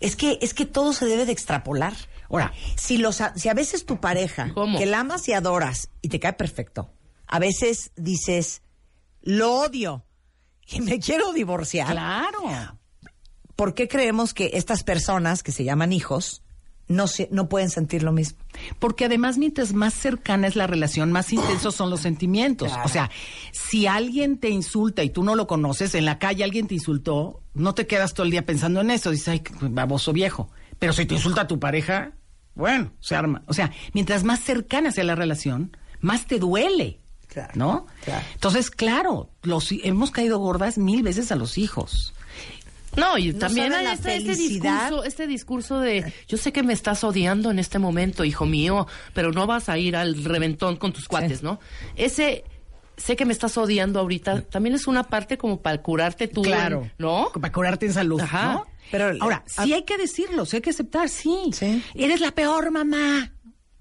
Es 0.00 0.14
que, 0.16 0.38
es 0.42 0.52
que 0.54 0.66
todo 0.66 0.92
se 0.92 1.06
debe 1.06 1.24
de 1.26 1.32
extrapolar. 1.32 1.94
Ahora, 2.28 2.52
Si, 2.76 2.98
los, 2.98 3.20
a- 3.20 3.34
si 3.36 3.48
a 3.48 3.54
veces 3.54 3.86
tu 3.86 3.98
pareja, 4.00 4.52
¿Cómo? 4.52 4.78
que 4.78 4.86
la 4.86 5.00
amas 5.00 5.26
y 5.28 5.32
adoras 5.32 5.88
y 6.02 6.08
te 6.08 6.20
cae 6.20 6.32
perfecto, 6.34 6.92
a 7.26 7.38
veces 7.38 7.92
dices, 7.96 8.62
lo 9.22 9.54
odio 9.54 10.04
y 10.66 10.80
me 10.80 10.98
quiero 11.00 11.32
divorciar. 11.32 11.92
claro. 11.92 12.78
¿Por 13.54 13.72
qué 13.72 13.88
creemos 13.88 14.34
que 14.34 14.50
estas 14.54 14.82
personas 14.82 15.42
que 15.42 15.50
se 15.50 15.64
llaman 15.64 15.92
hijos 15.94 16.42
no, 16.88 17.06
se, 17.06 17.28
no 17.32 17.48
pueden 17.48 17.70
sentir 17.70 18.02
lo 18.02 18.12
mismo? 18.12 18.38
Porque 18.78 19.04
además, 19.04 19.38
mientras 19.38 19.72
más 19.72 19.94
cercana 19.94 20.46
es 20.46 20.56
la 20.56 20.66
relación, 20.66 21.12
más 21.12 21.32
intensos 21.32 21.74
son 21.74 21.90
los 21.90 22.00
sentimientos. 22.00 22.68
Claro. 22.68 22.84
O 22.84 22.88
sea, 22.88 23.10
si 23.52 23.86
alguien 23.86 24.38
te 24.38 24.50
insulta 24.50 25.02
y 25.02 25.10
tú 25.10 25.22
no 25.22 25.34
lo 25.34 25.46
conoces, 25.46 25.94
en 25.94 26.04
la 26.04 26.18
calle 26.18 26.44
alguien 26.44 26.66
te 26.66 26.74
insultó, 26.74 27.42
no 27.54 27.74
te 27.74 27.86
quedas 27.86 28.14
todo 28.14 28.24
el 28.24 28.30
día 28.30 28.46
pensando 28.46 28.80
en 28.80 28.90
eso. 28.90 29.10
Dices, 29.10 29.28
ay, 29.28 29.42
baboso 29.60 30.12
viejo. 30.12 30.50
Pero 30.78 30.92
si 30.92 31.06
te 31.06 31.14
insulta 31.14 31.46
tu 31.46 31.58
pareja, 31.58 32.12
bueno, 32.54 32.92
se 33.00 33.14
arma. 33.14 33.42
O 33.46 33.54
sea, 33.54 33.72
mientras 33.92 34.24
más 34.24 34.40
cercana 34.40 34.92
sea 34.92 35.04
la 35.04 35.14
relación, 35.14 35.76
más 36.00 36.26
te 36.26 36.38
duele 36.38 37.00
¿no? 37.54 37.86
Entonces, 38.34 38.70
claro, 38.70 39.30
los 39.42 39.68
hemos 39.70 40.10
caído 40.10 40.38
gordas 40.38 40.78
mil 40.78 41.02
veces 41.02 41.32
a 41.32 41.36
los 41.36 41.58
hijos. 41.58 42.14
No, 42.96 43.18
y 43.18 43.32
No 43.32 43.38
también 43.38 43.72
hay 43.72 43.86
este, 43.86 44.16
este 44.16 44.34
discurso, 44.34 45.04
este 45.04 45.26
discurso 45.26 45.80
de 45.80 46.12
yo 46.28 46.36
sé 46.36 46.52
que 46.52 46.62
me 46.62 46.72
estás 46.72 47.04
odiando 47.04 47.50
en 47.50 47.58
este 47.58 47.78
momento, 47.78 48.24
hijo 48.24 48.46
mío, 48.46 48.86
pero 49.14 49.32
no 49.32 49.46
vas 49.46 49.68
a 49.68 49.78
ir 49.78 49.96
al 49.96 50.24
reventón 50.24 50.76
con 50.76 50.92
tus 50.92 51.06
cuates, 51.08 51.42
¿no? 51.42 51.60
Ese 51.96 52.44
sé 52.96 53.14
que 53.16 53.26
me 53.26 53.32
estás 53.34 53.56
odiando 53.58 54.00
ahorita, 54.00 54.40
también 54.42 54.74
es 54.74 54.86
una 54.86 55.04
parte 55.04 55.36
como 55.36 55.60
para 55.60 55.82
curarte 55.82 56.28
tú, 56.28 56.40
Claro. 56.42 56.90
¿no? 56.98 57.30
Para 57.34 57.52
curarte 57.52 57.84
en 57.86 57.92
salud, 57.92 58.20
Ajá. 58.20 58.52
¿no? 58.54 58.66
Pero 58.90 59.12
ahora, 59.20 59.42
sí 59.46 59.72
hay 59.74 59.82
que 59.82 59.98
decirlo, 59.98 60.46
sí 60.46 60.56
hay 60.56 60.62
que 60.62 60.70
aceptar, 60.70 61.08
sí. 61.08 61.50
Eres 61.94 62.20
la 62.20 62.30
peor 62.30 62.70
mamá. 62.70 63.32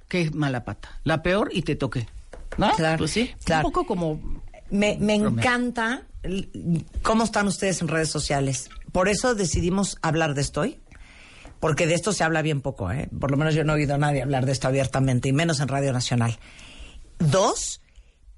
Qué 0.09 0.29
mala 0.31 0.65
pata. 0.65 0.99
La 1.03 1.23
peor 1.23 1.49
y 1.53 1.61
te 1.61 1.75
toqué. 1.75 2.07
¿No? 2.57 2.71
Claro, 2.73 2.97
Pues 2.99 3.11
sí. 3.11 3.31
claro. 3.43 3.67
Un 3.67 3.71
poco 3.73 3.85
como 3.87 4.19
Me, 4.69 4.97
me 4.99 5.13
encanta 5.15 6.03
cómo 7.03 7.23
están 7.23 7.47
ustedes 7.47 7.81
en 7.81 7.87
redes 7.87 8.09
sociales. 8.09 8.69
Por 8.95 9.09
eso 9.09 9.35
decidimos 9.35 9.97
hablar 10.01 10.35
de 10.35 10.41
esto 10.41 10.61
hoy. 10.61 10.80
Porque 11.59 11.85
de 11.85 11.95
esto 11.95 12.13
se 12.13 12.23
habla 12.23 12.41
bien 12.41 12.61
poco, 12.61 12.89
¿eh? 12.91 13.09
Por 13.19 13.30
lo 13.30 13.35
menos 13.35 13.53
yo 13.53 13.65
no 13.65 13.73
he 13.73 13.76
oído 13.76 13.95
a 13.95 13.97
nadie 13.97 14.22
hablar 14.22 14.45
de 14.45 14.53
esto 14.53 14.69
abiertamente, 14.69 15.27
y 15.27 15.34
menos 15.34 15.59
en 15.59 15.67
Radio 15.67 15.91
Nacional. 15.91 16.39
Dos, 17.19 17.81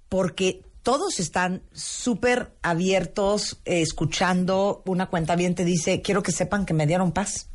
porque 0.10 0.64
todos 0.82 1.20
están 1.20 1.62
súper 1.74 2.56
abiertos, 2.64 3.60
eh, 3.66 3.84
escuchando. 3.84 4.82
Una 4.88 5.06
cuenta 5.06 5.36
bien 5.36 5.54
te 5.54 5.64
dice, 5.64 6.02
quiero 6.02 6.24
que 6.24 6.32
sepan 6.32 6.66
que 6.66 6.74
me 6.74 6.88
dieron 6.88 7.12
paz. 7.12 7.50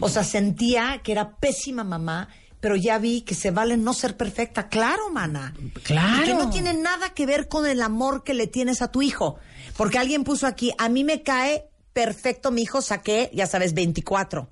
o 0.00 0.08
sea, 0.08 0.24
sentía 0.24 1.02
que 1.04 1.12
era 1.12 1.36
pésima 1.36 1.84
mamá, 1.84 2.30
pero 2.60 2.76
ya 2.76 2.96
vi 2.96 3.20
que 3.20 3.34
se 3.34 3.50
vale 3.50 3.76
no 3.76 3.92
ser 3.92 4.16
perfecta. 4.16 4.70
Claro, 4.70 5.10
mana. 5.10 5.52
Claro. 5.82 6.22
Y 6.22 6.24
que 6.24 6.34
no 6.34 6.48
tiene 6.48 6.72
nada 6.72 7.10
que 7.10 7.26
ver 7.26 7.48
con 7.48 7.66
el 7.66 7.82
amor 7.82 8.24
que 8.24 8.32
le 8.32 8.46
tienes 8.46 8.80
a 8.80 8.90
tu 8.90 9.02
hijo. 9.02 9.36
Porque 9.76 9.98
alguien 9.98 10.24
puso 10.24 10.46
aquí, 10.46 10.72
a 10.78 10.88
mí 10.88 11.04
me 11.04 11.22
cae 11.22 11.68
perfecto 11.92 12.50
mi 12.50 12.62
hijo, 12.62 12.82
saqué, 12.82 13.30
ya 13.32 13.46
sabes, 13.46 13.74
24. 13.74 14.48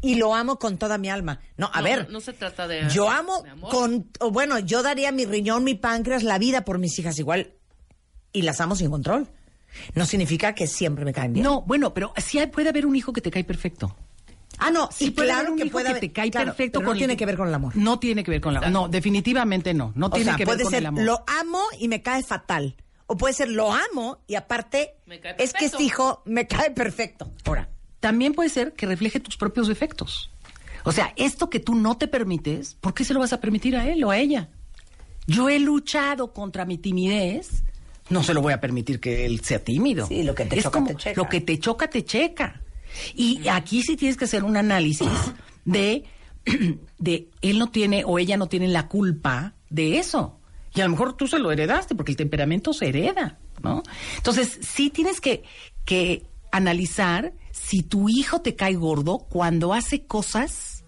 Y 0.00 0.16
lo 0.16 0.34
amo 0.34 0.58
con 0.58 0.78
toda 0.78 0.98
mi 0.98 1.08
alma. 1.10 1.40
No, 1.56 1.70
a 1.72 1.78
No, 1.78 1.84
ver. 1.84 2.06
no, 2.06 2.14
no 2.14 2.20
se 2.20 2.32
trata 2.32 2.66
de 2.66 2.88
Yo 2.90 3.08
amo 3.08 3.42
de 3.42 3.50
con, 3.70 4.10
bueno, 4.32 4.58
yo 4.58 4.82
daría 4.82 5.12
mi 5.12 5.24
riñón, 5.26 5.62
mi 5.64 5.74
páncreas, 5.74 6.24
la 6.24 6.38
vida 6.38 6.64
por 6.64 6.78
mis 6.78 6.98
hijas 6.98 7.18
igual. 7.20 7.52
Y 8.32 8.42
las 8.42 8.60
amo 8.60 8.74
sin 8.74 8.90
control. 8.90 9.28
No 9.94 10.04
significa 10.04 10.54
que 10.54 10.66
siempre 10.66 11.04
me 11.04 11.12
caen 11.12 11.32
bien. 11.32 11.44
No, 11.44 11.62
bueno, 11.62 11.94
pero 11.94 12.12
sí 12.16 12.38
hay- 12.38 12.48
puede 12.48 12.68
haber 12.70 12.84
un 12.84 12.96
hijo 12.96 13.12
que 13.12 13.20
te 13.20 13.30
cae 13.30 13.44
perfecto. 13.44 13.94
Ah, 14.58 14.70
no, 14.70 14.88
Sí, 14.92 15.06
y 15.06 15.10
puede 15.12 15.28
claro 15.28 15.40
haber 15.40 15.52
un 15.52 15.58
que 15.58 15.64
hijo 15.64 15.72
puede 15.72 15.84
que 15.86 15.90
haber- 15.90 16.00
te 16.00 16.12
cae 16.12 16.30
claro, 16.30 16.46
perfecto. 16.48 16.78
pero 16.80 16.82
no 16.82 16.90
con 16.90 16.96
el- 16.96 16.98
tiene 17.00 17.16
que 17.16 17.26
ver 17.26 17.36
con 17.36 17.48
el 17.48 17.54
amor. 17.54 17.76
No 17.76 17.98
tiene 17.98 18.22
que 18.24 18.30
ver 18.32 18.40
con 18.40 18.50
el 18.50 18.56
amor. 18.58 18.70
No, 18.70 18.88
definitivamente 18.88 19.72
no. 19.72 19.92
No 19.94 20.06
o 20.06 20.10
tiene 20.10 20.24
sea, 20.26 20.36
que 20.36 20.44
ver 20.44 20.54
puede 20.54 20.62
con 20.64 20.70
ser 20.72 20.80
el 20.80 20.86
amor. 20.86 21.04
lo 21.04 21.24
amo 21.40 21.62
y 21.78 21.88
me 21.88 22.02
cae 22.02 22.22
fatal. 22.22 22.76
O 23.12 23.16
puede 23.18 23.34
ser 23.34 23.50
lo 23.50 23.70
amo 23.70 24.20
y 24.26 24.36
aparte 24.36 24.94
es 25.36 25.52
que 25.52 25.66
este 25.66 25.82
hijo 25.82 26.22
me 26.24 26.46
cae 26.46 26.70
perfecto. 26.70 27.30
Ahora, 27.44 27.68
también 28.00 28.32
puede 28.32 28.48
ser 28.48 28.72
que 28.72 28.86
refleje 28.86 29.20
tus 29.20 29.36
propios 29.36 29.68
defectos. 29.68 30.30
O 30.84 30.92
sea, 30.92 31.12
esto 31.16 31.50
que 31.50 31.60
tú 31.60 31.74
no 31.74 31.98
te 31.98 32.08
permites, 32.08 32.74
¿por 32.80 32.94
qué 32.94 33.04
se 33.04 33.12
lo 33.12 33.20
vas 33.20 33.34
a 33.34 33.38
permitir 33.38 33.76
a 33.76 33.86
él 33.86 34.02
o 34.04 34.10
a 34.10 34.16
ella? 34.16 34.48
Yo 35.26 35.50
he 35.50 35.58
luchado 35.58 36.32
contra 36.32 36.64
mi 36.64 36.78
timidez, 36.78 37.64
no 38.08 38.22
se 38.22 38.32
lo 38.32 38.40
voy 38.40 38.54
a 38.54 38.62
permitir 38.62 38.98
que 38.98 39.26
él 39.26 39.40
sea 39.40 39.62
tímido. 39.62 40.06
Sí, 40.06 40.22
lo 40.22 40.34
que 40.34 40.46
te 40.46 40.56
Es 40.56 40.62
choca, 40.62 40.78
como, 40.78 40.86
te 40.86 40.96
checa. 40.96 41.22
Lo 41.22 41.28
que 41.28 41.42
te 41.42 41.58
choca, 41.58 41.90
te 41.90 42.06
checa. 42.06 42.62
Y 43.14 43.46
aquí 43.46 43.82
sí 43.82 43.94
tienes 43.94 44.16
que 44.16 44.24
hacer 44.24 44.42
un 44.42 44.56
análisis 44.56 45.10
de, 45.66 46.04
de 46.98 47.28
él 47.42 47.58
no 47.58 47.70
tiene 47.70 48.04
o 48.06 48.18
ella 48.18 48.38
no 48.38 48.48
tiene 48.48 48.68
la 48.68 48.88
culpa 48.88 49.52
de 49.68 49.98
eso. 49.98 50.38
Y 50.74 50.80
a 50.80 50.84
lo 50.84 50.90
mejor 50.90 51.16
tú 51.16 51.26
se 51.26 51.38
lo 51.38 51.52
heredaste, 51.52 51.94
porque 51.94 52.12
el 52.12 52.16
temperamento 52.16 52.72
se 52.72 52.88
hereda, 52.88 53.38
¿no? 53.62 53.82
Entonces, 54.16 54.58
sí 54.62 54.90
tienes 54.90 55.20
que, 55.20 55.42
que 55.84 56.24
analizar 56.50 57.32
si 57.50 57.82
tu 57.82 58.08
hijo 58.08 58.40
te 58.40 58.56
cae 58.56 58.74
gordo 58.74 59.18
cuando 59.18 59.74
hace 59.74 60.04
cosas 60.04 60.84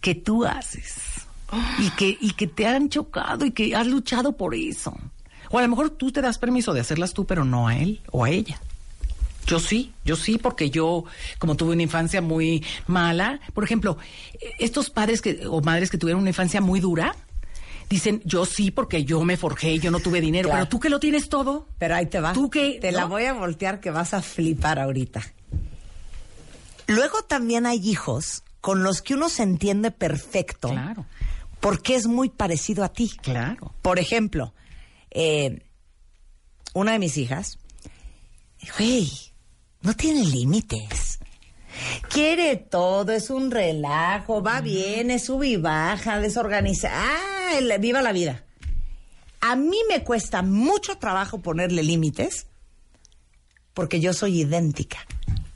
que 0.00 0.14
tú 0.14 0.44
haces. 0.44 0.96
Y 1.78 1.90
que, 1.90 2.18
y 2.20 2.32
que 2.32 2.48
te 2.48 2.66
han 2.66 2.88
chocado 2.88 3.46
y 3.46 3.52
que 3.52 3.74
has 3.76 3.86
luchado 3.86 4.36
por 4.36 4.54
eso. 4.54 4.96
O 5.50 5.58
a 5.58 5.62
lo 5.62 5.68
mejor 5.68 5.90
tú 5.90 6.10
te 6.10 6.20
das 6.20 6.38
permiso 6.38 6.74
de 6.74 6.80
hacerlas 6.80 7.14
tú, 7.14 7.24
pero 7.24 7.44
no 7.44 7.68
a 7.68 7.76
él 7.76 8.00
o 8.10 8.24
a 8.24 8.30
ella. 8.30 8.60
Yo 9.46 9.60
sí, 9.60 9.92
yo 10.04 10.16
sí, 10.16 10.38
porque 10.38 10.70
yo, 10.70 11.04
como 11.38 11.54
tuve 11.54 11.72
una 11.72 11.82
infancia 11.84 12.20
muy 12.20 12.64
mala, 12.88 13.40
por 13.54 13.62
ejemplo, 13.62 13.96
estos 14.58 14.90
padres 14.90 15.22
que, 15.22 15.46
o 15.48 15.60
madres 15.60 15.88
que 15.88 15.98
tuvieron 15.98 16.22
una 16.22 16.30
infancia 16.30 16.60
muy 16.60 16.80
dura, 16.80 17.14
dicen, 17.88 18.20
yo 18.24 18.44
sí, 18.46 18.70
porque 18.70 19.04
yo 19.04 19.22
me 19.24 19.36
forjé, 19.36 19.78
yo 19.78 19.90
no 19.90 20.00
tuve 20.00 20.20
dinero, 20.20 20.48
Claro. 20.48 20.64
pero 20.64 20.68
tú 20.70 20.80
que 20.80 20.90
lo 20.90 20.98
tienes 21.00 21.28
todo. 21.28 21.68
Pero 21.78 21.94
ahí 21.94 22.06
te 22.06 22.20
va. 22.20 22.32
Tú 22.32 22.50
que. 22.50 22.78
Te 22.80 22.92
la 22.92 23.04
voy 23.06 23.24
a 23.24 23.32
voltear 23.32 23.80
que 23.80 23.90
vas 23.90 24.14
a 24.14 24.22
flipar 24.22 24.78
ahorita. 24.78 25.22
Luego 26.88 27.22
también 27.22 27.66
hay 27.66 27.78
hijos 27.88 28.42
con 28.60 28.82
los 28.82 29.02
que 29.02 29.14
uno 29.14 29.28
se 29.28 29.42
entiende 29.42 29.90
perfecto. 29.90 30.68
Claro. 30.70 31.06
Porque 31.60 31.94
es 31.96 32.06
muy 32.06 32.28
parecido 32.28 32.84
a 32.84 32.90
ti. 32.92 33.10
Claro. 33.22 33.72
Por 33.82 33.98
ejemplo, 33.98 34.54
eh, 35.10 35.62
una 36.74 36.92
de 36.92 36.98
mis 36.98 37.16
hijas, 37.16 37.58
güey, 38.78 39.10
no 39.82 39.94
tiene 39.94 40.24
límites. 40.24 41.05
Quiere 42.08 42.56
todo, 42.56 43.12
es 43.12 43.30
un 43.30 43.50
relajo, 43.50 44.42
va 44.42 44.60
bien, 44.60 45.10
es 45.10 45.24
sube 45.26 45.48
y 45.48 45.56
baja, 45.56 46.18
desorganiza. 46.20 46.90
¡Ah! 46.92 47.52
el- 47.58 47.78
¡Viva 47.80 48.02
la 48.02 48.12
vida! 48.12 48.44
A 49.40 49.54
mí 49.56 49.78
me 49.88 50.02
cuesta 50.02 50.42
mucho 50.42 50.98
trabajo 50.98 51.40
ponerle 51.40 51.82
límites 51.82 52.46
porque 53.74 54.00
yo 54.00 54.12
soy 54.14 54.40
idéntica 54.40 54.98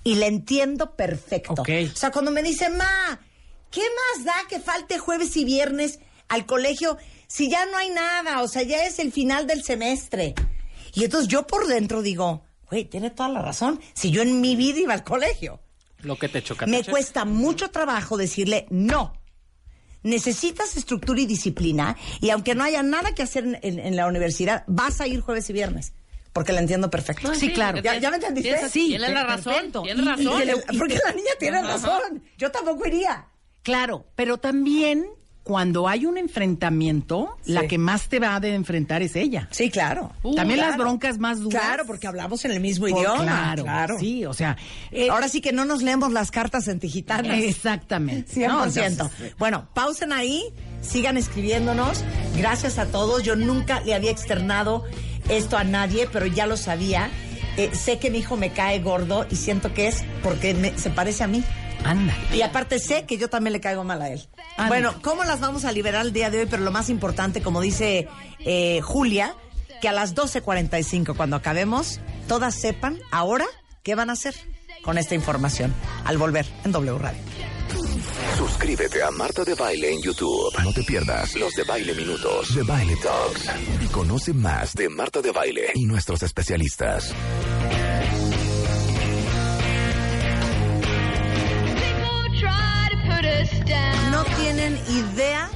y 0.04 0.14
la 0.16 0.26
entiendo 0.26 0.94
perfecto. 0.96 1.62
O 1.92 1.96
sea, 1.96 2.10
cuando 2.10 2.30
me 2.30 2.42
dice, 2.42 2.68
ma, 2.70 3.20
¿qué 3.70 3.80
más 3.80 4.24
da 4.24 4.34
que 4.48 4.60
falte 4.60 4.98
jueves 4.98 5.36
y 5.36 5.44
viernes 5.44 5.98
al 6.28 6.46
colegio 6.46 6.98
si 7.26 7.50
ya 7.50 7.66
no 7.66 7.76
hay 7.78 7.90
nada? 7.90 8.42
O 8.42 8.48
sea, 8.48 8.62
ya 8.62 8.84
es 8.84 8.98
el 8.98 9.12
final 9.12 9.46
del 9.46 9.62
semestre. 9.64 10.34
Y 10.94 11.04
entonces 11.04 11.28
yo 11.28 11.46
por 11.46 11.66
dentro 11.66 12.02
digo, 12.02 12.44
güey, 12.70 12.84
tiene 12.84 13.10
toda 13.10 13.28
la 13.30 13.42
razón. 13.42 13.80
Si 13.94 14.10
yo 14.10 14.22
en 14.22 14.40
mi 14.40 14.54
vida 14.56 14.78
iba 14.80 14.92
al 14.94 15.04
colegio. 15.04 15.60
Lo 16.02 16.16
que 16.16 16.28
te 16.28 16.42
choca. 16.42 16.64
te 16.66 16.70
Me 16.70 16.84
cuesta 16.84 17.24
mucho 17.24 17.70
trabajo 17.70 18.16
decirle 18.16 18.66
no. 18.70 19.12
Necesitas 20.02 20.76
estructura 20.76 21.20
y 21.20 21.26
disciplina 21.26 21.96
y 22.20 22.30
aunque 22.30 22.54
no 22.54 22.64
haya 22.64 22.82
nada 22.82 23.14
que 23.14 23.22
hacer 23.22 23.44
en, 23.44 23.58
en- 23.62 23.78
en 23.78 23.96
la 23.96 24.06
universidad, 24.06 24.64
vas 24.66 25.00
a 25.00 25.06
ir 25.06 25.20
jueves 25.20 25.50
y 25.50 25.52
viernes. 25.52 25.92
Porque 26.32 26.52
la 26.52 26.60
entiendo 26.60 26.90
perfecto. 26.90 27.28
No, 27.28 27.34
Sí, 27.34 27.52
claro. 27.52 27.80
¿Ya, 27.82 27.98
ya 27.98 28.08
me 28.08 28.16
entendiste? 28.16 28.50
Tienes- 28.54 28.72
Tienes 28.72 29.10
la 29.10 29.24
razón. 29.24 29.52
perfecto. 29.52 29.82
Tienes 29.82 29.98
Y- 29.98 30.02
y 30.02 30.06
razón. 30.08 30.62
Y- 30.72 30.78
Porque 30.78 30.98
la 31.04 31.12
niña 31.12 31.30
tiene 31.38 31.58
Ajá. 31.58 31.68
razón. 31.72 32.22
Yo 32.38 32.50
tampoco 32.50 32.86
iría. 32.86 33.26
Claro, 33.62 34.06
pero 34.14 34.38
también 34.38 35.06
cuando 35.42 35.88
hay 35.88 36.06
un 36.06 36.18
enfrentamiento, 36.18 37.36
la 37.46 37.66
que 37.66 37.78
más 37.78 38.08
te 38.08 38.20
va 38.20 38.36
a 38.36 38.40
de 38.40 38.54
enfrentar 38.54 39.02
es 39.02 39.16
ella. 39.16 39.48
Sí, 39.50 39.70
claro. 39.70 40.12
También 40.36 40.58
Claro. 40.60 40.70
las 40.70 40.78
broncas 40.78 41.18
más 41.18 41.40
duras. 41.40 41.60
Claro, 41.62 41.84
porque 41.86 42.06
hablamos 42.06 42.44
en 42.44 42.52
el 42.52 42.60
mismo 42.60 42.86
Por- 42.86 42.98
idioma. 42.98 43.54
Claro, 43.56 43.98
sí, 43.98 44.24
o 44.26 44.34
sea, 44.34 44.56
eh, 44.92 45.08
Ahora 45.10 45.28
sí 45.28 45.40
que 45.40 45.52
no 45.52 45.64
nos 45.64 45.82
leemos 45.82 46.12
las 46.12 46.30
cartas 46.30 46.68
en 46.68 46.78
digitanas. 46.78 47.38
Exactamente. 47.42 48.32
100%. 48.34 48.48
No, 48.48 48.64
entonces, 48.64 49.34
bueno, 49.38 49.68
pausen 49.74 50.12
ahí, 50.12 50.44
sigan 50.82 51.16
escribiéndonos. 51.16 52.04
Gracias 52.36 52.78
a 52.78 52.86
todos. 52.86 53.22
Yo 53.22 53.34
nunca 53.34 53.80
le 53.80 53.94
había 53.94 54.10
externado 54.10 54.84
esto 55.28 55.56
a 55.56 55.64
nadie, 55.64 56.08
pero 56.12 56.26
ya 56.26 56.46
lo 56.46 56.56
sabía. 56.56 57.10
Eh, 57.56 57.70
sé 57.74 57.98
que 57.98 58.10
mi 58.10 58.18
hijo 58.18 58.36
me 58.36 58.50
cae 58.50 58.78
gordo 58.80 59.26
y 59.30 59.36
siento 59.36 59.74
que 59.74 59.88
es 59.88 60.04
porque 60.22 60.54
me- 60.54 60.78
se 60.78 60.90
parece 60.90 61.24
a 61.24 61.26
mí. 61.26 61.42
Anda. 61.84 62.16
Y 62.32 62.42
aparte 62.42 62.78
sé 62.78 63.04
que 63.06 63.18
yo 63.18 63.28
también 63.28 63.52
le 63.52 63.60
caigo 63.60 63.84
mal 63.84 64.02
a 64.02 64.08
él. 64.08 64.28
Anda. 64.56 64.68
Bueno, 64.68 64.94
¿cómo 65.02 65.24
las 65.24 65.40
vamos 65.40 65.64
a 65.64 65.72
liberar 65.72 66.06
el 66.06 66.12
día 66.12 66.30
de 66.30 66.40
hoy? 66.40 66.46
Pero 66.46 66.62
lo 66.62 66.70
más 66.70 66.90
importante, 66.90 67.42
como 67.42 67.60
dice 67.60 68.08
eh, 68.40 68.80
Julia, 68.82 69.34
que 69.80 69.88
a 69.88 69.92
las 69.92 70.14
12.45, 70.14 71.16
cuando 71.16 71.36
acabemos, 71.36 72.00
todas 72.28 72.54
sepan 72.54 72.98
ahora 73.10 73.46
qué 73.82 73.94
van 73.94 74.10
a 74.10 74.14
hacer 74.14 74.34
con 74.82 74.98
esta 74.98 75.14
información 75.14 75.74
al 76.04 76.18
volver 76.18 76.46
en 76.64 76.72
W 76.72 76.98
Radio. 76.98 77.20
Suscríbete 78.36 79.02
a 79.02 79.10
Marta 79.10 79.44
de 79.44 79.54
Baile 79.54 79.92
en 79.92 80.02
YouTube. 80.02 80.52
No 80.62 80.72
te 80.72 80.82
pierdas 80.82 81.34
los 81.36 81.52
de 81.54 81.64
Baile 81.64 81.94
Minutos, 81.94 82.54
de 82.54 82.62
Baile 82.62 82.96
Talks. 82.96 83.50
Y 83.82 83.86
conoce 83.88 84.32
más 84.32 84.74
de 84.74 84.88
Marta 84.88 85.20
de 85.20 85.30
Baile 85.30 85.72
y 85.74 85.84
nuestros 85.84 86.22
especialistas. 86.22 87.14
No 94.10 94.24
tienen 94.36 94.78
idea 94.88 95.50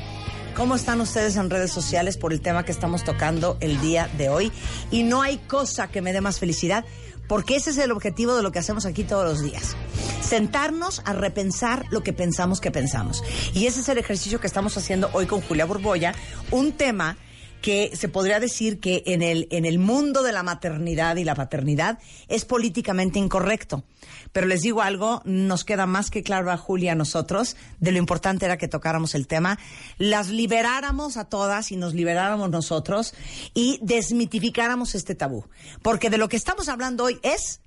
cómo 0.55 0.75
están 0.77 1.01
ustedes 1.01 1.37
en 1.37 1.51
redes 1.51 1.73
sociales 1.73 2.17
por 2.17 2.33
el 2.33 2.41
tema 2.41 2.65
que 2.65 2.73
estamos 2.73 3.05
tocando 3.05 3.57
el 3.61 3.81
día 3.81 4.09
de 4.19 4.29
hoy. 4.29 4.53
Y 4.91 5.03
no 5.03 5.23
hay 5.23 5.39
cosa 5.39 5.89
que 5.89 6.01
me 6.01 6.13
dé 6.13 6.21
más 6.21 6.39
felicidad, 6.39 6.85
porque 7.29 7.57
ese 7.57 7.71
es 7.71 7.79
el 7.79 7.91
objetivo 7.91 8.37
de 8.37 8.43
lo 8.43 8.53
que 8.53 8.59
hacemos 8.59 8.87
aquí 8.87 9.05
todos 9.05 9.25
los 9.25 9.43
días. 9.43 9.77
Sentarnos 10.21 11.03
a 11.05 11.13
repensar 11.13 11.87
lo 11.91 12.03
que 12.03 12.13
pensamos 12.13 12.61
que 12.61 12.71
pensamos. 12.71 13.23
Y 13.53 13.67
ese 13.67 13.81
es 13.81 13.89
el 13.89 13.99
ejercicio 13.99 14.41
que 14.41 14.47
estamos 14.47 14.77
haciendo 14.77 15.11
hoy 15.13 15.27
con 15.27 15.41
Julia 15.41 15.65
Borboya, 15.65 16.15
un 16.51 16.73
tema 16.73 17.17
que 17.65 17.97
se 17.97 18.11
podría 18.11 18.41
decir 18.41 18.79
que 18.79 19.03
en 19.07 19.23
el, 19.23 19.49
en 19.51 19.65
el 19.65 19.79
mundo 19.79 20.23
de 20.23 20.33
la 20.33 20.43
maternidad 20.43 21.17
y 21.17 21.25
la 21.25 21.35
paternidad 21.35 21.99
es 22.29 22.45
políticamente 22.45 23.19
incorrecto. 23.19 23.85
Pero 24.33 24.47
les 24.47 24.61
digo 24.61 24.83
algo, 24.83 25.23
nos 25.25 25.65
queda 25.65 25.87
más 25.87 26.11
que 26.11 26.23
claro 26.23 26.51
a 26.51 26.59
Julia 26.59 26.93
a 26.93 26.95
nosotros 26.95 27.57
de 27.81 27.91
lo 27.91 27.97
importante 27.97 28.45
era 28.45 28.59
que 28.59 28.69
tocáramos 28.69 29.15
el 29.15 29.27
tema, 29.27 29.59
las 29.97 30.29
liberáramos 30.29 31.17
a 31.17 31.31
todas 31.31 31.73
y 31.73 31.77
nos 31.77 31.95
liberáramos 31.95 32.51
nosotros 32.51 33.15
y 33.55 33.79
desmitificáramos 33.81 34.95
este 34.95 35.15
tabú. 35.15 35.47
Porque 35.81 36.11
de 36.11 36.19
lo 36.19 36.29
que 36.29 36.37
estamos 36.37 36.69
hablando 36.69 37.05
hoy 37.05 37.19
es 37.23 37.63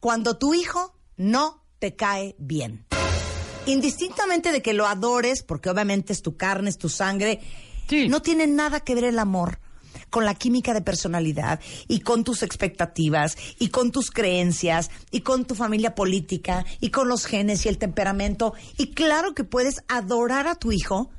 cuando 0.00 0.36
tu 0.36 0.52
hijo 0.52 0.98
no 1.16 1.64
te 1.78 1.94
cae 1.94 2.34
bien. 2.38 2.86
Indistintamente 3.66 4.50
de 4.50 4.62
que 4.62 4.72
lo 4.72 4.88
adores, 4.88 5.44
porque 5.44 5.70
obviamente 5.70 6.12
es 6.12 6.22
tu 6.22 6.36
carne, 6.36 6.70
es 6.70 6.78
tu 6.78 6.88
sangre, 6.88 7.40
no 8.08 8.22
tiene 8.22 8.46
nada 8.46 8.80
que 8.80 8.94
ver 8.94 9.04
el 9.04 9.18
amor 9.18 9.58
con 10.10 10.24
la 10.24 10.34
química 10.34 10.74
de 10.74 10.82
personalidad 10.82 11.58
y 11.88 12.00
con 12.00 12.22
tus 12.22 12.42
expectativas 12.42 13.36
y 13.58 13.68
con 13.68 13.90
tus 13.90 14.10
creencias 14.10 14.90
y 15.10 15.20
con 15.22 15.46
tu 15.46 15.54
familia 15.54 15.94
política 15.94 16.66
y 16.80 16.90
con 16.90 17.08
los 17.08 17.24
genes 17.24 17.64
y 17.64 17.68
el 17.68 17.78
temperamento. 17.78 18.52
Y 18.76 18.88
claro 18.88 19.34
que 19.34 19.44
puedes 19.44 19.82
adorar 19.88 20.46
a 20.46 20.54
tu 20.54 20.70
hijo 20.70 21.10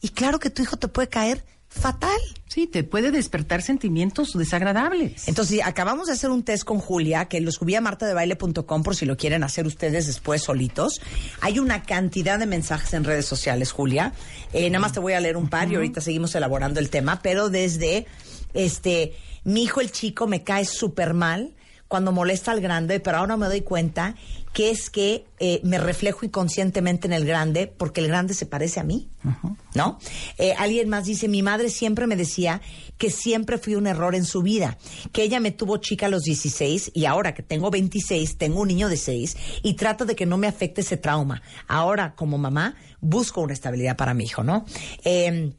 y 0.00 0.10
claro 0.10 0.38
que 0.38 0.50
tu 0.50 0.62
hijo 0.62 0.76
te 0.76 0.88
puede 0.88 1.08
caer 1.08 1.44
fatal. 1.76 2.18
Sí, 2.48 2.66
te 2.66 2.84
puede 2.84 3.10
despertar 3.10 3.60
sentimientos 3.60 4.32
desagradables. 4.32 5.28
Entonces, 5.28 5.60
acabamos 5.64 6.06
de 6.06 6.14
hacer 6.14 6.30
un 6.30 6.42
test 6.42 6.64
con 6.64 6.78
Julia, 6.78 7.26
que 7.26 7.40
lo 7.40 7.52
subí 7.52 7.74
a 7.74 7.80
martadebaile.com 7.80 8.82
por 8.82 8.96
si 8.96 9.04
lo 9.04 9.16
quieren 9.16 9.44
hacer 9.44 9.66
ustedes 9.66 10.06
después 10.06 10.42
solitos. 10.42 11.02
Hay 11.40 11.58
una 11.58 11.82
cantidad 11.82 12.38
de 12.38 12.46
mensajes 12.46 12.94
en 12.94 13.04
redes 13.04 13.26
sociales, 13.26 13.72
Julia. 13.72 14.12
Eh, 14.52 14.70
nada 14.70 14.80
más 14.80 14.92
te 14.92 15.00
voy 15.00 15.12
a 15.12 15.20
leer 15.20 15.36
un 15.36 15.48
par 15.48 15.70
y 15.70 15.74
ahorita 15.74 16.00
seguimos 16.00 16.34
elaborando 16.34 16.80
el 16.80 16.88
tema, 16.88 17.20
pero 17.22 17.50
desde, 17.50 18.06
este, 18.54 19.14
mi 19.44 19.64
hijo 19.64 19.80
el 19.80 19.92
chico 19.92 20.26
me 20.26 20.42
cae 20.42 20.64
súper 20.64 21.14
mal 21.14 21.52
cuando 21.88 22.10
molesta 22.10 22.52
al 22.52 22.60
grande, 22.60 23.00
pero 23.00 23.18
ahora 23.18 23.36
me 23.36 23.46
doy 23.46 23.60
cuenta 23.60 24.14
que 24.56 24.70
es 24.70 24.88
que 24.88 25.26
eh, 25.38 25.60
me 25.64 25.76
reflejo 25.76 26.24
inconscientemente 26.24 27.06
en 27.06 27.12
el 27.12 27.26
grande 27.26 27.66
porque 27.66 28.00
el 28.00 28.08
grande 28.08 28.32
se 28.32 28.46
parece 28.46 28.80
a 28.80 28.84
mí, 28.84 29.10
¿no? 29.74 29.98
Eh, 30.38 30.54
alguien 30.56 30.88
más 30.88 31.04
dice, 31.04 31.28
mi 31.28 31.42
madre 31.42 31.68
siempre 31.68 32.06
me 32.06 32.16
decía 32.16 32.62
que 32.96 33.10
siempre 33.10 33.58
fui 33.58 33.74
un 33.74 33.86
error 33.86 34.14
en 34.14 34.24
su 34.24 34.40
vida, 34.40 34.78
que 35.12 35.24
ella 35.24 35.40
me 35.40 35.50
tuvo 35.50 35.76
chica 35.76 36.06
a 36.06 36.08
los 36.08 36.22
16 36.22 36.92
y 36.94 37.04
ahora 37.04 37.34
que 37.34 37.42
tengo 37.42 37.70
26, 37.70 38.38
tengo 38.38 38.62
un 38.62 38.68
niño 38.68 38.88
de 38.88 38.96
6 38.96 39.36
y 39.62 39.74
trato 39.74 40.06
de 40.06 40.16
que 40.16 40.24
no 40.24 40.38
me 40.38 40.46
afecte 40.46 40.80
ese 40.80 40.96
trauma. 40.96 41.42
Ahora, 41.68 42.14
como 42.14 42.38
mamá, 42.38 42.76
busco 43.02 43.42
una 43.42 43.52
estabilidad 43.52 43.98
para 43.98 44.14
mi 44.14 44.24
hijo, 44.24 44.42
¿no? 44.42 44.64
Eh, 45.04 45.52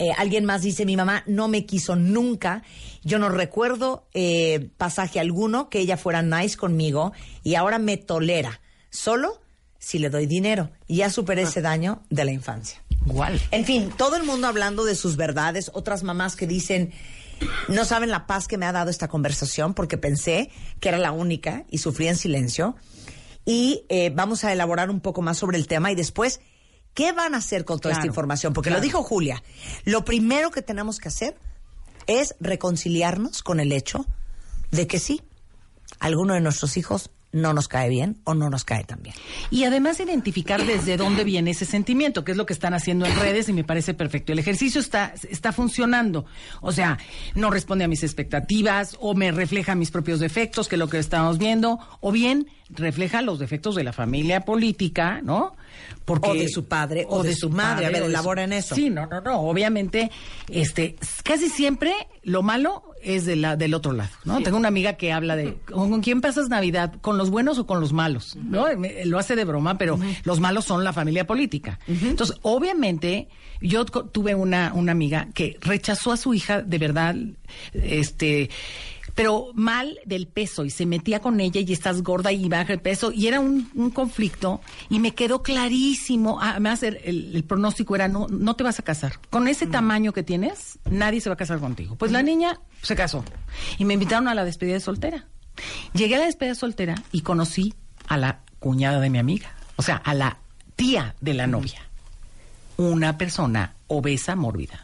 eh, 0.00 0.12
alguien 0.16 0.46
más 0.46 0.62
dice, 0.62 0.86
mi 0.86 0.96
mamá 0.96 1.24
no 1.26 1.46
me 1.46 1.66
quiso 1.66 1.94
nunca. 1.94 2.62
Yo 3.04 3.18
no 3.18 3.28
recuerdo 3.28 4.08
eh, 4.14 4.70
pasaje 4.78 5.20
alguno 5.20 5.68
que 5.68 5.78
ella 5.78 5.98
fuera 5.98 6.22
nice 6.22 6.56
conmigo 6.56 7.12
y 7.42 7.54
ahora 7.56 7.78
me 7.78 7.98
tolera. 7.98 8.62
Solo 8.88 9.42
si 9.78 9.98
le 9.98 10.08
doy 10.08 10.24
dinero. 10.24 10.70
Y 10.86 10.96
ya 10.96 11.10
superé 11.10 11.42
ese 11.42 11.60
daño 11.60 12.02
de 12.08 12.24
la 12.24 12.32
infancia. 12.32 12.82
Igual. 13.04 13.42
En 13.50 13.66
fin, 13.66 13.92
todo 13.94 14.16
el 14.16 14.22
mundo 14.22 14.46
hablando 14.46 14.86
de 14.86 14.94
sus 14.94 15.16
verdades. 15.16 15.70
Otras 15.74 16.02
mamás 16.02 16.34
que 16.34 16.46
dicen, 16.46 16.94
no 17.68 17.84
saben 17.84 18.08
la 18.08 18.26
paz 18.26 18.48
que 18.48 18.56
me 18.56 18.64
ha 18.64 18.72
dado 18.72 18.88
esta 18.88 19.08
conversación 19.08 19.74
porque 19.74 19.98
pensé 19.98 20.50
que 20.80 20.88
era 20.88 20.98
la 20.98 21.12
única 21.12 21.64
y 21.70 21.76
sufrí 21.76 22.08
en 22.08 22.16
silencio. 22.16 22.74
Y 23.44 23.84
eh, 23.90 24.10
vamos 24.14 24.44
a 24.44 24.52
elaborar 24.54 24.88
un 24.88 25.00
poco 25.00 25.20
más 25.20 25.36
sobre 25.36 25.58
el 25.58 25.66
tema 25.66 25.92
y 25.92 25.94
después 25.94 26.40
¿Qué 26.94 27.12
van 27.12 27.34
a 27.34 27.38
hacer 27.38 27.64
con 27.64 27.78
toda 27.78 27.94
esta 27.94 28.06
información? 28.06 28.52
Porque 28.52 28.70
lo 28.70 28.80
dijo 28.80 29.02
Julia. 29.02 29.42
Lo 29.84 30.04
primero 30.04 30.50
que 30.50 30.62
tenemos 30.62 30.98
que 30.98 31.08
hacer 31.08 31.36
es 32.06 32.34
reconciliarnos 32.40 33.42
con 33.42 33.60
el 33.60 33.72
hecho 33.72 34.06
de 34.70 34.86
que 34.86 34.98
sí, 34.98 35.22
alguno 35.98 36.34
de 36.34 36.40
nuestros 36.40 36.76
hijos 36.76 37.10
no 37.32 37.52
nos 37.52 37.68
cae 37.68 37.88
bien 37.88 38.18
o 38.24 38.34
no 38.34 38.50
nos 38.50 38.64
cae 38.64 38.84
tan 38.84 39.02
bien. 39.02 39.14
Y 39.50 39.64
además 39.64 40.00
identificar 40.00 40.64
desde 40.64 40.96
dónde 40.96 41.24
viene 41.24 41.52
ese 41.52 41.64
sentimiento, 41.64 42.24
que 42.24 42.32
es 42.32 42.36
lo 42.36 42.46
que 42.46 42.52
están 42.52 42.74
haciendo 42.74 43.06
en 43.06 43.16
redes 43.16 43.48
y 43.48 43.52
me 43.52 43.64
parece 43.64 43.94
perfecto. 43.94 44.32
El 44.32 44.38
ejercicio 44.38 44.80
está, 44.80 45.14
está 45.28 45.52
funcionando. 45.52 46.24
O 46.60 46.72
sea, 46.72 46.98
no 47.34 47.50
responde 47.50 47.84
a 47.84 47.88
mis 47.88 48.02
expectativas 48.02 48.96
o 49.00 49.14
me 49.14 49.30
refleja 49.30 49.74
mis 49.74 49.90
propios 49.90 50.18
defectos, 50.18 50.68
que 50.68 50.74
es 50.74 50.80
lo 50.80 50.88
que 50.88 50.98
estamos 50.98 51.38
viendo, 51.38 51.78
o 52.00 52.10
bien 52.10 52.48
refleja 52.68 53.22
los 53.22 53.38
defectos 53.38 53.76
de 53.76 53.84
la 53.84 53.92
familia 53.92 54.40
política, 54.44 55.20
¿no? 55.22 55.54
O 56.06 56.34
de 56.34 56.48
su 56.48 56.64
padre, 56.64 57.06
o 57.08 57.22
de 57.22 57.34
su 57.34 57.50
madre. 57.50 57.86
A 57.86 57.90
ver, 57.90 58.02
elabora 58.02 58.42
en 58.42 58.52
eso. 58.52 58.74
Sí, 58.74 58.90
no, 58.90 59.06
no, 59.06 59.20
no. 59.20 59.40
Obviamente, 59.40 60.10
este, 60.48 60.96
casi 61.22 61.48
siempre 61.48 61.92
lo 62.24 62.42
malo 62.42 62.82
es 63.02 63.24
de 63.24 63.36
la, 63.36 63.56
del 63.56 63.74
otro 63.74 63.92
lado, 63.92 64.10
¿no? 64.24 64.42
Tengo 64.42 64.56
una 64.56 64.68
amiga 64.68 64.94
que 64.94 65.12
habla 65.12 65.36
de 65.36 65.56
¿con, 65.66 66.00
quién 66.00 66.20
pasas 66.20 66.48
Navidad? 66.48 66.94
¿Con 67.00 67.16
los 67.16 67.30
buenos 67.30 67.58
o 67.58 67.66
con 67.66 67.80
los 67.80 67.92
malos? 67.92 68.36
¿No? 68.36 68.66
Lo 69.04 69.18
hace 69.18 69.36
de 69.36 69.44
broma, 69.44 69.78
pero 69.78 69.98
los 70.24 70.40
malos 70.40 70.64
son 70.64 70.84
la 70.84 70.92
familia 70.92 71.26
política. 71.26 71.78
Entonces, 71.86 72.36
obviamente, 72.42 73.28
yo 73.60 73.84
tuve 73.84 74.34
una, 74.34 74.72
una 74.74 74.92
amiga 74.92 75.28
que 75.34 75.56
rechazó 75.60 76.12
a 76.12 76.16
su 76.16 76.34
hija 76.34 76.62
de 76.62 76.78
verdad, 76.78 77.14
este, 77.72 78.50
pero 79.20 79.50
mal 79.52 79.98
del 80.06 80.26
peso 80.28 80.64
y 80.64 80.70
se 80.70 80.86
metía 80.86 81.20
con 81.20 81.40
ella 81.40 81.60
y 81.60 81.70
estás 81.74 82.02
gorda 82.02 82.32
y 82.32 82.48
baja 82.48 82.72
el 82.72 82.80
peso 82.80 83.12
y 83.12 83.26
era 83.26 83.38
un, 83.38 83.70
un 83.74 83.90
conflicto 83.90 84.62
y 84.88 84.98
me 84.98 85.14
quedó 85.14 85.42
clarísimo, 85.42 86.38
además 86.40 86.82
el, 86.82 86.96
el- 87.04 87.36
el 87.36 87.44
pronóstico 87.44 87.94
era 87.94 88.08
no, 88.08 88.28
no 88.30 88.56
te 88.56 88.64
vas 88.64 88.78
a 88.78 88.82
casar. 88.82 89.12
Con 89.28 89.46
ese 89.46 89.66
tamaño 89.66 90.14
que 90.14 90.22
tienes, 90.22 90.78
nadie 90.90 91.20
se 91.20 91.28
va 91.28 91.34
a 91.34 91.36
casar 91.36 91.58
contigo. 91.60 91.96
Pues 91.96 92.12
la 92.12 92.22
niña 92.22 92.60
se 92.80 92.96
casó 92.96 93.22
y 93.76 93.84
me 93.84 93.92
invitaron 93.92 94.26
a 94.26 94.34
la 94.34 94.46
despedida 94.46 94.74
de 94.74 94.80
soltera. 94.80 95.26
Llegué 95.92 96.14
a 96.16 96.20
la 96.20 96.24
despedida 96.24 96.54
soltera 96.54 96.94
y 97.12 97.20
conocí 97.20 97.74
a 98.08 98.16
la 98.16 98.40
cuñada 98.58 99.00
de 99.00 99.10
mi 99.10 99.18
amiga, 99.18 99.52
o 99.76 99.82
sea, 99.82 99.96
a 99.96 100.14
la 100.14 100.38
tía 100.76 101.14
de 101.20 101.34
la 101.34 101.46
novia. 101.46 101.82
Una 102.78 103.18
persona 103.18 103.74
obesa 103.86 104.34
mórbida. 104.34 104.82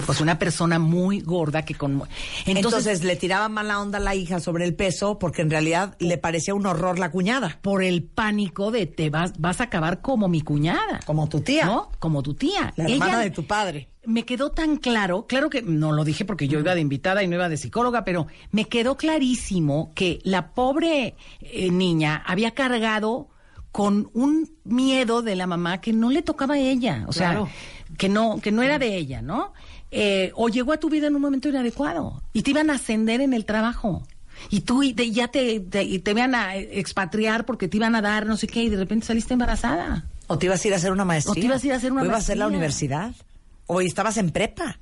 Pues 0.00 0.20
una 0.20 0.38
persona 0.38 0.78
muy 0.78 1.20
gorda 1.20 1.64
que 1.64 1.74
con... 1.74 2.02
Entonces, 2.46 3.04
le 3.04 3.16
tiraba 3.16 3.48
mala 3.48 3.80
onda 3.80 3.98
a 3.98 4.00
la 4.00 4.14
hija 4.14 4.40
sobre 4.40 4.64
el 4.64 4.74
peso 4.74 5.18
porque 5.18 5.42
en 5.42 5.50
realidad 5.50 5.96
le 5.98 6.18
parecía 6.18 6.54
un 6.54 6.66
horror 6.66 6.98
la 6.98 7.10
cuñada. 7.10 7.58
Por 7.62 7.82
el 7.82 8.02
pánico 8.02 8.70
de 8.70 8.86
te 8.86 9.10
vas, 9.10 9.32
vas 9.38 9.60
a 9.60 9.64
acabar 9.64 10.00
como 10.00 10.28
mi 10.28 10.40
cuñada. 10.40 11.00
Como 11.06 11.28
tu 11.28 11.40
tía. 11.40 11.66
¿No? 11.66 11.90
Como 11.98 12.22
tu 12.22 12.34
tía. 12.34 12.72
La 12.76 12.88
hermana 12.88 13.20
de 13.20 13.30
tu 13.30 13.44
padre. 13.46 13.88
Me 14.04 14.24
quedó 14.24 14.50
tan 14.50 14.78
claro, 14.78 15.26
claro 15.28 15.48
que 15.48 15.62
no 15.62 15.92
lo 15.92 16.02
dije 16.04 16.24
porque 16.24 16.48
yo 16.48 16.58
iba 16.58 16.74
de 16.74 16.80
invitada 16.80 17.22
y 17.22 17.28
no 17.28 17.36
iba 17.36 17.48
de 17.48 17.56
psicóloga, 17.56 18.04
pero 18.04 18.26
me 18.50 18.64
quedó 18.64 18.96
clarísimo 18.96 19.92
que 19.94 20.18
la 20.24 20.54
pobre 20.54 21.14
eh, 21.40 21.70
niña 21.70 22.20
había 22.26 22.50
cargado 22.50 23.28
con 23.70 24.10
un 24.12 24.50
miedo 24.64 25.22
de 25.22 25.36
la 25.36 25.46
mamá 25.46 25.80
que 25.80 25.92
no 25.92 26.10
le 26.10 26.22
tocaba 26.22 26.54
a 26.54 26.58
ella, 26.58 27.04
o 27.06 27.12
sea, 27.12 27.30
Claro. 27.30 27.48
que 27.96 28.08
no 28.08 28.40
que 28.42 28.50
no 28.50 28.62
era 28.62 28.78
de 28.80 28.96
ella, 28.96 29.22
¿no? 29.22 29.52
Eh, 29.94 30.32
o 30.34 30.48
llegó 30.48 30.72
a 30.72 30.78
tu 30.78 30.88
vida 30.88 31.06
en 31.06 31.14
un 31.14 31.20
momento 31.22 31.48
inadecuado 31.50 32.22
y 32.32 32.42
te 32.42 32.50
iban 32.50 32.70
a 32.70 32.74
ascender 32.76 33.20
en 33.20 33.34
el 33.34 33.44
trabajo. 33.44 34.02
Y 34.50 34.62
tú 34.62 34.82
y 34.82 34.94
te- 34.94 35.10
ya 35.10 35.28
te, 35.28 35.60
te, 35.60 35.84
y 35.84 35.98
te 35.98 36.12
iban 36.12 36.34
a 36.34 36.56
expatriar 36.56 37.44
porque 37.44 37.68
te 37.68 37.76
iban 37.76 37.94
a 37.94 38.00
dar 38.02 38.26
no 38.26 38.36
sé 38.38 38.46
qué 38.46 38.62
y 38.64 38.68
de 38.70 38.78
repente 38.78 39.06
saliste 39.06 39.34
embarazada. 39.34 40.06
O 40.28 40.38
te 40.38 40.46
ibas 40.46 40.64
a 40.64 40.68
ir 40.68 40.72
a 40.74 40.78
hacer 40.78 40.92
una 40.92 41.04
maestría. 41.04 41.32
O 41.32 41.34
te 41.34 41.40
ibas 41.46 41.62
a 41.62 41.66
ir 41.66 41.72
a 41.74 41.76
hacer 41.76 41.92
una 41.92 42.02
O 42.02 42.04
ibas 42.06 42.16
a 42.16 42.18
hacer 42.20 42.38
la 42.38 42.46
universidad. 42.46 43.14
O 43.66 43.80
estabas 43.82 44.16
en 44.16 44.30
prepa. 44.30 44.78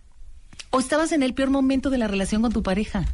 O 0.70 0.78
estabas 0.78 1.10
en 1.10 1.24
el 1.24 1.34
peor 1.34 1.50
momento 1.50 1.90
de 1.90 1.98
la 1.98 2.06
relación 2.06 2.40
con 2.42 2.52
tu 2.52 2.62
pareja. 2.62 3.04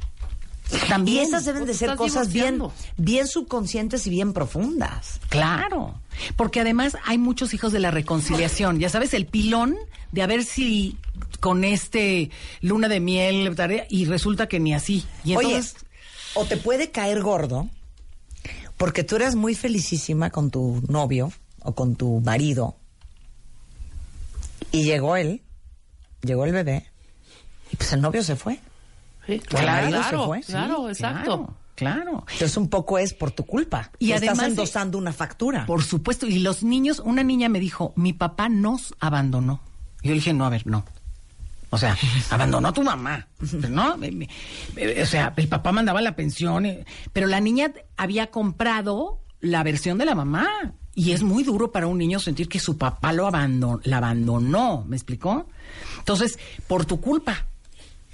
Y 0.72 0.88
También. 0.88 1.26
esas 1.26 1.44
deben 1.44 1.64
de 1.64 1.74
ser 1.74 1.94
cosas 1.94 2.32
bien, 2.32 2.60
bien 2.96 3.28
subconscientes 3.28 4.06
y 4.06 4.10
bien 4.10 4.32
profundas. 4.32 5.20
Claro, 5.28 6.00
porque 6.36 6.60
además 6.60 6.96
hay 7.04 7.18
muchos 7.18 7.54
hijos 7.54 7.72
de 7.72 7.78
la 7.78 7.90
reconciliación. 7.90 8.80
Ya 8.80 8.88
sabes, 8.88 9.14
el 9.14 9.26
pilón 9.26 9.76
de 10.12 10.22
a 10.22 10.26
ver 10.26 10.44
si 10.44 10.96
con 11.40 11.64
este 11.64 12.30
luna 12.60 12.88
de 12.88 13.00
miel 13.00 13.54
y 13.88 14.04
resulta 14.06 14.48
que 14.48 14.58
ni 14.58 14.74
así. 14.74 15.04
Y 15.24 15.34
entonces, 15.34 15.76
Oye, 15.76 15.86
o 16.34 16.44
te 16.46 16.56
puede 16.56 16.90
caer 16.90 17.22
gordo 17.22 17.68
porque 18.76 19.04
tú 19.04 19.16
eres 19.16 19.34
muy 19.34 19.54
felicísima 19.54 20.30
con 20.30 20.50
tu 20.50 20.82
novio 20.88 21.32
o 21.62 21.74
con 21.74 21.96
tu 21.96 22.20
marido 22.20 22.76
y 24.72 24.84
llegó 24.84 25.16
él, 25.16 25.42
llegó 26.22 26.44
el 26.44 26.52
bebé 26.52 26.86
y 27.72 27.76
pues 27.76 27.92
el 27.92 28.00
novio 28.00 28.22
se 28.22 28.36
fue. 28.36 28.60
Sí, 29.26 29.38
claro, 29.40 29.88
claro, 29.88 30.26
fue. 30.26 30.40
claro, 30.42 30.88
exacto. 30.88 31.54
Claro. 31.74 32.24
Entonces 32.32 32.56
un 32.56 32.68
poco 32.70 32.96
es 32.98 33.12
por 33.12 33.32
tu 33.32 33.44
culpa. 33.44 33.90
Y 33.98 34.06
Y 34.08 34.12
estás 34.12 34.30
además- 34.30 34.46
endosando 34.48 34.96
una 34.96 35.12
factura. 35.12 35.66
por 35.66 35.82
supuesto, 35.82 36.26
y 36.26 36.38
los 36.38 36.62
niños, 36.62 37.00
una 37.04 37.22
niña 37.22 37.48
me 37.50 37.60
dijo, 37.60 37.92
mi 37.96 38.12
papá 38.14 38.48
nos 38.48 38.94
abandonó. 38.98 39.60
Y 40.02 40.08
yo 40.08 40.12
le 40.12 40.20
dije, 40.20 40.32
no, 40.32 40.46
a 40.46 40.48
ver, 40.48 40.66
no. 40.66 40.84
O 41.70 41.76
sea, 41.78 41.94
abandonó 42.30 42.68
a 42.68 42.72
tu 42.72 42.82
mamá, 42.82 43.26
¿no? 43.68 43.96
Me- 43.98 44.10
me- 44.12 44.28
O 45.02 45.06
sea, 45.06 45.34
el 45.36 45.48
papá 45.48 45.72
mandaba 45.72 46.00
la 46.00 46.16
pensión, 46.16 46.64
eh, 46.64 46.86
pero 47.12 47.26
la 47.26 47.40
niña 47.40 47.72
había 47.98 48.28
comprado 48.28 49.20
la 49.40 49.62
versión 49.62 49.98
de 49.98 50.06
la 50.06 50.14
mamá. 50.14 50.46
Y 50.94 51.12
es 51.12 51.22
muy 51.22 51.42
duro 51.44 51.72
para 51.72 51.88
un 51.88 51.98
niño 51.98 52.18
sentir 52.20 52.48
que 52.48 52.58
su 52.58 52.78
papá 52.78 53.12
lo 53.12 53.26
abandonó, 53.26 53.80
la 53.84 53.98
abandonó, 53.98 54.82
¿me 54.88 54.96
explicó? 54.96 55.46
Entonces, 55.98 56.38
por 56.66 56.86
tu 56.86 57.02
culpa. 57.02 57.44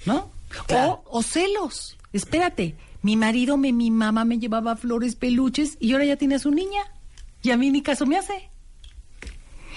¿no? 0.04 0.32
O, 0.70 1.02
o 1.06 1.22
celos. 1.22 1.96
Espérate, 2.12 2.76
mi 3.02 3.16
marido, 3.16 3.56
me, 3.56 3.72
mi 3.72 3.90
mamá 3.90 4.24
me 4.24 4.38
llevaba 4.38 4.76
flores, 4.76 5.16
peluches 5.16 5.76
y 5.80 5.92
ahora 5.92 6.04
ya 6.04 6.16
tiene 6.16 6.36
a 6.36 6.38
su 6.38 6.50
niña. 6.50 6.82
Y 7.42 7.50
a 7.50 7.56
mí 7.56 7.70
ni 7.70 7.82
caso 7.82 8.06
me 8.06 8.16
hace. 8.16 8.50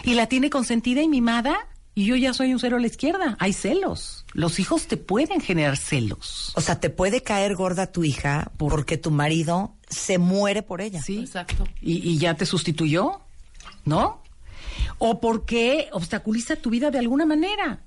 Y 0.04 0.14
la 0.14 0.28
tiene 0.28 0.50
consentida 0.50 1.02
y 1.02 1.08
mimada 1.08 1.68
y 1.96 2.06
yo 2.06 2.16
ya 2.18 2.34
soy 2.34 2.54
un 2.54 2.60
cero 2.60 2.78
a 2.78 2.80
la 2.80 2.88
izquierda. 2.88 3.38
Hay 3.40 3.54
celos. 3.54 4.26
Los 4.34 4.60
hijos 4.60 4.88
te 4.88 4.98
pueden 4.98 5.40
generar 5.40 5.78
celos. 5.78 6.52
O 6.56 6.62
sea, 6.62 6.80
te 6.80 6.90
puede 6.90 7.24
caer 7.24 7.56
gorda 7.56 7.92
tu 7.92 8.04
hija 8.04 8.52
porque 8.58 8.98
tu 8.98 9.12
marido 9.12 9.74
se 9.88 10.18
muere 10.18 10.62
por 10.62 10.82
ella. 10.82 11.02
Sí, 11.02 11.20
exacto. 11.20 11.64
Y, 11.82 12.08
y 12.08 12.18
ya 12.18 12.36
te 12.36 12.46
sustituyó, 12.46 13.22
¿no? 13.86 14.22
O 14.98 15.22
porque 15.22 15.88
obstaculiza 15.94 16.58
tu 16.58 16.70
vida 16.70 16.92
de 16.92 17.00
alguna 17.00 17.26
manera. 17.26 17.82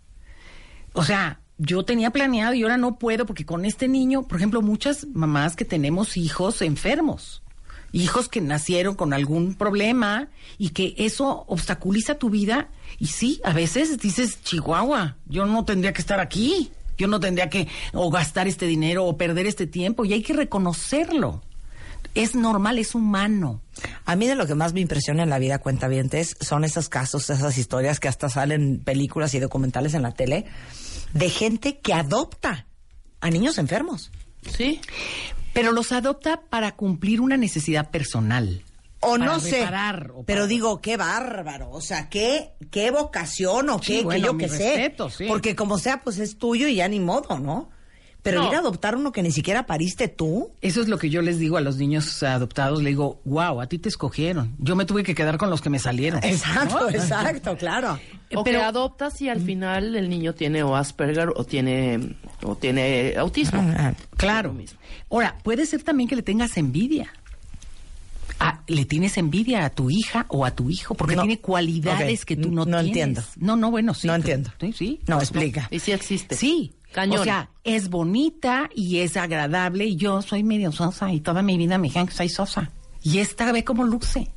O 0.94 1.04
sea, 1.04 1.40
yo 1.58 1.84
tenía 1.84 2.10
planeado 2.10 2.54
y 2.54 2.62
ahora 2.62 2.76
no 2.76 2.98
puedo 2.98 3.26
porque 3.26 3.44
con 3.44 3.64
este 3.64 3.88
niño, 3.88 4.26
por 4.26 4.38
ejemplo, 4.38 4.62
muchas 4.62 5.06
mamás 5.12 5.56
que 5.56 5.64
tenemos 5.64 6.16
hijos 6.16 6.62
enfermos, 6.62 7.42
hijos 7.92 8.28
que 8.28 8.40
nacieron 8.40 8.94
con 8.94 9.12
algún 9.12 9.54
problema 9.54 10.28
y 10.56 10.70
que 10.70 10.94
eso 10.98 11.44
obstaculiza 11.48 12.16
tu 12.16 12.30
vida. 12.30 12.68
Y 12.98 13.08
sí, 13.08 13.40
a 13.44 13.52
veces 13.52 13.98
dices, 13.98 14.42
Chihuahua, 14.42 15.16
yo 15.26 15.46
no 15.46 15.64
tendría 15.64 15.92
que 15.92 16.00
estar 16.00 16.20
aquí, 16.20 16.70
yo 16.96 17.08
no 17.08 17.20
tendría 17.20 17.50
que 17.50 17.68
o 17.92 18.10
gastar 18.10 18.46
este 18.48 18.66
dinero 18.66 19.04
o 19.04 19.16
perder 19.16 19.46
este 19.46 19.66
tiempo 19.66 20.04
y 20.04 20.12
hay 20.12 20.22
que 20.22 20.32
reconocerlo. 20.34 21.42
Es 22.14 22.34
normal, 22.34 22.78
es 22.78 22.94
humano. 22.94 23.62
A 24.04 24.16
mí 24.16 24.26
de 24.26 24.34
lo 24.34 24.46
que 24.46 24.54
más 24.54 24.72
me 24.72 24.80
impresiona 24.80 25.22
en 25.22 25.30
la 25.30 25.38
vida 25.38 25.58
cuentavientes 25.58 26.36
son 26.40 26.64
esos 26.64 26.88
casos, 26.88 27.30
esas 27.30 27.58
historias 27.58 28.00
que 28.00 28.08
hasta 28.08 28.28
salen 28.28 28.62
en 28.62 28.80
películas 28.80 29.34
y 29.34 29.38
documentales 29.40 29.94
en 29.94 30.02
la 30.02 30.12
tele 30.12 30.46
de 31.12 31.30
gente 31.30 31.78
que 31.78 31.94
adopta 31.94 32.66
a 33.20 33.30
niños 33.30 33.58
enfermos. 33.58 34.10
Sí. 34.52 34.80
Pero 35.52 35.72
los 35.72 35.92
adopta 35.92 36.40
para 36.48 36.72
cumplir 36.76 37.20
una 37.20 37.36
necesidad 37.36 37.90
personal. 37.90 38.64
O 39.00 39.12
Para 39.12 39.24
no 39.26 39.38
sé, 39.40 39.60
reparar, 39.60 40.10
o 40.12 40.24
pero 40.24 40.40
para- 40.40 40.46
digo, 40.48 40.80
qué 40.80 40.96
bárbaro, 40.96 41.70
o 41.70 41.80
sea, 41.80 42.08
qué, 42.08 42.54
qué 42.72 42.90
vocación 42.90 43.70
o 43.70 43.80
Sí, 43.80 43.98
qué, 43.98 44.02
bueno, 44.02 44.36
que 44.36 44.48
yo 44.48 44.52
respeto, 44.52 45.08
sé. 45.10 45.16
sí. 45.18 45.24
Porque 45.28 45.54
como 45.54 45.78
sea, 45.78 46.00
pues 46.02 46.18
es 46.18 46.36
tuyo 46.36 46.66
y 46.66 46.76
ya 46.76 46.88
ni 46.88 46.98
modo, 46.98 47.38
¿no? 47.38 47.70
Pero 48.30 48.42
No. 48.42 48.48
ir 48.48 48.54
a 48.56 48.58
adoptar 48.58 48.96
uno 48.96 49.12
que 49.12 49.22
ni 49.22 49.30
siquiera 49.32 49.66
pariste 49.66 50.08
tú. 50.08 50.50
Eso 50.60 50.80
es 50.82 50.88
lo 50.88 50.98
que 50.98 51.10
yo 51.10 51.22
les 51.22 51.38
digo 51.38 51.56
a 51.56 51.60
los 51.60 51.76
niños 51.76 52.22
adoptados. 52.22 52.82
Le 52.82 52.90
digo, 52.90 53.20
wow, 53.24 53.60
a 53.60 53.66
ti 53.66 53.78
te 53.78 53.88
escogieron. 53.88 54.54
Yo 54.58 54.76
me 54.76 54.84
tuve 54.84 55.02
que 55.02 55.14
quedar 55.14 55.38
con 55.38 55.50
los 55.50 55.60
que 55.60 55.70
me 55.70 55.78
salieron. 55.78 56.22
Exacto, 56.24 56.80
¿No? 56.80 56.88
exacto, 56.90 57.56
claro. 57.56 57.98
O 58.34 58.44
que 58.44 58.56
adoptas 58.56 59.20
y 59.22 59.28
al 59.28 59.40
final 59.40 59.96
el 59.96 60.08
niño 60.10 60.34
tiene 60.34 60.62
o 60.62 60.76
Asperger 60.76 61.30
o 61.34 61.44
tiene 61.44 62.16
o 62.42 62.54
tiene 62.56 63.14
autismo. 63.16 63.64
Claro. 64.16 64.54
Ahora, 65.10 65.36
puede 65.42 65.64
ser 65.66 65.82
también 65.82 66.08
que 66.08 66.16
le 66.16 66.22
tengas 66.22 66.56
envidia. 66.58 67.10
Ah, 68.40 68.60
le 68.68 68.84
tienes 68.84 69.16
envidia 69.18 69.64
a 69.64 69.70
tu 69.70 69.90
hija 69.90 70.26
o 70.28 70.44
a 70.44 70.52
tu 70.52 70.70
hijo 70.70 70.94
porque 70.94 71.16
No. 71.16 71.22
tiene 71.22 71.40
cualidades 71.40 72.24
que 72.24 72.36
tú 72.36 72.50
no, 72.52 72.64
No 72.64 72.78
tienes. 72.78 72.86
entiendo. 72.86 73.22
No, 73.36 73.56
no, 73.56 73.70
bueno, 73.72 73.94
sí. 73.94 74.06
No 74.06 74.12
pero- 74.12 74.34
entiendo. 74.36 74.50
Sí, 74.60 74.72
sí. 74.72 75.00
No, 75.08 75.18
explica. 75.18 75.66
Y 75.72 75.80
sí 75.80 75.90
existe. 75.90 76.36
Sí. 76.36 76.72
Cañón. 76.92 77.20
O 77.20 77.24
sea, 77.24 77.50
es 77.64 77.90
bonita 77.90 78.70
y 78.74 79.00
es 79.00 79.16
agradable 79.16 79.84
y 79.86 79.96
yo 79.96 80.22
soy 80.22 80.42
medio 80.42 80.72
sosa 80.72 81.12
y 81.12 81.20
toda 81.20 81.42
mi 81.42 81.56
vida 81.58 81.78
me 81.78 81.88
dijeron 81.88 82.08
que 82.08 82.14
soy 82.14 82.28
sosa. 82.28 82.70
Y 83.02 83.18
esta 83.18 83.52
ve 83.52 83.64
cómo 83.64 83.84
luce. 83.84 84.28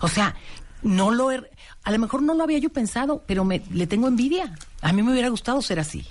O 0.00 0.08
sea, 0.08 0.34
no 0.82 1.10
lo 1.10 1.32
he- 1.32 1.50
a 1.82 1.90
lo 1.90 1.98
mejor 1.98 2.22
no 2.22 2.34
lo 2.34 2.44
había 2.44 2.58
yo 2.58 2.70
pensado, 2.70 3.24
pero 3.26 3.44
me, 3.44 3.62
le 3.72 3.86
tengo 3.86 4.08
envidia. 4.08 4.54
A 4.82 4.92
mí 4.92 5.02
me 5.02 5.12
hubiera 5.12 5.28
gustado 5.28 5.60
ser 5.62 5.80
así. 5.80 6.04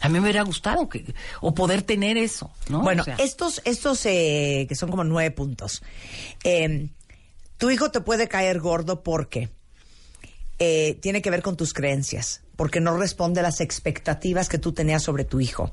A 0.00 0.08
mí 0.08 0.14
me 0.14 0.20
hubiera 0.20 0.42
gustado 0.42 0.88
que, 0.88 1.14
o 1.40 1.54
poder 1.54 1.82
tener 1.82 2.16
eso, 2.16 2.50
¿no? 2.68 2.80
Bueno, 2.80 3.02
O 3.02 3.04
sea, 3.04 3.16
estos, 3.16 3.60
estos 3.64 4.04
eh, 4.06 4.66
que 4.68 4.74
son 4.74 4.90
como 4.90 5.04
nueve 5.04 5.30
puntos. 5.30 5.82
Eh, 6.42 6.88
tu 7.58 7.70
hijo 7.70 7.90
te 7.90 8.00
puede 8.00 8.26
caer 8.26 8.60
gordo 8.60 9.02
porque 9.02 9.50
eh, 10.58 10.98
tiene 11.02 11.22
que 11.22 11.30
ver 11.30 11.42
con 11.42 11.56
tus 11.56 11.72
creencias, 11.74 12.42
porque 12.60 12.78
no 12.78 12.98
responde 12.98 13.40
a 13.40 13.42
las 13.42 13.62
expectativas 13.62 14.50
que 14.50 14.58
tú 14.58 14.72
tenías 14.72 15.02
sobre 15.02 15.24
tu 15.24 15.40
hijo, 15.40 15.70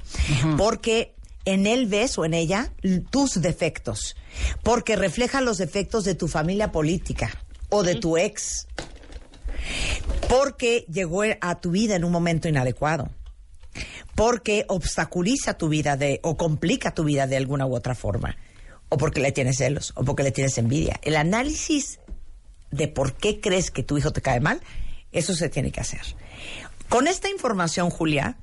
porque 0.55 1.14
en 1.43 1.68
él 1.68 1.85
ves 1.85 2.18
o 2.18 2.23
en 2.23 2.34
ella 2.34 2.72
tus 3.09 3.41
defectos, 3.41 4.15
porque 4.64 4.95
refleja 4.95 5.41
los 5.41 5.57
defectos 5.57 6.05
de 6.05 6.15
tu 6.15 6.30
familia 6.30 6.72
política 6.72 7.30
o 7.68 7.84
de 7.84 7.95
tu 7.95 8.15
ex, 8.15 8.68
porque 10.30 10.85
llegó 10.89 11.23
a 11.41 11.59
tu 11.59 11.72
vida 11.72 11.97
en 11.97 12.05
un 12.05 12.11
momento 12.14 12.47
inadecuado 12.47 13.09
porque 14.15 14.64
obstaculiza 14.69 15.55
tu 15.55 15.68
vida 15.68 15.97
de 15.97 16.22
o 16.23 16.38
complica 16.38 16.93
tu 16.93 17.03
vida 17.03 17.27
de 17.27 17.35
alguna 17.35 17.65
u 17.65 17.76
otra 17.76 17.95
forma 17.95 18.38
o 18.88 18.97
porque 18.97 19.19
le 19.19 19.34
tienes 19.34 19.57
celos 19.57 19.91
o 19.97 20.05
porque 20.05 20.23
le 20.23 20.31
tienes 20.31 20.57
envidia. 20.57 21.01
El 21.03 21.18
análisis 21.18 21.99
de 22.72 22.88
por 22.88 23.14
qué 23.14 23.41
crees 23.41 23.72
que 23.72 23.84
tu 23.84 23.97
hijo 23.97 24.14
te 24.14 24.22
cae 24.22 24.39
mal, 24.39 24.61
eso 25.11 25.34
se 25.34 25.49
tiene 25.49 25.72
que 25.72 25.81
hacer. 25.81 26.01
Con 26.89 27.07
esta 27.07 27.30
información, 27.30 27.89
Julia, 27.89 28.38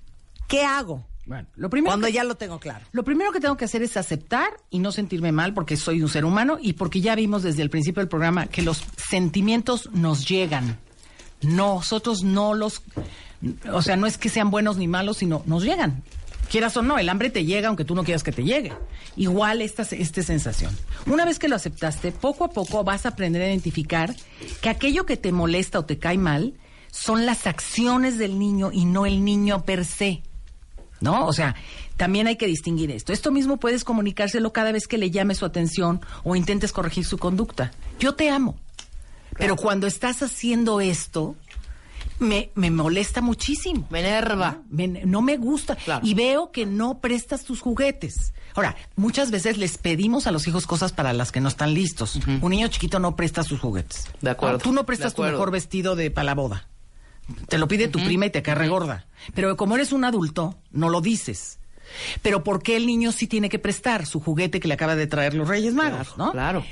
¿qué 0.49 0.63
hago? 0.65 1.07
Bueno, 1.27 1.49
lo 1.57 1.71
primero 1.71 1.93
Cuando 1.93 2.07
que- 2.09 2.13
ya 2.13 2.25
lo 2.25 2.35
tengo 2.35 2.61
claro. 2.61 2.85
Lo 2.93 3.03
primero 3.03 3.33
que 3.33 3.41
tengo 3.41 3.57
que 3.57 3.65
hacer 3.65 3.83
es 3.83 3.97
aceptar 3.97 4.51
y 4.71 4.79
no 4.79 4.93
sentirme 4.93 5.33
mal 5.33 5.55
porque 5.55 5.77
soy 5.77 6.03
un 6.03 6.09
ser 6.11 6.25
humano 6.27 6.59
y 6.61 6.75
porque 6.75 7.01
ya 7.01 7.15
vimos 7.15 7.43
desde 7.43 7.63
el 7.63 7.71
principio 7.71 8.01
del 8.01 8.09
programa 8.09 8.47
que 8.47 8.61
los 8.63 8.83
sentimientos 9.09 9.89
nos 9.93 10.29
llegan. 10.29 10.79
Nosotros 11.41 12.23
no 12.23 12.53
los... 12.55 12.83
O 13.73 13.83
sea, 13.83 13.97
no 13.97 14.07
es 14.07 14.19
que 14.19 14.29
sean 14.29 14.51
buenos 14.51 14.77
ni 14.77 14.87
malos, 14.89 15.19
sino 15.19 15.43
nos 15.47 15.63
llegan. 15.65 16.03
Quieras 16.51 16.77
o 16.77 16.83
no, 16.83 16.99
el 16.99 17.09
hambre 17.09 17.31
te 17.31 17.45
llega 17.47 17.69
aunque 17.69 17.87
tú 17.87 17.95
no 17.95 18.05
quieras 18.05 18.23
que 18.23 18.33
te 18.33 18.45
llegue. 18.45 18.73
Igual 19.17 19.63
esta, 19.63 19.83
esta 19.83 20.23
sensación. 20.23 20.77
Una 21.07 21.25
vez 21.25 21.39
que 21.39 21.49
lo 21.49 21.57
aceptaste, 21.57 22.13
poco 22.13 22.45
a 22.45 22.51
poco 22.51 22.85
vas 22.85 23.07
a 23.07 23.11
aprender 23.11 23.41
a 23.41 23.49
identificar 23.49 24.15
que 24.61 24.69
aquello 24.69 25.07
que 25.07 25.17
te 25.17 25.33
molesta 25.33 25.79
o 25.79 25.85
te 25.87 25.99
cae 25.99 26.19
mal 26.19 26.53
son 26.95 27.27
las 27.27 27.47
acciones 27.49 28.19
del 28.19 28.39
niño 28.39 28.71
y 28.73 28.85
no 28.85 29.05
el 29.05 29.25
niño 29.25 29.65
per 29.65 29.85
se. 29.85 30.23
¿no? 31.01 31.27
O 31.27 31.33
sea, 31.35 31.55
también 31.99 32.29
hay 32.29 32.37
que 32.37 32.47
distinguir 32.47 32.91
esto. 32.91 33.13
Esto 33.13 33.31
mismo 33.31 33.59
puedes 33.59 33.85
comunicárselo 33.85 34.53
cada 34.53 34.73
vez 34.73 34.87
que 34.87 34.97
le 34.97 35.11
llames 35.11 35.39
su 35.39 35.45
atención 35.45 36.01
o 36.23 36.35
intentes 36.37 36.73
corregir 36.73 37.05
su 37.05 37.19
conducta. 37.19 37.73
Yo 37.99 38.15
te 38.15 38.31
amo. 38.31 38.57
Pero 39.37 39.57
cuando 39.57 39.87
estás 39.87 40.23
haciendo 40.23 40.81
esto, 40.81 41.35
me, 42.21 42.51
me 42.55 42.71
molesta 42.71 43.21
muchísimo. 43.21 43.87
Me 43.91 44.01
enerva. 44.01 44.59
Me- 44.71 44.87
no 45.05 45.21
me 45.21 45.37
gusta. 45.37 45.77
Y 46.03 46.15
veo 46.15 46.53
que 46.53 46.65
no 46.65 47.01
prestas 47.01 47.45
tus 47.45 47.61
juguetes. 47.61 48.33
Ahora, 48.55 48.77
muchas 48.97 49.31
veces 49.33 49.59
les 49.59 49.77
pedimos 49.79 50.27
a 50.27 50.31
los 50.31 50.47
hijos 50.47 50.67
cosas 50.67 50.93
para 50.93 51.13
las 51.13 51.33
que 51.33 51.41
no 51.41 51.49
están 51.49 51.75
listos. 51.75 52.19
Un 52.41 52.51
niño 52.51 52.69
chiquito 52.69 52.99
no 53.01 53.17
presta 53.17 53.43
sus 53.43 53.61
juguetes. 53.61 54.07
De 54.23 54.31
acuerdo. 54.31 54.57
Ah, 54.59 54.63
Tú 54.63 54.73
no 54.73 54.87
prestas 54.87 55.13
tu 55.15 55.23
mejor 55.23 55.51
vestido 55.51 55.97
de 55.97 56.11
para 56.13 56.25
la 56.25 56.35
boda. 56.35 56.69
Te 57.49 57.59
lo 57.59 57.69
pide 57.69 57.89
tu 57.89 57.99
prima 58.03 58.27
y 58.27 58.31
te 58.31 58.43
cae 58.43 58.55
regorda. 58.55 59.07
Pero 59.35 59.57
como 59.57 59.77
eres 59.77 59.93
un 59.93 60.05
adulto, 60.05 60.59
no 60.73 60.89
lo 60.89 61.01
dices. 61.01 61.59
Pero 62.23 62.45
¿por 62.45 62.63
qué 62.63 62.77
el 62.77 62.87
niño 62.87 63.13
sí 63.13 63.27
tiene 63.27 63.49
que 63.49 63.59
prestar 63.59 64.07
su 64.07 64.21
juguete 64.21 64.61
que 64.61 64.69
le 64.69 64.75
acaba 64.75 64.97
de 64.97 65.07
traer 65.07 65.35
los 65.35 65.49
Reyes 65.49 65.75
Magos, 65.75 66.17
no? 66.17 66.33
Claro. 66.33 66.65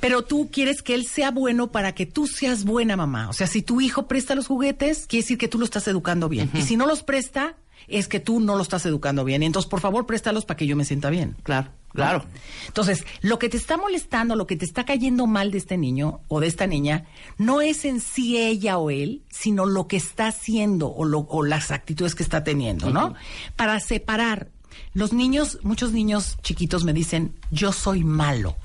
Pero 0.00 0.22
tú 0.22 0.50
quieres 0.52 0.82
que 0.82 0.94
él 0.94 1.06
sea 1.06 1.30
bueno 1.30 1.70
para 1.70 1.94
que 1.94 2.04
tú 2.04 2.26
seas 2.26 2.64
buena 2.64 2.96
mamá. 2.96 3.28
O 3.28 3.32
sea, 3.32 3.46
si 3.46 3.62
tu 3.62 3.80
hijo 3.80 4.06
presta 4.06 4.34
los 4.34 4.46
juguetes, 4.46 5.06
quiere 5.06 5.22
decir 5.22 5.38
que 5.38 5.48
tú 5.48 5.58
lo 5.58 5.64
estás 5.64 5.88
educando 5.88 6.28
bien. 6.28 6.50
Y 6.52 6.62
si 6.62 6.76
no 6.76 6.86
los 6.86 7.02
presta, 7.02 7.56
es 7.88 8.08
que 8.08 8.20
tú 8.20 8.40
no 8.40 8.56
lo 8.56 8.62
estás 8.62 8.86
educando 8.86 9.24
bien. 9.24 9.42
Y 9.42 9.46
entonces, 9.46 9.68
por 9.70 9.80
favor, 9.80 10.06
préstalos 10.06 10.44
para 10.44 10.56
que 10.56 10.66
yo 10.66 10.76
me 10.76 10.84
sienta 10.84 11.10
bien. 11.10 11.36
Claro, 11.42 11.70
claro. 11.92 12.24
Entonces, 12.66 13.04
lo 13.20 13.38
que 13.38 13.48
te 13.48 13.56
está 13.56 13.76
molestando, 13.76 14.36
lo 14.36 14.46
que 14.46 14.56
te 14.56 14.64
está 14.64 14.84
cayendo 14.84 15.26
mal 15.26 15.50
de 15.50 15.58
este 15.58 15.76
niño 15.76 16.20
o 16.28 16.40
de 16.40 16.46
esta 16.46 16.66
niña, 16.66 17.04
no 17.38 17.60
es 17.60 17.84
en 17.84 18.00
sí 18.00 18.36
ella 18.38 18.78
o 18.78 18.90
él, 18.90 19.22
sino 19.30 19.66
lo 19.66 19.86
que 19.86 19.96
está 19.96 20.28
haciendo 20.28 20.88
o, 20.92 21.04
lo- 21.04 21.26
o 21.28 21.42
las 21.44 21.70
actitudes 21.70 22.14
que 22.14 22.22
está 22.22 22.42
teniendo, 22.44 22.90
¿no? 22.90 23.14
Para 23.56 23.78
separar. 23.80 24.48
Los 24.92 25.12
niños, 25.12 25.58
muchos 25.62 25.92
niños 25.92 26.36
chiquitos 26.42 26.84
me 26.84 26.92
dicen, 26.92 27.34
yo 27.50 27.72
soy 27.72 28.02
malo. 28.04 28.56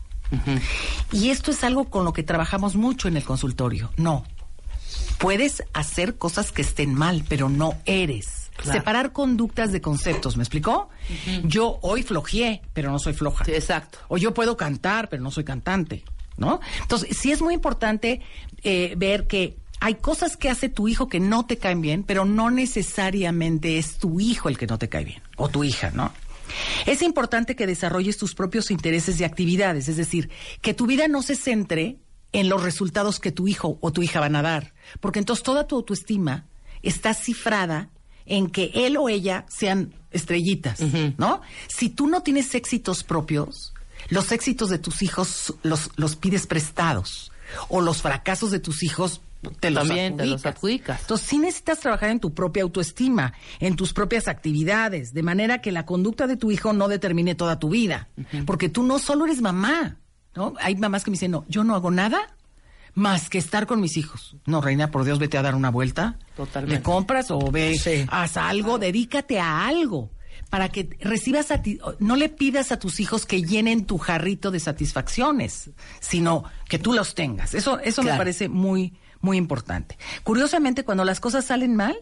Y 1.12 1.30
esto 1.32 1.50
es 1.52 1.64
algo 1.64 1.86
con 1.90 2.06
lo 2.06 2.14
que 2.14 2.22
trabajamos 2.24 2.76
mucho 2.76 3.08
en 3.08 3.18
el 3.18 3.24
consultorio. 3.24 3.92
No. 3.98 4.24
Puedes 5.18 5.64
hacer 5.74 6.18
cosas 6.18 6.52
que 6.52 6.62
estén 6.62 6.94
mal, 6.94 7.24
pero 7.28 7.50
no 7.50 7.76
eres. 7.86 8.39
Claro. 8.60 8.80
Separar 8.80 9.12
conductas 9.14 9.72
de 9.72 9.80
conceptos, 9.80 10.36
¿me 10.36 10.44
explicó? 10.44 10.90
Yo 11.44 11.80
hoy 11.82 12.04
flojeé, 12.04 12.62
pero 12.74 12.92
no 12.92 13.00
soy 13.00 13.14
floja. 13.14 13.46
exacto. 13.48 14.00
O 14.10 14.18
yo 14.18 14.34
puedo 14.34 14.58
cantar, 14.58 15.08
pero 15.08 15.24
no 15.24 15.32
soy 15.32 15.46
cantante, 15.46 16.04
¿no? 16.36 16.60
Entonces, 16.82 17.16
sí 17.18 17.32
es 17.32 17.42
muy 17.42 17.54
importante 17.54 18.22
eh, 18.64 18.94
ver 18.98 19.28
que 19.28 19.58
hay 19.80 19.96
cosas 19.96 20.36
que 20.36 20.50
hace 20.50 20.68
tu 20.68 20.90
hijo 20.90 21.08
que 21.08 21.22
no 21.22 21.46
te 21.46 21.58
caen 21.58 21.80
bien, 21.82 22.04
pero 22.04 22.26
no 22.26 22.52
necesariamente 22.52 23.78
es 23.78 23.98
tu 23.98 24.20
hijo 24.20 24.50
el 24.50 24.58
que 24.58 24.68
no 24.68 24.78
te 24.78 24.90
cae 24.90 25.06
bien, 25.06 25.22
o 25.38 25.48
tu 25.48 25.64
hija, 25.64 25.92
¿no? 25.94 26.12
Es 26.86 27.02
importante 27.02 27.56
que 27.56 27.68
desarrolles 27.68 28.18
tus 28.18 28.36
propios 28.36 28.72
intereses 28.72 29.20
y 29.22 29.24
actividades, 29.24 29.88
es 29.88 29.96
decir, 29.96 30.30
que 30.62 30.74
tu 30.74 30.86
vida 30.86 31.08
no 31.08 31.22
se 31.22 31.36
centre 31.36 31.98
en 32.34 32.50
los 32.50 32.62
resultados 32.62 33.20
que 33.20 33.32
tu 33.32 33.48
hijo 33.48 33.78
o 33.80 33.92
tu 33.92 34.04
hija 34.04 34.20
van 34.20 34.36
a 34.36 34.42
dar, 34.42 34.74
porque 35.00 35.20
entonces 35.20 35.44
toda 35.44 35.66
tu 35.66 35.78
autoestima 35.78 36.46
está 36.82 37.14
cifrada 37.14 37.90
en 38.30 38.50
que 38.50 38.72
él 38.74 38.98
o 38.98 39.10
ella 39.10 39.46
sean 39.50 39.94
estrellitas, 40.12 40.80
¿no? 41.18 41.42
Si 41.68 41.90
tú 41.90 42.08
no 42.08 42.22
tienes 42.22 42.56
éxitos 42.56 43.04
propios, 43.04 43.74
los 44.10 44.32
éxitos 44.32 44.70
de 44.70 44.80
tus 44.80 45.02
hijos 45.02 45.54
los, 45.64 45.92
los 45.98 46.16
pides 46.16 46.48
prestados. 46.48 47.32
O 47.68 47.82
los 47.82 48.04
fracasos 48.04 48.52
de 48.52 48.60
tus 48.60 48.84
hijos 48.84 49.22
te 49.60 49.72
los 49.72 49.88
También 49.88 50.18
te 50.18 50.26
los 50.26 50.46
adjudicas. 50.46 51.02
Entonces, 51.02 51.28
sí 51.28 51.40
necesitas 51.40 51.80
trabajar 51.80 52.10
en 52.10 52.20
tu 52.20 52.34
propia 52.34 52.64
autoestima, 52.64 53.34
en 53.60 53.76
tus 53.76 53.94
propias 53.94 54.28
actividades, 54.28 55.14
de 55.14 55.24
manera 55.24 55.62
que 55.62 55.72
la 55.72 55.86
conducta 55.86 56.28
de 56.28 56.38
tu 56.38 56.52
hijo 56.52 56.74
no 56.74 56.88
determine 56.88 57.36
toda 57.36 57.58
tu 57.58 57.70
vida. 57.70 58.10
Porque 58.46 58.70
tú 58.70 58.84
no 58.84 59.00
solo 59.00 59.26
eres 59.26 59.42
mamá, 59.42 59.98
¿no? 60.36 60.54
Hay 60.60 60.76
mamás 60.76 61.04
que 61.04 61.12
me 61.12 61.16
dicen, 61.16 61.32
no, 61.32 61.46
yo 61.48 61.64
no 61.64 61.74
hago 61.74 61.90
nada 61.90 62.36
más 63.00 63.30
que 63.30 63.38
estar 63.38 63.66
con 63.66 63.82
mis 63.82 63.98
hijos. 63.98 64.36
No, 64.46 64.62
reina, 64.62 64.92
por 64.92 65.06
Dios, 65.06 65.18
vete 65.18 65.38
a 65.38 65.42
dar 65.42 65.56
una 65.56 65.72
vuelta. 65.72 66.20
Totalmente. 66.36 66.76
Le 66.76 66.84
compras 66.84 67.32
o 67.32 67.40
ve, 67.52 68.08
haz 68.12 68.38
algo, 68.38 68.78
dedícate 68.78 69.40
a 69.40 69.66
algo. 69.66 70.12
Para 70.50 70.70
que 70.70 70.90
recibas 71.00 71.52
a 71.52 71.62
ti, 71.62 71.80
no 72.00 72.16
le 72.16 72.28
pidas 72.28 72.72
a 72.72 72.80
tus 72.80 73.00
hijos 73.00 73.26
que 73.26 73.44
llenen 73.44 73.86
tu 73.86 74.00
jarrito 74.00 74.50
de 74.52 74.60
satisfacciones, 74.60 75.70
sino 76.00 76.44
que 76.68 76.80
tú 76.80 76.94
los 76.94 77.14
tengas. 77.14 77.54
Eso, 77.54 77.80
eso 77.80 78.02
me 78.02 78.16
parece 78.18 78.50
muy, 78.50 78.94
muy 79.22 79.38
importante. 79.38 79.98
Curiosamente, 80.24 80.84
cuando 80.84 81.06
las 81.06 81.20
cosas 81.20 81.46
salen 81.46 81.76
mal, 81.76 81.96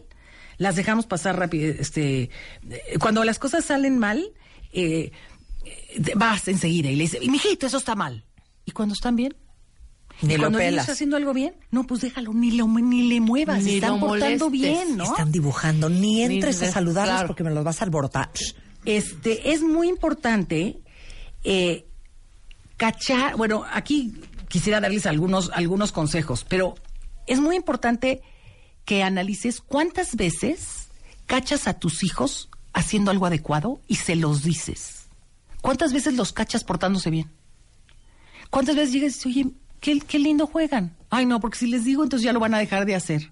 las 0.56 0.76
dejamos 0.76 1.06
pasar 1.06 1.38
rápido. 1.38 1.74
Este, 1.78 2.22
eh, 2.70 2.98
cuando 2.98 3.22
las 3.22 3.38
cosas 3.38 3.66
salen 3.66 3.98
mal, 3.98 4.32
eh, 4.72 5.12
eh, 5.64 6.12
vas 6.16 6.48
enseguida 6.48 6.90
y 6.90 6.96
le 6.96 7.02
dices, 7.02 7.28
mijito, 7.28 7.66
eso 7.66 7.76
está 7.76 7.94
mal. 7.94 8.24
¿Y 8.64 8.72
cuando 8.72 8.94
están 8.94 9.14
bien? 9.14 9.34
Ni 10.22 10.34
¿Y 10.34 10.36
lo 10.36 10.42
cuando 10.44 10.58
niño 10.58 10.68
pelas. 10.70 10.82
está 10.84 10.92
haciendo 10.92 11.16
algo 11.16 11.32
bien? 11.32 11.54
No, 11.70 11.84
pues 11.84 12.00
déjalo, 12.00 12.32
ni, 12.34 12.50
lo, 12.52 12.66
ni 12.66 13.08
le 13.08 13.20
muevas, 13.20 13.62
Ni 13.62 13.76
están 13.76 14.00
lo 14.00 14.06
portando 14.08 14.46
molestes. 14.46 14.50
bien, 14.50 14.96
¿no? 14.96 15.04
Están 15.04 15.30
dibujando, 15.30 15.88
ni 15.88 16.22
entres 16.22 16.60
a 16.62 16.72
saludarlos 16.72 17.14
Claro. 17.14 17.26
porque 17.28 17.44
me 17.44 17.50
los 17.50 17.62
vas 17.64 17.80
a 17.80 17.84
alborotar. 17.84 18.30
Este, 18.84 19.52
es 19.52 19.62
muy 19.62 19.88
importante 19.88 20.80
eh, 21.44 21.86
cachar, 22.76 23.36
bueno, 23.36 23.64
aquí 23.72 24.14
quisiera 24.48 24.80
darles 24.80 25.06
algunos, 25.06 25.50
algunos 25.54 25.92
consejos, 25.92 26.44
pero 26.48 26.74
es 27.26 27.38
muy 27.40 27.54
importante 27.56 28.22
que 28.84 29.02
analices 29.02 29.60
cuántas 29.60 30.16
veces 30.16 30.88
cachas 31.26 31.68
a 31.68 31.74
tus 31.74 32.02
hijos 32.02 32.48
haciendo 32.72 33.10
algo 33.10 33.26
adecuado 33.26 33.80
y 33.86 33.96
se 33.96 34.16
los 34.16 34.42
dices. 34.42 35.06
¿Cuántas 35.60 35.92
veces 35.92 36.14
los 36.14 36.32
cachas 36.32 36.64
portándose 36.64 37.10
bien? 37.10 37.30
¿Cuántas 38.50 38.76
veces 38.76 38.92
llegas 38.94 39.12
y 39.12 39.16
dices, 39.16 39.26
oye, 39.26 39.52
qué, 39.80 40.00
qué 40.00 40.18
lindo 40.18 40.46
juegan? 40.46 40.96
Ay, 41.10 41.26
no, 41.26 41.40
porque 41.40 41.58
si 41.58 41.66
les 41.66 41.84
digo, 41.84 42.02
entonces 42.02 42.24
ya 42.24 42.32
lo 42.32 42.40
van 42.40 42.54
a 42.54 42.58
dejar 42.58 42.86
de 42.86 42.94
hacer. 42.94 43.30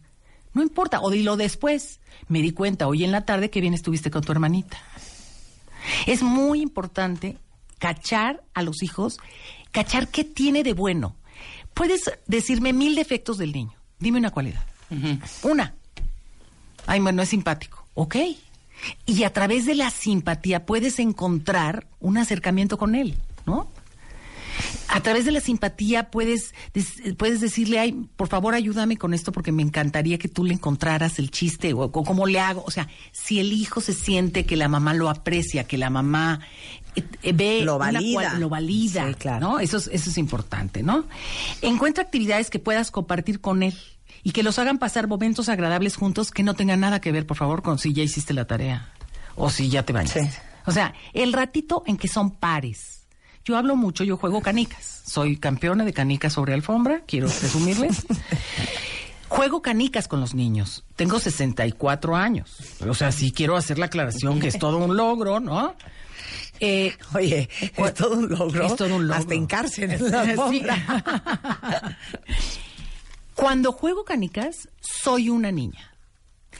No 0.54 0.62
importa, 0.62 1.00
o 1.00 1.10
dilo 1.10 1.36
después. 1.36 2.00
Me 2.28 2.40
di 2.40 2.52
cuenta 2.52 2.88
hoy 2.88 3.04
en 3.04 3.12
la 3.12 3.24
tarde 3.24 3.50
que 3.50 3.60
bien 3.60 3.74
estuviste 3.74 4.10
con 4.10 4.22
tu 4.22 4.32
hermanita. 4.32 4.78
Es 6.06 6.22
muy 6.22 6.60
importante 6.60 7.38
cachar 7.78 8.42
a 8.54 8.62
los 8.62 8.82
hijos, 8.82 9.18
cachar 9.70 10.08
qué 10.08 10.24
tiene 10.24 10.62
de 10.62 10.72
bueno. 10.72 11.14
Puedes 11.74 12.10
decirme 12.26 12.72
mil 12.72 12.94
defectos 12.94 13.38
del 13.38 13.52
niño. 13.52 13.76
Dime 13.98 14.18
una 14.18 14.30
cualidad. 14.30 14.64
Una. 15.42 15.74
Ay, 16.86 17.00
bueno, 17.00 17.22
es 17.22 17.28
simpático. 17.28 17.86
Ok. 17.94 18.16
Y 19.04 19.24
a 19.24 19.32
través 19.32 19.66
de 19.66 19.74
la 19.74 19.90
simpatía 19.90 20.64
puedes 20.64 20.98
encontrar 20.98 21.86
un 22.00 22.18
acercamiento 22.18 22.78
con 22.78 22.94
él, 22.94 23.16
¿no? 23.44 23.68
A 24.88 25.00
través 25.02 25.24
de 25.24 25.32
la 25.32 25.40
simpatía 25.40 26.10
puedes, 26.10 26.54
des- 26.72 27.14
puedes 27.18 27.40
decirle, 27.40 27.78
ay, 27.78 27.92
por 28.16 28.28
favor 28.28 28.54
ayúdame 28.54 28.96
con 28.96 29.12
esto 29.14 29.32
porque 29.32 29.52
me 29.52 29.62
encantaría 29.62 30.16
que 30.18 30.28
tú 30.28 30.44
le 30.44 30.54
encontraras 30.54 31.18
el 31.18 31.30
chiste 31.30 31.72
o, 31.74 31.80
o 31.82 31.90
cómo 32.04 32.26
le 32.26 32.40
hago. 32.40 32.62
O 32.66 32.70
sea, 32.70 32.88
si 33.12 33.38
el 33.40 33.52
hijo 33.52 33.80
se 33.80 33.92
siente 33.92 34.46
que 34.46 34.56
la 34.56 34.68
mamá 34.68 34.94
lo 34.94 35.10
aprecia, 35.10 35.64
que 35.64 35.76
la 35.76 35.90
mamá 35.90 36.40
eh, 36.94 37.04
eh, 37.22 37.32
ve 37.32 37.60
Lo 37.64 37.78
valida. 37.78 38.34
lo 38.38 38.48
valida, 38.48 39.08
Sí, 39.08 39.14
claro. 39.14 39.40
¿no? 39.40 39.58
Eso 39.60 39.76
es, 39.76 39.88
eso 39.92 40.08
es 40.10 40.18
importante, 40.18 40.82
¿no? 40.82 41.04
Encuentra 41.62 42.04
actividades 42.04 42.48
que 42.48 42.58
puedas 42.58 42.90
compartir 42.90 43.40
con 43.40 43.62
él 43.62 43.74
y 44.22 44.30
que 44.32 44.42
los 44.42 44.58
hagan 44.58 44.78
pasar 44.78 45.08
momentos 45.08 45.48
agradables 45.48 45.96
juntos 45.96 46.30
que 46.30 46.42
no 46.42 46.54
tengan 46.54 46.80
nada 46.80 47.00
que 47.00 47.12
ver, 47.12 47.26
por 47.26 47.36
favor, 47.36 47.62
con 47.62 47.78
si 47.78 47.92
ya 47.92 48.02
hiciste 48.02 48.32
la 48.34 48.46
tarea 48.46 48.92
o 49.34 49.50
si 49.50 49.68
ya 49.68 49.82
te 49.84 49.92
bañaste. 49.92 50.30
O 50.64 50.72
sea, 50.72 50.94
el 51.12 51.32
ratito 51.32 51.82
en 51.86 51.96
que 51.96 52.08
son 52.08 52.30
pares. 52.30 52.95
Yo 53.46 53.56
hablo 53.56 53.76
mucho, 53.76 54.02
yo 54.04 54.16
juego 54.16 54.42
canicas. 54.42 55.02
Soy 55.06 55.36
campeona 55.38 55.84
de 55.84 55.92
canicas 55.92 56.32
sobre 56.32 56.52
alfombra, 56.52 57.02
quiero 57.06 57.28
presumirles. 57.28 58.04
Juego 59.28 59.60
canicas 59.62 60.06
con 60.08 60.20
los 60.20 60.34
niños. 60.34 60.84
Tengo 60.94 61.18
64 61.18 62.14
años. 62.16 62.56
O 62.88 62.94
sea, 62.94 63.10
sí 63.12 63.32
quiero 63.32 63.56
hacer 63.56 63.76
la 63.78 63.86
aclaración 63.86 64.38
que 64.40 64.46
es 64.48 64.58
todo 64.58 64.78
un 64.78 64.96
logro, 64.96 65.40
¿no? 65.40 65.74
Eh, 66.60 66.96
Oye, 67.14 67.48
es 67.60 67.94
todo 67.94 68.14
un 68.16 68.28
logro. 68.28 68.64
Es 68.64 68.76
todo 68.76 68.94
un 68.96 69.06
logro. 69.08 69.20
Hasta 69.20 69.34
en 69.34 69.46
cárcel 69.46 69.90
en 69.92 70.10
la 70.10 70.24
Sí. 70.24 70.30
alfombra. 70.30 71.98
Cuando 73.34 73.72
juego 73.72 74.04
canicas, 74.04 74.68
soy 74.80 75.28
una 75.28 75.50
niña. 75.52 75.92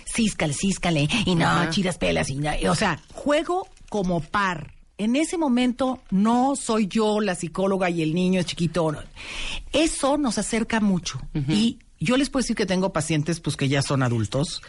Císcale, 0.05 0.53
císcale, 0.53 1.09
y 1.25 1.35
no, 1.35 1.47
Ajá. 1.47 1.71
chiras 1.71 1.99
pelas, 1.99 2.31
y 2.31 2.37
no- 2.37 2.51
o 2.71 2.75
sea, 2.75 3.01
juego 3.13 3.69
como 3.89 4.21
par. 4.21 4.73
En 4.99 5.15
ese 5.17 5.37
momento 5.37 6.01
no 6.11 6.57
soy 6.57 6.87
yo 6.87 7.21
la 7.21 7.35
psicóloga 7.35 7.91
y 7.91 8.03
el 8.03 8.15
niño 8.15 8.41
es 8.41 8.47
chiquito. 8.47 8.95
Eso 9.73 10.17
nos 10.17 10.39
acerca 10.39 10.81
mucho. 10.81 11.21
Y 11.49 11.79
yo 12.01 12.17
les 12.17 12.31
puedo 12.31 12.43
decir 12.43 12.57
que 12.57 12.67
tengo 12.67 12.93
pacientes 12.93 13.41
pues 13.41 13.57
que 13.57 13.69
ya 13.69 13.83
son 13.83 14.03
adultos 14.03 14.63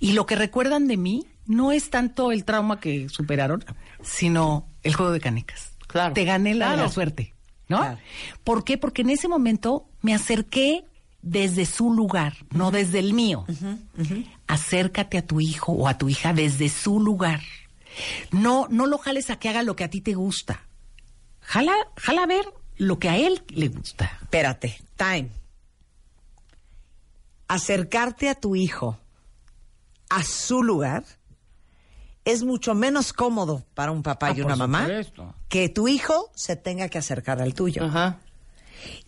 y 0.00 0.12
lo 0.12 0.26
que 0.26 0.36
recuerdan 0.36 0.86
de 0.86 0.96
mí 0.96 1.26
no 1.46 1.72
es 1.72 1.90
tanto 1.90 2.32
el 2.32 2.44
trauma 2.44 2.80
que 2.80 3.08
superaron, 3.10 3.64
sino 4.02 4.66
el 4.82 4.94
juego 4.94 5.12
de 5.12 5.20
canicas. 5.20 5.72
Claro. 5.86 6.14
Te 6.14 6.24
gané 6.24 6.54
la, 6.54 6.66
Claro. 6.68 6.82
la 6.82 6.88
suerte, 6.88 7.34
¿no? 7.68 7.98
¿Por 8.42 8.64
qué? 8.64 8.78
Porque 8.78 9.02
en 9.02 9.10
ese 9.10 9.28
momento 9.28 9.86
me 10.00 10.14
acerqué 10.14 10.84
desde 11.22 11.64
su 11.66 11.92
lugar, 11.92 12.34
no 12.50 12.70
desde 12.70 12.98
el 13.00 13.12
mío. 13.14 13.44
Acércate 14.46 15.18
a 15.18 15.26
tu 15.26 15.40
hijo 15.40 15.72
o 15.72 15.88
a 15.88 15.96
tu 15.98 16.08
hija 16.08 16.32
desde 16.32 16.68
su 16.68 17.00
lugar. 17.00 17.40
No, 18.30 18.66
no 18.70 18.86
lo 18.86 18.98
jales 18.98 19.30
a 19.30 19.38
que 19.38 19.48
haga 19.48 19.62
lo 19.62 19.76
que 19.76 19.84
a 19.84 19.90
ti 19.90 20.00
te 20.00 20.14
gusta. 20.14 20.66
Jala, 21.40 21.74
jala 21.96 22.22
a 22.22 22.26
ver 22.26 22.44
lo 22.76 22.98
que 22.98 23.08
a 23.08 23.16
él 23.16 23.42
le 23.48 23.68
gusta. 23.68 24.18
Espérate, 24.22 24.80
time. 24.96 25.30
Acercarte 27.48 28.28
a 28.30 28.34
tu 28.34 28.56
hijo 28.56 28.98
a 30.08 30.22
su 30.22 30.62
lugar 30.62 31.04
es 32.24 32.42
mucho 32.42 32.74
menos 32.74 33.12
cómodo 33.12 33.64
para 33.74 33.92
un 33.92 34.02
papá 34.02 34.28
Ah, 34.28 34.34
y 34.36 34.40
una 34.40 34.56
mamá 34.56 34.80
supuesto. 34.86 35.34
que 35.48 35.68
tu 35.68 35.88
hijo 35.88 36.30
se 36.34 36.56
tenga 36.56 36.88
que 36.88 36.98
acercar 36.98 37.40
al 37.42 37.52
tuyo. 37.54 37.82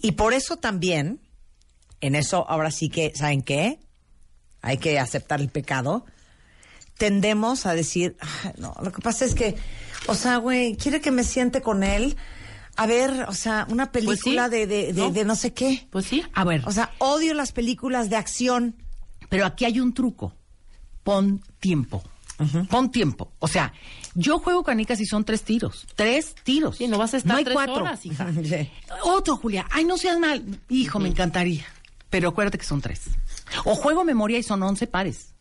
Y 0.01 0.13
por 0.13 0.35
eso 0.35 0.57
también, 0.59 1.21
en 2.01 2.15
eso 2.15 2.49
ahora 2.49 2.71
sí 2.71 2.89
que, 2.91 3.13
¿saben 3.15 3.43
qué? 3.43 3.79
Hay 4.61 4.77
que 4.79 4.99
aceptar 4.99 5.41
el 5.41 5.49
pecado. 5.49 6.05
Tendemos 6.98 7.66
a 7.66 7.74
decir, 7.74 8.16
"Ay, 8.20 8.52
no, 8.59 8.74
lo 8.82 8.90
que 8.93 9.02
pasa 9.02 9.24
es 9.24 9.35
que, 9.35 9.56
o 10.06 10.14
sea, 10.14 10.39
güey, 10.39 10.77
quiere 10.77 11.01
que 11.01 11.10
me 11.10 11.24
siente 11.24 11.60
con 11.62 11.82
él. 11.82 12.16
A 12.77 12.86
ver, 12.86 13.24
o 13.28 13.32
sea, 13.35 13.66
una 13.70 13.90
película 13.93 14.48
de, 14.48 14.66
de, 14.66 14.93
de- 14.93 15.02
¿no? 15.02 15.10
de 15.10 15.24
no 15.24 15.35
sé 15.35 15.52
qué. 15.55 15.86
Pues 15.90 16.05
sí. 16.06 16.23
A 16.35 16.44
ver. 16.44 16.62
O 16.66 16.73
sea, 16.73 16.93
odio 16.98 17.32
las 17.35 17.52
películas 17.52 18.10
de 18.10 18.16
acción. 18.16 18.77
Pero 19.28 19.47
aquí 19.47 19.64
hay 19.64 19.81
un 19.81 19.93
truco. 19.94 20.35
Pon 21.02 21.43
tiempo. 21.60 22.02
Pon 22.68 22.90
tiempo. 22.90 23.32
O 23.39 23.48
sea, 23.48 23.73
yo 24.14 24.39
juego 24.39 24.62
canicas 24.62 25.01
y 25.01 25.06
son 25.06 25.24
tres 25.24 25.43
tiros. 25.43 25.86
Tres 25.97 26.35
tiros. 26.44 26.77
Sí, 26.77 26.86
no 26.86 26.98
vas 26.98 27.14
a 27.14 27.16
estar 27.16 27.36
hay 27.39 27.44
tres 27.44 27.55
cuatro. 27.55 27.77
horas, 27.77 28.05
hija. 28.05 28.31
Otro, 29.05 29.36
Julia. 29.39 29.66
Ay, 29.70 29.85
no 29.85 29.97
seas 29.97 30.18
mal. 30.18 30.44
Hijo, 30.68 30.98
me 30.98 31.09
encantaría. 31.09 31.64
Pero 32.10 32.28
acuérdate 32.28 32.59
que 32.59 32.64
son 32.66 32.81
tres. 32.82 33.02
O 33.64 33.74
juego 33.74 34.05
memoria 34.05 34.39
y 34.39 34.43
son 34.43 34.62
once 34.62 34.86
pares. 34.86 35.35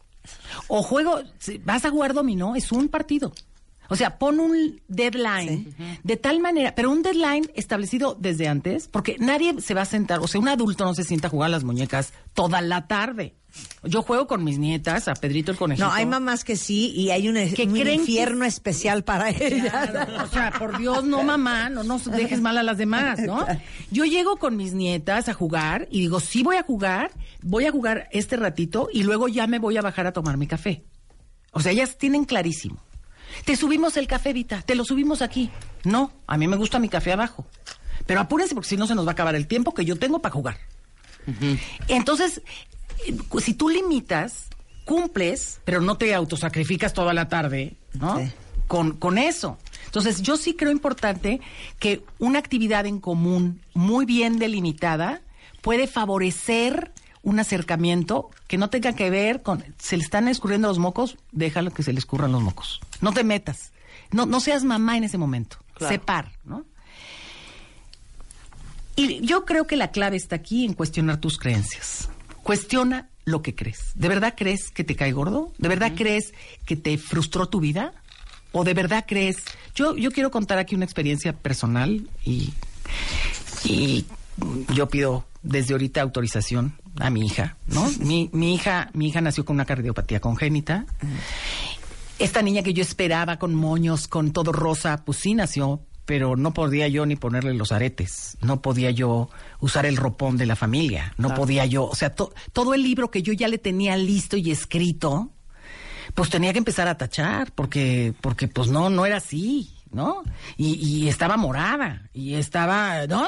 O 0.68 0.81
juego, 0.81 1.22
vas 1.64 1.85
a 1.85 1.89
jugar 1.89 2.14
dominó, 2.14 2.56
es 2.56 2.72
un 2.72 2.88
partido. 2.89 3.34
O 3.90 3.95
sea, 3.95 4.18
pon 4.18 4.40
un 4.40 4.82
deadline 4.88 5.74
de 6.03 6.18
tal 6.18 6.40
manera, 6.40 6.74
pero 6.76 6.91
un 6.91 7.02
deadline 7.03 7.49
establecido 7.56 8.16
desde 8.20 8.48
antes, 8.48 8.88
porque 8.88 9.16
nadie 9.20 9.62
se 9.62 9.74
va 9.74 9.82
a 9.82 9.86
sentar, 9.86 10.20
o 10.20 10.28
sea, 10.28 10.41
un 10.41 10.48
adulto 10.48 10.86
no 10.86 10.94
se 10.94 11.03
sienta 11.03 11.28
a 11.28 11.32
jugar 11.32 11.48
a 11.48 11.52
las 11.52 11.64
muñecas 11.64 12.14
toda 12.34 12.62
la 12.62 12.88
tarde. 12.88 13.36
Yo 13.86 14.02
juego 14.02 14.28
con 14.28 14.44
mis 14.44 14.57
nietas, 14.60 15.07
a 15.07 15.14
Pedrito 15.14 15.49
el 15.49 15.57
conejito. 15.57 15.88
No, 15.88 15.94
hay 15.94 16.06
mamás 16.06 16.44
que 16.44 16.57
sí 16.57 16.91
y 16.94 17.12
hay 17.12 17.30
un, 17.30 17.38
un 17.38 17.48
creen 17.53 17.72
que- 17.84 17.94
infierno 17.94 18.44
especial 18.44 19.06
para 19.06 19.30
ellas. 19.30 19.70
Claro, 19.72 20.24
o 20.26 20.28
sea, 20.28 20.52
por 20.52 20.78
Dios, 20.78 21.06
no 21.06 21.24
mamá, 21.24 21.70
no 21.70 21.84
nos 21.86 22.03
dejes 22.12 22.41
mal 22.41 22.57
a 22.57 22.64
las 22.64 22.78
demás, 22.78 23.20
¿no? 23.22 23.45
Yo 23.91 24.03
llego 24.03 24.36
con 24.38 24.57
mis 24.57 24.74
nietas 24.74 25.30
a 25.30 25.34
jugar 25.34 25.88
y 25.90 26.02
digo, 26.02 26.20
sí 26.20 26.44
voy 26.44 26.57
a 26.57 26.64
jugar, 26.64 27.12
voy 27.44 27.66
a 27.66 27.72
jugar 27.72 28.10
este 28.12 28.36
ratito 28.36 28.90
y 28.91 29.03
luego 29.03 29.30
ya 29.30 29.48
me 29.48 29.60
voy 29.60 29.78
a 29.78 29.82
bajar 29.82 30.06
a 30.06 30.12
tomar 30.12 30.36
mi 30.36 30.48
café. 30.48 30.84
O 31.53 31.62
sea, 31.62 31.72
ellas 31.72 31.98
tienen 31.98 32.26
clarísimo. 32.26 32.78
Te 33.45 33.56
subimos 33.56 33.97
el 33.97 34.07
café, 34.07 34.34
Vita, 34.34 34.61
te 34.61 34.76
lo 34.76 34.84
subimos 34.85 35.22
aquí. 35.22 35.49
No, 35.84 36.11
a 36.27 36.38
mí 36.38 36.47
me 36.47 36.56
gusta 36.56 36.80
mi 36.80 36.89
café 36.89 37.14
abajo. 37.14 37.45
Pero 38.06 38.19
apúrense 38.19 38.53
porque 38.53 38.69
si 38.69 38.77
no 38.77 38.88
se 38.88 38.95
nos 38.95 39.06
va 39.06 39.11
a 39.11 39.14
acabar 39.14 39.35
el 39.35 39.47
tiempo 39.47 39.73
que 39.73 39.85
yo 39.85 39.97
tengo 39.97 40.19
para 40.22 40.34
jugar. 40.34 40.57
Entonces, 41.88 42.41
eh, 43.07 43.18
si 43.39 43.53
tú 43.56 43.69
limitas, 43.69 44.47
cumples, 44.85 45.60
pero 45.65 45.81
no 45.81 45.97
te 45.97 46.14
autosacrificas 46.14 46.93
toda 46.93 47.14
la 47.14 47.27
tarde, 47.27 47.76
¿no? 47.93 48.30
Con, 48.68 48.97
con 48.97 49.18
eso. 49.18 49.57
Entonces, 49.85 50.22
yo 50.22 50.38
sí 50.38 50.53
creo 50.53 50.72
importante 50.72 51.41
que 51.80 52.03
una 52.19 52.39
actividad 52.39 52.85
en 52.85 52.99
común 52.99 53.61
muy 53.73 54.06
bien 54.06 54.38
delimitada 54.39 55.22
puede 55.61 55.88
favorecer 55.88 56.91
un 57.26 57.39
acercamiento 57.39 58.30
que 58.47 58.57
no 58.57 58.69
tenga 58.69 58.93
que 58.93 59.10
ver 59.10 59.41
con 59.41 59.65
se 59.80 59.97
le 59.97 60.03
están 60.03 60.27
escurriendo 60.27 60.68
los 60.68 60.77
mocos, 60.77 61.18
déjalo 61.31 61.73
que 61.73 61.84
se 61.84 61.91
le 61.91 61.99
escurran 61.99 62.31
los 62.31 62.41
mocos. 62.41 62.80
No 63.02 63.11
te 63.11 63.23
metas. 63.23 63.73
No, 64.11 64.27
no 64.27 64.39
seas 64.39 64.64
mamá 64.64 64.95
en 64.95 65.03
ese 65.03 65.18
momento. 65.18 65.57
Claro. 65.73 65.93
Separ, 65.93 66.31
¿no? 66.45 66.64
Y 68.95 69.26
yo 69.26 69.43
creo 69.43 69.65
que 69.65 69.76
la 69.76 69.89
clave 69.89 70.15
está 70.15 70.38
aquí 70.38 70.65
en 70.65 70.73
cuestionar 70.73 71.18
tus 71.18 71.38
creencias. 71.38 72.10
Cuestiona 72.43 73.10
lo 73.26 73.41
que 73.41 73.56
crees. 73.56 73.91
¿De 73.95 74.07
verdad 74.07 74.35
crees 74.38 74.69
que 74.69 74.84
te 74.84 74.95
cae 74.95 75.11
gordo? 75.11 75.52
¿De 75.57 75.68
verdad 75.68 75.93
crees 75.95 76.31
que 76.65 76.76
te 76.76 76.97
frustró 76.99 77.49
tu 77.49 77.60
vida? 77.60 77.93
¿O 78.52 78.64
de 78.64 78.76
verdad 78.76 79.03
crees? 79.07 79.38
Yo, 79.73 79.97
yo 79.97 80.11
quiero 80.11 80.30
contar 80.30 80.60
aquí 80.60 80.76
una 80.76 80.85
experiencia 80.85 81.34
personal 81.34 82.07
y, 82.23 82.53
y 83.64 84.06
yo 84.76 84.88
pido 84.88 85.26
desde 85.46 85.74
ahorita 85.74 86.02
autorización 86.02 86.76
a 87.00 87.10
mi 87.10 87.26
hija, 87.26 87.56
¿no? 87.68 87.88
Mi, 88.00 88.30
mi 88.34 88.56
hija, 88.56 88.90
mi 88.94 89.08
hija 89.08 89.22
nació 89.22 89.46
con 89.46 89.56
una 89.56 89.66
cardiopatía 89.66 90.20
congénita. 90.20 90.86
Esta 92.20 92.42
niña 92.42 92.64
que 92.64 92.74
yo 92.74 92.82
esperaba 92.82 93.38
con 93.38 93.54
moños, 93.56 94.08
con 94.08 94.32
todo 94.32 94.52
rosa, 94.54 95.04
pues 95.06 95.18
sí 95.18 95.34
nació, 95.34 95.82
pero 96.06 96.36
no 96.38 96.54
podía 96.54 96.88
yo 96.88 97.06
ni 97.06 97.16
ponerle 97.18 97.54
los 97.54 97.72
aretes, 97.74 98.38
no 98.42 98.62
podía 98.62 98.92
yo 98.92 99.30
usar 99.60 99.86
el 99.86 99.98
ropón 99.98 100.38
de 100.38 100.46
la 100.46 100.56
familia, 100.56 101.14
no 101.18 101.28
Claro. 101.30 101.42
podía 101.42 101.66
yo, 101.66 101.86
o 101.86 101.96
sea, 101.96 102.16
to- 102.16 102.34
todo 102.54 102.74
el 102.74 102.84
libro 102.84 103.12
que 103.12 103.22
yo 103.22 103.34
ya 103.34 103.48
le 103.50 103.58
tenía 103.58 103.98
listo 103.98 104.38
y 104.38 104.50
escrito, 104.52 105.32
pues 106.14 106.30
tenía 106.30 106.54
que 106.54 106.60
empezar 106.60 106.88
a 106.88 106.98
tachar, 106.98 107.52
porque, 107.52 108.14
porque 108.22 108.48
pues 108.48 108.70
no, 108.70 108.90
no 108.90 109.06
era 109.06 109.18
así, 109.18 109.72
¿no? 109.92 110.24
Y, 110.56 110.76
y 110.76 111.10
estaba 111.10 111.36
morada, 111.36 112.10
y 112.14 112.36
estaba, 112.36 113.08
¿no? 113.08 113.28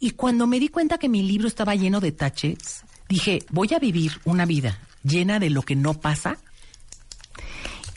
Y 0.00 0.12
cuando 0.12 0.46
me 0.46 0.58
di 0.58 0.68
cuenta 0.68 0.96
que 0.98 1.08
mi 1.10 1.22
libro 1.22 1.46
estaba 1.46 1.74
lleno 1.74 2.00
de 2.00 2.10
taches, 2.12 2.84
dije, 3.08 3.44
voy 3.50 3.68
a 3.74 3.78
vivir 3.78 4.18
una 4.24 4.46
vida 4.46 4.78
llena 5.04 5.38
de 5.38 5.50
lo 5.50 5.62
que 5.62 5.76
no 5.76 5.94
pasa. 6.00 6.38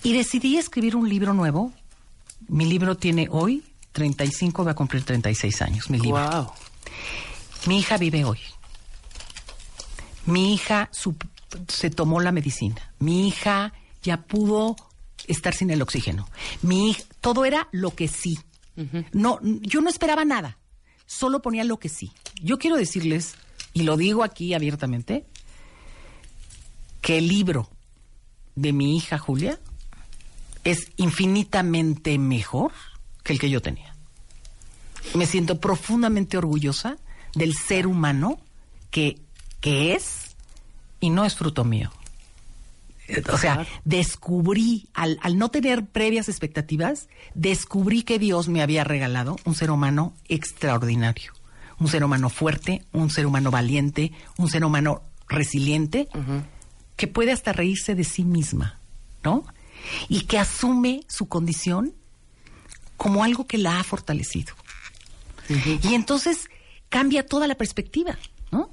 Y 0.04 0.14
decidí 0.14 0.58
escribir 0.58 0.96
un 0.98 1.08
libro 1.08 1.34
nuevo. 1.34 1.72
Mi 2.50 2.66
libro 2.66 2.98
tiene 2.98 3.28
hoy 3.32 3.64
35, 3.94 4.66
va 4.66 4.72
a 4.72 4.76
cumplir 4.76 5.04
36 5.04 5.62
años, 5.62 5.90
mi 5.90 5.98
libro. 5.98 6.18
Mi 7.68 7.80
hija 7.80 7.98
vive 7.98 8.26
hoy. 8.26 8.40
Mi 10.26 10.54
hija 10.54 10.90
se 11.70 11.90
tomó 11.90 12.20
la 12.20 12.32
medicina. 12.34 12.94
Mi 13.00 13.28
hija 13.30 13.72
ya 14.02 14.18
pudo 14.24 14.76
estar 15.28 15.54
sin 15.54 15.70
el 15.72 15.82
oxígeno. 15.82 16.28
Mi 16.62 16.92
hij- 16.92 17.06
todo 17.22 17.46
era 17.46 17.70
lo 17.72 17.92
que 17.96 18.10
sí. 18.10 18.38
No, 19.14 19.40
yo 19.42 19.80
no 19.82 19.90
esperaba 19.90 20.26
nada. 20.26 20.58
Solo 21.06 21.42
ponía 21.42 21.64
lo 21.64 21.78
que 21.78 21.90
sí. 21.90 22.12
Yo 22.42 22.58
quiero 22.58 22.78
decirles, 22.78 23.36
y 23.74 23.84
lo 23.84 23.98
digo 23.98 24.24
aquí 24.24 24.54
abiertamente, 24.54 25.26
que 27.02 27.18
el 27.18 27.28
libro 27.28 27.70
de 28.56 28.74
mi 28.74 28.96
hija 28.96 29.18
Julia 29.18 29.60
es 30.64 30.92
infinitamente 30.96 32.18
mejor 32.18 32.72
que 33.24 33.34
el 33.34 33.40
que 33.40 33.50
yo 33.50 33.62
tenía. 33.62 33.96
Me 35.16 35.26
siento 35.26 35.60
profundamente 35.60 36.38
orgullosa 36.38 36.98
del 37.36 37.54
ser 37.56 37.88
humano 37.88 38.40
que, 38.90 39.20
que 39.60 39.94
es 39.96 40.36
y 41.00 41.10
no 41.10 41.26
es 41.26 41.36
fruto 41.36 41.66
mío. 41.66 41.92
O 43.32 43.38
sea, 43.38 43.66
descubrí, 43.84 44.88
al, 44.94 45.20
al 45.22 45.38
no 45.38 45.50
tener 45.50 45.86
previas 45.86 46.30
expectativas, 46.30 47.10
descubrí 47.34 48.04
que 48.04 48.20
Dios 48.20 48.50
me 48.50 48.62
había 48.62 48.84
regalado 48.84 49.36
un 49.46 49.56
ser 49.56 49.72
humano 49.72 50.14
extraordinario. 50.28 51.34
Un 51.80 51.88
ser 51.88 52.04
humano 52.04 52.30
fuerte, 52.30 52.86
un 52.92 53.10
ser 53.10 53.26
humano 53.26 53.52
valiente, 53.52 54.12
un 54.38 54.50
ser 54.50 54.64
humano 54.64 55.02
resiliente, 55.28 56.08
que 56.96 57.08
puede 57.08 57.32
hasta 57.32 57.52
reírse 57.54 57.96
de 57.96 58.04
sí 58.04 58.24
misma, 58.24 58.80
¿no? 59.24 59.46
Y 60.08 60.22
que 60.22 60.38
asume 60.38 61.04
su 61.08 61.28
condición 61.28 61.94
como 62.96 63.24
algo 63.24 63.48
que 63.48 63.58
la 63.58 63.80
ha 63.80 63.84
fortalecido. 63.84 64.54
Y 65.50 65.94
entonces 65.94 66.48
cambia 66.90 67.26
toda 67.26 67.48
la 67.48 67.56
perspectiva, 67.56 68.18
¿no? 68.52 68.70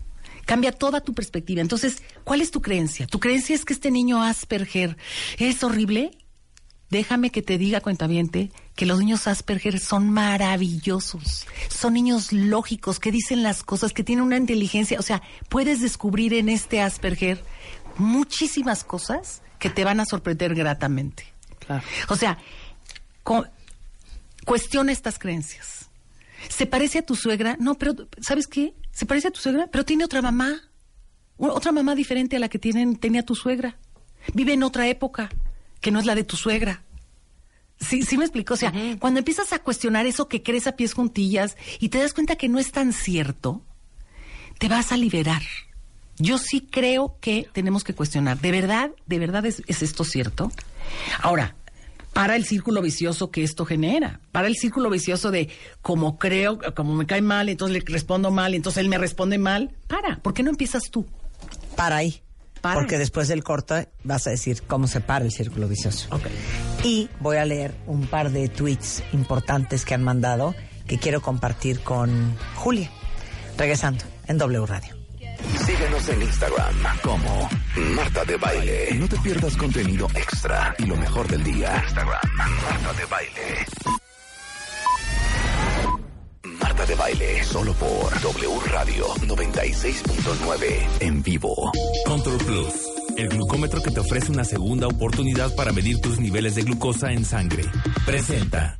Cambia 0.50 0.72
toda 0.72 1.00
tu 1.00 1.14
perspectiva. 1.14 1.60
Entonces, 1.60 2.02
¿cuál 2.24 2.40
es 2.40 2.50
tu 2.50 2.60
creencia? 2.60 3.06
¿Tu 3.06 3.20
creencia 3.20 3.54
es 3.54 3.64
que 3.64 3.72
este 3.72 3.92
niño 3.92 4.20
Asperger 4.20 4.96
es 5.38 5.62
horrible? 5.62 6.18
Déjame 6.88 7.30
que 7.30 7.40
te 7.40 7.56
diga, 7.56 7.80
cuentaviente, 7.80 8.50
que 8.74 8.84
los 8.84 8.98
niños 8.98 9.28
Asperger 9.28 9.78
son 9.78 10.10
maravillosos. 10.10 11.46
Son 11.68 11.94
niños 11.94 12.32
lógicos, 12.32 12.98
que 12.98 13.12
dicen 13.12 13.44
las 13.44 13.62
cosas, 13.62 13.92
que 13.92 14.02
tienen 14.02 14.24
una 14.24 14.38
inteligencia. 14.38 14.98
O 14.98 15.02
sea, 15.02 15.22
puedes 15.48 15.80
descubrir 15.80 16.34
en 16.34 16.48
este 16.48 16.80
Asperger 16.80 17.44
muchísimas 17.96 18.82
cosas 18.82 19.42
que 19.60 19.70
te 19.70 19.84
van 19.84 20.00
a 20.00 20.04
sorprender 20.04 20.56
gratamente. 20.56 21.26
O 22.08 22.16
sea, 22.16 22.38
cuestiona 24.44 24.90
estas 24.90 25.16
creencias. 25.20 25.90
¿Se 26.48 26.66
parece 26.66 26.98
a 26.98 27.02
tu 27.02 27.14
suegra? 27.14 27.56
No, 27.60 27.76
pero 27.76 27.94
¿sabes 28.20 28.48
qué? 28.48 28.74
Se 28.92 29.06
parece 29.06 29.28
a 29.28 29.30
tu 29.30 29.40
suegra, 29.40 29.68
pero 29.70 29.84
tiene 29.84 30.04
otra 30.04 30.22
mamá. 30.22 30.62
Otra 31.36 31.72
mamá 31.72 31.94
diferente 31.94 32.36
a 32.36 32.38
la 32.38 32.48
que 32.48 32.58
tienen, 32.58 32.96
tenía 32.96 33.24
tu 33.24 33.34
suegra. 33.34 33.78
Vive 34.34 34.52
en 34.52 34.62
otra 34.62 34.88
época, 34.88 35.30
que 35.80 35.90
no 35.90 35.98
es 35.98 36.06
la 36.06 36.14
de 36.14 36.24
tu 36.24 36.36
suegra. 36.36 36.82
Sí, 37.80 38.02
sí 38.02 38.18
me 38.18 38.24
explico. 38.24 38.54
O 38.54 38.56
sea, 38.56 38.72
cuando 38.98 39.18
empiezas 39.18 39.52
a 39.52 39.58
cuestionar 39.60 40.04
eso 40.04 40.28
que 40.28 40.42
crees 40.42 40.66
a 40.66 40.72
pies 40.76 40.92
juntillas 40.92 41.56
y 41.78 41.88
te 41.88 41.98
das 41.98 42.12
cuenta 42.12 42.36
que 42.36 42.48
no 42.48 42.58
es 42.58 42.72
tan 42.72 42.92
cierto, 42.92 43.62
te 44.58 44.68
vas 44.68 44.92
a 44.92 44.98
liberar. 44.98 45.42
Yo 46.18 46.36
sí 46.36 46.60
creo 46.60 47.16
que 47.20 47.48
tenemos 47.54 47.82
que 47.82 47.94
cuestionar. 47.94 48.38
¿De 48.38 48.50
verdad, 48.50 48.90
de 49.06 49.18
verdad 49.18 49.46
es, 49.46 49.62
es 49.66 49.82
esto 49.82 50.04
cierto? 50.04 50.52
Ahora, 51.22 51.56
para 52.12 52.36
el 52.36 52.44
círculo 52.44 52.82
vicioso 52.82 53.30
que 53.30 53.42
esto 53.42 53.64
genera, 53.64 54.20
para 54.32 54.48
el 54.48 54.56
círculo 54.56 54.90
vicioso 54.90 55.30
de 55.30 55.48
como 55.82 56.18
creo, 56.18 56.58
como 56.74 56.94
me 56.94 57.06
cae 57.06 57.22
mal, 57.22 57.48
entonces 57.48 57.74
le 57.74 57.92
respondo 57.92 58.30
mal, 58.30 58.54
entonces 58.54 58.80
él 58.82 58.88
me 58.88 58.98
responde 58.98 59.38
mal. 59.38 59.70
Para, 59.86 60.16
¿por 60.18 60.34
qué 60.34 60.42
no 60.42 60.50
empiezas 60.50 60.84
tú? 60.90 61.06
Para 61.76 61.96
ahí. 61.96 62.22
Para. 62.60 62.80
Porque 62.80 62.98
después 62.98 63.28
del 63.28 63.42
corte 63.42 63.88
vas 64.04 64.26
a 64.26 64.30
decir 64.30 64.62
cómo 64.66 64.86
se 64.86 65.00
para 65.00 65.24
el 65.24 65.32
círculo 65.32 65.66
vicioso. 65.66 66.08
Y 66.84 67.08
voy 67.20 67.38
a 67.38 67.44
leer 67.44 67.74
un 67.86 68.06
par 68.06 68.30
de 68.30 68.48
tweets 68.48 69.02
importantes 69.12 69.84
que 69.84 69.94
han 69.94 70.02
mandado 70.02 70.54
que 70.86 70.98
quiero 70.98 71.22
compartir 71.22 71.80
con 71.80 72.36
Julia. 72.56 72.90
Regresando 73.56 74.04
en 74.26 74.38
W 74.38 74.66
Radio. 74.66 74.99
Síguenos 75.66 76.08
en 76.08 76.22
Instagram 76.22 76.74
como 77.02 77.48
Marta 77.94 78.24
de 78.24 78.36
Baile. 78.36 78.94
No 78.94 79.08
te 79.08 79.16
pierdas 79.18 79.56
contenido 79.56 80.06
extra 80.14 80.74
y 80.78 80.86
lo 80.86 80.96
mejor 80.96 81.28
del 81.28 81.42
día. 81.44 81.82
Instagram, 81.84 82.20
Marta 82.36 82.92
de 82.92 83.04
Baile. 83.06 83.66
Marta 86.60 86.86
de 86.86 86.94
Baile, 86.94 87.44
solo 87.44 87.72
por 87.74 88.20
W 88.20 88.60
Radio 88.66 89.06
96.9 89.16 90.88
en 91.00 91.22
vivo. 91.22 91.72
Control 92.06 92.38
Plus, 92.38 92.74
el 93.16 93.28
glucómetro 93.28 93.82
que 93.82 93.90
te 93.90 94.00
ofrece 94.00 94.32
una 94.32 94.44
segunda 94.44 94.86
oportunidad 94.86 95.54
para 95.54 95.72
medir 95.72 96.00
tus 96.00 96.18
niveles 96.18 96.54
de 96.54 96.62
glucosa 96.62 97.12
en 97.12 97.24
sangre. 97.24 97.64
Presenta. 98.06 98.79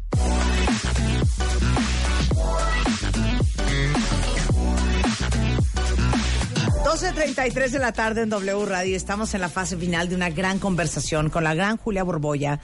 12.33 7.21 7.69
de 7.69 7.79
la 7.79 7.93
tarde 7.93 8.23
en 8.23 8.31
W 8.31 8.65
Radio. 8.65 8.97
Estamos 8.97 9.35
en 9.35 9.43
la 9.43 9.51
fase 9.51 9.77
final 9.77 10.09
de 10.09 10.15
una 10.15 10.31
gran 10.31 10.59
conversación 10.59 11.29
con 11.29 11.45
la 11.45 11.55
gran 11.55 11.77
Julia 11.77 12.03
Borboya, 12.03 12.61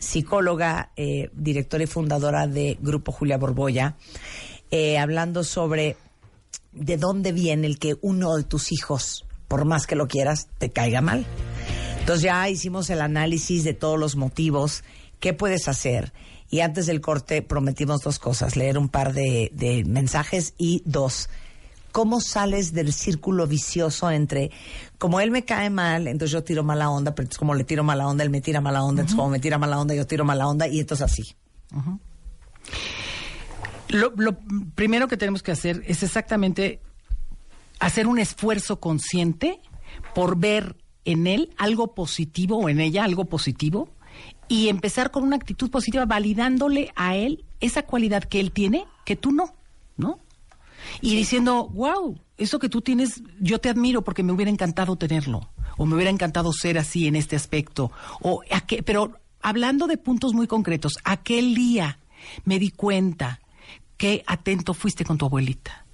psicóloga, 0.00 0.90
eh, 0.96 1.30
directora 1.32 1.84
y 1.84 1.86
fundadora 1.86 2.48
de 2.48 2.76
Grupo 2.80 3.12
Julia 3.12 3.38
Borboya, 3.38 3.94
eh, 4.72 4.98
hablando 4.98 5.44
sobre 5.44 5.96
de 6.72 6.96
dónde 6.96 7.30
viene 7.30 7.68
el 7.68 7.78
que 7.78 7.98
uno 8.00 8.36
de 8.36 8.42
tus 8.42 8.72
hijos, 8.72 9.26
por 9.46 9.64
más 9.64 9.86
que 9.86 9.94
lo 9.94 10.08
quieras, 10.08 10.48
te 10.58 10.70
caiga 10.70 11.00
mal. 11.00 11.24
Entonces 12.00 12.24
ya 12.24 12.48
hicimos 12.48 12.90
el 12.90 13.02
análisis 13.02 13.62
de 13.62 13.74
todos 13.74 13.96
los 13.96 14.16
motivos, 14.16 14.82
qué 15.20 15.34
puedes 15.34 15.68
hacer. 15.68 16.12
Y 16.50 16.62
antes 16.62 16.86
del 16.86 17.00
corte 17.00 17.42
prometimos 17.42 18.00
dos 18.00 18.18
cosas, 18.18 18.56
leer 18.56 18.76
un 18.76 18.88
par 18.88 19.12
de 19.12 19.84
mensajes 19.86 20.54
y 20.58 20.82
dos, 20.84 21.28
¿cómo 21.92 22.20
sales 22.20 22.72
del 22.72 22.92
círculo 22.92 23.46
vicioso 23.46 24.10
entre, 24.10 24.50
como 24.98 25.20
él 25.20 25.30
me 25.30 25.44
cae 25.44 25.70
mal, 25.70 26.06
entonces 26.06 26.32
yo 26.32 26.44
tiro 26.44 26.62
mala 26.62 26.90
onda, 26.90 27.14
pero 27.14 27.24
entonces 27.24 27.38
como 27.38 27.54
le 27.54 27.64
tiro 27.64 27.84
mala 27.84 28.06
onda, 28.06 28.24
él 28.24 28.30
me 28.30 28.40
tira 28.40 28.60
mala 28.60 28.82
onda, 28.82 29.02
entonces 29.02 29.16
como 29.16 29.30
me 29.30 29.38
tira 29.40 29.58
mala 29.58 29.80
onda, 29.80 29.94
yo 29.94 30.06
tiro 30.06 30.24
mala 30.24 30.46
onda 30.46 30.68
y 30.68 30.80
entonces 30.80 31.04
así. 31.04 31.22
Lo, 33.88 34.12
lo 34.16 34.38
primero 34.74 35.08
que 35.08 35.16
tenemos 35.16 35.42
que 35.42 35.52
hacer 35.52 35.82
es 35.86 36.02
exactamente 36.02 36.80
hacer 37.80 38.06
un 38.06 38.18
esfuerzo 38.18 38.78
consciente 38.78 39.60
por 40.14 40.36
ver 40.36 40.76
en 41.04 41.26
él 41.26 41.54
algo 41.56 41.94
positivo 41.94 42.58
o 42.58 42.68
en 42.68 42.80
ella 42.80 43.04
algo 43.04 43.24
positivo 43.24 43.88
y 44.48 44.68
empezar 44.68 45.10
con 45.10 45.24
una 45.24 45.36
actitud 45.36 45.70
positiva 45.70 46.04
validándole 46.06 46.92
a 46.94 47.16
él 47.16 47.44
esa 47.60 47.82
cualidad 47.82 48.24
que 48.24 48.40
él 48.40 48.52
tiene 48.52 48.84
que 49.04 49.16
tú 49.16 49.32
¿no? 49.32 49.54
Y 51.00 51.16
diciendo, 51.16 51.68
wow, 51.68 52.18
eso 52.36 52.58
que 52.58 52.68
tú 52.68 52.80
tienes, 52.80 53.22
yo 53.38 53.58
te 53.60 53.68
admiro 53.68 54.02
porque 54.02 54.22
me 54.22 54.32
hubiera 54.32 54.50
encantado 54.50 54.96
tenerlo, 54.96 55.50
o 55.76 55.86
me 55.86 55.94
hubiera 55.94 56.10
encantado 56.10 56.52
ser 56.52 56.78
así 56.78 57.06
en 57.06 57.16
este 57.16 57.36
aspecto, 57.36 57.92
o 58.20 58.42
pero 58.84 59.18
hablando 59.42 59.86
de 59.86 59.96
puntos 59.96 60.34
muy 60.34 60.46
concretos, 60.46 60.94
aquel 61.04 61.54
día 61.54 61.98
me 62.44 62.58
di 62.58 62.70
cuenta 62.70 63.40
que 63.96 64.24
atento 64.26 64.74
fuiste 64.74 65.04
con 65.04 65.18
tu 65.18 65.26
abuelita. 65.26 65.84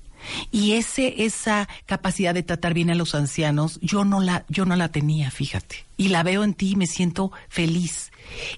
Y 0.51 0.73
ese, 0.73 1.25
esa 1.25 1.69
capacidad 1.87 2.35
de 2.35 2.43
tratar 2.43 2.75
bien 2.75 2.91
a 2.91 2.95
los 2.95 3.15
ancianos, 3.15 3.79
yo 3.81 4.05
no 4.05 4.21
la, 4.21 4.45
yo 4.49 4.65
no 4.65 4.77
la 4.77 4.89
tenía, 4.89 5.31
fíjate. 5.31 5.87
Y 5.97 6.09
la 6.09 6.23
veo 6.23 6.45
en 6.45 6.55
ti 6.55 6.71
y 6.71 6.77
me 6.77 6.87
siento 6.87 7.33
feliz. 7.49 8.11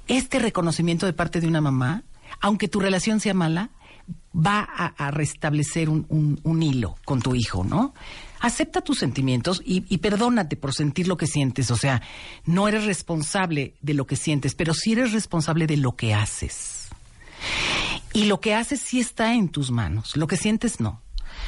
Este 0.06 0.38
reconocimiento 0.38 1.06
de 1.06 1.12
parte 1.12 1.40
de 1.40 1.48
una 1.48 1.60
mamá, 1.60 2.04
aunque 2.40 2.68
tu 2.68 2.80
relación 2.80 3.20
sea 3.20 3.34
mala, 3.34 3.70
va 4.34 4.60
a, 4.60 5.10
restablecer 5.10 5.88
un 5.88 6.62
hilo 6.62 6.96
con 7.04 7.20
tu 7.20 7.34
hijo, 7.34 7.64
¿no? 7.64 7.94
Acepta 8.40 8.82
tus 8.82 8.98
sentimientos 8.98 9.60
y, 9.64 9.84
y 9.88 9.98
perdónate 9.98 10.56
por 10.56 10.72
sentir 10.72 11.08
lo 11.08 11.16
que 11.16 11.26
sientes. 11.26 11.70
O 11.70 11.76
sea, 11.76 12.02
no 12.44 12.68
eres 12.68 12.84
responsable 12.84 13.74
de 13.80 13.94
lo 13.94 14.06
que 14.06 14.16
sientes, 14.16 14.54
pero 14.54 14.74
sí 14.74 14.92
eres 14.92 15.12
responsable 15.12 15.66
de 15.66 15.76
lo 15.76 15.96
que 15.96 16.14
haces. 16.14 16.88
Y 18.12 18.26
lo 18.26 18.40
que 18.40 18.54
haces 18.54 18.80
sí 18.80 19.00
está 19.00 19.34
en 19.34 19.48
tus 19.48 19.70
manos, 19.70 20.16
lo 20.16 20.26
que 20.26 20.36
sientes 20.36 20.80
no. 20.80 21.02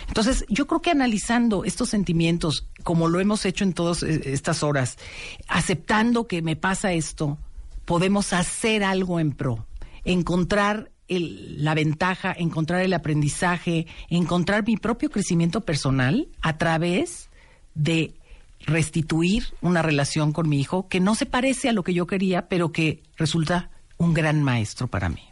Entonces, 0.08 0.44
yo 0.48 0.66
creo 0.66 0.82
que 0.82 0.90
analizando 0.90 1.64
estos 1.64 1.88
sentimientos, 1.88 2.66
como 2.82 3.08
lo 3.08 3.20
hemos 3.20 3.44
hecho 3.44 3.64
en 3.64 3.72
todas 3.72 4.02
eh, 4.02 4.20
estas 4.24 4.62
horas, 4.62 4.98
aceptando 5.48 6.26
que 6.26 6.42
me 6.42 6.56
pasa 6.56 6.92
esto, 6.92 7.38
podemos 7.84 8.32
hacer 8.32 8.84
algo 8.84 9.20
en 9.20 9.32
pro, 9.32 9.66
encontrar 10.04 10.90
el- 11.10 11.62
la 11.62 11.74
ventaja, 11.74 12.32
encontrar 12.36 12.80
el 12.80 12.94
aprendizaje, 12.94 13.86
encontrar 14.08 14.66
mi 14.66 14.76
propio 14.78 15.10
crecimiento 15.10 15.60
personal 15.60 16.28
a 16.40 16.56
través 16.56 17.28
de 17.74 18.14
restituir 18.66 19.44
una 19.60 19.82
relación 19.82 20.32
con 20.32 20.48
mi 20.48 20.60
hijo 20.60 20.88
que 20.88 21.00
no 21.00 21.14
se 21.14 21.26
parece 21.26 21.68
a 21.68 21.72
lo 21.72 21.82
que 21.82 21.92
yo 21.94 22.06
quería, 22.06 22.48
pero 22.48 22.72
que 22.72 23.02
resulta 23.16 23.70
un 23.98 24.14
gran 24.14 24.42
maestro 24.42 24.86
para 24.86 25.08
mí. 25.08 25.22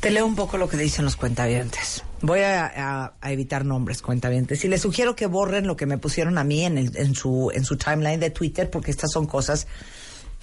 Te 0.00 0.10
leo 0.10 0.26
un 0.26 0.34
poco 0.36 0.58
lo 0.58 0.68
que 0.68 0.76
dicen 0.76 1.06
los 1.06 1.16
cuentavientes. 1.16 2.04
Voy 2.20 2.40
a, 2.40 3.12
a- 3.22 3.30
evitar 3.30 3.64
nombres 3.64 4.02
cuentavientes 4.02 4.62
y 4.64 4.68
les 4.68 4.82
sugiero 4.82 5.16
que 5.16 5.26
borren 5.26 5.66
lo 5.66 5.76
que 5.76 5.86
me 5.86 5.96
pusieron 5.96 6.36
a 6.36 6.44
mí 6.44 6.62
en, 6.64 6.76
el- 6.76 6.96
en 6.96 7.14
su, 7.14 7.50
en 7.54 7.64
su 7.64 7.76
timeline 7.78 8.20
de 8.20 8.28
Twitter 8.30 8.68
porque 8.70 8.90
estas 8.90 9.10
son 9.12 9.26
cosas 9.26 9.66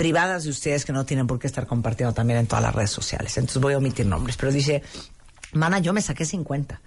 privadas 0.01 0.45
de 0.45 0.49
ustedes 0.49 0.83
que 0.83 0.93
no 0.93 1.05
tienen 1.05 1.27
por 1.27 1.37
qué 1.37 1.45
estar 1.45 1.67
compartiendo 1.67 2.11
también 2.11 2.39
en 2.39 2.47
todas 2.47 2.63
las 2.63 2.73
redes 2.73 2.89
sociales. 2.89 3.37
Entonces 3.37 3.61
voy 3.61 3.73
a 3.73 3.77
omitir 3.77 4.07
nombres. 4.07 4.35
Pero 4.35 4.51
dice, 4.51 4.81
mana, 5.53 5.77
yo 5.77 5.93
me 5.93 6.01
saqué 6.01 6.25
50. 6.25 6.81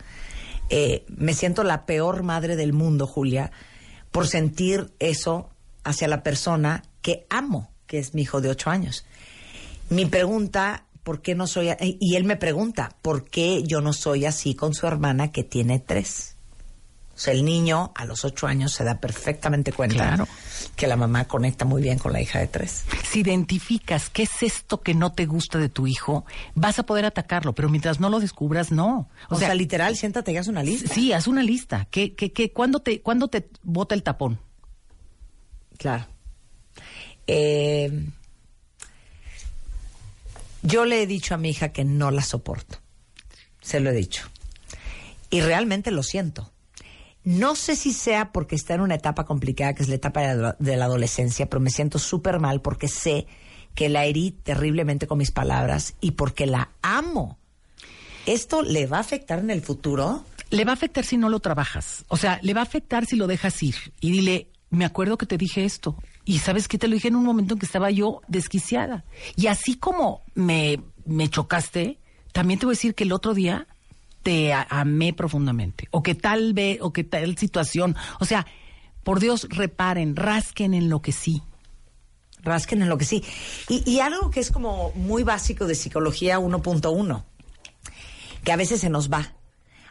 Eh, 0.68 1.04
me 1.06 1.32
siento 1.32 1.62
la 1.62 1.86
peor 1.86 2.24
madre 2.24 2.56
del 2.56 2.72
mundo, 2.72 3.06
Julia, 3.06 3.52
por 4.10 4.26
sentir 4.26 4.92
eso 4.98 5.48
hacia 5.84 6.08
la 6.08 6.24
persona 6.24 6.82
que 7.02 7.24
amo, 7.30 7.70
que 7.86 8.00
es 8.00 8.14
mi 8.14 8.22
hijo 8.22 8.40
de 8.40 8.48
ocho 8.48 8.70
años. 8.70 9.06
Mi 9.90 10.06
pregunta, 10.06 10.86
¿por 11.04 11.22
qué 11.22 11.36
no 11.36 11.46
soy? 11.46 11.70
Y 12.00 12.16
él 12.16 12.24
me 12.24 12.34
pregunta, 12.34 12.96
¿por 13.00 13.30
qué 13.30 13.62
yo 13.62 13.80
no 13.80 13.92
soy 13.92 14.26
así 14.26 14.56
con 14.56 14.74
su 14.74 14.88
hermana 14.88 15.30
que 15.30 15.44
tiene 15.44 15.78
tres? 15.78 16.33
O 17.14 17.18
sea, 17.18 17.32
el 17.32 17.44
niño 17.44 17.92
a 17.94 18.04
los 18.06 18.24
ocho 18.24 18.48
años 18.48 18.72
se 18.72 18.82
da 18.82 18.98
perfectamente 18.98 19.72
cuenta 19.72 19.94
Claro. 19.96 20.28
que 20.74 20.88
la 20.88 20.96
mamá 20.96 21.26
conecta 21.26 21.64
muy 21.64 21.80
bien 21.80 21.98
con 21.98 22.12
la 22.12 22.20
hija 22.20 22.40
de 22.40 22.48
tres. 22.48 22.84
Si 23.08 23.20
identificas 23.20 24.10
qué 24.10 24.24
es 24.24 24.42
esto 24.42 24.80
que 24.80 24.94
no 24.94 25.12
te 25.12 25.26
gusta 25.26 25.58
de 25.58 25.68
tu 25.68 25.86
hijo, 25.86 26.24
vas 26.56 26.80
a 26.80 26.86
poder 26.86 27.04
atacarlo, 27.04 27.54
pero 27.54 27.68
mientras 27.68 28.00
no 28.00 28.10
lo 28.10 28.18
descubras, 28.18 28.72
no. 28.72 29.08
O, 29.28 29.38
sea, 29.38 29.54
literal, 29.54 29.96
siéntate 29.96 30.32
y 30.32 30.36
haz 30.38 30.48
una 30.48 30.64
lista. 30.64 30.92
Sí, 30.92 31.12
haz 31.12 31.28
una 31.28 31.42
lista. 31.44 31.86
¿Qué, 31.90 32.14
qué, 32.14 32.32
qué, 32.32 32.50
¿cuándo, 32.52 32.80
te, 32.80 33.00
¿Cuándo 33.00 33.28
te 33.28 33.48
bota 33.62 33.94
el 33.94 34.02
tapón? 34.02 34.40
Claro. 35.78 36.06
Eh, 37.28 38.06
yo 40.62 40.84
le 40.84 41.02
he 41.02 41.06
dicho 41.06 41.34
a 41.34 41.38
mi 41.38 41.50
hija 41.50 41.68
que 41.70 41.84
no 41.84 42.10
la 42.10 42.22
soporto. 42.22 42.78
Se 43.60 43.80
lo 43.80 43.90
he 43.90 43.94
dicho. 43.94 44.26
Y 45.30 45.40
realmente 45.42 45.90
lo 45.90 46.02
siento. 46.02 46.50
No 47.24 47.56
sé 47.56 47.74
si 47.74 47.94
sea 47.94 48.32
porque 48.32 48.54
está 48.54 48.74
en 48.74 48.82
una 48.82 48.96
etapa 48.96 49.24
complicada, 49.24 49.74
que 49.74 49.82
es 49.82 49.88
la 49.88 49.94
etapa 49.94 50.20
de 50.58 50.76
la, 50.76 50.84
adolescencia, 50.84 51.48
pero 51.48 51.60
me 51.60 51.70
siento 51.70 51.98
súper 51.98 52.38
mal 52.38 52.60
porque 52.60 52.86
sé 52.86 53.26
que 53.74 53.88
la 53.88 54.04
herí 54.04 54.30
terriblemente 54.30 55.06
con 55.06 55.18
mis 55.18 55.30
palabras 55.30 55.94
y 56.02 56.12
porque 56.12 56.46
la 56.46 56.70
amo. 56.82 57.38
¿Esto 58.26 58.62
le 58.62 58.86
va 58.86 58.98
a 58.98 59.00
afectar 59.00 59.38
en 59.38 59.50
el 59.50 59.62
futuro? 59.62 60.24
Le 60.50 60.64
va 60.64 60.72
a 60.72 60.74
afectar 60.74 61.04
si 61.04 61.16
no 61.16 61.30
lo 61.30 61.40
trabajas. 61.40 62.04
O 62.08 62.18
sea, 62.18 62.38
le 62.42 62.52
va 62.52 62.60
a 62.60 62.64
afectar 62.64 63.06
si 63.06 63.16
lo 63.16 63.26
dejas 63.26 63.62
ir. 63.62 63.74
Y 64.00 64.10
dile, 64.12 64.48
me 64.68 64.84
acuerdo 64.84 65.16
que 65.16 65.26
te 65.26 65.38
dije 65.38 65.64
esto. 65.64 65.96
Y 66.26 66.38
sabes 66.38 66.68
que 66.68 66.78
te 66.78 66.88
lo 66.88 66.94
dije 66.94 67.08
en 67.08 67.16
un 67.16 67.24
momento 67.24 67.54
en 67.54 67.60
que 67.60 67.66
estaba 67.66 67.90
yo 67.90 68.20
desquiciada. 68.28 69.04
Y 69.34 69.46
así 69.46 69.76
como 69.76 70.22
me, 70.34 70.80
me 71.06 71.28
chocaste, 71.28 71.98
también 72.32 72.60
te 72.60 72.66
voy 72.66 72.74
a 72.74 72.76
decir 72.76 72.94
que 72.94 73.04
el 73.04 73.12
otro 73.12 73.32
día 73.32 73.66
te 74.24 74.52
amé 74.52 75.12
profundamente. 75.12 75.86
O 75.92 76.02
que 76.02 76.16
tal 76.16 76.54
vez, 76.54 76.78
o 76.80 76.92
que 76.92 77.04
tal 77.04 77.38
situación. 77.38 77.94
O 78.18 78.24
sea, 78.24 78.46
por 79.04 79.20
Dios, 79.20 79.46
reparen, 79.50 80.16
rasquen 80.16 80.74
en 80.74 80.88
lo 80.88 81.00
que 81.00 81.12
sí. 81.12 81.42
rasquen 82.42 82.82
en 82.82 82.88
lo 82.88 82.98
que 82.98 83.04
sí. 83.04 83.22
Y, 83.68 83.88
y 83.88 84.00
algo 84.00 84.30
que 84.30 84.40
es 84.40 84.50
como 84.50 84.90
muy 84.96 85.22
básico 85.22 85.66
de 85.66 85.74
psicología 85.76 86.38
1.1, 86.40 87.22
que 88.42 88.52
a 88.52 88.56
veces 88.56 88.80
se 88.80 88.90
nos 88.90 89.10
va. 89.10 89.34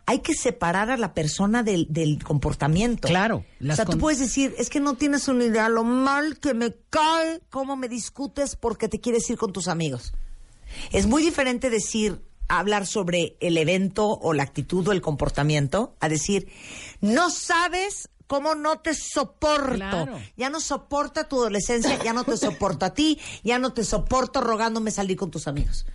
Hay 0.06 0.20
que 0.20 0.34
separar 0.34 0.92
a 0.92 0.98
la 0.98 1.14
persona 1.14 1.64
del, 1.64 1.88
del 1.90 2.22
comportamiento. 2.24 3.08
Claro, 3.08 3.46
O 3.62 3.76
sea, 3.76 3.86
tú 3.86 3.98
puedes 3.98 4.20
decir, 4.20 4.54
es 4.58 4.70
que 4.70 4.82
no 4.82 4.96
tienes 4.96 5.30
una 5.30 5.46
idea 5.46 5.70
lo 5.70 5.86
mal 5.86 6.40
que 6.40 6.54
me 6.54 6.76
cae, 6.90 7.40
cómo 7.50 7.78
me 7.78 7.88
discutes 7.88 8.58
porque 8.58 8.90
te 8.90 9.00
quieres 9.00 9.30
ir 9.30 9.38
con 9.38 9.54
tus 9.54 9.70
amigos. 9.70 10.14
Es 10.92 11.06
muy 11.08 11.24
diferente 11.24 11.70
decir, 11.70 12.20
hablar 12.48 12.86
sobre 12.86 13.38
el 13.40 13.58
evento 13.58 14.08
o 14.08 14.34
la 14.34 14.44
actitud 14.44 14.88
o 14.88 14.92
el 14.92 15.02
comportamiento, 15.02 15.96
a 16.00 16.10
decir, 16.10 16.48
no 17.02 17.30
sabes 17.30 18.10
cómo 18.28 18.56
no 18.56 18.80
te 18.80 18.94
soporto. 18.94 19.76
Claro. 19.76 20.20
Ya 20.38 20.50
no 20.50 20.60
soporta 20.60 21.28
tu 21.28 21.38
adolescencia, 21.38 22.02
ya 22.04 22.14
no 22.14 22.24
te 22.24 22.38
soporto 22.38 22.86
a 22.86 22.94
ti, 22.94 23.20
ya 23.44 23.60
no 23.60 23.74
te 23.74 23.84
soporto 23.84 24.42
rogándome 24.42 24.92
salir 24.92 25.18
con 25.18 25.32
tus 25.32 25.48
amigos. 25.48 25.86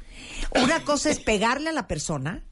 Una 0.62 0.84
cosa 0.84 1.10
es 1.10 1.20
pegarle 1.20 1.70
a 1.70 1.72
la 1.72 1.88
persona 1.88 2.44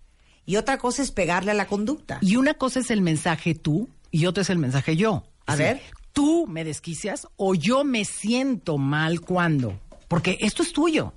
y 0.44 0.56
otra 0.56 0.78
cosa 0.78 1.02
es 1.02 1.10
pegarle 1.10 1.50
a 1.50 1.54
la 1.54 1.66
conducta. 1.66 2.18
Y 2.20 2.36
una 2.36 2.54
cosa 2.54 2.80
es 2.80 2.90
el 2.90 3.00
mensaje 3.00 3.54
tú 3.54 3.88
y 4.10 4.26
otra 4.26 4.42
es 4.42 4.50
el 4.50 4.58
mensaje 4.58 4.96
yo. 4.96 5.24
A 5.46 5.56
ver. 5.56 5.80
Tú 6.12 6.46
me 6.46 6.64
desquicias 6.64 7.28
o 7.36 7.54
yo 7.54 7.84
me 7.84 8.06
siento 8.06 8.78
mal 8.78 9.20
cuando. 9.20 9.78
Porque 10.08 10.38
esto 10.40 10.62
es 10.62 10.72
tuyo. 10.72 11.12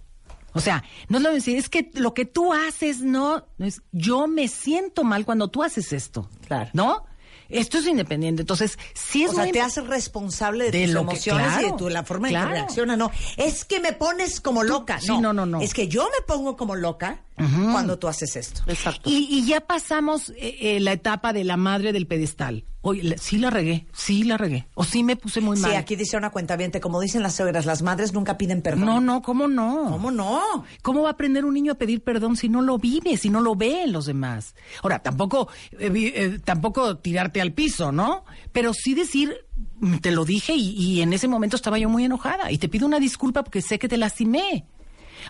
O 0.54 0.60
sea, 0.60 0.84
no 1.08 1.18
es 1.18 1.24
lo 1.24 1.30
de 1.30 1.36
decir, 1.36 1.58
es 1.58 1.70
que 1.70 1.92
lo 1.94 2.14
que 2.14 2.26
tú 2.26 2.54
haces 2.54 3.02
no, 3.02 3.46
no 3.58 3.66
es, 3.66 3.82
yo 3.92 4.28
me 4.28 4.48
siento 4.48 5.04
mal 5.04 5.26
cuando 5.26 5.48
tú 5.50 5.64
haces 5.64 5.94
esto. 5.94 6.30
Claro. 6.48 6.70
¿No? 6.74 7.06
Esto 7.50 7.80
es 7.80 7.88
independiente. 7.88 8.44
Entonces, 8.44 8.78
sí 8.94 9.24
es 9.24 9.32
o 9.32 9.34
sea, 9.34 9.44
muy 9.46 9.52
te 9.52 9.60
haces 9.62 9.88
responsable 9.88 10.66
de, 10.66 10.72
De 10.72 10.86
tus 10.86 10.94
lo 10.94 11.00
que- 11.02 11.12
emociones 11.14 11.48
y 11.60 11.64
de 11.64 11.72
tu, 11.74 11.90
la 11.90 12.04
forma 12.04 12.30
en 12.30 12.36
que 12.36 12.46
reacciona. 12.46 12.96
No, 12.96 13.10
es 13.38 13.66
que 13.66 13.80
me 13.80 13.92
pones 13.94 14.40
como 14.40 14.64
loca. 14.64 15.00
sí, 15.02 15.18
no, 15.18 15.34
no, 15.34 15.48
no. 15.48 15.60
Es 15.60 15.74
que 15.74 15.88
yo 15.88 16.04
me 16.04 16.24
pongo 16.28 16.56
como 16.56 16.76
loca 16.76 17.24
cuando 17.36 17.98
tú 17.98 18.08
haces 18.08 18.36
esto. 18.36 18.62
Y, 19.04 19.28
y 19.32 19.48
ya 19.48 19.62
pasamos 19.62 20.30
eh, 20.38 20.58
eh, 20.60 20.80
la 20.80 20.92
etapa 20.92 21.34
de 21.34 21.44
la 21.44 21.58
madre 21.58 21.92
del 21.92 22.06
pedestal. 22.06 22.66
Oye, 22.82 23.18
sí 23.18 23.38
la 23.38 23.50
regué, 23.50 23.88
sí 23.94 24.24
la 24.24 24.38
regué. 24.38 24.68
O 24.74 24.86
sí 24.86 25.04
me 25.04 25.18
puse 25.18 25.42
muy 25.42 25.60
mal. 25.60 25.72
Sí, 25.72 25.78
aquí 25.78 25.96
dice 25.96 26.16
una 26.16 26.30
cuenta 26.30 26.58
como 26.82 27.00
dicen 27.00 27.24
las 27.24 27.36
suegras, 27.36 27.66
las 27.66 27.82
madres 27.82 28.14
nunca 28.14 28.38
piden 28.38 28.62
perdón. 28.62 28.86
No, 28.86 29.02
no, 29.02 29.22
¿cómo 29.22 29.48
no? 29.48 29.88
¿Cómo 29.90 30.12
no? 30.12 30.66
¿Cómo 30.82 31.04
va 31.04 31.10
a 31.10 31.12
aprender 31.12 31.46
un 31.46 31.54
niño 31.54 31.74
a 31.74 31.76
pedir 31.76 32.04
perdón 32.04 32.36
si 32.36 32.50
no 32.50 32.62
lo 32.62 32.78
vive, 32.78 33.18
si 33.18 33.30
no 33.30 33.42
lo 33.42 33.56
ve 33.56 33.84
en 33.84 33.92
los 33.92 34.06
demás? 34.06 34.56
Ahora, 34.82 35.00
tampoco, 35.00 35.50
eh, 35.74 35.92
eh, 35.94 36.40
tampoco 36.44 36.98
tirarte 36.98 37.42
al 37.42 37.54
piso, 37.54 37.92
¿no? 37.92 38.24
Pero 38.52 38.74
sí 38.74 38.94
decir, 38.94 39.36
mm, 39.80 39.98
te 39.98 40.12
lo 40.12 40.26
dije 40.26 40.54
y, 40.54 40.72
y 40.72 41.02
en 41.02 41.14
ese 41.14 41.28
momento 41.28 41.56
estaba 41.56 41.78
yo 41.78 41.90
muy 41.90 42.06
enojada 42.06 42.52
y 42.52 42.58
te 42.58 42.70
pido 42.70 42.86
una 42.86 43.00
disculpa 43.00 43.44
porque 43.44 43.62
sé 43.62 43.80
que 43.80 43.90
te 43.90 43.98
lastimé. 43.98 44.66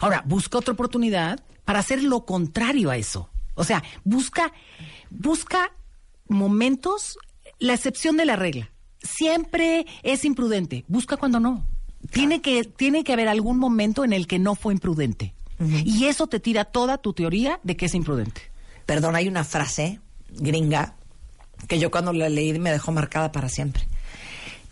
Ahora, 0.02 0.24
busca 0.26 0.58
otra 0.58 0.74
oportunidad 0.74 1.40
para 1.66 1.80
hacer 1.80 2.04
lo 2.04 2.26
contrario 2.26 2.90
a 2.90 2.98
eso. 2.98 3.30
O 3.56 3.64
sea, 3.64 3.84
busca, 4.04 4.54
busca 5.10 5.72
momentos, 6.28 7.18
la 7.60 7.74
excepción 7.74 8.18
de 8.18 8.26
la 8.26 8.36
regla. 8.36 8.72
Siempre 9.02 9.86
es 10.04 10.26
imprudente. 10.26 10.86
Busca 10.88 11.18
cuando 11.18 11.40
no. 11.40 11.66
Tiene 12.12 12.42
que, 12.42 12.64
tiene 12.64 13.04
que 13.04 13.14
haber 13.14 13.28
algún 13.28 13.58
momento 13.58 14.04
en 14.04 14.14
el 14.14 14.28
que 14.28 14.40
no 14.40 14.56
fue 14.56 14.74
imprudente. 14.74 15.34
Y 15.84 16.06
eso 16.06 16.28
te 16.28 16.40
tira 16.40 16.64
toda 16.64 16.98
tu 16.98 17.12
teoría 17.12 17.60
de 17.64 17.76
que 17.76 17.88
es 17.88 17.94
imprudente. 17.94 18.42
Perdón, 18.86 19.18
hay 19.18 19.28
una 19.28 19.44
frase 19.44 20.00
gringa 20.30 20.96
que 21.68 21.80
yo 21.80 21.92
cuando 21.92 22.14
la 22.14 22.30
leí 22.30 22.58
me 22.58 22.72
dejó 22.72 22.94
marcada 22.94 23.32
para 23.34 23.50
siempre. 23.50 23.86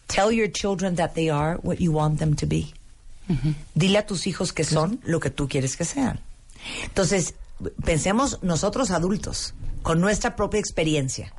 Tell 0.07 0.31
your 0.31 0.49
children 0.49 0.95
that 0.95 1.11
they 1.13 1.29
are 1.29 1.59
what 1.61 1.77
you 1.77 1.91
want 1.91 2.19
them 2.19 2.35
to 2.35 2.47
be. 2.47 2.67
Dile 3.75 3.97
a 3.97 4.05
tus 4.05 4.25
hijos 4.25 4.53
que 4.53 4.63
son 4.63 5.01
lo 5.03 5.19
que 5.19 5.29
tú 5.29 5.49
quieres 5.49 5.75
que 5.75 5.83
sean. 5.83 6.21
Entonces, 6.83 7.35
pensemos 7.83 8.39
nosotros 8.41 8.91
adultos, 8.91 9.53
con 9.83 9.99
nuestra 9.99 10.37
propia 10.37 10.61
experiencia. 10.61 11.33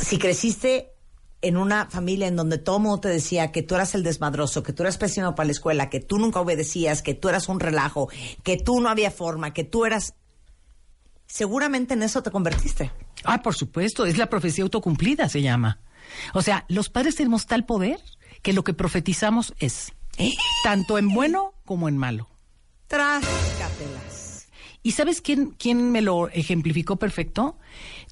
Si 0.00 0.18
creciste 0.18 0.92
en 1.42 1.56
una 1.56 1.86
familia 1.86 2.26
en 2.26 2.36
donde 2.36 2.58
todo 2.58 2.78
mundo 2.78 3.00
te 3.00 3.08
decía 3.08 3.52
que 3.52 3.62
tú 3.62 3.74
eras 3.74 3.94
el 3.94 4.02
desmadroso, 4.02 4.62
que 4.62 4.72
tú 4.72 4.82
eras 4.82 4.98
pésimo 4.98 5.34
para 5.34 5.46
la 5.46 5.52
escuela, 5.52 5.90
que 5.90 6.00
tú 6.00 6.18
nunca 6.18 6.40
obedecías, 6.40 7.02
que 7.02 7.14
tú 7.14 7.28
eras 7.28 7.48
un 7.48 7.60
relajo, 7.60 8.08
que 8.42 8.56
tú 8.56 8.80
no 8.80 8.88
había 8.88 9.10
forma, 9.10 9.52
que 9.52 9.64
tú 9.64 9.84
eras... 9.84 10.14
Seguramente 11.26 11.94
en 11.94 12.02
eso 12.02 12.22
te 12.22 12.30
convertiste. 12.30 12.92
Ah, 13.24 13.42
por 13.42 13.54
supuesto, 13.54 14.06
es 14.06 14.16
la 14.16 14.30
profecía 14.30 14.64
autocumplida, 14.64 15.28
se 15.28 15.42
llama. 15.42 15.80
O 16.34 16.42
sea, 16.42 16.64
los 16.68 16.88
padres 16.88 17.16
tenemos 17.16 17.46
tal 17.46 17.64
poder 17.64 18.00
que 18.42 18.52
lo 18.52 18.62
que 18.62 18.74
profetizamos 18.74 19.54
es 19.58 19.92
tanto 20.62 20.98
en 20.98 21.12
bueno 21.12 21.52
como 21.64 21.88
en 21.88 21.96
malo. 21.96 22.28
Tráscatelas. 22.86 24.48
¿Y 24.82 24.92
sabes 24.92 25.20
quién, 25.20 25.50
quién 25.58 25.90
me 25.90 26.00
lo 26.00 26.28
ejemplificó 26.28 26.96
perfecto? 26.96 27.58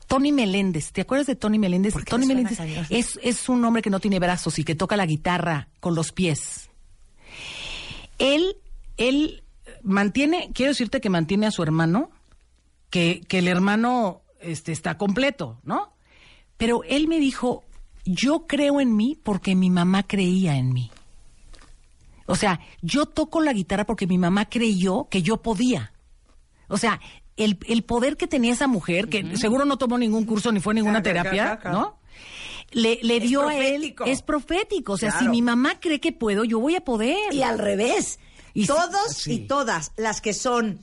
Tony 0.07 0.33
Meléndez. 0.33 0.93
¿Te 0.93 1.01
acuerdas 1.01 1.27
de 1.27 1.37
Tony 1.37 1.59
Meléndez? 1.59 1.95
Tony 2.05 2.27
Meléndez 2.27 2.59
es, 2.91 3.19
es 3.23 3.49
un 3.49 3.65
hombre 3.65 3.83
que 3.83 3.91
no 3.91 4.01
tiene 4.01 4.19
brazos 4.19 4.59
y 4.59 4.65
que 4.65 4.75
toca 4.75 4.97
la 4.97 5.07
guitarra 5.07 5.69
con 5.81 5.95
los 5.95 6.13
pies. 6.13 6.71
Él, 8.19 8.57
él 8.97 9.43
mantiene, 9.83 10.51
quiero 10.55 10.71
decirte 10.71 11.01
que 11.01 11.11
mantiene 11.11 11.47
a 11.47 11.51
su 11.51 11.63
hermano, 11.63 12.11
que, 12.91 13.23
que 13.29 13.39
el 13.39 13.49
hermano 13.49 14.23
este, 14.41 14.73
está 14.73 14.97
completo, 14.99 15.59
¿no? 15.65 15.93
Pero 16.57 16.83
él 16.85 17.09
me 17.09 17.19
dijo, 17.19 17.65
yo 18.05 18.47
creo 18.47 18.81
en 18.81 18.97
mí 18.97 19.19
porque 19.23 19.55
mi 19.55 19.71
mamá 19.71 20.05
creía 20.05 20.57
en 20.57 20.73
mí. 20.73 20.91
O 22.27 22.37
sea, 22.37 22.61
yo 22.81 23.07
toco 23.07 23.41
la 23.41 23.53
guitarra 23.53 23.85
porque 23.85 24.07
mi 24.07 24.19
mamá 24.19 24.49
creyó 24.49 25.09
que 25.11 25.23
yo 25.23 25.43
podía. 25.43 25.93
O 26.69 26.79
sea, 26.79 27.01
el, 27.37 27.59
el 27.67 27.83
poder 27.85 28.17
que 28.17 28.27
tenía 28.27 28.53
esa 28.53 28.67
mujer, 28.67 29.09
que 29.09 29.37
seguro 29.37 29.65
no 29.65 29.77
tomó 29.79 29.99
ningún 29.99 30.25
curso 30.25 30.53
ni 30.53 30.61
fue 30.61 30.73
a 30.73 30.75
ninguna 30.75 31.03
Claro, 31.03 31.23
terapia, 31.23 31.43
claro, 31.45 31.61
claro. 31.61 31.79
¿no? 31.79 32.01
Le, 32.73 32.99
le 33.03 33.21
dio 33.21 33.47
a 33.47 33.57
él, 33.57 33.95
es 34.07 34.23
profético. 34.23 34.95
O 34.95 34.99
sea, 34.99 35.19
si 35.19 35.29
mi 35.29 35.43
mamá 35.43 35.79
cree 35.81 36.01
que 36.01 36.13
puedo, 36.13 36.45
yo 36.45 36.59
voy 36.59 36.75
a 36.77 36.81
poder. 36.81 37.33
Y 37.33 37.43
al 37.43 37.59
revés. 37.59 38.19
Y 38.53 38.67
Todos 38.67 39.13
sí. 39.17 39.33
y 39.35 39.39
todas 39.47 39.93
las 39.97 40.21
que 40.21 40.33
son 40.33 40.81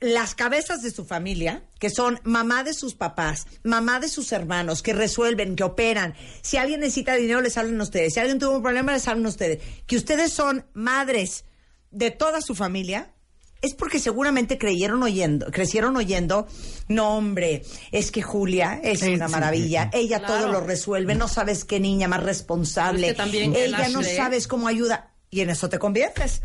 las 0.00 0.34
cabezas 0.34 0.82
de 0.82 0.90
su 0.90 1.04
familia, 1.04 1.62
que 1.78 1.90
son 1.90 2.20
mamá 2.24 2.64
de 2.64 2.72
sus 2.74 2.94
papás, 2.94 3.46
mamá 3.64 4.00
de 4.00 4.08
sus 4.08 4.32
hermanos, 4.32 4.82
que 4.82 4.92
resuelven, 4.94 5.56
que 5.56 5.62
operan. 5.64 6.14
Si 6.42 6.56
alguien 6.56 6.80
necesita 6.80 7.14
dinero, 7.16 7.40
les 7.42 7.56
hablan 7.58 7.78
a 7.80 7.82
ustedes. 7.82 8.14
Si 8.14 8.20
alguien 8.20 8.38
tuvo 8.38 8.56
un 8.56 8.62
problema, 8.62 8.92
les 8.92 9.06
hablan 9.08 9.26
a 9.26 9.28
ustedes. 9.28 9.60
Que 9.86 9.96
ustedes 9.96 10.32
son 10.32 10.64
madres 10.74 11.44
de 11.90 12.10
toda 12.10 12.40
su 12.40 12.54
familia. 12.54 13.12
Es 13.62 13.74
porque 13.74 13.98
seguramente 13.98 14.56
creyeron 14.56 15.02
oyendo, 15.02 15.50
crecieron 15.50 15.96
oyendo, 15.96 16.46
no 16.88 17.16
hombre, 17.16 17.62
es 17.92 18.10
que 18.10 18.22
Julia 18.22 18.80
es 18.82 19.00
Sí, 19.00 19.14
una 19.14 19.26
sí, 19.26 19.32
maravilla, 19.32 19.90
ella 19.92 20.18
Claro. 20.20 20.34
todo 20.44 20.52
lo 20.52 20.60
resuelve, 20.60 21.14
no 21.14 21.28
sabes 21.28 21.64
qué 21.64 21.78
niña 21.78 22.08
más 22.08 22.22
responsable, 22.22 23.00
Pero 23.00 23.06
es 23.08 23.12
que 23.12 23.16
también 23.16 23.54
ella 23.54 23.88
no 23.90 24.02
sabes 24.02 24.46
cómo 24.48 24.66
ayuda, 24.66 25.10
y 25.30 25.40
en 25.42 25.50
eso 25.50 25.68
te 25.68 25.78
conviertes. 25.78 26.42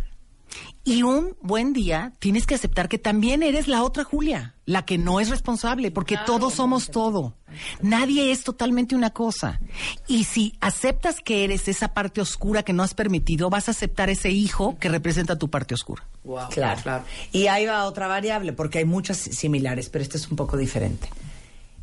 Y 0.88 1.02
un 1.02 1.36
buen 1.42 1.74
día 1.74 2.14
tienes 2.20 2.46
que 2.46 2.54
aceptar 2.54 2.88
que 2.88 3.00
también 3.00 3.42
eres 3.42 3.68
la 3.68 3.82
otra 3.84 4.04
Julia, 4.04 4.54
la 4.68 4.86
que 4.86 5.00
no 5.00 5.20
es 5.20 5.30
responsable, 5.30 5.90
porque 5.90 6.16
todos 6.28 6.54
somos 6.54 6.92
todo. 6.92 7.34
Nadie 7.82 8.32
es 8.32 8.44
totalmente 8.44 8.96
una 8.96 9.10
cosa. 9.10 9.60
Y 10.08 10.26
si 10.26 10.54
aceptas 10.62 11.22
que 11.22 11.44
eres 11.44 11.68
esa 11.68 11.96
parte 11.96 12.22
oscura 12.22 12.62
que 12.62 12.72
no 12.72 12.84
has 12.84 12.94
permitido, 12.94 13.50
vas 13.50 13.68
a 13.68 13.72
aceptar 13.72 14.12
ese 14.12 14.30
hijo 14.30 14.78
que 14.80 14.88
representa 14.90 15.40
tu 15.40 15.50
parte 15.50 15.74
oscura. 15.74 16.04
Wow, 16.24 16.50
Claro. 16.52 17.04
Y 17.32 17.48
ahí 17.48 17.66
va 17.66 17.86
otra 17.86 18.06
variable, 18.06 18.54
porque 18.54 18.78
hay 18.78 18.86
muchas 18.86 19.18
similares, 19.18 19.90
pero 19.90 20.04
esta 20.04 20.18
es 20.18 20.30
un 20.30 20.38
poco 20.38 20.56
diferente. 20.56 21.10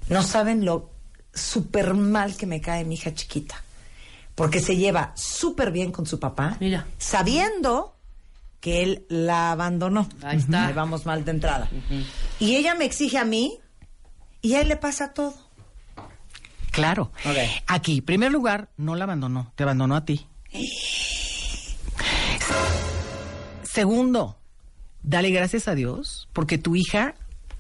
No 0.09 0.23
saben 0.23 0.65
lo 0.65 0.91
súper 1.35 1.95
mal 1.95 2.37
que 2.37 2.47
me 2.47 2.61
cae 2.61 2.85
mi 2.85 2.95
hija 2.95 3.13
chiquita, 3.13 3.65
porque 4.37 4.61
se 4.61 4.77
lleva 4.77 5.13
súper 5.17 5.73
bien 5.73 5.91
con 5.91 6.07
su 6.07 6.21
papá, 6.21 6.57
Mira. 6.61 6.87
sabiendo 6.99 7.97
que 8.63 8.85
él 8.85 9.05
la 9.09 9.51
abandonó. 9.51 10.09
Ahí 10.23 10.39
está. 10.39 10.69
Ahí 10.69 10.73
vamos 10.73 11.05
mal 11.05 11.25
de 11.25 11.33
entrada. 11.33 11.69
Y 12.39 12.55
ella 12.55 12.77
me 12.77 12.85
exige 12.85 13.19
a 13.19 13.25
mí, 13.25 13.59
y 14.41 14.55
a 14.55 14.61
él 14.61 14.69
le 14.69 14.77
pasa 14.77 15.13
todo. 15.13 15.35
Claro. 16.71 17.11
Aquí, 17.67 17.99
en 17.99 18.05
primer 18.05 18.31
lugar, 18.31 18.71
no 18.77 18.95
la 18.95 19.05
abandonó, 19.05 19.53
te 19.57 19.65
abandonó 19.65 19.97
a 19.97 20.05
ti. 20.05 20.27
Segundo, 23.65 24.39
dale 25.03 25.31
gracias 25.31 25.67
a 25.67 25.75
Dios 25.75 26.29
porque 26.33 26.57
tu 26.57 26.77
hija 26.77 27.17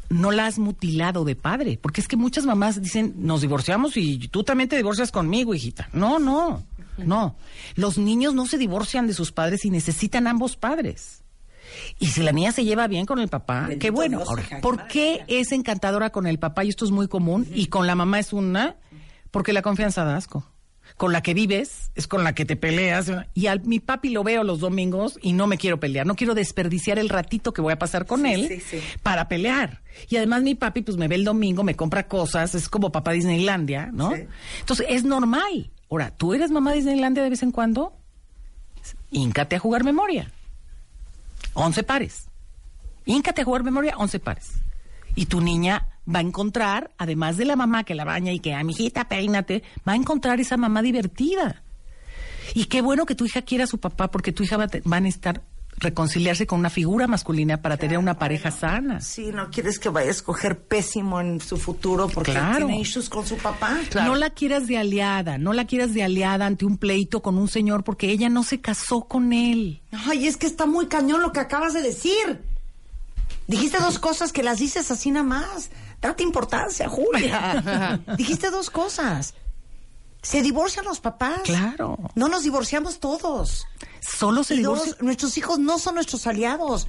no 0.08 0.30
la 0.30 0.46
has 0.46 0.58
mutilado 0.58 1.24
de 1.24 1.34
padre. 1.34 1.78
Porque 1.82 2.00
es 2.00 2.06
que 2.06 2.16
muchas 2.16 2.46
mamás 2.46 2.80
dicen, 2.80 3.14
nos 3.16 3.40
divorciamos 3.40 3.96
y 3.96 4.28
tú 4.28 4.44
también 4.44 4.68
te 4.68 4.76
divorcias 4.76 5.10
conmigo, 5.10 5.52
hijita. 5.52 5.88
No, 5.92 6.18
no, 6.18 6.64
no. 6.96 7.36
Los 7.74 7.98
niños 7.98 8.34
no 8.34 8.46
se 8.46 8.58
divorcian 8.58 9.06
de 9.06 9.14
sus 9.14 9.32
padres 9.32 9.64
y 9.64 9.70
necesitan 9.70 10.26
ambos 10.26 10.56
padres. 10.56 11.22
Y 11.98 12.08
si 12.08 12.22
la 12.22 12.32
niña 12.32 12.52
se 12.52 12.64
lleva 12.64 12.86
bien 12.86 13.06
con 13.06 13.18
el 13.18 13.28
papá, 13.28 13.68
qué 13.78 13.90
bueno. 13.90 14.18
Dios, 14.18 14.28
Ahora, 14.28 14.44
¿por 14.60 14.86
qué 14.88 15.24
es 15.28 15.52
encantadora 15.52 16.10
con 16.10 16.26
el 16.26 16.38
papá? 16.38 16.64
Y 16.64 16.68
esto 16.68 16.84
es 16.84 16.90
muy 16.90 17.08
común. 17.08 17.46
Y 17.54 17.66
con 17.66 17.86
la 17.86 17.94
mamá 17.94 18.18
es 18.18 18.32
una, 18.32 18.76
porque 19.30 19.52
la 19.52 19.62
confianza 19.62 20.04
da 20.04 20.16
asco. 20.16 20.48
Con 20.96 21.12
la 21.12 21.22
que 21.22 21.32
vives 21.32 21.90
es 21.94 22.06
con 22.06 22.22
la 22.22 22.34
que 22.34 22.44
te 22.44 22.56
peleas. 22.56 23.10
Y 23.32 23.46
a 23.46 23.56
mi 23.56 23.80
papi 23.80 24.10
lo 24.10 24.24
veo 24.24 24.44
los 24.44 24.60
domingos 24.60 25.18
y 25.22 25.32
no 25.32 25.46
me 25.46 25.56
quiero 25.56 25.80
pelear. 25.80 26.06
No 26.06 26.16
quiero 26.16 26.34
desperdiciar 26.34 26.98
el 26.98 27.08
ratito 27.08 27.52
que 27.52 27.62
voy 27.62 27.72
a 27.72 27.78
pasar 27.78 28.04
con 28.04 28.26
él 28.26 28.48
sí, 28.48 28.60
sí. 28.60 28.78
para 29.02 29.28
pelear. 29.28 29.82
Y 30.10 30.16
además 30.16 30.42
mi 30.42 30.54
papi 30.54 30.82
pues 30.82 30.98
me 30.98 31.08
ve 31.08 31.14
el 31.14 31.24
domingo, 31.24 31.62
me 31.62 31.76
compra 31.76 32.08
cosas, 32.08 32.54
es 32.54 32.68
como 32.68 32.92
papá 32.92 33.12
Disneylandia, 33.12 33.90
¿no? 33.92 34.12
Entonces 34.60 34.86
es 34.88 35.04
normal. 35.04 35.70
Ahora, 35.92 36.10
¿tú 36.10 36.32
eres 36.32 36.50
mamá 36.50 36.72
Disneylandia 36.72 37.22
de 37.22 37.28
vez 37.28 37.42
en 37.42 37.50
cuando? 37.52 37.92
Híncate 39.10 39.56
a 39.56 39.58
jugar 39.58 39.84
memoria. 39.84 40.32
11 41.52 41.82
pares. 41.82 42.28
Híncate 43.04 43.42
a 43.42 43.44
jugar 43.44 43.62
memoria, 43.62 43.94
11 43.98 44.18
pares. 44.18 44.52
Y 45.16 45.26
tu 45.26 45.42
niña 45.42 45.88
va 46.08 46.20
a 46.20 46.22
encontrar, 46.22 46.90
además 46.96 47.36
de 47.36 47.44
la 47.44 47.56
mamá 47.56 47.84
que 47.84 47.94
la 47.94 48.06
baña 48.06 48.32
y 48.32 48.40
que, 48.40 48.54
a 48.54 48.64
mi 48.64 48.72
hijita, 48.72 49.06
peínate, 49.06 49.62
va 49.86 49.92
a 49.92 49.96
encontrar 49.96 50.40
esa 50.40 50.56
mamá 50.56 50.80
divertida. 50.80 51.60
Y 52.54 52.64
qué 52.64 52.80
bueno 52.80 53.04
que 53.04 53.14
tu 53.14 53.26
hija 53.26 53.42
quiera 53.42 53.64
a 53.64 53.66
su 53.66 53.76
papá, 53.78 54.10
porque 54.10 54.32
tu 54.32 54.44
hija 54.44 54.56
va 54.56 54.64
a, 54.64 54.68
te- 54.68 54.80
reconciliarse 55.76 56.46
con 56.46 56.60
una 56.60 56.70
figura 56.70 57.06
masculina 57.06 57.60
para 57.60 57.76
tener 57.76 57.98
una 57.98 58.18
pareja 58.18 58.50
sana. 58.50 59.00
Sí, 59.00 59.30
no 59.32 59.50
quieres 59.50 59.78
que 59.78 59.88
vaya 59.88 60.08
a 60.08 60.12
escoger 60.12 60.60
pésimo 60.60 61.20
en 61.20 61.40
su 61.40 61.56
futuro 61.56 62.08
porque 62.08 62.30
Claro. 62.32 62.66
tiene 62.66 62.80
issues 62.80 63.08
con 63.08 63.26
su 63.26 63.36
papá. 63.36 63.78
No 63.94 64.14
la 64.14 64.30
quieras 64.30 64.66
de 64.68 64.78
aliada, 64.78 65.38
no 65.38 65.52
la 65.52 65.66
quieras 65.66 65.92
de 65.94 66.02
aliada 66.04 66.46
ante 66.46 66.64
un 66.64 66.76
pleito 66.78 67.20
con 67.22 67.36
un 67.36 67.48
señor 67.48 67.82
porque 67.84 68.10
ella 68.10 68.28
no 68.28 68.44
se 68.44 68.60
casó 68.60 69.02
con 69.02 69.32
él. 69.32 69.82
Ay, 69.90 70.26
es 70.26 70.36
que 70.36 70.46
está 70.46 70.66
muy 70.66 70.86
cañón 70.86 71.20
lo 71.22 71.32
que 71.32 71.40
acabas 71.40 71.72
de 71.74 71.82
decir. 71.82 72.42
Dijiste 73.48 73.78
dos 73.80 73.98
cosas 73.98 74.32
que 74.32 74.42
las 74.42 74.58
dices 74.58 74.90
así 74.90 75.10
nada 75.10 75.24
más. 75.26 75.70
Date 76.00 76.22
importancia, 76.22 76.88
Julia. 76.88 78.00
Dijiste 78.16 78.50
dos 78.50 78.70
cosas. 78.70 79.34
Se 80.22 80.40
divorcian 80.42 80.84
los 80.84 81.00
papás. 81.00 81.40
Claro. 81.44 81.98
No 82.14 82.28
nos 82.28 82.44
divorciamos 82.44 83.00
todos. 83.00 83.66
Solo 84.00 84.44
se 84.44 84.54
Y 84.54 84.62
dos, 84.62 84.82
divorcia. 84.84 85.04
nuestros 85.04 85.36
hijos 85.38 85.58
no 85.58 85.78
son 85.78 85.96
nuestros 85.96 86.26
aliados. 86.26 86.86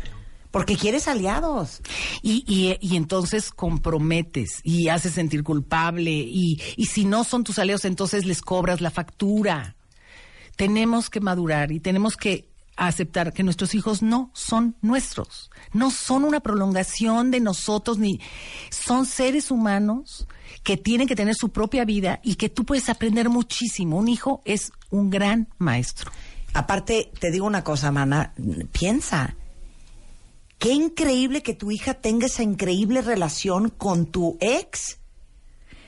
Porque 0.52 0.78
quieres 0.78 1.08
aliados. 1.08 1.82
Y, 2.22 2.44
y, 2.48 2.78
y 2.80 2.96
entonces 2.96 3.50
comprometes 3.50 4.60
y 4.64 4.90
haces 4.90 5.14
sentir 5.14 5.44
culpable 5.44 6.12
y, 6.12 6.62
y 6.78 6.86
si 6.86 7.06
no 7.06 7.24
son 7.24 7.44
tus 7.44 7.58
aliados, 7.58 7.86
entonces 7.86 8.26
les 8.26 8.42
cobras 8.42 8.80
la 8.80 8.92
factura. 8.92 9.76
Tenemos 10.56 11.10
que 11.10 11.22
madurar 11.22 11.72
y 11.72 11.80
tenemos 11.80 12.16
que 12.16 12.48
aceptar 12.76 13.34
que 13.34 13.42
nuestros 13.44 13.74
hijos 13.74 14.04
no 14.04 14.30
son 14.34 14.76
nuestros, 14.82 15.50
no 15.74 15.90
son 15.92 16.24
una 16.24 16.40
prolongación 16.40 17.32
de 17.32 17.40
nosotros, 17.40 17.98
ni 17.98 18.20
son 18.70 19.06
seres 19.08 19.50
humanos 19.52 20.28
que 20.64 20.78
tienen 20.78 21.08
que 21.08 21.16
tener 21.16 21.36
su 21.36 21.50
propia 21.50 21.86
vida 21.86 22.20
y 22.24 22.36
que 22.36 22.50
tú 22.50 22.64
puedes 22.66 22.90
aprender 22.90 23.30
muchísimo. 23.30 23.98
Un 23.98 24.08
hijo 24.08 24.42
es 24.46 24.72
un 24.90 25.10
gran 25.10 25.50
maestro. 25.58 26.12
Aparte, 26.54 27.12
te 27.20 27.32
digo 27.32 27.46
una 27.46 27.64
cosa, 27.64 27.92
mana, 27.92 28.34
piensa. 28.72 29.36
Qué 30.60 30.72
increíble 30.72 31.44
que 31.44 31.54
tu 31.54 31.72
hija 31.72 31.96
tenga 31.96 32.28
esa 32.28 32.44
increíble 32.44 33.02
relación 33.02 33.70
con 33.70 34.06
tu 34.06 34.38
ex. 34.40 35.00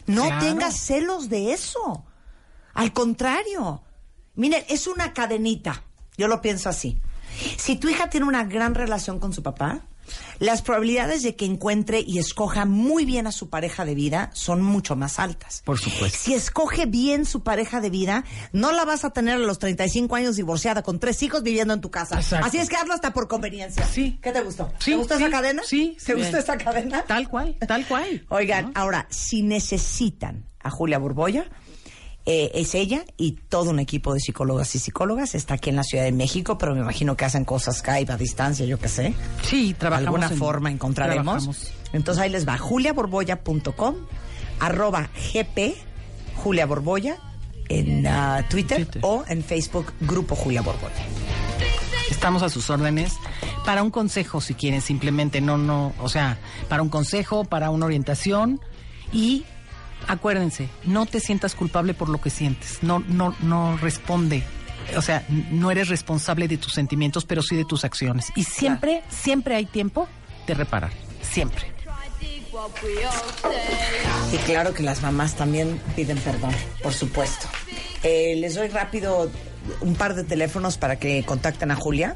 No 0.08 0.26
Claro. 0.26 0.46
tengas 0.46 0.78
celos 0.78 1.30
de 1.30 1.54
eso. 1.54 2.04
Al 2.74 2.92
contrario. 2.92 3.82
Miren, 4.36 4.64
es 4.68 4.88
una 4.88 5.14
cadenita. 5.14 5.84
Yo 6.18 6.28
lo 6.28 6.42
pienso 6.42 6.68
así. 6.68 6.98
Si 7.58 7.78
tu 7.78 7.88
hija 7.88 8.10
tiene 8.10 8.26
una 8.26 8.44
gran 8.44 8.76
relación 8.76 9.20
con 9.20 9.32
su 9.34 9.42
papá, 9.44 9.86
las 10.40 10.62
probabilidades 10.62 11.24
de 11.24 11.36
que 11.36 11.46
encuentre 11.46 12.04
y 12.06 12.20
escoja 12.20 12.66
muy 12.66 13.06
bien 13.06 13.28
a 13.28 13.32
su 13.32 13.50
pareja 13.50 13.86
de 13.86 13.96
vida 13.96 14.30
son 14.34 14.62
mucho 14.62 14.96
más 14.96 15.20
altas. 15.20 15.62
Por 15.66 15.80
supuesto. 15.80 16.18
Si 16.22 16.34
escoge 16.34 16.86
bien 16.86 17.26
su 17.26 17.44
pareja 17.44 17.82
de 17.82 17.90
vida, 17.90 18.24
no 18.52 18.72
la 18.72 18.86
vas 18.86 19.06
a 19.06 19.12
tener 19.12 19.36
a 19.36 19.40
los 19.40 19.60
35 19.60 20.16
años 20.16 20.36
divorciada 20.36 20.84
con 20.84 21.00
tres 21.00 21.22
hijos 21.24 21.44
viviendo 21.44 21.74
en 21.74 21.82
tu 21.82 21.92
casa. 21.92 22.16
Exacto. 22.18 22.46
Así 22.46 22.58
es 22.58 22.70
que 22.70 22.76
hazlo 22.76 22.94
hasta 22.94 23.14
por 23.14 23.28
conveniencia. 23.28 23.86
Sí. 23.88 24.20
¿Qué 24.22 24.32
te 24.32 24.42
gustó? 24.42 24.72
Sí, 24.80 24.92
¿Te 24.92 24.98
gustó 24.98 25.18
sí, 25.18 25.24
esa 25.24 25.32
cadena? 25.32 25.62
sí, 25.66 25.98
¿Te 25.98 26.14
sí. 26.14 26.14
gustó 26.14 26.38
esa 26.38 26.58
cadena? 26.58 27.04
Tal 27.06 27.30
cual, 27.30 27.56
tal 27.68 27.86
cual. 27.88 28.26
Oigan, 28.30 28.72
ahora, 28.76 29.08
si 29.10 29.42
necesitan 29.44 30.46
a 30.60 30.70
Julia 30.70 30.98
Borboya, 30.98 31.46
eh, 32.26 32.52
es 32.56 32.74
ella 32.76 33.04
y 33.18 33.34
todo 33.34 33.70
un 33.70 33.80
equipo 33.80 34.14
de 34.14 34.20
psicólogas 34.20 34.74
y 34.76 34.80
psicólogas. 34.80 35.36
Está 35.36 35.56
aquí 35.56 35.70
en 35.70 35.76
la 35.76 35.84
Ciudad 35.84 36.04
de 36.04 36.12
México, 36.12 36.58
pero 36.58 36.74
me 36.74 36.82
imagino 36.82 37.16
que 37.16 37.26
hacen 37.26 37.46
cosas 37.46 37.78
Skype 37.78 38.12
a 38.12 38.18
distancia, 38.18 38.66
yo 38.66 38.80
qué 38.80 38.88
sé. 38.90 39.14
Sí, 39.44 39.70
De 39.70 39.74
trabajamos. 39.76 40.08
alguna 40.08 40.28
en- 40.34 40.38
forma 40.40 40.72
encontraremos. 40.72 41.24
trabajamos. 41.44 41.72
Entonces 41.94 42.22
ahí 42.24 42.30
les 42.30 42.48
va, 42.48 42.58
juliaborboya.com, 42.58 43.96
arroba 44.60 45.10
gp, 45.34 45.76
Julia 46.36 46.66
Borboya, 46.66 47.18
en 47.70 48.06
ah, 48.08 48.46
Twitter, 48.50 48.88
o 49.02 49.24
en 49.28 49.44
Facebook, 49.44 49.94
Grupo 50.02 50.36
Julia 50.36 50.62
Borboya. 50.62 50.94
Estamos 52.12 52.44
a 52.44 52.50
sus 52.50 52.70
órdenes 52.70 53.14
para 53.66 53.82
un 53.82 53.90
consejo, 53.90 54.42
si 54.42 54.54
quieren, 54.54 54.82
simplemente, 54.82 55.42
no, 55.42 55.58
no, 55.58 55.94
o 56.02 56.10
sea, 56.10 56.38
para 56.70 56.84
un 56.84 56.90
consejo, 56.90 57.46
para 57.46 57.70
una 57.72 57.86
orientación 57.88 58.62
y 59.12 59.44
acuérdense, 60.08 60.70
no 60.84 61.06
te 61.06 61.20
sientas 61.20 61.56
culpable 61.56 61.94
por 61.94 62.10
lo 62.10 62.20
que 62.20 62.30
sientes, 62.30 62.80
no, 62.82 63.00
no, 63.00 63.36
no 63.42 63.78
responde, 63.78 64.44
o 64.96 65.02
sea, 65.02 65.26
no 65.30 65.72
eres 65.72 65.90
responsable 65.90 66.48
de 66.48 66.58
tus 66.58 66.74
sentimientos, 66.74 67.26
pero 67.26 67.42
sí 67.42 67.56
de 67.56 67.66
tus 67.66 67.84
acciones. 67.86 68.32
Y 68.36 68.44
siempre, 68.44 69.04
siempre 69.10 69.56
hay 69.56 69.66
tiempo 69.66 70.08
de 70.48 70.54
reparar, 70.54 70.92
siempre. 71.22 71.76
Y 74.32 74.38
claro 74.38 74.74
que 74.74 74.84
las 74.84 75.02
mamás 75.02 75.36
también 75.36 75.80
piden 75.96 76.18
perdón, 76.18 76.54
por 76.82 76.94
supuesto. 76.94 77.48
Eh, 78.04 78.36
les 78.38 78.56
doy 78.56 78.70
rápido 78.70 79.30
un 79.82 79.96
par 79.96 80.16
de 80.16 80.24
teléfonos 80.24 80.78
para 80.78 80.98
que 80.98 81.24
contacten 81.26 81.72
a 81.72 81.76
Julia 81.76 82.16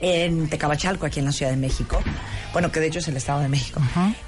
en 0.00 0.48
Tecabachalco, 0.48 1.06
aquí 1.06 1.20
en 1.20 1.26
la 1.26 1.32
Ciudad 1.32 1.52
de 1.52 1.58
México. 1.58 2.02
Bueno, 2.52 2.72
que 2.72 2.80
de 2.80 2.86
hecho 2.88 2.98
es 2.98 3.08
el 3.08 3.16
Estado 3.16 3.40
de 3.40 3.48
México. 3.48 3.80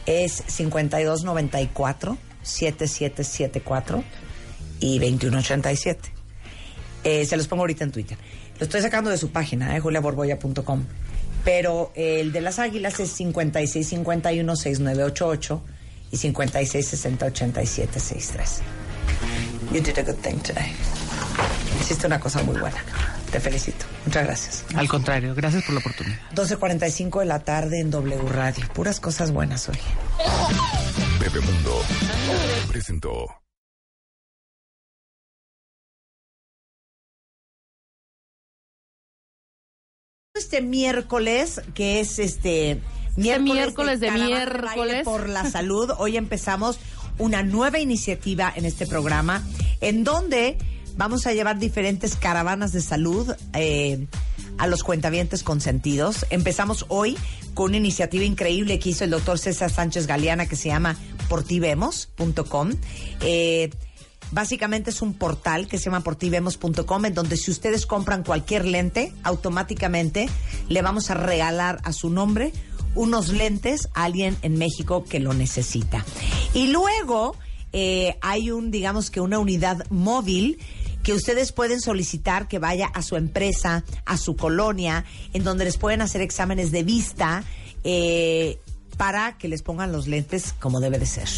Es 0.06 0.44
5294 0.46 2.16
7774 2.44 4.04
y 4.80 4.98
2187. 5.00 6.10
Eh, 7.02 7.26
se 7.26 7.36
los 7.36 7.48
pongo 7.48 7.64
ahorita 7.64 7.82
en 7.84 7.92
Twitter. 7.92 8.16
Lo 8.58 8.64
estoy 8.64 8.80
sacando 8.80 9.10
de 9.10 9.18
su 9.18 9.28
página, 9.30 9.76
eh, 9.76 9.80
juliaborboya.com. 9.80 10.84
Pero 11.44 11.92
eh, 11.94 12.20
el 12.20 12.32
de 12.32 12.40
las 12.40 12.58
águilas 12.58 12.98
es 13.00 13.20
5651-6988 13.20 15.60
y 16.12 16.16
5660-8763. 16.16 18.62
You 19.72 19.80
did 19.80 19.98
a 19.98 20.02
good 20.02 20.16
thing 20.22 20.38
today. 20.38 20.72
Hiciste 21.80 22.06
una 22.06 22.20
cosa 22.20 22.42
muy 22.42 22.58
buena. 22.58 22.82
Te 23.34 23.40
felicito. 23.40 23.84
Muchas 24.06 24.24
gracias. 24.26 24.64
Al 24.76 24.86
contrario, 24.86 25.34
gracias 25.34 25.64
por 25.64 25.74
la 25.74 25.80
oportunidad. 25.80 26.20
12.45 26.36 27.18
de 27.18 27.24
la 27.24 27.40
tarde 27.40 27.80
en 27.80 27.90
W 27.90 28.28
Radio. 28.28 28.64
Puras 28.72 29.00
cosas 29.00 29.32
buenas 29.32 29.68
hoy. 29.68 29.76
Bebemundo 31.18 31.82
presentó. 32.68 33.26
Este 40.36 40.62
miércoles, 40.62 41.60
que 41.74 41.98
es 41.98 42.20
este 42.20 42.80
miércoles, 43.16 43.52
miércoles 43.52 43.98
de 43.98 44.12
miércoles. 44.12 45.02
Por 45.02 45.28
la 45.28 45.50
salud, 45.50 45.90
hoy 45.98 46.16
empezamos 46.16 46.78
una 47.18 47.42
nueva 47.42 47.80
iniciativa 47.80 48.52
en 48.54 48.64
este 48.64 48.86
programa, 48.86 49.42
en 49.80 50.04
donde 50.04 50.56
vamos 50.96 51.26
a 51.26 51.32
llevar 51.32 51.58
diferentes 51.58 52.16
caravanas 52.16 52.72
de 52.72 52.80
salud 52.80 53.34
eh, 53.52 54.06
a 54.58 54.66
los 54.66 54.84
cuentavientes 54.84 55.42
consentidos. 55.42 56.26
Empezamos 56.30 56.86
hoy 56.88 57.16
con 57.54 57.70
una 57.70 57.76
iniciativa 57.76 58.24
increíble 58.24 58.78
que 58.78 58.90
hizo 58.90 59.04
el 59.04 59.10
doctor 59.10 59.38
César 59.38 59.70
Sánchez 59.70 60.06
Galeana 60.06 60.46
que 60.46 60.56
se 60.56 60.68
llama 60.68 60.96
portivemos.com. 61.28 62.70
Eh, 63.20 63.70
Básicamente 64.30 64.90
es 64.90 65.00
un 65.00 65.14
portal 65.14 65.68
que 65.68 65.78
se 65.78 65.84
llama 65.84 66.00
portivemos.com 66.00 67.04
en 67.04 67.14
donde 67.14 67.36
si 67.36 67.52
ustedes 67.52 67.86
compran 67.86 68.24
cualquier 68.24 68.64
lente, 68.64 69.12
automáticamente 69.22 70.28
le 70.68 70.82
vamos 70.82 71.10
a 71.10 71.14
regalar 71.14 71.80
a 71.84 71.92
su 71.92 72.10
nombre 72.10 72.52
unos 72.96 73.28
lentes 73.28 73.88
a 73.94 74.04
alguien 74.04 74.36
en 74.42 74.56
México 74.58 75.04
que 75.04 75.20
lo 75.20 75.34
necesita. 75.34 76.04
Y 76.52 76.68
luego 76.68 77.36
eh, 77.72 78.16
hay 78.22 78.50
un, 78.50 78.70
digamos 78.70 79.10
que 79.10 79.20
una 79.20 79.38
unidad 79.38 79.86
móvil 79.90 80.58
que 81.04 81.12
ustedes 81.12 81.52
pueden 81.52 81.80
solicitar 81.80 82.48
que 82.48 82.58
vaya 82.58 82.86
a 82.86 83.02
su 83.02 83.16
empresa, 83.16 83.84
a 84.06 84.16
su 84.16 84.36
colonia, 84.36 85.04
en 85.34 85.44
donde 85.44 85.66
les 85.66 85.76
pueden 85.76 86.00
hacer 86.00 86.22
exámenes 86.22 86.72
de 86.72 86.82
vista 86.82 87.44
eh, 87.84 88.58
para 88.96 89.36
que 89.36 89.46
les 89.46 89.62
pongan 89.62 89.92
los 89.92 90.08
lentes 90.08 90.54
como 90.58 90.80
debe 90.80 90.98
de 90.98 91.06
ser. 91.06 91.28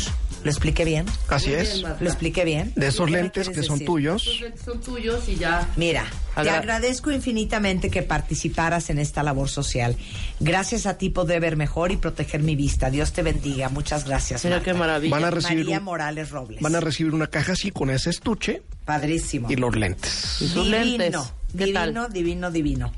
¿Lo 0.47 0.51
expliqué 0.53 0.85
bien? 0.85 1.07
Así 1.29 1.53
es. 1.53 1.83
¿Lo 1.83 2.07
expliqué 2.07 2.45
bien? 2.45 2.73
De 2.77 2.87
esos 2.87 3.07
¿Qué 3.07 3.13
me 3.13 3.23
lentes 3.23 3.49
que 3.49 3.63
son 3.63 3.75
decir? 3.81 3.87
tuyos. 3.87 4.41
Son 4.65 4.81
tuyos 4.81 5.29
y 5.29 5.35
ya. 5.37 5.69
Mira, 5.77 6.05
te 6.35 6.41
Agra- 6.41 6.59
agradezco 6.59 7.11
infinitamente 7.11 7.91
que 7.91 8.03
participaras 8.03 8.89
en 8.91 8.99
esta 8.99 9.23
labor 9.23 9.49
social. 9.49 9.97
Gracias 10.41 10.87
a 10.87 10.99
ti 10.99 11.11
podré 11.11 11.41
ver 11.41 11.57
mejor 11.57 11.91
y 11.93 11.97
proteger 11.97 12.43
mi 12.43 12.55
vista. 12.57 12.91
Dios 12.91 13.13
te 13.13 13.23
bendiga. 13.23 13.69
Muchas 13.69 14.05
gracias. 14.07 14.45
Mira 14.45 14.57
Marta. 14.57 14.73
qué 14.73 14.79
maravilla. 14.79 15.15
Van 15.17 15.25
a 15.25 15.31
recibir 15.31 15.65
María 15.65 15.79
un- 15.79 15.85
Morales 15.85 16.31
Robles. 16.31 16.61
Van 16.63 16.75
a 16.77 16.81
recibir 16.81 17.13
una 17.13 17.27
caja 17.27 17.53
así 17.53 17.71
con 17.73 17.91
ese 17.91 18.11
estuche 18.11 18.63
Padrísimo. 18.85 19.51
y 19.51 19.57
los 19.57 19.75
lentes. 19.77 20.37
Y 20.41 20.47
sus 20.49 20.65
divino, 20.67 20.79
lentes. 20.99 21.21
¿Qué 21.57 21.65
divino, 21.67 22.03
tal? 22.03 22.13
divino, 22.13 22.51
divino. 22.51 22.93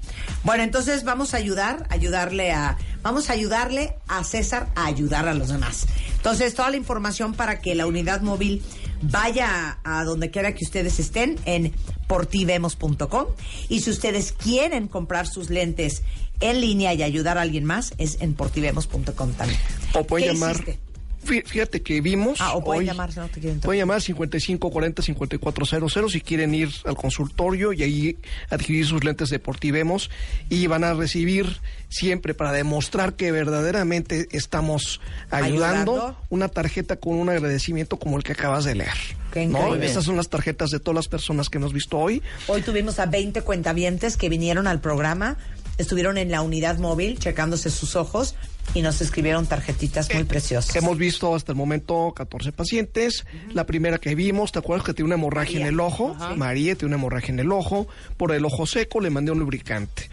Bueno, 0.44 0.62
entonces 0.62 1.04
vamos 1.04 1.34
a 1.34 1.36
ayudar, 1.38 1.86
ayudarle 1.90 2.52
a, 2.52 2.76
vamos 3.02 3.30
a 3.30 3.32
ayudarle 3.32 3.94
a 4.06 4.24
César 4.24 4.68
a 4.74 4.86
ayudar 4.86 5.28
a 5.28 5.34
los 5.34 5.48
demás. 5.48 5.86
Entonces 6.16 6.54
toda 6.54 6.70
la 6.70 6.76
información 6.76 7.34
para 7.34 7.60
que 7.60 7.74
la 7.74 7.86
unidad 7.86 8.20
móvil 8.22 8.62
vaya 9.02 9.78
a, 9.84 10.04
donde 10.04 10.30
quiera 10.30 10.54
que 10.54 10.64
ustedes 10.64 10.98
estén 10.98 11.38
en 11.44 11.72
portivemos.com 12.06 13.26
y 13.68 13.80
si 13.80 13.90
ustedes 13.90 14.32
quieren 14.32 14.88
comprar 14.88 15.26
sus 15.26 15.50
lentes 15.50 16.02
en 16.40 16.60
línea 16.60 16.94
y 16.94 17.02
ayudar 17.02 17.38
a 17.38 17.42
alguien 17.42 17.64
más 17.64 17.94
es 17.98 18.18
en 18.20 18.34
portivemos.com 18.34 19.32
también. 19.32 19.60
O 19.94 20.04
pueden 20.04 20.28
¿Qué 20.28 20.34
llamar. 20.34 20.52
hiciste? 20.52 20.87
Fí- 21.24 21.44
Fíjate 21.44 21.82
que 21.82 22.00
vimos. 22.00 22.40
Ah, 22.40 22.54
o 22.54 22.64
pueden 22.64 22.80
hoy- 22.80 22.86
llamar, 22.86 23.12
si 23.12 23.20
no 23.20 23.28
te 23.28 23.40
quieren. 23.40 23.60
Pueden 23.60 23.80
llamar 23.80 24.00
5540-5400 24.00 26.12
si 26.12 26.20
quieren 26.20 26.54
ir 26.54 26.70
al 26.84 26.96
consultorio 26.96 27.72
y 27.72 27.82
ahí 27.82 28.16
adquirir 28.50 28.86
sus 28.86 29.04
lentes 29.04 29.30
deportivemos 29.30 30.10
y 30.48 30.66
van 30.66 30.84
a 30.84 30.94
recibir 30.94 31.60
siempre 31.88 32.34
para 32.34 32.52
demostrar 32.52 33.14
que 33.14 33.32
verdaderamente 33.32 34.28
estamos 34.32 35.00
ayudando, 35.30 35.92
Ayudando. 35.94 36.16
una 36.30 36.48
tarjeta 36.48 36.96
con 36.96 37.14
un 37.14 37.28
agradecimiento 37.30 37.98
como 37.98 38.16
el 38.16 38.22
que 38.22 38.32
acabas 38.32 38.64
de 38.64 38.74
leer. 38.74 38.92
Qué 39.32 39.46
¿no? 39.46 39.74
Estas 39.74 40.04
son 40.04 40.16
las 40.16 40.28
tarjetas 40.28 40.70
de 40.70 40.80
todas 40.80 40.96
las 40.96 41.08
personas 41.08 41.48
que 41.48 41.58
hemos 41.58 41.72
visto 41.72 41.98
hoy. 41.98 42.22
Hoy 42.46 42.62
tuvimos 42.62 42.98
a 42.98 43.06
20 43.06 43.42
cuentavientes 43.42 44.16
que 44.16 44.28
vinieron 44.28 44.66
al 44.66 44.80
programa, 44.80 45.36
estuvieron 45.78 46.18
en 46.18 46.30
la 46.30 46.42
unidad 46.42 46.78
móvil 46.78 47.18
checándose 47.18 47.70
sus 47.70 47.96
ojos 47.96 48.34
y 48.74 48.82
nos 48.82 49.00
escribieron 49.00 49.46
tarjetitas 49.46 50.12
muy 50.14 50.24
preciosas. 50.24 50.74
Hemos 50.76 50.98
visto 50.98 51.34
hasta 51.34 51.52
el 51.52 51.56
momento 51.58 52.12
14 52.14 52.52
pacientes. 52.52 53.24
La 53.52 53.64
primera 53.66 53.98
que 53.98 54.14
vimos, 54.14 54.52
¿te 54.52 54.58
acuerdas 54.58 54.84
que 54.86 54.94
tiene 54.94 55.06
una 55.06 55.14
hemorragia 55.14 55.54
María. 55.60 55.66
en 55.68 55.74
el 55.74 55.80
ojo? 55.80 56.14
Ajá. 56.16 56.34
María 56.36 56.74
tiene 56.74 56.94
una 56.94 56.96
hemorragia 56.96 57.32
en 57.32 57.40
el 57.40 57.50
ojo. 57.52 57.88
Por 58.16 58.32
el 58.32 58.44
ojo 58.44 58.66
seco 58.66 59.00
le 59.00 59.10
mandé 59.10 59.32
un 59.32 59.38
lubricante. 59.38 60.08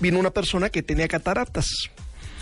Vino 0.00 0.18
una 0.18 0.30
persona 0.30 0.68
que 0.70 0.82
tenía 0.82 1.08
cataratas. 1.08 1.66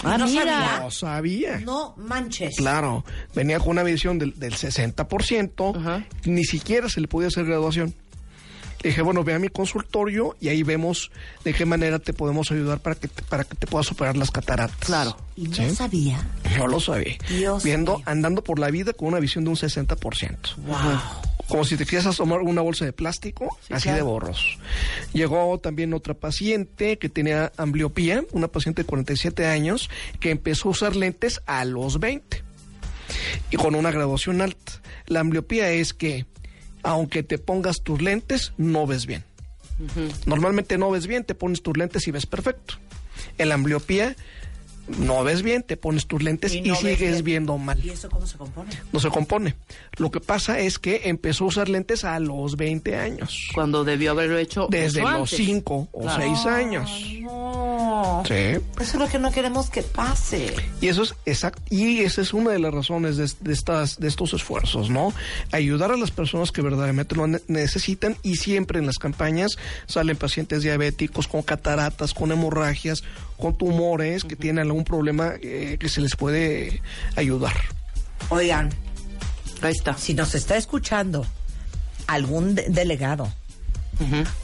Ah, 0.02 0.18
no 0.18 0.26
Mira. 0.26 0.42
sabía. 0.44 0.80
No 0.80 0.90
sabía. 0.90 1.58
No 1.60 1.94
manches. 1.96 2.56
Claro, 2.56 3.04
venía 3.34 3.58
con 3.60 3.70
una 3.70 3.82
visión 3.84 4.18
del, 4.18 4.38
del 4.38 4.54
60%, 4.54 5.76
Ajá. 5.76 6.04
ni 6.24 6.44
siquiera 6.44 6.88
se 6.88 7.00
le 7.00 7.08
podía 7.08 7.28
hacer 7.28 7.44
graduación. 7.44 7.94
Le 8.85 8.90
dije, 8.90 9.01
bueno, 9.01 9.24
ve 9.24 9.32
a 9.32 9.39
mi 9.39 9.48
consultorio 9.48 10.36
y 10.40 10.48
ahí 10.48 10.62
vemos 10.62 11.11
de 11.43 11.55
qué 11.55 11.65
manera 11.65 11.98
te 11.98 12.12
podemos 12.12 12.51
ayudar 12.51 12.81
para 12.81 12.94
que 12.97 13.09
te, 13.09 13.23
para 13.23 13.44
que 13.44 13.55
te 13.55 13.66
puedas 13.66 13.86
superar 13.86 14.15
las 14.15 14.31
cataratas. 14.31 14.77
Claro. 14.78 15.16
Y 15.36 15.48
no 15.48 15.56
¿Sí? 15.56 15.74
sabía. 15.74 16.23
Yo 16.55 16.66
lo 16.66 16.78
sabía. 16.78 17.16
Dios 17.28 17.65
Viendo, 17.65 18.02
andando 18.05 18.44
por 18.44 18.59
la 18.59 18.70
vida 18.70 18.93
con 18.93 19.09
una 19.09 19.20
visión 19.20 19.43
de 19.44 19.51
un 19.51 19.56
60%. 19.56 20.56
Wow. 20.56 20.77
Como 21.48 21.65
si 21.65 21.78
te 21.78 21.85
quisieras 21.85 22.15
tomar 22.15 22.40
una 22.40 22.61
bolsa 22.61 22.85
de 22.85 22.93
plástico, 22.93 23.59
así 23.70 23.85
claro. 23.85 23.97
de 23.97 24.02
borros. 24.02 24.59
Llegó 25.15 25.59
también 25.61 25.94
otra 25.94 26.12
paciente 26.12 26.98
que 26.98 27.09
tenía 27.09 27.52
ambliopía, 27.56 28.23
una 28.32 28.48
paciente 28.48 28.82
de 28.82 28.86
47 28.86 29.47
años, 29.47 29.89
que 30.20 30.31
empezó 30.31 30.69
a 30.69 30.73
usar 30.73 30.94
lentes 30.94 31.40
a 31.47 31.65
los 31.65 32.01
20 32.01 32.43
y 33.51 33.56
con 33.56 33.74
una 33.74 33.90
graduación 33.90 34.43
alta. 34.43 34.73
La 35.06 35.20
ambliopía 35.20 35.70
es 35.70 35.94
que, 35.94 36.27
aunque 36.85 37.23
te 37.23 37.39
pongas 37.39 37.82
tus 37.82 38.01
lentes, 38.01 38.52
no 38.56 38.86
ves 38.86 39.06
bien. 39.06 39.24
Normalmente 40.27 40.78
no 40.78 40.90
ves 40.90 41.09
bien, 41.09 41.24
te 41.24 41.35
pones 41.35 41.62
tus 41.62 41.77
lentes 41.77 42.06
y 42.06 42.12
ves 42.12 42.27
perfecto. 42.27 42.74
En 43.39 43.48
la 43.48 43.56
ambliopía 43.56 44.15
no 44.89 45.24
ves 45.24 45.43
bien, 45.43 45.62
te 45.62 45.77
pones 45.77 46.06
tus 46.06 46.23
lentes 46.23 46.55
y, 46.55 46.61
no 46.62 46.74
sigues 46.77 46.98
bien. 46.98 47.24
viendo 47.24 47.59
mal. 47.59 47.82
¿Y 47.85 47.90
eso 47.90 48.09
cómo 48.11 48.27
se 48.27 48.36
compone? 48.36 48.70
No 48.93 49.01
se 49.01 49.09
compone. 49.09 49.55
Lo 49.97 50.11
que 50.11 50.20
pasa 50.20 50.59
es 50.61 50.78
que 50.78 51.02
empezó 51.05 51.44
a 51.44 51.48
usar 51.48 51.69
lentes 51.69 52.05
a 52.05 52.19
los 52.20 52.56
20 52.56 52.97
años. 52.97 53.48
Cuando 53.55 53.85
debió 53.85 54.11
haberlo 54.11 54.36
hecho 54.39 54.66
Desde 54.70 55.01
los 55.02 55.11
antes. 55.32 55.36
5 55.36 55.89
o 55.93 56.01
Claro. 56.02 56.23
6 56.23 56.47
años. 56.47 56.90
No. 57.23 58.23
Sí. 58.27 58.35
Eso 58.35 58.61
es 58.81 58.94
lo 58.94 59.09
que 59.09 59.19
no 59.19 59.31
queremos 59.32 59.70
que 59.70 59.82
pase. 59.82 60.55
Y 60.81 60.89
eso 60.89 61.02
es 61.02 61.15
exacto. 61.27 61.62
Y 61.70 62.01
esa 62.01 62.20
es 62.23 62.32
una 62.35 62.51
de 62.51 62.59
las 62.59 62.73
razones 62.74 63.16
de, 63.16 63.31
de 63.40 63.52
estas, 63.52 63.98
de 63.98 64.09
estos 64.09 64.32
esfuerzos, 64.35 64.90
¿no? 64.90 65.12
Ayudar 65.52 65.93
a 65.93 65.97
las 65.97 66.11
personas 66.11 66.52
que 66.52 66.62
verdaderamente 66.62 67.15
lo 67.16 67.27
ne- 67.27 67.40
necesitan 67.48 68.16
y 68.23 68.36
siempre 68.36 68.78
en 68.78 68.86
las 68.86 68.98
campañas 68.98 69.56
salen 69.86 70.16
pacientes 70.16 70.62
diabéticos 70.62 71.28
con 71.28 71.43
cataratas, 71.43 72.15
con 72.15 72.32
hemorragias, 72.32 73.02
con 73.39 73.56
tumores 73.56 74.24
que 74.24 74.36
tienen 74.36 74.69
algún 74.74 74.84
problema 74.84 75.34
eh, 75.40 75.76
que 75.78 75.88
se 75.88 76.01
les 76.01 76.16
puede 76.16 76.82
ayudar. 77.14 77.55
Oigan, 78.28 78.70
ahí 79.62 79.72
está. 79.72 79.96
Si 79.96 80.14
nos 80.14 80.34
está 80.34 80.56
escuchando 80.56 81.24
algún 82.09 82.56
de- 82.56 82.66
delegado, 82.68 83.32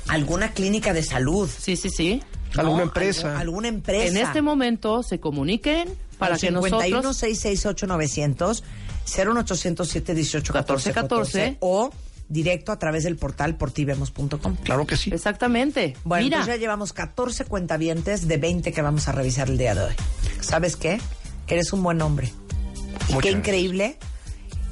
alguna 0.06 0.52
clínica 0.52 0.92
de 0.92 1.02
salud. 1.02 1.50
Sí, 1.50 1.76
sí, 1.76 1.90
sí. 1.90 2.22
Alguna 2.56 2.84
empresa. 2.84 3.38
alguna 3.38 3.68
empresa. 3.68 4.06
En 4.06 4.16
este 4.16 4.40
momento 4.42 5.02
se 5.02 5.18
comuniquen 5.20 5.88
para 6.18 6.34
Al 6.34 6.40
que 6.40 6.46
51 6.48 6.90
nosotros 6.96 7.16
668 7.16 7.86
900 7.86 8.64
01800 9.06 9.88
718 9.88 10.52
14 10.52 10.92
14 10.92 11.56
o 11.60 11.90
directo 12.30 12.72
a 12.72 12.78
través 12.78 13.04
del 13.04 13.16
portal 13.16 13.56
portivemos.com. 13.56 14.56
Claro 14.64 14.86
que 14.86 14.96
sí. 14.96 15.10
Exactamente. 15.12 15.96
Bueno, 16.04 16.24
Mira, 16.24 16.46
ya 16.46 16.56
llevamos 16.56 16.94
14 16.94 17.44
cuentavientes 17.44 18.26
de 18.26 18.38
20 18.38 18.72
que 18.72 18.80
vamos 18.80 19.08
a 19.08 19.12
revisar 19.12 19.50
el 19.50 19.58
día 19.58 19.74
de 19.74 19.82
hoy. 19.82 19.94
¿Sabes 20.40 20.76
qué? 20.76 20.98
Eres 21.48 21.72
un 21.74 21.82
buen 21.82 22.00
hombre. 22.00 22.32
Y 23.08 23.18
qué 23.18 23.30
increíble. 23.32 23.98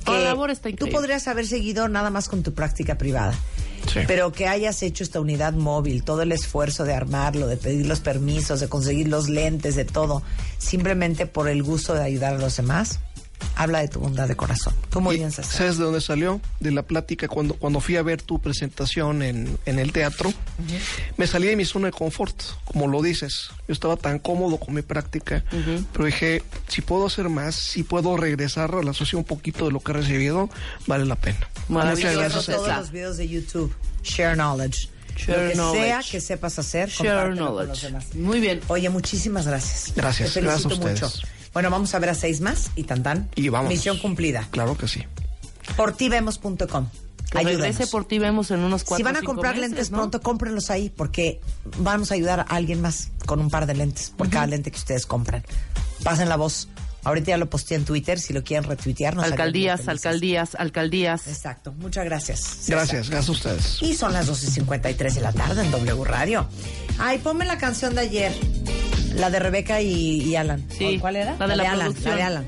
Que 0.06 0.12
la 0.12 0.20
labor 0.20 0.50
está 0.50 0.62
Tú 0.62 0.68
increíble. 0.70 0.94
podrías 0.96 1.28
haber 1.28 1.46
seguido 1.46 1.88
nada 1.88 2.08
más 2.08 2.28
con 2.28 2.42
tu 2.42 2.54
práctica 2.54 2.96
privada. 2.96 3.34
Pero 4.06 4.32
que 4.32 4.46
hayas 4.46 4.82
hecho 4.82 5.02
esta 5.02 5.20
unidad 5.20 5.54
móvil, 5.54 6.04
todo 6.04 6.22
el 6.22 6.32
esfuerzo 6.32 6.84
de 6.84 6.94
armarlo, 6.94 7.46
de 7.46 7.56
pedir 7.56 7.86
los 7.86 8.00
permisos, 8.00 8.60
de 8.60 8.68
conseguir 8.68 9.08
los 9.08 9.28
lentes, 9.28 9.76
de 9.76 9.84
todo, 9.84 10.22
simplemente 10.58 11.26
por 11.26 11.48
el 11.48 11.62
gusto 11.62 11.94
de 11.94 12.04
ayudar 12.04 12.34
a 12.34 12.38
los 12.38 12.56
demás, 12.56 13.00
habla 13.56 13.80
de 13.80 13.88
tu 13.88 14.00
bondad 14.00 14.28
de 14.28 14.36
corazón. 14.36 14.74
Tú 14.90 15.00
muy 15.00 15.16
bien, 15.16 15.30
César. 15.32 15.52
¿Sabes 15.56 15.78
de 15.78 15.84
dónde 15.84 16.00
salió? 16.00 16.40
De 16.60 16.70
la 16.70 16.82
plática 16.82 17.28
cuando, 17.28 17.54
cuando 17.54 17.80
fui 17.80 17.96
a 17.96 18.02
ver 18.02 18.22
tu 18.22 18.40
presentación 18.40 19.22
en, 19.22 19.58
en 19.66 19.78
el 19.78 19.92
teatro. 19.92 20.32
Me 21.16 21.26
salí 21.26 21.46
de 21.48 21.56
mi 21.56 21.64
zona 21.64 21.86
de 21.86 21.92
confort, 21.92 22.40
como 22.64 22.86
lo 22.88 23.02
dices. 23.02 23.50
Yo 23.66 23.72
estaba 23.72 23.96
tan 23.96 24.18
cómodo 24.18 24.58
con 24.58 24.74
mi 24.74 24.82
práctica, 24.82 25.44
pero 25.92 26.04
dije, 26.04 26.42
si 26.68 26.80
puedo 26.82 27.06
hacer 27.06 27.28
más, 27.28 27.54
si 27.54 27.82
puedo 27.82 28.16
regresar 28.16 28.74
a 28.74 28.82
la 28.82 28.92
sociedad 28.92 29.18
un 29.20 29.24
poquito 29.24 29.66
de 29.66 29.72
lo 29.72 29.80
que 29.80 29.92
he 29.92 29.94
recibido, 29.94 30.48
vale 30.86 31.04
la 31.04 31.16
pena. 31.16 31.48
Muchas 31.68 32.16
gracias. 32.16 32.46
todos 32.46 32.68
los 32.68 32.90
videos 32.90 33.16
de 33.16 33.28
YouTube. 33.28 33.74
Share 34.02 34.34
knowledge. 34.36 34.88
Share 35.16 35.38
lo 35.42 35.48
que 35.50 35.54
knowledge. 35.56 35.84
sea 35.84 36.00
que 36.10 36.20
sepas 36.20 36.58
hacer, 36.58 36.88
Share 36.88 37.08
compártelo 37.08 37.46
con 37.46 37.54
knowledge. 37.56 37.68
los 37.68 37.82
demás. 37.82 38.14
Muy 38.14 38.40
bien. 38.40 38.60
Oye, 38.68 38.88
muchísimas 38.88 39.46
gracias. 39.46 39.92
Gracias, 39.96 40.32
Te 40.34 40.40
felicito 40.40 40.68
gracias 40.68 40.72
a 40.72 40.74
ustedes. 40.92 41.02
mucho. 41.22 41.37
Bueno, 41.52 41.70
vamos 41.70 41.94
a 41.94 41.98
ver 41.98 42.10
a 42.10 42.14
seis 42.14 42.40
más 42.40 42.70
y 42.76 42.84
tan 42.84 43.02
tan. 43.02 43.28
Y 43.34 43.48
vamos. 43.48 43.68
Misión 43.68 43.98
cumplida. 43.98 44.46
Claro 44.50 44.76
que 44.76 44.88
sí. 44.88 45.04
Portivemos.com. 45.76 46.88
que 47.30 47.42
regrese 47.42 47.86
por 47.86 48.06
ti 48.06 48.18
vemos 48.18 48.50
en 48.50 48.60
unos 48.60 48.84
cuatro 48.84 48.96
Si 48.96 49.02
van 49.02 49.16
a 49.16 49.22
comprar 49.22 49.54
meses, 49.54 49.70
lentes 49.70 49.90
¿no? 49.90 49.98
pronto, 49.98 50.20
cómprenlos 50.20 50.70
ahí 50.70 50.90
porque 50.90 51.40
vamos 51.78 52.10
a 52.10 52.14
ayudar 52.14 52.40
a 52.40 52.42
alguien 52.42 52.80
más 52.80 53.10
con 53.26 53.40
un 53.40 53.50
par 53.50 53.66
de 53.66 53.74
lentes 53.74 54.10
por 54.16 54.30
cada 54.30 54.46
lente 54.46 54.70
que 54.70 54.78
ustedes 54.78 55.06
compran. 55.06 55.44
Pasen 56.02 56.28
la 56.28 56.36
voz. 56.36 56.68
Ahorita 57.04 57.28
ya 57.28 57.38
lo 57.38 57.48
posteé 57.48 57.76
en 57.76 57.84
Twitter, 57.84 58.18
si 58.18 58.32
lo 58.32 58.42
quieren 58.42 58.68
retuitear. 58.68 59.14
nos 59.14 59.24
Alcaldías, 59.24 59.88
alcaldías, 59.88 60.54
alcaldías. 60.56 61.26
Exacto. 61.28 61.72
Muchas 61.72 62.04
gracias. 62.04 62.40
César. 62.40 62.76
Gracias, 62.76 63.08
gracias 63.08 63.28
a 63.28 63.32
ustedes. 63.32 63.82
Y 63.82 63.94
son 63.94 64.12
las 64.12 64.28
12.53 64.28 65.14
de 65.14 65.20
la 65.20 65.32
tarde 65.32 65.62
en 65.64 65.70
W 65.70 66.04
Radio. 66.04 66.46
Ay, 66.98 67.18
ponme 67.18 67.44
la 67.44 67.56
canción 67.56 67.94
de 67.94 68.00
ayer. 68.02 68.32
La 69.18 69.30
de 69.30 69.38
Rebeca 69.40 69.80
y, 69.80 70.22
y 70.22 70.36
Alan. 70.36 70.64
Sí, 70.70 70.98
¿Cuál 71.00 71.16
era? 71.16 71.36
la 71.38 71.46
de 71.48 71.56
la 71.56 71.70
Alan. 71.72 71.86
producción. 71.88 72.10
La 72.10 72.16
de 72.16 72.22
Alan. 72.22 72.44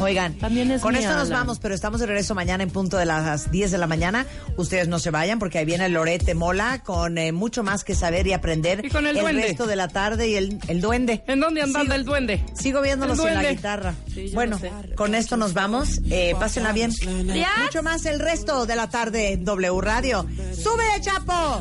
Oigan, 0.00 0.34
También 0.38 0.70
es 0.70 0.80
con 0.80 0.94
esto 0.94 1.08
nos 1.12 1.22
Alan. 1.26 1.40
vamos, 1.40 1.58
pero 1.58 1.74
estamos 1.74 1.98
de 2.00 2.06
regreso 2.06 2.32
mañana 2.36 2.62
en 2.62 2.70
punto 2.70 2.96
de 2.98 3.04
las 3.04 3.50
10 3.50 3.72
de 3.72 3.78
la 3.78 3.88
mañana. 3.88 4.26
Ustedes 4.56 4.86
no 4.86 5.00
se 5.00 5.10
vayan 5.10 5.40
porque 5.40 5.58
ahí 5.58 5.64
viene 5.64 5.88
Lorete 5.88 6.34
Mola 6.36 6.82
con 6.84 7.18
eh, 7.18 7.32
mucho 7.32 7.64
más 7.64 7.82
que 7.82 7.96
saber 7.96 8.24
y 8.28 8.32
aprender. 8.32 8.84
Y 8.84 8.90
con 8.90 9.08
el 9.08 9.18
duende. 9.18 9.42
resto 9.42 9.66
de 9.66 9.74
la 9.74 9.88
tarde 9.88 10.28
y 10.28 10.36
el, 10.36 10.58
el 10.68 10.80
duende. 10.80 11.24
¿En 11.26 11.40
dónde 11.40 11.62
anda 11.62 11.80
Sigo- 11.82 11.94
el 11.94 12.04
duende? 12.04 12.44
Sigo 12.54 12.80
viéndolos 12.80 13.18
El 13.18 13.26
en 13.28 13.34
la 13.34 13.50
guitarra. 13.50 13.94
Sí, 14.14 14.30
bueno, 14.34 14.56
sé. 14.58 14.70
con 14.94 15.16
esto 15.16 15.36
nos 15.36 15.52
vamos. 15.52 16.00
Eh, 16.10 16.34
pásenla 16.38 16.70
bien. 16.72 16.92
Ya. 17.34 17.48
Mucho 17.64 17.82
más 17.82 18.06
el 18.06 18.20
resto 18.20 18.66
de 18.66 18.76
la 18.76 18.88
tarde 18.88 19.32
en 19.32 19.44
W 19.44 19.80
Radio. 19.80 20.24
¡Sube, 20.54 20.84
Chapo! 21.00 21.60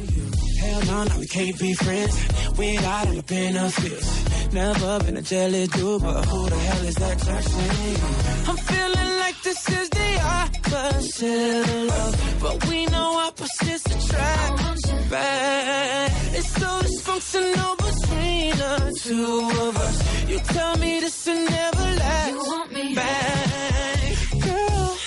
Hell 0.59 0.81
no, 0.85 1.03
no, 1.03 1.19
we 1.19 1.27
can't 1.27 1.57
be 1.59 1.73
friends. 1.73 2.15
We 2.57 2.65
ain't 2.67 2.81
got 2.81 3.07
all 3.07 3.13
the 3.13 3.23
benefits. 3.23 4.53
Never 4.53 4.99
been 5.03 5.17
a 5.17 5.21
jelly 5.21 5.67
dude, 5.67 6.01
but 6.01 6.25
who 6.25 6.49
the 6.49 6.55
hell 6.57 6.85
is 6.85 6.95
that 6.95 7.17
Jackson? 7.17 8.49
I'm 8.49 8.57
feeling 8.57 9.19
like 9.19 9.41
this 9.43 9.69
is 9.69 9.89
the 9.89 10.11
opposite 10.21 11.69
of 11.69 11.87
love, 11.87 12.39
but 12.41 12.65
we 12.69 12.85
know 12.87 13.09
opposites 13.27 13.85
attract. 13.85 15.09
Bad. 15.09 16.11
It's 16.35 16.49
so 16.49 16.67
dysfunctional 16.81 17.77
between 17.77 18.51
the 18.57 18.99
two 19.03 19.61
of 19.67 19.77
us. 19.77 20.29
You 20.29 20.39
tell 20.39 20.77
me 20.77 20.99
this 20.99 21.25
will 21.27 21.49
never 21.49 21.87
last. 22.01 22.29
You 22.29 22.37
want 22.39 22.73
me 22.73 22.95
back, 22.95 24.15
girl. 24.43 24.97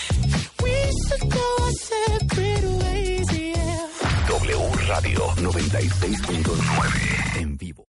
We 0.63 0.75
should 1.07 1.31
go 1.31 1.57
our 1.61 1.71
separate 1.73 2.65
ways. 2.83 3.10
W 4.51 4.87
Radio 4.89 5.27
96.9 5.37 7.37
en 7.37 7.57
vivo. 7.57 7.79